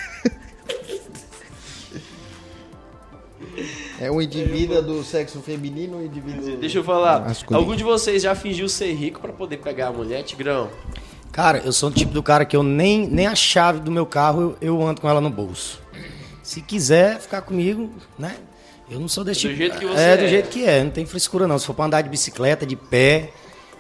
É 4.00 4.12
um 4.12 4.22
indivíduo 4.22 4.82
do 4.82 5.04
sexo 5.04 5.40
feminino 5.40 5.98
um 5.98 6.06
indivíduo. 6.06 6.58
Deixa 6.58 6.80
eu 6.80 6.84
falar. 6.84 7.22
Masculino. 7.22 7.64
Algum 7.64 7.76
de 7.76 7.84
vocês 7.84 8.22
já 8.22 8.36
fingiu 8.36 8.68
ser 8.68 8.92
rico 8.94 9.20
pra 9.22 9.32
poder 9.32 9.58
pegar 9.58 9.88
a 9.88 9.92
mulher, 9.92 10.24
Tigrão? 10.24 10.70
Cara, 11.32 11.60
eu 11.60 11.72
sou 11.72 11.90
o 11.90 11.92
tipo 11.92 12.12
do 12.12 12.22
cara 12.24 12.44
que 12.46 12.56
eu 12.56 12.64
nem, 12.64 13.08
nem 13.08 13.28
a 13.28 13.36
chave 13.36 13.80
do 13.80 13.92
meu 13.92 14.06
carro 14.06 14.58
eu, 14.62 14.76
eu 14.80 14.86
ando 14.88 15.00
com 15.02 15.10
ela 15.10 15.22
no 15.22 15.30
bolso. 15.30 15.82
Se 16.44 16.62
quiser 16.62 17.20
ficar 17.20 17.42
comigo, 17.42 17.90
né? 18.20 18.36
Eu 18.90 19.00
não 19.00 19.08
sou 19.08 19.24
desse 19.24 19.42
Do 19.42 19.48
tipo. 19.50 19.58
jeito 19.58 19.80
que 19.80 19.86
você 19.86 20.02
é. 20.02 20.12
é. 20.12 20.18
do 20.18 20.28
jeito 20.28 20.50
que 20.50 20.66
é. 20.66 20.84
Não 20.84 20.92
tem 20.92 21.06
frescura 21.06 21.48
não. 21.48 21.58
Se 21.58 21.66
for 21.66 21.74
pra 21.74 21.86
andar 21.86 22.02
de 22.02 22.10
bicicleta, 22.10 22.66
de 22.66 22.76
pé, 22.76 23.32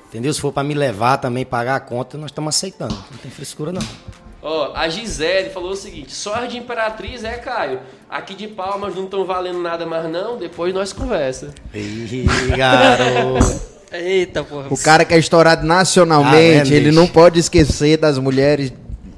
entendeu? 0.07 0.33
Se 0.33 0.41
for 0.41 0.51
pra 0.51 0.63
me 0.63 0.73
levar 0.73 1.17
também, 1.17 1.45
pagar 1.45 1.75
a 1.75 1.79
conta, 1.79 2.17
nós 2.17 2.31
estamos 2.31 2.55
aceitando. 2.55 2.95
Não 3.11 3.17
tem 3.17 3.31
frescura 3.31 3.71
não. 3.71 3.81
Ó, 4.41 4.73
a 4.75 4.87
Gisele 4.87 5.49
falou 5.49 5.71
o 5.71 5.75
seguinte: 5.75 6.13
as 6.13 6.49
de 6.49 6.57
Imperatriz 6.57 7.23
é, 7.23 7.33
Caio. 7.37 7.79
Aqui 8.07 8.35
de 8.35 8.47
Palmas 8.47 8.95
não 8.95 9.05
estão 9.05 9.25
valendo 9.25 9.59
nada 9.59 9.85
mais 9.87 10.09
não, 10.09 10.37
depois 10.37 10.71
nós 10.73 10.93
conversa. 10.93 11.53
Ih, 11.73 12.25
garoto. 12.55 13.75
Eita, 13.91 14.43
porra. 14.43 14.67
O 14.69 14.77
cara 14.77 15.03
que 15.05 15.13
é 15.13 15.17
estourado 15.17 15.61
Ah, 15.61 15.65
nacionalmente, 15.65 16.73
é, 16.73 16.77
ele 16.77 16.91
não 16.91 17.07
pode 17.07 17.39
esquecer 17.39 17.97
das 17.97 18.17
mulheres. 18.19 18.71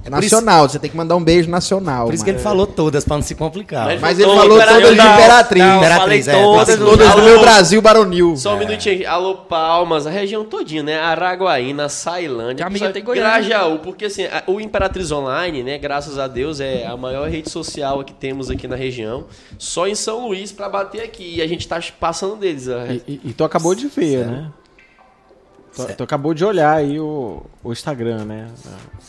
É 0.07 0.09
por 0.09 0.21
nacional, 0.21 0.67
você 0.69 0.79
tem 0.79 0.89
que 0.89 0.95
mandar 0.97 1.15
um 1.15 1.23
beijo 1.23 1.49
nacional. 1.49 2.05
Por 2.05 2.13
isso 2.13 2.23
que 2.23 2.29
ele 2.29 2.39
falou 2.39 2.65
todas, 2.65 3.03
pra 3.03 3.15
não 3.17 3.21
se 3.23 3.35
complicar. 3.35 3.85
Mas- 3.85 4.01
Mas 4.01 4.19
ele 4.19 4.27
falou 4.29 4.55
Imperatriz. 4.55 4.81
todas 4.89 5.03
de 5.05 5.13
Imperatriz. 5.13 5.63
não, 5.65 5.77
Imperatriz, 5.77 6.25
falei 6.25 6.39
é, 6.41 6.43
todas. 6.45 6.67
todas 6.67 6.79
Todas 6.89 7.07
do 7.07 7.13
Alô. 7.13 7.23
meu 7.23 7.39
Brasil 7.41 7.81
Baronil. 7.81 8.35
Só 8.37 8.55
um 8.55 8.57
minutinho 8.59 8.95
aqui. 8.95 9.05
Alô, 9.05 9.35
Palmas, 9.35 10.07
a 10.07 10.09
região 10.09 10.45
todinha, 10.45 10.81
né? 10.83 10.99
Araguaína, 10.99 11.89
Sailândia, 11.89 12.65
Amiga, 12.65 12.89
tem. 12.91 13.03
Grajaú, 13.03 13.79
porque 13.79 14.05
assim, 14.05 14.23
a- 14.25 14.43
o 14.47 14.59
Imperatriz 14.61 15.11
Online, 15.11 15.61
né, 15.63 15.77
graças 15.77 16.17
a 16.17 16.27
Deus, 16.27 16.59
é 16.59 16.85
a 16.85 16.95
maior 16.95 17.29
rede 17.29 17.49
social 17.49 18.03
que 18.03 18.13
temos 18.13 18.49
aqui 18.49 18.67
na 18.67 18.75
região. 18.75 19.25
Só 19.57 19.87
em 19.87 19.95
São 19.95 20.27
Luís 20.27 20.51
pra 20.51 20.69
bater 20.69 21.01
aqui. 21.01 21.35
E 21.37 21.41
a 21.41 21.47
gente 21.47 21.67
tá 21.67 21.79
passando 21.99 22.35
deles. 22.37 22.67
E, 22.67 23.01
e- 23.11 23.21
e 23.25 23.33
tu 23.33 23.43
acabou 23.43 23.75
de 23.75 23.87
ver, 23.87 24.25
né? 24.25 24.47
Tu, 25.75 25.85
tu 25.95 26.03
acabou 26.03 26.33
de 26.33 26.43
olhar 26.43 26.75
aí 26.75 26.99
o, 26.99 27.43
o 27.67 27.73
Instagram, 27.73 28.23
né? 28.23 28.47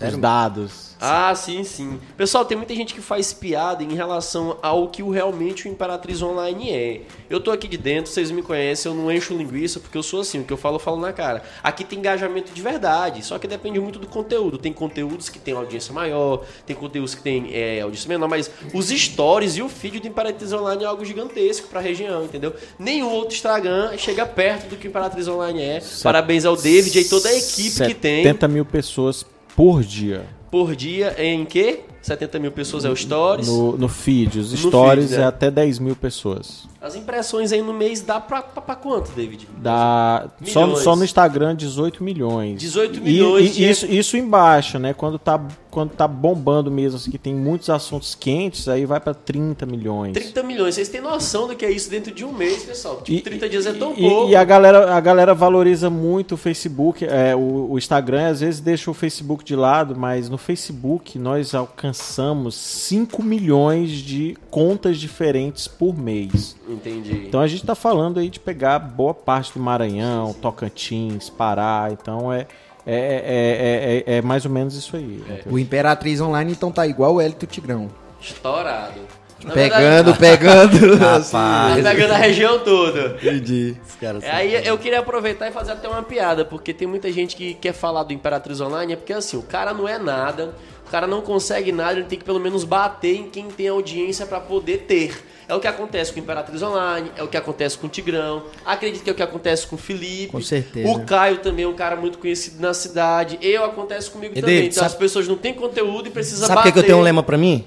Os 0.01 0.17
dados. 0.17 0.97
Ah, 1.01 1.33
sim, 1.35 1.63
sim. 1.63 2.01
Pessoal, 2.17 2.45
tem 2.45 2.57
muita 2.57 2.75
gente 2.75 2.93
que 2.93 3.01
faz 3.01 3.33
piada 3.33 3.85
em 3.85 3.95
relação 3.95 4.59
ao 4.61 4.89
que 4.89 5.01
o 5.01 5.11
realmente 5.11 5.69
o 5.69 5.71
Imperatriz 5.71 6.21
Online 6.23 6.71
é. 6.71 7.01
Eu 7.31 7.39
tô 7.39 7.53
aqui 7.53 7.69
de 7.69 7.77
dentro, 7.77 8.11
vocês 8.11 8.33
me 8.33 8.43
conhecem, 8.43 8.91
eu 8.91 8.99
não 8.99 9.13
encho 9.13 9.33
linguiça 9.37 9.79
porque 9.79 9.97
eu 9.97 10.03
sou 10.03 10.23
assim, 10.23 10.41
o 10.41 10.45
que 10.45 10.53
eu 10.53 10.57
falo, 10.57 10.77
eu 10.77 10.81
falo 10.81 11.01
na 11.01 11.13
cara. 11.13 11.45
Aqui 11.63 11.85
tem 11.85 12.01
engajamento 12.01 12.53
de 12.53 12.61
verdade, 12.61 13.25
só 13.25 13.39
que 13.39 13.47
depende 13.47 13.79
muito 13.79 13.99
do 14.01 14.09
conteúdo. 14.09 14.59
Tem 14.59 14.73
conteúdos 14.73 15.29
que 15.29 15.39
tem 15.39 15.55
audiência 15.55 15.95
maior, 15.95 16.45
tem 16.67 16.75
conteúdos 16.75 17.15
que 17.15 17.23
tem 17.23 17.55
é, 17.55 17.81
audiência 17.81 18.09
menor, 18.09 18.29
mas 18.29 18.51
os 18.75 18.89
stories 18.89 19.57
e 19.57 19.63
o 19.63 19.69
feed 19.69 20.01
do 20.01 20.09
Imperatriz 20.09 20.53
Online 20.53 20.83
é 20.83 20.87
algo 20.87 21.05
gigantesco 21.05 21.69
pra 21.69 21.81
região, 21.81 22.25
entendeu? 22.25 22.53
Nenhum 22.77 23.11
outro 23.11 23.37
Instagram 23.37 23.97
chega 23.97 24.27
perto 24.27 24.71
do 24.71 24.77
que 24.77 24.89
o 24.89 24.91
Imperatriz 24.91 25.29
Online 25.29 25.63
é. 25.63 25.83
Parabéns 26.03 26.45
ao 26.45 26.57
David 26.57 26.99
e 26.99 27.05
toda 27.05 27.29
a 27.29 27.35
equipe 27.35 27.87
que 27.87 27.95
tem 27.95 28.25
70 28.25 28.48
mil 28.49 28.65
pessoas 28.65 29.25
por 29.55 29.83
dia 29.83 30.27
por 30.51 30.75
dia 30.75 31.15
em 31.23 31.45
quê? 31.45 31.81
70 32.01 32.39
mil 32.39 32.51
pessoas 32.53 32.85
é 32.85 32.91
o 32.91 32.97
Stories. 32.97 33.47
no, 33.49 33.77
no 33.77 33.89
feed. 33.89 34.39
Os 34.39 34.53
No 34.53 34.71
stories 34.71 35.09
feed, 35.09 35.19
né? 35.19 35.25
é 35.25 35.27
até 35.27 35.51
10 35.51 35.79
mil 35.79 35.95
pessoas. 35.95 36.67
As 36.81 36.95
impressões 36.95 37.53
aí 37.53 37.61
no 37.61 37.73
mês 37.75 38.01
dá 38.01 38.21
pra, 38.21 38.41
pra, 38.41 38.63
pra 38.63 38.75
quanto, 38.77 39.11
David? 39.13 39.49
Dá 39.59 40.29
só, 40.47 40.75
só 40.77 40.97
no 40.97 41.05
Instagram 41.05 41.55
18 41.55 42.03
milhões. 42.03 42.61
18 42.61 42.99
E- 42.99 43.01
milhões 43.03 43.51
E, 43.51 43.53
de- 43.55 43.69
isso, 43.71 43.87
isso 43.87 44.17
embaixo, 44.17 44.79
né? 44.79 44.95
Quando 44.95 45.19
tá, 45.19 45.41
quando 45.71 45.91
tá 45.91 46.07
bombando 46.07 46.71
mesmo, 46.71 46.97
assim, 46.97 47.11
que 47.11 47.19
tem 47.19 47.35
muitos 47.35 47.69
assuntos 47.69 48.15
quentes, 48.15 48.69
aí 48.69 48.87
vai 48.87 49.01
pra 49.01 49.13
30 49.13 49.67
milhões. 49.67 50.13
30 50.15 50.43
milhões. 50.45 50.77
Vocês 50.77 50.89
têm 50.89 51.01
noção 51.01 51.49
do 51.49 51.57
que 51.57 51.65
é 51.67 51.71
isso 51.71 51.91
dentro 51.91 52.15
de 52.15 52.25
um 52.25 52.33
mês, 52.33 52.63
pessoal? 52.63 53.03
Tipo, 53.03 53.19
E- 53.19 53.23
30 53.23 53.49
dias 53.49 53.67
é 53.67 53.73
tão 53.73 53.93
e, 53.97 54.01
pouco. 54.09 54.31
E 54.31 54.37
a 54.37 54.45
galera, 54.45 54.95
a 54.95 55.01
galera 55.01 55.35
valoriza 55.35 55.91
muito 55.91 56.37
o 56.37 56.39
Facebook, 56.39 57.05
é, 57.05 57.35
o, 57.35 57.73
o 57.73 57.77
Instagram, 57.79 58.29
às 58.29 58.41
vezes 58.41 58.61
deixa 58.61 58.89
o 58.91 58.95
Facebook 58.95 59.45
de 59.45 59.55
lado, 59.57 59.95
mas 59.95 60.29
no 60.29 60.39
no 60.39 60.41
Facebook 60.41 61.19
nós 61.19 61.53
alcançamos 61.53 62.55
5 62.55 63.23
milhões 63.25 63.91
de 63.91 64.37
contas 64.53 64.99
diferentes 64.99 65.67
por 65.67 65.99
mês. 65.99 66.55
Entendi. 66.69 67.25
Então 67.27 67.41
a 67.41 67.47
gente 67.47 67.65
tá 67.65 67.75
falando 67.75 68.21
aí 68.21 68.29
de 68.29 68.39
pegar 68.39 68.79
boa 68.79 69.15
parte 69.15 69.53
do 69.55 69.61
Maranhão, 69.61 70.33
Tocantins, 70.35 71.31
Pará. 71.31 71.89
Então 71.91 72.33
é, 72.33 72.47
é, 72.87 72.95
é, 72.97 74.05
é, 74.07 74.15
é- 74.15 74.17
é 74.19 74.23
mais 74.23 74.45
ou 74.45 74.51
menos 74.51 74.75
isso 74.77 74.97
aí. 74.97 75.23
O 75.47 75.59
Imperatriz 75.59 76.21
Online 76.21 76.53
então 76.53 76.71
tá 76.71 76.87
igual 76.87 77.15
o 77.15 77.21
Hélito 77.21 77.47
Tigrão. 77.47 77.89
Estourado. 78.21 79.01
Na 79.45 79.53
Pegando, 79.55 80.13
verdade, 80.15 80.19
pegando. 80.79 80.99
tá 81.31 81.91
pegando 81.91 82.13
a 82.13 82.17
região 82.17 82.59
toda. 82.59 83.17
Entendi. 83.23 83.77
É, 84.23 84.31
Aí 84.31 84.67
eu 84.67 84.77
queria 84.77 84.99
aproveitar 84.99 85.49
e 85.49 85.53
fazer 85.53 85.73
até 85.73 85.89
uma 85.89 86.03
piada, 86.03 86.45
porque 86.45 86.75
tem 86.75 86.89
muita 86.89 87.11
gente 87.13 87.37
que 87.37 87.55
quer 87.55 87.73
falar 87.73 88.03
do 88.03 88.13
Imperatriz 88.13 88.61
Online, 88.61 88.95
é 88.95 88.97
porque 88.97 89.13
assim, 89.13 89.37
o 89.37 89.43
cara 89.43 89.73
não 89.73 89.87
é 89.87 89.97
nada, 89.97 90.55
o 90.87 90.91
cara 90.91 91.07
não 91.07 91.21
consegue 91.21 91.71
nada, 91.71 91.93
ele 92.01 92.05
tem 92.05 92.19
que 92.19 92.25
pelo 92.25 92.41
menos 92.41 92.65
bater 92.65 93.15
em 93.17 93.31
quem 93.31 93.47
tem 93.47 93.69
audiência 93.69 94.27
pra 94.27 94.41
poder 94.41 94.79
ter. 94.89 95.17
É 95.49 95.55
o 95.55 95.61
que 95.61 95.67
acontece 95.67 96.13
com 96.13 96.21
o 96.21 96.23
Imperatriz 96.23 96.61
Online, 96.63 97.11
é 97.17 97.23
o 97.23 97.29
que 97.29 97.37
acontece 97.37 97.79
com 97.79 97.87
o 97.87 97.91
Tigrão, 97.91 98.43
acredito 98.67 99.03
que 99.03 99.09
é 99.09 99.13
o 99.13 99.17
que 99.17 99.23
acontece 99.23 99.67
com 99.67 99.77
o 99.77 99.79
Felipe. 99.79 100.31
Com 100.33 100.43
certeza. 100.43 100.87
O 100.91 101.05
Caio 101.07 101.39
também 101.39 101.65
é 101.65 101.69
um 101.69 101.73
cara 101.75 101.97
muito 101.97 102.19
conhecido 102.19 102.61
na 102.61 102.75
cidade. 102.75 103.39
Eu 103.41 103.65
acontece 103.65 104.11
comigo 104.11 104.35
também. 104.35 104.67
Então 104.67 104.85
as 104.85 104.93
sabe- 104.93 105.03
pessoas 105.03 105.27
não 105.27 105.37
têm 105.37 105.55
conteúdo 105.55 106.07
e 106.09 106.11
precisam 106.11 106.47
Sabe 106.47 106.51
por 106.51 106.57
bater. 106.57 106.69
que 106.69 106.73
que 106.75 106.79
eu 106.81 106.87
tenho 106.87 106.99
um 106.99 107.03
lema 107.03 107.23
pra 107.23 107.39
mim? 107.39 107.65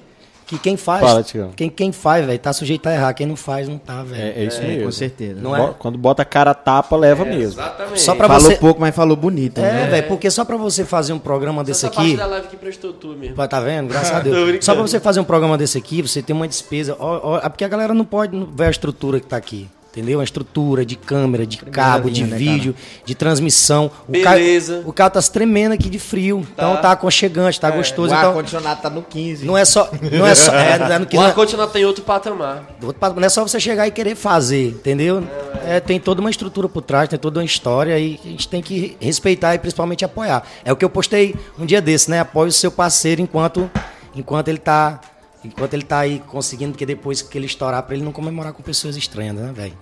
Que 0.52 0.60
quem 0.60 0.76
faz. 0.76 1.02
Fala, 1.02 1.26
quem, 1.56 1.70
quem 1.70 1.92
faz, 1.94 2.26
velho, 2.26 2.38
tá 2.38 2.52
sujeito 2.52 2.86
a 2.90 2.94
errar. 2.94 3.14
Quem 3.14 3.26
não 3.26 3.38
faz, 3.38 3.70
não 3.70 3.78
tá, 3.78 4.04
velho. 4.04 4.22
É, 4.22 4.42
é 4.42 4.44
isso 4.44 4.60
É, 4.60 4.68
mesmo. 4.68 4.84
com 4.84 4.92
certeza. 4.92 5.40
Não 5.40 5.56
é? 5.56 5.74
Quando 5.80 5.98
bota 5.98 6.24
a 6.24 6.26
cara 6.26 6.52
a 6.52 6.54
tapa, 6.54 6.94
leva 6.98 7.24
mesmo. 7.24 7.54
Exatamente. 7.54 8.02
Só 8.02 8.14
pra 8.16 8.28
falou 8.28 8.42
você- 8.52 8.58
pouco, 8.58 8.82
mas 8.82 8.94
falou 8.94 9.16
bonito. 9.16 9.60
É, 9.60 9.62
né? 9.62 9.88
velho, 9.88 10.08
porque 10.10 10.30
só 10.30 10.44
pra 10.44 10.58
você 10.58 10.84
fazer 10.84 11.14
um 11.14 11.20
programa 11.20 11.62
Só 11.62 11.64
desse 11.64 11.86
essa 11.86 11.96
parte 11.96 12.10
aqui. 12.10 12.18
da 12.18 12.26
live 12.26 12.48
que 12.50 12.58
prestou 12.58 12.92
tu 12.92 13.08
mesmo. 13.18 13.48
Tá 13.48 13.60
vendo? 13.62 13.88
Graças 13.88 14.12
a 14.14 14.20
Deus. 14.22 14.66
Só 14.66 14.74
pra 14.74 14.82
você 14.82 15.00
fazer 15.00 15.22
um 15.22 15.24
programa 15.24 15.58
desse 15.58 15.78
aqui, 15.78 16.02
você 16.02 16.22
tem 16.22 16.36
uma 16.36 16.50
despesa. 16.50 16.98
Ó, 17.00 17.20
ó, 17.24 17.38
é 17.38 17.48
porque 17.48 17.64
a 17.64 17.70
galera 17.70 17.94
não 17.94 18.04
pode 18.04 18.38
ver 18.54 18.66
a 18.66 18.70
estrutura 18.70 19.22
que 19.22 19.28
tá 19.28 19.38
aqui. 19.38 19.70
Entendeu? 19.92 20.22
A 20.22 20.24
estrutura 20.24 20.86
de 20.86 20.96
câmera, 20.96 21.46
de 21.46 21.58
cabo, 21.58 22.10
de 22.10 22.24
linha, 22.24 22.32
né, 22.32 22.38
vídeo, 22.38 22.74
de 23.04 23.14
transmissão. 23.14 23.92
O 24.08 24.12
Beleza. 24.12 24.76
Cara, 24.76 24.88
o 24.90 24.94
carro 24.94 25.10
tá 25.10 25.22
se 25.22 25.30
tremendo 25.30 25.74
aqui 25.74 25.90
de 25.90 26.00
frio. 26.00 26.48
Então 26.54 26.78
tá 26.78 26.94
aconchegante, 26.94 27.60
tá 27.60 27.70
gostoso. 27.70 28.14
O 28.14 28.18
Então, 28.18 28.30
ar-condicionado 28.30 28.82
tá 28.82 28.90
no 28.90 29.02
15. 29.04 29.46
não 29.46 29.58
é 29.58 29.66
só. 29.66 29.90
Não 30.12 30.26
é 30.26 30.34
só. 30.34 30.52
É, 30.62 30.78
não 30.80 30.86
é, 30.96 31.18
O 31.18 31.22
ar-condicionado 31.22 31.72
tem 31.74 31.84
outro 31.84 32.06
patamar. 32.06 32.64
Outro 32.82 33.00
papo, 33.00 33.20
Não 33.20 33.26
é 33.26 33.30
só 33.30 33.46
você 33.46 33.60
chegar 33.60 33.86
e 33.86 33.92
querer 33.92 34.16
fazer, 34.16 34.68
entendeu? 34.70 35.22
É, 35.66 35.82
tem 35.82 36.00
toda 36.00 36.22
uma 36.22 36.30
estrutura 36.30 36.70
por 36.70 36.82
trás, 36.82 37.10
tem 37.10 37.20
toda 37.20 37.40
uma 37.40 37.46
história 37.46 38.00
e 38.00 38.18
a 38.24 38.28
gente 38.30 38.48
tem 38.48 38.62
que 38.62 38.96
respeitar 39.00 39.56
e 39.56 39.60
principalmente 39.60 40.06
apoiar. 40.06 40.44
É 40.64 40.72
o 40.72 40.76
que 40.78 40.86
eu 40.86 40.90
postei 40.90 41.36
um 41.60 41.66
dia 41.66 41.82
desse, 41.82 42.10
né? 42.10 42.22
Apoie 42.22 42.48
o 42.48 42.52
seu 42.52 42.72
parceiro 42.72 43.22
enquanto, 43.22 43.70
enquanto 44.16 44.48
ele 44.48 44.58
tá. 44.58 45.02
Enquanto 45.44 45.74
ele 45.74 45.84
tá 45.84 46.00
aí 46.00 46.20
conseguindo, 46.28 46.72
porque 46.72 46.86
depois 46.86 47.22
que 47.22 47.38
ele 47.38 47.46
estourar, 47.46 47.82
pra 47.84 47.96
ele 47.96 48.04
não 48.04 48.12
comemorar 48.12 48.54
com 48.54 48.62
pessoas 48.62 48.96
estranhas, 48.96 49.36
né, 49.36 49.52
velho? 49.54 49.78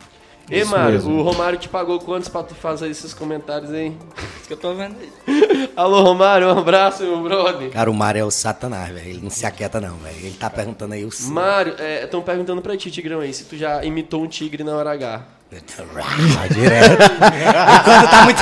Ei, 0.51 0.63
Mário, 0.63 0.93
mesmo. 0.93 1.19
o 1.19 1.21
Romário 1.21 1.59
te 1.59 1.69
pagou 1.69 1.99
quantos 1.99 2.27
pra 2.27 2.41
tu 2.41 2.55
fazer 2.55 2.89
esses 2.89 3.13
comentários 3.13 3.71
aí? 3.71 3.95
Isso 4.37 4.47
que 4.47 4.53
eu 4.53 4.57
tô 4.57 4.73
vendo 4.73 4.95
aí. 4.99 5.69
Alô, 5.77 6.01
Romário, 6.01 6.47
um 6.47 6.57
abraço, 6.57 7.03
meu 7.03 7.21
brother. 7.21 7.69
Cara, 7.69 7.91
o 7.91 7.93
Mário 7.93 8.21
é 8.21 8.25
o 8.25 8.31
satanás, 8.31 8.91
velho. 8.91 9.09
Ele 9.09 9.19
não 9.21 9.29
se 9.29 9.45
aquieta, 9.45 9.79
não, 9.79 9.95
velho. 9.97 10.17
Ele 10.17 10.35
tá 10.39 10.49
perguntando 10.49 10.95
aí 10.95 11.05
o. 11.05 11.09
Mário, 11.27 11.75
estão 12.03 12.21
perguntando 12.21 12.61
pra 12.61 12.75
ti, 12.75 12.89
Tigrão, 12.89 13.19
aí, 13.19 13.31
se 13.31 13.43
tu 13.43 13.55
já 13.55 13.85
imitou 13.85 14.23
um 14.23 14.27
tigre 14.27 14.63
na 14.63 14.75
hora 14.75 14.91
H. 14.91 15.21
Direto. 16.53 17.03
enquanto 17.03 18.09
tá 18.09 18.23
muito. 18.23 18.41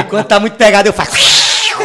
Enquanto 0.00 0.26
tá 0.28 0.40
muito 0.40 0.56
pegado, 0.56 0.88
eu 0.88 0.92
faço. 0.92 1.41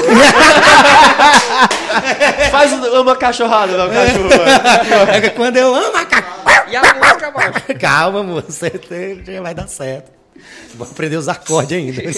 Faz 2.52 2.74
um- 2.74 3.02
uma 3.02 3.16
cachorrada, 3.16 3.78
não, 3.78 3.88
cachorro. 3.90 4.30
Quando 5.36 5.58
eu 5.58 5.74
amo 5.76 5.94
macaco. 5.94 6.28
E 6.70 6.76
a 6.76 6.82
música, 6.82 7.32
macho? 7.32 7.62
Calma, 7.80 8.24
moço. 8.24 8.52
Você 8.52 8.70
tem- 8.72 9.24
já 9.24 9.42
vai 9.42 9.54
dar 9.56 9.68
certo. 9.68 10.12
Vou 10.76 10.88
aprender 10.88 11.18
os 11.18 11.28
acordes 11.28 11.78
ainda. 11.78 12.02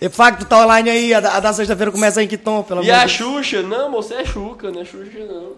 e 0.00 0.08
Fábio, 0.08 0.40
tu 0.40 0.46
tá 0.48 0.62
online 0.64 0.90
aí. 0.90 1.12
A 1.14 1.20
da, 1.20 1.36
a 1.36 1.40
da 1.40 1.52
sexta-feira 1.52 1.90
começa 1.90 2.22
em 2.22 2.28
que 2.28 2.36
tom, 2.38 2.62
pelo 2.62 2.82
E 2.84 2.90
amor 2.90 3.02
a 3.02 3.06
de 3.06 3.18
Deus. 3.18 3.32
Xuxa? 3.44 3.62
Não, 3.62 3.90
você 3.90 4.14
é 4.14 4.24
Xuca, 4.24 4.70
não 4.70 4.82
é 4.82 4.84
Xuxa, 4.84 5.18
não. 5.26 5.52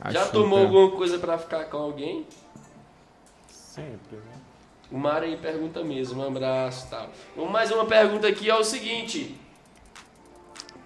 A 0.00 0.10
já 0.10 0.20
Xuca. 0.20 0.32
tomou 0.32 0.58
alguma 0.60 0.90
coisa 0.92 1.18
pra 1.18 1.38
ficar 1.38 1.64
com 1.66 1.76
alguém? 1.76 2.26
Sempre. 3.74 4.16
né? 4.16 4.29
O 4.90 4.98
Mário 4.98 5.28
aí 5.28 5.36
pergunta 5.36 5.84
mesmo, 5.84 6.20
um 6.22 6.26
abraço 6.26 6.86
e 6.86 6.90
tal. 6.90 7.08
Vamos 7.36 7.52
mais 7.52 7.70
uma 7.70 7.84
pergunta 7.86 8.26
aqui, 8.26 8.50
é 8.50 8.54
o 8.56 8.64
seguinte. 8.64 9.38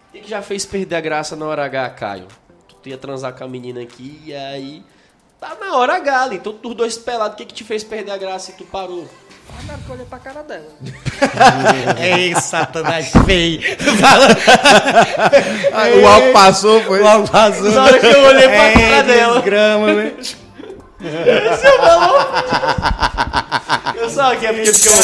O 0.08 0.12
que, 0.12 0.20
que 0.20 0.28
já 0.30 0.42
fez 0.42 0.66
perder 0.66 0.96
a 0.96 1.00
graça 1.00 1.34
na 1.34 1.46
hora 1.46 1.64
H, 1.64 1.90
Caio? 1.90 2.28
Tu 2.82 2.90
ia 2.90 2.98
transar 2.98 3.32
com 3.34 3.44
a 3.44 3.48
menina 3.48 3.80
aqui 3.80 4.20
e 4.26 4.34
aí... 4.34 4.82
Tá 5.40 5.56
na 5.60 5.76
hora 5.76 5.96
H 5.96 6.22
ali, 6.22 6.38
todos 6.38 6.60
os 6.70 6.76
dois 6.76 6.96
pelados. 6.98 7.34
O 7.34 7.36
que, 7.38 7.46
que 7.46 7.54
te 7.54 7.64
fez 7.64 7.82
perder 7.82 8.12
a 8.12 8.16
graça 8.18 8.50
e 8.50 8.54
tu 8.54 8.64
parou? 8.64 9.08
Ah, 9.50 9.62
na 9.66 9.72
hora 9.74 9.82
que 9.82 9.88
eu 9.88 9.94
olhei 9.94 10.06
pra 10.06 10.18
cara 10.18 10.42
dela. 10.42 10.68
Ei, 12.00 12.34
satanás 12.34 13.10
feio. 13.26 13.60
o 16.02 16.06
álcool 16.06 16.32
passou, 16.32 16.80
foi. 16.82 17.02
O 17.02 17.06
álcool 17.06 17.36
azul. 17.36 17.70
Na 17.72 17.84
hora 17.84 17.98
que 17.98 18.06
eu 18.06 18.22
olhei 18.24 18.48
pra 18.48 18.64
É, 18.64 18.72
cara 18.72 19.02
dela. 19.02 19.34
desgrama, 19.34 19.86
velho. 21.08 21.50
Eu 23.96 24.10
só 24.10 24.34
que 24.36 24.46
é 24.46 24.52
porque 24.52 24.72
ficou... 24.72 24.94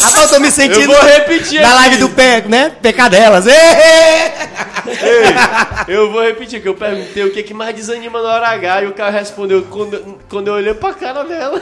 Rapaz, 0.00 0.22
eu 0.22 0.28
tô 0.28 0.40
me 0.40 0.48
Eu 0.48 0.52
sentindo 0.52 0.86
vou 0.92 1.02
repetir 1.02 1.60
na 1.60 1.68
aqui. 1.68 1.76
live 1.76 1.96
do 1.96 2.08
pé, 2.10 2.42
né? 2.46 2.70
Pecadelas. 2.82 3.46
Ê! 3.46 3.52
Eu 5.88 6.10
vou 6.12 6.22
repetir 6.22 6.60
que 6.60 6.68
eu 6.68 6.74
perguntei 6.74 7.24
o 7.24 7.32
que, 7.32 7.42
que 7.42 7.54
mais 7.54 7.74
desanima 7.74 8.20
na 8.22 8.28
hora 8.28 8.48
H 8.48 8.82
e 8.82 8.86
o 8.86 8.92
cara 8.92 9.10
respondeu 9.10 9.62
quando, 9.70 10.18
quando 10.28 10.48
eu 10.48 10.54
olhei 10.54 10.74
pra 10.74 10.92
cara 10.92 11.24
dela. 11.24 11.60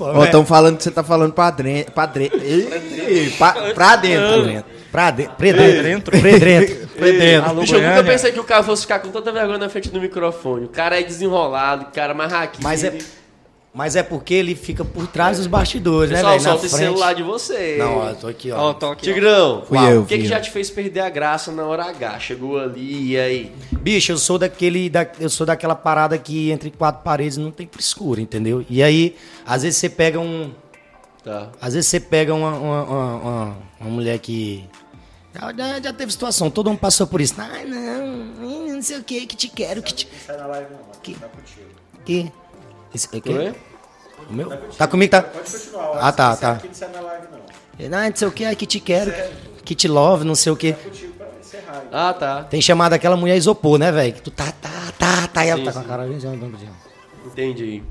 Ó, 0.00 0.24
estão 0.24 0.44
falando 0.44 0.76
que 0.76 0.82
você 0.84 0.90
tá 0.90 1.02
falando 1.02 1.32
pra 1.32 1.50
dentro. 1.50 1.92
Pra, 1.92 2.06
dre... 2.06 2.30
Ei, 2.34 3.34
pra, 3.38 3.52
pra 3.74 3.96
dentro. 3.96 4.28
Pra 4.28 4.42
dentro. 4.52 4.77
Pra 4.90 5.10
dentro. 5.10 5.34
Pra 5.36 5.52
dentro. 5.52 6.18
Pra 6.96 7.06
dentro. 7.10 7.50
Alô, 7.50 7.60
Bicho, 7.60 7.74
eu 7.76 7.82
nunca 7.88 8.02
pensei 8.04 8.32
que 8.32 8.40
o 8.40 8.44
cara 8.44 8.62
fosse 8.62 8.82
ficar 8.82 8.98
com 9.00 9.08
tanta 9.10 9.30
vergonha 9.30 9.58
na 9.58 9.68
frente 9.68 9.90
do 9.90 10.00
microfone. 10.00 10.64
O 10.64 10.68
cara 10.68 10.98
é 10.98 11.02
desenrolado, 11.02 11.84
o 11.84 11.92
cara 11.92 12.12
é 12.12 12.16
marraquinho. 12.16 12.64
Mas 12.64 12.82
é, 12.84 12.96
mas 13.74 13.94
é 13.96 14.02
porque 14.02 14.32
ele 14.34 14.54
fica 14.56 14.84
por 14.84 15.06
trás 15.06 15.36
dos 15.36 15.46
bastidores, 15.46 16.10
né, 16.10 16.16
Pessoal, 16.16 16.32
velho? 16.38 16.44
Na 16.44 16.50
solta 16.52 16.68
frente. 16.68 16.80
celular 16.80 17.12
de 17.14 17.22
você. 17.22 17.76
Não, 17.78 17.98
ó, 17.98 18.08
eu 18.08 18.14
tô 18.16 18.26
aqui, 18.26 18.50
ó. 18.50 18.58
Ó, 18.70 18.72
tô 18.72 18.86
aqui. 18.90 19.10
ó. 19.10 19.14
Tigrão, 19.14 19.62
Fui 19.68 19.76
uau, 19.78 19.88
eu, 19.90 20.00
o 20.00 20.06
que, 20.06 20.08
fui 20.14 20.18
que 20.18 20.24
eu. 20.24 20.30
já 20.30 20.40
te 20.40 20.50
fez 20.50 20.70
perder 20.70 21.00
a 21.00 21.10
graça 21.10 21.52
na 21.52 21.64
hora 21.64 21.84
H? 21.84 22.18
Chegou 22.20 22.58
ali 22.58 23.10
e 23.12 23.18
aí? 23.18 23.52
Bicho, 23.72 24.10
eu 24.12 24.18
sou 24.18 24.38
daquele. 24.38 24.88
Da, 24.88 25.06
eu 25.20 25.28
sou 25.28 25.46
daquela 25.46 25.74
parada 25.74 26.16
que 26.16 26.50
entre 26.50 26.70
quatro 26.70 27.02
paredes 27.04 27.36
não 27.36 27.50
tem 27.50 27.68
frescura, 27.70 28.20
entendeu? 28.22 28.64
E 28.70 28.82
aí, 28.82 29.14
às 29.46 29.62
vezes 29.62 29.78
você 29.78 29.88
pega 29.90 30.18
um. 30.18 30.50
Tá. 31.22 31.50
Às 31.60 31.74
vezes 31.74 31.88
você 31.90 32.00
pega 32.00 32.32
uma, 32.34 32.50
uma, 32.54 32.82
uma, 32.84 33.14
uma- 33.16 33.56
uma 33.80 33.90
mulher 33.90 34.18
que. 34.18 34.64
Já, 35.38 35.52
já- 35.52 35.80
já 35.80 35.92
teve 35.92 36.10
situação, 36.12 36.50
todo 36.50 36.68
mundo 36.70 36.78
passou 36.78 37.06
por 37.06 37.20
isso. 37.20 37.34
Ai, 37.38 37.64
não, 37.64 38.06
não 38.74 38.82
sei 38.82 38.98
o 38.98 39.04
que, 39.04 39.26
que 39.26 39.36
te 39.36 39.48
quero, 39.48 39.82
que 39.82 39.94
te. 39.94 40.08
Sai 40.26 40.36
na 40.36 40.46
live 40.46 40.70
não, 40.72 40.78
mano. 40.80 40.92
Que? 41.02 41.14
Tá 41.14 41.28
contigo. 41.28 41.66
Que? 42.04 42.32
Esse, 42.94 43.06
o 43.06 43.20
quê? 43.22 43.30
Oi? 43.32 43.54
O 44.28 44.32
meu? 44.32 44.50
Tá 44.76 44.86
comigo, 44.86 45.10
tá? 45.10 45.22
Pode 45.22 45.50
continuar. 45.50 45.90
ó. 45.90 45.98
Ah, 46.00 46.12
tá, 46.12 46.32
Esse 46.32 46.40
tá. 46.40 46.52
aqui 46.52 46.66
não 46.68 46.74
sai 46.74 46.88
na 46.90 47.00
live 47.00 47.26
não. 47.30 47.88
Não, 47.88 48.08
não 48.08 48.16
sei 48.16 48.28
o 48.28 48.32
que, 48.32 48.44
ai, 48.44 48.56
que 48.56 48.66
te 48.66 48.80
quero, 48.80 49.12
que 49.64 49.74
te 49.74 49.86
love, 49.86 50.24
não 50.24 50.34
sei 50.34 50.52
o 50.52 50.56
que. 50.56 50.72
Contigo 50.72 51.12
pra 51.14 51.28
encerrar. 51.40 51.84
Ah, 51.92 52.12
tá. 52.12 52.44
Tem 52.44 52.60
chamado 52.60 52.92
aquela 52.92 53.16
mulher 53.16 53.36
isopor, 53.36 53.78
né, 53.78 53.92
velho? 53.92 54.12
Que 54.14 54.22
tu 54.22 54.30
tá, 54.32 54.50
tá, 54.60 54.92
tá, 54.98 55.28
tá, 55.28 55.46
e 55.46 55.50
ela 55.50 55.58
Sim, 55.60 55.64
tá 55.66 55.72
com 55.72 55.78
a 55.78 55.84
cara. 55.84 56.08
Entendi. 57.26 57.82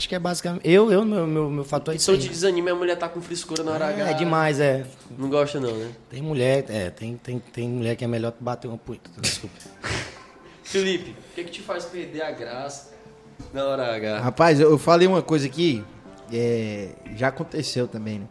Acho 0.00 0.08
que 0.08 0.14
é 0.14 0.18
basicamente. 0.18 0.66
Eu, 0.66 0.90
eu 0.90 1.04
meu, 1.04 1.26
meu, 1.26 1.50
meu 1.50 1.62
fator 1.62 1.92
é 1.92 1.98
isso. 1.98 2.10
Então 2.10 2.18
te 2.18 2.30
desanima 2.30 2.70
a 2.70 2.74
mulher 2.74 2.96
tá 2.96 3.06
com 3.06 3.20
frescura 3.20 3.62
na 3.62 3.72
hora 3.72 3.88
H. 3.88 4.08
É, 4.08 4.10
é 4.12 4.14
demais, 4.14 4.58
é. 4.58 4.86
Não 5.18 5.28
gosta 5.28 5.60
não, 5.60 5.76
né? 5.76 5.90
Tem 6.08 6.22
mulher, 6.22 6.64
é, 6.70 6.88
tem, 6.88 7.18
tem, 7.18 7.38
tem 7.38 7.68
mulher 7.68 7.94
que 7.96 8.02
é 8.02 8.08
melhor 8.08 8.32
que 8.32 8.42
bater 8.42 8.66
uma 8.66 8.78
punheta. 8.78 9.10
Desculpa. 9.18 9.54
Felipe, 10.64 11.10
o 11.10 11.34
que, 11.34 11.44
que 11.44 11.50
te 11.50 11.60
faz 11.60 11.84
perder 11.84 12.22
a 12.22 12.30
graça 12.30 12.94
na 13.52 13.62
hora 13.66 13.94
H? 13.94 14.20
Rapaz, 14.20 14.58
eu 14.58 14.70
eu 14.70 14.78
falei 14.78 15.06
uma 15.06 15.20
coisa 15.20 15.46
aqui, 15.46 15.84
é, 16.32 16.92
já 17.14 17.28
aconteceu 17.28 17.86
também, 17.86 18.20
né? 18.20 18.26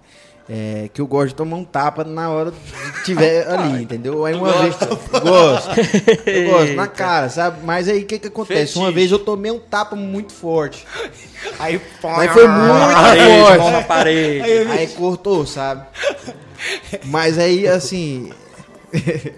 É, 0.51 0.89
que 0.91 0.99
eu 0.99 1.05
gosto 1.05 1.27
de 1.29 1.35
tomar 1.35 1.57
um 1.57 1.63
tapa 1.63 2.03
na 2.03 2.27
hora 2.31 2.51
que 2.51 3.03
tiver 3.03 3.45
ali, 3.51 3.83
entendeu? 3.83 4.25
Aí 4.25 4.33
uma 4.33 4.51
vez. 4.51 4.75
Gosto. 5.21 5.69
Eu 6.27 6.49
gosto, 6.51 6.73
na 6.73 6.87
cara, 6.89 7.29
sabe? 7.29 7.63
Mas 7.63 7.87
aí 7.87 8.01
o 8.01 8.05
que 8.05 8.17
que 8.17 8.27
acontece? 8.29 8.75
Uma 8.77 8.85
Fetiche. 8.87 8.95
vez 8.95 9.11
eu 9.11 9.19
tomei 9.19 9.51
um 9.51 9.59
tapa 9.59 9.95
muito 9.95 10.33
forte. 10.33 10.87
Aí, 11.59 11.79
Mas 12.01 12.31
foi 12.31 12.47
muito 12.47 12.93
Parede, 12.93 13.45
forte. 13.45 13.71
na 13.71 13.81
parede. 13.83 14.71
Aí 14.71 14.87
cortou, 14.87 15.45
sabe? 15.45 15.85
Mas 17.05 17.37
aí, 17.37 17.67
assim. 17.67 18.31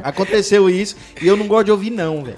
Aconteceu 0.02 0.70
isso 0.70 0.96
e 1.22 1.28
eu 1.28 1.36
não 1.36 1.46
gosto 1.46 1.66
de 1.66 1.72
ouvir, 1.72 1.90
não, 1.90 2.24
velho. 2.24 2.38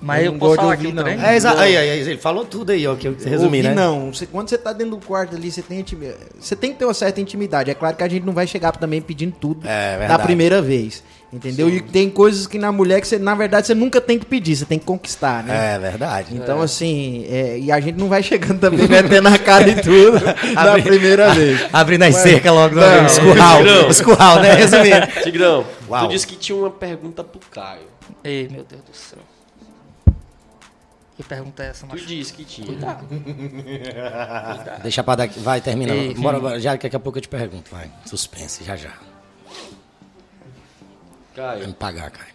Mas 0.00 0.24
Eu 0.26 0.32
eu, 0.32 0.38
posso 0.38 0.40
gosto 0.40 0.52
de 0.52 0.56
falar 0.56 0.72
ouvir, 0.74 0.86
aqui 0.88 1.20
não. 1.20 1.26
É, 1.28 1.36
exa- 1.36 1.58
aí, 1.58 1.76
aí, 1.76 1.90
aí, 1.90 2.00
ele 2.00 2.18
falou 2.18 2.44
tudo 2.44 2.70
aí, 2.70 2.86
ó, 2.86 2.94
que 2.94 3.08
eu 3.08 3.16
resumi, 3.24 3.62
né? 3.62 3.74
não. 3.74 4.12
Você- 4.12 4.26
quando 4.26 4.48
você 4.50 4.58
tá 4.58 4.72
dentro 4.72 4.96
do 4.96 5.04
quarto 5.06 5.34
ali, 5.34 5.50
você 5.50 5.62
tem, 5.62 5.80
intimi- 5.80 6.12
você 6.38 6.54
tem 6.54 6.72
que 6.72 6.78
ter 6.78 6.84
uma 6.84 6.92
certa 6.94 7.18
intimidade. 7.20 7.70
É 7.70 7.74
claro 7.74 7.96
que 7.96 8.04
a 8.04 8.08
gente 8.08 8.24
não 8.24 8.34
vai 8.34 8.46
chegar 8.46 8.72
também 8.72 9.00
pedindo 9.00 9.34
tudo 9.40 9.66
É, 9.66 9.92
da 9.92 9.98
verdade. 9.98 10.22
primeira 10.24 10.60
vez. 10.60 11.02
Entendeu? 11.32 11.68
E 11.68 11.80
tem 11.80 12.08
coisas 12.08 12.46
que 12.46 12.56
na 12.56 12.70
mulher 12.70 13.00
que 13.00 13.08
você, 13.08 13.18
na 13.18 13.34
verdade, 13.34 13.66
você 13.66 13.74
nunca 13.74 14.00
tem 14.00 14.16
que 14.18 14.24
pedir, 14.24 14.54
você 14.54 14.64
tem 14.64 14.78
que 14.78 14.84
conquistar, 14.84 15.42
né? 15.42 15.74
É 15.74 15.78
verdade. 15.78 16.34
Então, 16.34 16.60
assim, 16.62 17.26
é, 17.28 17.58
e 17.58 17.72
a 17.72 17.80
gente 17.80 17.96
não 17.98 18.08
vai 18.08 18.22
chegando 18.22 18.60
também 18.60 18.86
metendo 18.86 19.28
a 19.28 19.36
cara 19.38 19.68
e 19.68 19.74
tudo 19.82 20.20
na 20.54 20.62
Abri- 20.70 20.82
primeira 20.82 21.34
vez. 21.34 21.66
Abrindo 21.72 22.04
as 22.04 22.14
cercas 22.16 22.52
logo, 22.52 22.76
Não. 22.76 23.00
no 23.00 23.06
escurral, 23.06 23.60
escurral, 23.90 24.40
né? 24.40 24.54
Resumindo. 24.54 25.06
Tigrão, 25.24 25.64
Uau. 25.90 26.06
tu 26.06 26.12
disse 26.12 26.26
que 26.26 26.36
tinha 26.36 26.56
uma 26.56 26.70
pergunta 26.70 27.24
pro 27.24 27.40
Caio. 27.50 27.80
Ei, 28.22 28.48
meu 28.50 28.64
Deus 28.64 28.82
do 28.82 28.94
céu. 28.96 29.18
Que 31.16 31.22
pergunta 31.22 31.62
é 31.62 31.68
essa, 31.68 31.86
Tu 31.86 31.92
macho? 31.92 32.06
disse 32.06 32.32
que 32.32 32.44
tinha. 32.44 32.76
Deixa 34.82 35.02
pra 35.02 35.14
daqui, 35.16 35.40
vai, 35.40 35.60
termina. 35.60 35.94
Ei, 35.94 36.14
Bora, 36.14 36.38
bora, 36.38 36.60
já 36.60 36.76
que 36.76 36.82
daqui 36.84 36.96
a 36.96 37.00
pouco 37.00 37.18
eu 37.18 37.22
te 37.22 37.28
pergunto, 37.28 37.70
vai. 37.70 37.90
Suspense, 38.04 38.62
já 38.64 38.76
já. 38.76 38.90
Vai 41.34 41.56
me 41.56 41.62
Caio, 41.62 41.74
pagar, 41.74 42.10
cara. 42.10 42.28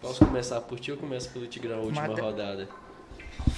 posso 0.00 0.24
começar 0.24 0.60
por 0.60 0.78
ti 0.80 0.90
ou 0.92 0.96
começa 0.98 1.28
pelo 1.30 1.46
Tigrão, 1.46 1.78
a 1.78 1.82
última 1.82 2.08
Mate- 2.08 2.20
rodada? 2.20 2.68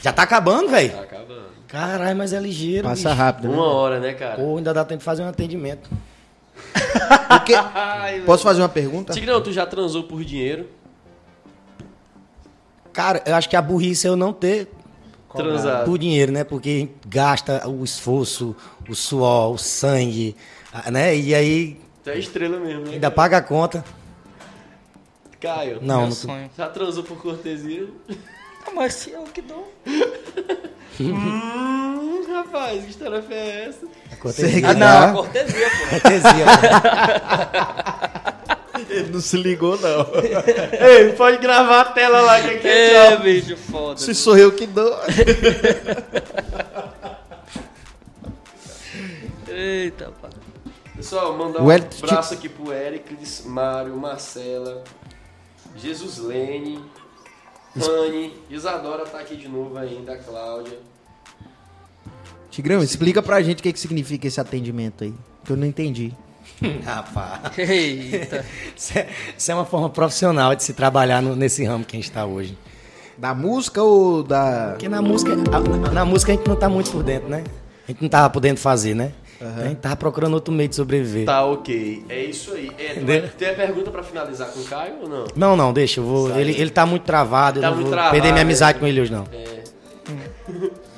Já 0.03 0.13
tá 0.13 0.23
acabando, 0.23 0.69
velho? 0.71 0.93
Tá 0.93 1.01
acabando. 1.03 1.49
Caralho, 1.69 2.17
mas 2.17 2.33
é 2.33 2.41
ligeiro. 2.41 2.89
Passa 2.89 3.11
bicho. 3.11 3.21
rápido, 3.21 3.49
né? 3.49 3.55
Uma 3.55 3.67
hora, 3.67 4.01
né, 4.01 4.15
cara? 4.15 4.37
Pô, 4.37 4.57
ainda 4.57 4.73
dá 4.73 4.85
tempo 4.85 4.99
de 5.01 5.05
fazer 5.05 5.23
um 5.23 5.29
atendimento. 5.29 5.89
Porque- 7.29 7.55
Ai, 7.75 8.21
Posso 8.21 8.43
fazer 8.43 8.63
uma 8.63 8.69
pergunta? 8.69 9.13
Tigrão, 9.13 9.43
tu 9.43 9.53
já 9.53 9.67
transou 9.67 10.05
por 10.05 10.25
dinheiro? 10.25 10.69
Cara, 12.97 13.23
eu 13.27 13.35
acho 13.35 13.47
que 13.47 13.55
a 13.55 13.61
burrice 13.61 14.07
é 14.07 14.11
eu 14.11 14.17
não 14.17 14.33
ter 14.33 14.69
Transado. 15.37 15.85
por 15.85 15.99
dinheiro, 15.99 16.33
né? 16.33 16.45
Porque 16.45 16.89
gasta 17.07 17.69
o 17.69 17.85
esforço, 17.85 18.57
o 18.89 18.95
suor, 18.95 19.53
o 19.53 19.59
sangue, 19.59 20.35
né? 20.91 21.15
E 21.15 21.35
aí 21.35 21.79
Tu 22.03 22.09
é 22.09 22.19
estrela 22.19 22.59
mesmo, 22.59 22.87
né? 22.87 22.95
ainda 22.95 23.01
cara? 23.11 23.15
paga 23.15 23.37
a 23.37 23.43
conta. 23.43 23.85
Caio, 25.39 25.79
Não, 25.83 25.99
Meu 25.99 26.07
não 26.07 26.11
sonho. 26.13 26.51
já 26.57 26.71
transou 26.71 27.05
por 27.05 27.19
cortesia? 27.21 27.87
Ah, 28.67 28.71
mas 28.75 28.95
se 28.95 29.11
eu 29.11 29.25
que 29.25 29.43
dou. 29.43 29.71
hum, 30.99 32.25
rapaz, 32.33 32.83
que 32.83 32.91
história 32.93 33.23
foi 33.23 33.37
essa? 33.37 33.87
é 34.11 34.17
cortesia. 34.17 34.71
Ah, 34.71 34.75
não, 34.75 35.17
cortesia, 35.17 35.69
pô. 35.69 35.87
cortesia. 36.01 36.47
Ele 38.89 39.11
não 39.11 39.21
se 39.21 39.37
ligou, 39.37 39.79
não. 39.79 40.07
Ei, 40.87 41.13
pode 41.13 41.39
gravar 41.39 41.81
a 41.81 41.85
tela 41.87 42.21
lá 42.21 42.41
que 42.43 42.51
aqui 42.51 42.69
é 42.69 42.95
É, 43.13 43.17
bicho, 43.17 43.57
foda. 43.57 43.99
Se 44.01 44.15
sou 44.15 44.37
eu 44.37 44.53
que 44.53 44.67
dou. 44.67 44.97
Eita, 49.49 50.13
pá. 50.21 50.29
Pessoal, 50.95 51.37
mandar 51.37 51.63
um 51.63 51.71
Eric- 51.71 52.03
abraço 52.03 52.35
aqui 52.35 52.49
pro 52.49 52.73
Ericles, 52.73 53.43
Mário, 53.47 53.95
Marcela, 53.97 54.83
Jesus 55.77 56.19
Lene, 56.19 56.83
Rani, 57.77 58.35
Isadora 58.49 59.05
tá 59.05 59.21
aqui 59.21 59.37
de 59.37 59.47
novo 59.49 59.77
ainda, 59.77 60.15
a 60.15 60.17
Cláudia. 60.19 60.79
Tigrão, 62.51 62.83
explica 62.83 63.23
pra 63.23 63.43
gente 63.43 63.61
o 63.61 63.63
que, 63.63 63.73
que 63.73 63.79
significa 63.79 64.27
esse 64.27 64.41
atendimento 64.41 65.05
aí. 65.05 65.13
Que 65.45 65.53
eu 65.53 65.57
não 65.57 65.67
entendi. 65.67 66.13
Rapaz, 66.85 67.59
Eita. 67.59 68.45
isso 68.77 68.99
é, 68.99 69.07
isso 69.37 69.51
é 69.51 69.55
uma 69.55 69.65
forma 69.67 69.91
profissional 69.91 70.55
de 70.55 70.63
se 70.65 70.73
trabalhar 70.73 71.21
no- 71.21 71.37
nesse 71.37 71.65
ramo 71.65 71.85
que 71.85 71.97
a 71.97 72.01
gente 72.01 72.11
tá 72.11 72.25
hoje. 72.25 72.57
Da 73.19 73.35
música 73.35 73.83
ou 73.83 74.23
da. 74.23 74.69
Porque 74.71 74.89
na 74.89 75.01
música, 75.03 75.33
a- 75.33 75.91
na 75.93 76.05
música 76.05 76.33
a 76.33 76.35
gente 76.37 76.47
não 76.49 76.57
tá 76.57 76.69
muito 76.69 76.91
por 76.91 77.03
dentro, 77.03 77.29
né? 77.29 77.45
A 77.89 77.91
gente 77.93 78.03
não 78.03 78.09
tava 78.09 78.29
podendo 78.31 78.59
fazer, 78.59 78.95
né? 78.95 79.13
Então 79.39 79.65
a 79.65 79.69
gente 79.69 79.79
tava 79.79 79.97
procurando 79.97 80.33
outro 80.35 80.53
meio 80.53 80.67
de 80.69 80.77
sobreviver. 80.77 81.27
Tá 81.27 81.45
ok, 81.45 82.05
é 82.09 82.25
isso 82.25 82.53
aí. 82.55 82.71
É, 82.79 82.95
vai- 83.01 83.21
tem 83.37 83.51
a 83.51 83.55
pergunta 83.55 83.91
pra 83.91 84.03
finalizar 84.03 84.49
com 84.49 84.61
o 84.61 84.65
Caio 84.65 84.95
ou 85.03 85.09
não? 85.09 85.25
Não, 85.37 85.57
não, 85.57 85.73
deixa, 85.75 86.01
eu 86.01 86.05
vou. 86.05 86.35
Ele, 86.39 86.53
ele 86.59 86.71
tá 86.71 86.87
muito 86.87 87.03
travado, 87.05 87.61
Tá 87.61 87.67
eu 87.67 87.71
não 87.71 87.77
muito 87.77 87.89
vou 87.89 87.93
travado, 87.95 88.13
perder 88.15 88.33
minha 88.33 88.43
amizade 88.43 88.79
é. 88.79 88.81
com 88.81 88.87
ele 88.87 89.01
hoje, 89.01 89.13
não. 89.13 89.25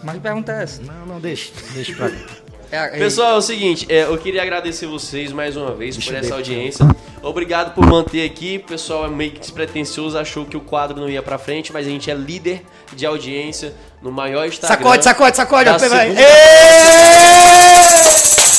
Mas 0.04 0.14
que 0.14 0.20
pergunta 0.20 0.52
é 0.52 0.62
essa? 0.62 0.82
Não, 0.82 1.06
não, 1.06 1.20
deixa, 1.20 1.50
deixa 1.74 1.94
pra 1.96 2.06
É, 2.06 2.10
Pessoal, 2.98 3.34
é 3.34 3.36
o 3.38 3.42
seguinte, 3.42 3.86
é, 3.88 4.02
eu 4.02 4.18
queria 4.18 4.42
agradecer 4.42 4.86
vocês 4.86 5.32
mais 5.32 5.56
uma 5.56 5.74
vez 5.74 5.96
por 5.96 6.14
essa 6.14 6.34
audiência. 6.34 6.86
Obrigado 7.22 7.74
por 7.74 7.86
manter 7.86 8.24
aqui. 8.24 8.62
O 8.62 8.68
pessoal 8.68 9.06
é 9.06 9.08
meio 9.08 9.32
que 9.32 9.40
despretensioso, 9.40 10.18
achou 10.18 10.44
que 10.44 10.56
o 10.56 10.60
quadro 10.60 11.00
não 11.00 11.08
ia 11.08 11.22
pra 11.22 11.38
frente, 11.38 11.72
mas 11.72 11.86
a 11.86 11.90
gente 11.90 12.10
é 12.10 12.14
líder 12.14 12.62
de 12.94 13.06
audiência 13.06 13.74
no 14.02 14.12
maior 14.12 14.46
Instagram. 14.46 14.76
Sacode, 14.76 15.04
sacode, 15.04 15.36
sacode, 15.36 15.70
ó, 15.70 15.78
vai. 15.88 16.10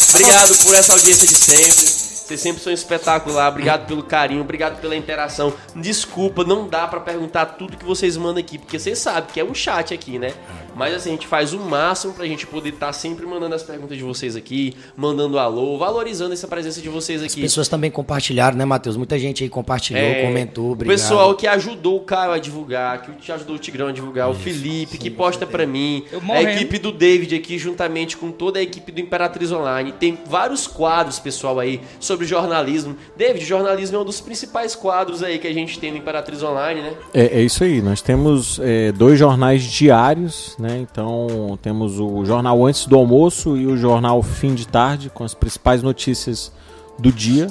Obrigado 0.09 0.57
por 0.63 0.75
essa 0.75 0.93
audiência 0.93 1.27
de 1.27 1.35
sempre. 1.35 2.09
Vocês 2.29 2.41
sempre 2.41 2.61
são 2.61 2.71
espetacular. 2.71 3.49
Obrigado 3.49 3.87
pelo 3.87 4.03
carinho, 4.03 4.41
obrigado 4.41 4.79
pela 4.79 4.95
interação. 4.95 5.51
Desculpa, 5.75 6.43
não 6.43 6.67
dá 6.67 6.87
pra 6.87 6.99
perguntar 6.99 7.45
tudo 7.45 7.75
que 7.75 7.83
vocês 7.85 8.15
mandam 8.17 8.39
aqui, 8.39 8.59
porque 8.59 8.77
vocês 8.77 8.99
sabem 8.99 9.29
que 9.33 9.39
é 9.39 9.43
um 9.43 9.55
chat 9.55 9.95
aqui, 9.95 10.19
né? 10.19 10.33
Mas 10.79 10.93
assim, 10.95 11.09
a 11.09 11.11
gente 11.11 11.27
faz 11.27 11.51
o 11.51 11.59
máximo 11.59 12.13
pra 12.13 12.25
gente 12.25 12.47
poder 12.47 12.69
estar 12.69 12.93
sempre 12.93 13.25
mandando 13.25 13.53
as 13.53 13.61
perguntas 13.61 13.97
de 13.97 14.03
vocês 14.03 14.33
aqui, 14.37 14.73
mandando 14.95 15.37
alô, 15.37 15.77
valorizando 15.77 16.31
essa 16.31 16.47
presença 16.47 16.79
de 16.81 16.87
vocês 16.87 17.21
As 17.21 17.29
aqui. 17.29 17.41
pessoas 17.41 17.67
também 17.67 17.91
compartilharam, 17.91 18.55
né, 18.57 18.63
Matheus? 18.63 18.95
Muita 18.95 19.19
gente 19.19 19.43
aí 19.43 19.49
compartilhou, 19.49 20.01
É, 20.01 20.25
comentou, 20.25 20.67
O 20.67 20.71
obrigado. 20.71 20.95
pessoal 20.95 21.35
que 21.35 21.45
ajudou 21.47 21.97
o 21.97 21.99
Caio 21.99 22.31
a 22.31 22.39
divulgar, 22.39 23.01
que 23.01 23.11
te 23.11 23.29
ajudou 23.29 23.57
o 23.57 23.59
Tigrão 23.59 23.87
a 23.87 23.91
divulgar, 23.91 24.29
o 24.29 24.33
Felipe, 24.33 24.97
que 24.97 25.09
posta 25.09 25.45
pra 25.45 25.65
mim, 25.65 26.05
Eu 26.09 26.21
a 26.31 26.41
equipe 26.43 26.79
do 26.79 26.93
David 26.93 27.35
aqui, 27.35 27.57
juntamente 27.57 28.15
com 28.15 28.31
toda 28.31 28.57
a 28.59 28.61
equipe 28.61 28.89
do 28.89 29.01
Imperatriz 29.01 29.51
Online. 29.51 29.91
Tem 29.91 30.17
vários 30.25 30.65
quadros, 30.65 31.19
pessoal, 31.19 31.59
aí, 31.59 31.81
sobre 31.99 32.25
jornalismo. 32.25 32.95
David, 33.17 33.43
jornalismo 33.43 33.97
é 33.97 33.99
um 33.99 34.05
dos 34.05 34.21
principais 34.21 34.75
quadros 34.75 35.23
aí 35.23 35.39
que 35.39 35.47
a 35.47 35.53
gente 35.53 35.77
tem 35.77 35.91
no 35.91 35.97
Imperatriz 35.97 36.41
Online, 36.41 36.81
né? 36.83 36.93
É, 37.13 37.39
é 37.39 37.41
isso 37.41 37.65
aí, 37.65 37.81
nós 37.81 38.01
temos 38.01 38.61
é, 38.63 38.93
dois 38.93 39.19
jornais 39.19 39.61
diários, 39.63 40.55
né? 40.57 40.68
Então 40.77 41.57
temos 41.61 41.99
o 41.99 42.23
jornal 42.25 42.65
antes 42.65 42.85
do 42.85 42.95
almoço 42.95 43.55
e 43.57 43.65
o 43.65 43.77
jornal 43.77 44.21
fim 44.21 44.53
de 44.53 44.67
tarde, 44.67 45.09
com 45.09 45.23
as 45.23 45.33
principais 45.33 45.81
notícias 45.81 46.51
do 46.97 47.11
dia. 47.11 47.47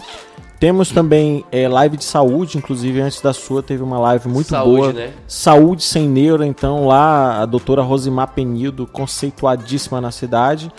Temos 0.60 0.90
também 0.90 1.44
é, 1.52 1.68
live 1.68 1.96
de 1.96 2.04
saúde, 2.04 2.58
inclusive 2.58 3.00
antes 3.00 3.20
da 3.20 3.32
sua 3.32 3.62
teve 3.62 3.82
uma 3.82 3.98
live 4.00 4.28
muito 4.28 4.48
Saúde, 4.48 4.76
boa. 4.80 4.92
né? 4.92 5.12
Saúde 5.28 5.84
sem 5.84 6.08
neura, 6.08 6.44
então 6.44 6.86
lá 6.86 7.40
a 7.42 7.46
doutora 7.46 7.80
Rosimar 7.80 8.32
Penido, 8.34 8.84
conceituadíssima 8.84 10.00
na 10.00 10.10
cidade, 10.10 10.72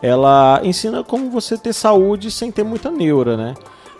ela 0.00 0.60
ensina 0.64 1.04
como 1.04 1.30
você 1.30 1.58
ter 1.58 1.74
saúde 1.74 2.30
sem 2.30 2.50
ter 2.50 2.64
muita 2.64 2.90
neura, 2.90 3.36
né? 3.36 3.54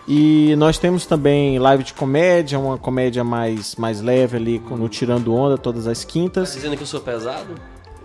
E 0.07 0.55
nós 0.57 0.77
temos 0.79 1.05
também 1.05 1.59
live 1.59 1.83
de 1.83 1.93
comédia, 1.93 2.57
uma 2.57 2.77
comédia 2.77 3.23
mais, 3.23 3.75
mais 3.75 4.01
leve 4.01 4.37
ali, 4.37 4.59
no 4.71 4.87
Tirando 4.89 5.35
Onda, 5.35 5.57
todas 5.57 5.85
as 5.85 6.03
Tá 6.03 6.09
quintas. 6.11 6.53
dizendo 6.53 6.75
que 6.77 6.83
eu 6.83 6.87
sou 6.87 7.01
pesado? 7.01 7.53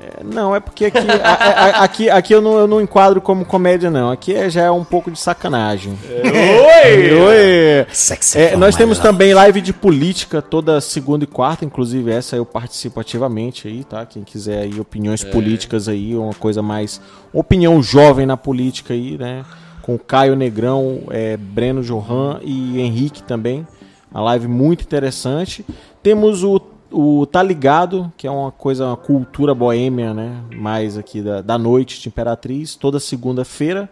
É, 0.02 0.24
Não, 0.24 0.54
é 0.54 0.58
porque 0.60 0.86
aqui, 0.86 0.98
a- 0.98 1.32
a- 1.32 1.64
a- 1.80 1.84
aqui, 1.84 2.10
aqui 2.10 2.34
eu, 2.34 2.40
não, 2.40 2.58
eu 2.58 2.66
não 2.66 2.80
enquadro 2.80 3.20
como 3.20 3.44
comédia, 3.44 3.90
não. 3.90 4.10
Aqui 4.10 4.34
é, 4.34 4.50
já 4.50 4.62
é 4.62 4.70
um 4.70 4.82
pouco 4.84 5.10
de 5.10 5.18
sacanagem. 5.18 5.96
Oi! 6.10 7.12
Oi! 7.12 7.86
Sexy 7.92 8.38
É, 8.38 8.56
nós 8.56 8.74
temos 8.76 8.98
love. 8.98 9.08
também 9.08 9.32
live 9.34 9.60
de 9.60 9.72
política 9.72 10.42
toda 10.42 10.80
segunda 10.80 11.24
e 11.24 11.26
quarta, 11.26 11.64
inclusive 11.64 12.10
essa 12.10 12.34
eu 12.36 12.44
participo 12.44 12.98
ativamente 13.00 13.68
aí, 13.68 13.84
tá? 13.84 14.04
Quem 14.04 14.22
quiser 14.24 14.62
aí 14.62 14.80
opiniões 14.80 15.22
políticas 15.22 15.88
aí, 15.88 16.16
uma 16.16 16.34
coisa 16.34 16.62
mais 16.62 17.00
opinião 17.32 17.82
jovem 17.82 18.26
na 18.26 18.36
política 18.36 18.94
aí, 18.94 19.16
né? 19.18 19.44
Com 19.82 19.98
Caio 19.98 20.34
Negrão, 20.36 21.02
é, 21.10 21.36
Breno 21.36 21.82
Johan 21.82 22.40
e 22.42 22.80
Henrique 22.80 23.22
também. 23.22 23.66
Uma 24.10 24.22
live 24.22 24.46
muito 24.46 24.82
interessante. 24.82 25.64
Temos 26.02 26.42
o, 26.44 26.60
o 26.92 27.26
Tá 27.26 27.42
Ligado, 27.42 28.12
que 28.16 28.26
é 28.26 28.30
uma 28.30 28.52
coisa, 28.52 28.86
uma 28.86 28.96
cultura 28.96 29.54
boêmia, 29.54 30.12
né? 30.14 30.42
Mais 30.54 30.96
aqui 30.96 31.20
da, 31.20 31.40
da 31.40 31.58
noite 31.58 32.00
de 32.00 32.08
Imperatriz, 32.08 32.74
toda 32.74 33.00
segunda-feira. 33.00 33.88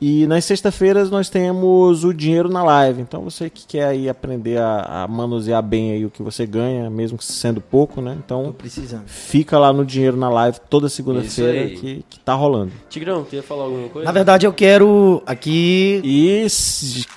E 0.00 0.26
nas 0.26 0.44
sextas-feiras 0.44 1.10
nós 1.10 1.28
temos 1.28 2.04
o 2.04 2.12
dinheiro 2.12 2.48
na 2.48 2.62
live. 2.62 3.00
Então 3.00 3.22
você 3.22 3.48
que 3.48 3.66
quer 3.66 3.86
aí 3.86 4.08
aprender 4.08 4.58
a, 4.58 5.04
a 5.04 5.08
manusear 5.08 5.62
bem 5.62 5.92
aí 5.92 6.04
o 6.04 6.10
que 6.10 6.22
você 6.22 6.46
ganha, 6.46 6.90
mesmo 6.90 7.16
que 7.16 7.24
sendo 7.24 7.60
pouco, 7.60 8.00
né? 8.00 8.16
Então 8.24 8.54
fica 9.06 9.58
lá 9.58 9.72
no 9.72 9.84
dinheiro 9.84 10.16
na 10.16 10.28
live 10.28 10.58
toda 10.68 10.88
segunda-feira 10.88 11.70
que, 11.70 12.04
que 12.08 12.20
tá 12.20 12.34
rolando. 12.34 12.72
Tigrão, 12.90 13.24
tu 13.24 13.36
ia 13.36 13.42
falar 13.42 13.64
alguma 13.64 13.88
coisa? 13.88 14.04
Na 14.04 14.12
verdade, 14.12 14.46
eu 14.46 14.52
quero 14.52 15.22
aqui. 15.26 16.00
E 16.04 16.46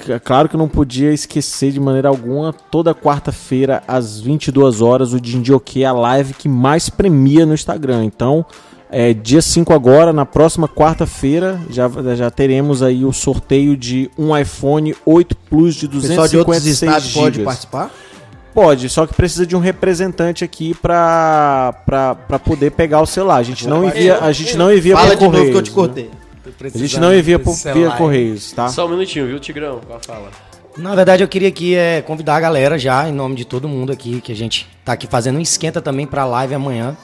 é 0.07 0.19
claro 0.19 0.47
que 0.47 0.55
eu 0.55 0.59
não 0.59 0.69
podia 0.69 1.11
esquecer 1.11 1.71
de 1.71 1.79
maneira 1.79 2.07
alguma, 2.07 2.53
toda 2.53 2.95
quarta-feira 2.95 3.83
às 3.87 4.19
22 4.19 4.81
horas 4.81 5.13
o 5.13 5.19
Dindioque 5.19 5.83
é 5.83 5.87
a 5.87 5.93
live 5.93 6.33
que 6.33 6.47
mais 6.47 6.89
premia 6.89 7.45
no 7.45 7.53
Instagram. 7.53 8.05
Então, 8.05 8.45
É, 8.91 9.13
dia 9.13 9.41
5 9.41 9.71
agora, 9.71 10.11
na 10.11 10.25
próxima 10.25 10.67
quarta-feira, 10.67 11.59
já, 11.69 11.87
já 12.15 12.31
teremos 12.31 12.81
aí 12.81 13.05
o 13.05 13.13
sorteio 13.13 13.77
de 13.77 14.09
um 14.17 14.35
iPhone 14.35 14.95
8 15.05 15.35
Plus 15.35 15.75
de 15.75 15.85
O 15.85 15.89
pessoal 15.89 16.27
de 16.27 16.37
outros 16.37 16.57
256 16.63 16.81
estados 16.81 17.13
pode 17.13 17.35
gigas. 17.35 17.45
participar? 17.45 17.91
Pode, 18.51 18.89
só 18.89 19.05
que 19.05 19.13
precisa 19.13 19.45
de 19.45 19.55
um 19.55 19.59
representante 19.59 20.43
aqui 20.43 20.73
pra 20.73 21.71
poder 22.43 22.71
pegar 22.71 22.99
o 23.01 23.05
celular. 23.05 23.37
A 23.37 23.43
gente 23.43 23.67
não 23.67 23.85
envia, 23.85 24.17
a 24.19 24.31
gente 24.31 24.57
não 24.57 24.73
envia 24.73 24.95
Fala 24.97 25.09
por 25.09 25.17
de 25.17 25.23
novo 25.23 25.31
correios. 25.37 25.51
que 25.51 25.57
eu 25.57 25.61
te 25.61 25.69
né? 25.69 25.75
cortei. 25.75 26.09
A 26.73 26.77
gente 26.77 26.99
não 26.99 27.13
envia 27.13 27.37
por, 27.37 27.53
via 27.55 27.91
correios, 27.91 28.51
tá? 28.51 28.69
Só 28.69 28.87
um 28.87 28.89
minutinho, 28.89 29.27
viu, 29.27 29.39
Tigrão? 29.39 29.79
Qual 29.85 29.99
a 29.99 30.01
fala? 30.01 30.29
Na 30.77 30.95
verdade, 30.95 31.23
eu 31.23 31.27
queria 31.27 31.49
aqui 31.49 31.75
é, 31.75 32.01
convidar 32.01 32.37
a 32.37 32.39
galera 32.39 32.77
já, 32.79 33.07
em 33.07 33.11
nome 33.13 33.35
de 33.35 33.45
todo 33.45 33.67
mundo 33.67 33.91
aqui, 33.91 34.19
que 34.19 34.31
a 34.31 34.35
gente 34.35 34.67
tá 34.83 34.93
aqui 34.93 35.07
fazendo 35.07 35.37
um 35.37 35.41
esquenta 35.41 35.79
também 35.79 36.07
pra 36.07 36.25
live 36.25 36.55
amanhã, 36.55 36.97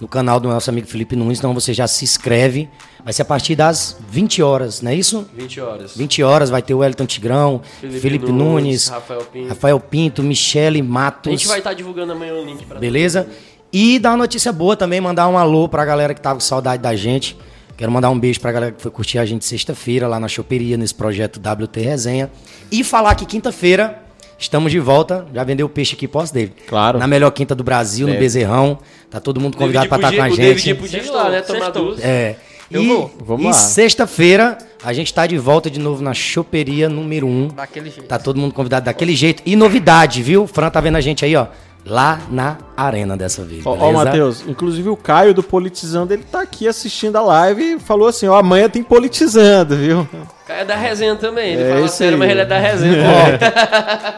no 0.00 0.06
canal 0.06 0.38
do 0.38 0.48
nosso 0.48 0.68
amigo 0.70 0.86
Felipe 0.86 1.16
Nunes. 1.16 1.38
Então 1.38 1.54
você 1.54 1.72
já 1.72 1.86
se 1.86 2.04
inscreve. 2.04 2.68
Vai 3.02 3.12
ser 3.12 3.22
a 3.22 3.24
partir 3.24 3.54
das 3.54 3.96
20 4.08 4.42
horas, 4.42 4.82
não 4.82 4.90
é 4.90 4.94
isso? 4.94 5.28
20 5.34 5.60
horas. 5.60 5.96
20 5.96 6.22
horas 6.22 6.50
vai 6.50 6.60
ter 6.60 6.74
o 6.74 6.78
Wellington 6.78 7.06
Tigrão, 7.06 7.62
Felipe, 8.00 8.32
Nunes, 8.32 8.88
Rafael 8.88 9.20
Pinto. 9.22 9.48
Rafael 9.48 9.80
Pinto, 9.80 10.22
Michele 10.22 10.80
A 10.80 10.84
Matos. 10.84 11.30
gente 11.32 11.46
vai 11.46 11.58
estar 11.58 11.72
divulgando 11.72 12.12
amanhã 12.12 12.34
o 12.34 12.44
link 12.44 12.64
pra 12.66 12.78
Beleza? 12.78 13.28
E 13.72 13.98
dar 13.98 14.10
uma 14.10 14.18
notícia 14.18 14.52
boa 14.52 14.76
também, 14.76 15.00
mandar 15.00 15.28
um 15.28 15.38
alô 15.38 15.68
pra 15.68 15.84
galera 15.84 16.14
que 16.14 16.20
tava 16.20 16.34
com 16.36 16.40
saudade 16.40 16.82
da 16.82 16.96
gente. 16.96 17.36
Quero 17.76 17.92
mandar 17.92 18.08
um 18.10 18.18
beijo 18.18 18.40
pra 18.40 18.50
galera 18.50 18.72
que 18.72 18.80
foi 18.80 18.90
curtir 18.90 19.18
a 19.18 19.24
gente 19.26 19.44
sexta-feira 19.44 20.08
lá 20.08 20.18
na 20.18 20.28
choperia, 20.28 20.76
nesse 20.76 20.94
projeto 20.94 21.38
WT 21.38 21.80
Resenha. 21.80 22.30
E 22.72 22.82
falar 22.82 23.14
que 23.14 23.26
quinta-feira 23.26 24.02
estamos 24.38 24.72
de 24.72 24.78
volta. 24.78 25.26
Já 25.32 25.44
vendeu 25.44 25.66
o 25.66 25.68
peixe 25.68 25.94
aqui, 25.94 26.06
posso, 26.06 26.32
David? 26.32 26.54
Claro. 26.66 26.98
Na 26.98 27.06
melhor 27.06 27.30
quinta 27.30 27.54
do 27.54 27.64
Brasil, 27.64 28.06
no. 28.06 28.18
Bezerrão. 28.18 28.78
Tá 29.10 29.20
todo 29.20 29.40
mundo 29.40 29.56
convidado 29.56 29.88
pra 29.88 29.96
estar 29.96 30.12
com 30.12 30.22
a 30.22 30.28
gente. 30.28 30.40
David 30.40 30.74
podia 30.74 31.00
estar, 31.00 31.30
né? 31.30 31.40
Tomar 31.42 31.70
duas. 31.70 32.02
É. 32.02 32.36
Eu 32.70 32.82
e 32.82 32.88
vou. 32.88 33.14
Vamos 33.24 33.42
e 33.42 33.46
lá. 33.46 33.52
sexta-feira 33.52 34.58
a 34.82 34.92
gente 34.92 35.12
tá 35.12 35.26
de 35.26 35.38
volta 35.38 35.70
de 35.70 35.78
novo 35.78 36.02
na 36.02 36.12
choperia 36.14 36.88
número 36.88 37.26
1. 37.26 37.30
Um. 37.30 37.48
Daquele 37.48 37.90
jeito. 37.90 38.06
Tá 38.06 38.18
todo 38.18 38.38
mundo 38.38 38.52
convidado 38.52 38.86
daquele 38.86 39.14
jeito. 39.14 39.42
E 39.46 39.56
novidade, 39.56 40.22
viu? 40.22 40.44
O 40.44 40.46
Fran 40.46 40.70
tá 40.70 40.80
vendo 40.80 40.96
a 40.96 41.00
gente 41.00 41.24
aí, 41.24 41.34
ó. 41.36 41.46
Lá 41.88 42.18
na 42.28 42.56
arena 42.76 43.16
dessa 43.16 43.44
vez. 43.44 43.64
Ó, 43.64 43.76
beleza? 43.76 43.86
ó, 43.86 43.92
Matheus, 43.92 44.44
inclusive 44.48 44.88
o 44.88 44.96
Caio 44.96 45.32
do 45.32 45.40
Politizando, 45.42 46.12
ele 46.12 46.24
tá 46.24 46.40
aqui 46.42 46.66
assistindo 46.66 47.14
a 47.16 47.20
live 47.22 47.74
e 47.76 47.78
falou 47.78 48.08
assim, 48.08 48.26
ó, 48.26 48.36
amanhã 48.36 48.68
tem 48.68 48.82
Politizando, 48.82 49.76
viu? 49.76 50.08
É 50.48 50.64
da 50.64 50.74
resenha 50.74 51.14
também. 51.14 51.52
Ele 51.54 51.62
É 51.62 51.68
fala 51.70 51.86
isso 51.86 51.94
sério, 51.96 52.14
aí. 52.14 52.18
mas 52.18 52.30
ele 52.30 52.40
é 52.40 52.44
da 52.44 52.58
resenha. 52.58 53.04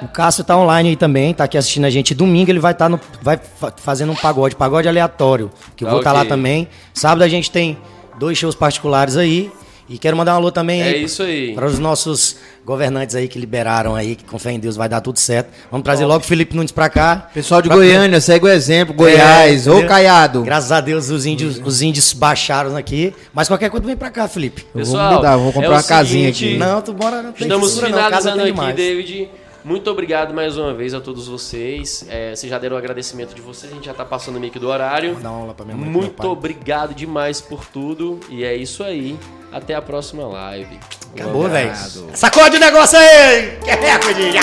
O 0.02 0.08
Cássio 0.08 0.44
tá 0.44 0.56
online 0.56 0.90
aí 0.90 0.96
também, 0.96 1.34
tá 1.34 1.44
aqui 1.44 1.58
assistindo 1.58 1.84
a 1.84 1.90
gente. 1.90 2.14
Domingo 2.14 2.50
ele 2.50 2.58
vai 2.58 2.72
estar 2.72 2.88
no 2.88 2.98
vai 3.22 3.38
fa- 3.38 3.72
fazendo 3.76 4.12
um 4.12 4.16
pagode, 4.16 4.56
pagode 4.56 4.88
aleatório, 4.88 5.50
que 5.76 5.84
eu 5.84 5.88
Tá 5.88 5.90
vou 5.92 6.00
estar 6.00 6.12
lá 6.12 6.20
ok. 6.20 6.28
também. 6.30 6.68
Sábado 6.94 7.22
a 7.22 7.28
gente 7.28 7.50
tem 7.50 7.78
dois 8.18 8.36
shows 8.38 8.54
particulares 8.54 9.16
aí. 9.16 9.50
E 9.88 9.96
quero 9.98 10.16
mandar 10.16 10.34
um 10.34 10.36
alô 10.36 10.52
também 10.52 10.82
É 10.82 10.84
aí 10.88 11.04
isso 11.04 11.22
aí. 11.22 11.54
para 11.54 11.66
os 11.66 11.78
nossos 11.78 12.36
governantes 12.64 13.16
aí 13.16 13.26
que 13.26 13.38
liberaram 13.38 13.94
aí, 13.96 14.16
que 14.16 14.24
com 14.24 14.38
fé 14.38 14.52
em 14.52 14.58
Deus 14.60 14.76
vai 14.76 14.86
dar 14.88 15.00
tudo 15.00 15.18
certo. 15.18 15.48
Vamos 15.70 15.82
trazer 15.84 16.04
logo 16.04 16.22
o 16.22 16.26
Felipe 16.26 16.54
Nunes 16.54 16.70
pra 16.72 16.90
cá. 16.90 17.30
Pessoal 17.32 17.62
de 17.62 17.68
Pra- 17.68 17.76
Goiânia, 17.78 18.20
segue 18.20 18.44
o 18.44 18.48
exemplo. 18.48 18.94
Goiás, 18.94 19.66
É, 19.66 19.70
ô? 19.70 19.86
Caiado. 19.86 20.42
Graças 20.42 20.70
a 20.72 20.80
Deus 20.82 21.08
os 21.08 21.24
índios, 21.24 21.58
os 21.64 21.80
índios 21.80 22.12
baixaram 22.12 22.76
aqui. 22.76 23.14
Mas 23.32 23.48
qualquer 23.48 23.70
coisa 23.70 23.86
vem 23.86 23.96
pra 23.96 24.10
cá, 24.10 24.28
Felipe. 24.28 24.66
Pessoal, 24.74 25.14
mudar, 25.14 25.36
vou 25.38 25.52
comprar 25.52 25.68
é 25.70 25.72
uma 25.72 25.82
casinha 25.82 26.32
seguinte, 26.34 26.44
aqui. 26.44 26.58
Não, 26.58 26.82
tu 26.82 26.92
bora. 26.92 27.22
Não 27.22 27.32
tem 27.32 27.46
Estamos 27.46 27.74
não, 27.76 27.86
finalizando 27.86 28.36
tem 28.36 28.42
aqui, 28.44 28.52
demais. 28.52 28.76
David. 28.76 29.28
Muito 29.64 29.90
obrigado 29.90 30.32
mais 30.32 30.56
uma 30.56 30.72
vez 30.72 30.94
a 30.94 31.00
todos 31.00 31.28
vocês. 31.28 32.04
É, 32.08 32.34
vocês 32.34 32.48
já 32.50 32.58
deram 32.58 32.76
o 32.76 32.78
agradecimento 32.78 33.34
de 33.34 33.42
vocês, 33.42 33.70
a 33.72 33.74
gente 33.74 33.86
já 33.86 33.94
tá 33.94 34.04
passando 34.04 34.36
o 34.36 34.40
mic 34.40 34.58
do 34.58 34.68
horário. 34.68 35.16
Dá 35.16 35.30
uma 35.30 35.40
aula 35.40 35.54
pra 35.54 35.64
minha 35.64 35.76
mãe. 35.76 35.88
Muito 35.88 36.14
pai. 36.14 36.26
obrigado 36.26 36.94
demais 36.94 37.40
por 37.40 37.64
tudo. 37.66 38.20
E 38.28 38.44
é 38.44 38.54
isso 38.54 38.82
aí. 38.82 39.18
Até 39.50 39.74
a 39.74 39.82
próxima 39.82 40.26
live. 40.26 40.74
Um 40.74 41.14
Acabou, 41.14 41.48
velho. 41.48 41.72
Sacode 42.14 42.56
o 42.56 42.60
negócio 42.60 42.98
aí! 42.98 43.58
Que 43.64 43.70
é 43.70 43.74
recorde! 43.74 44.38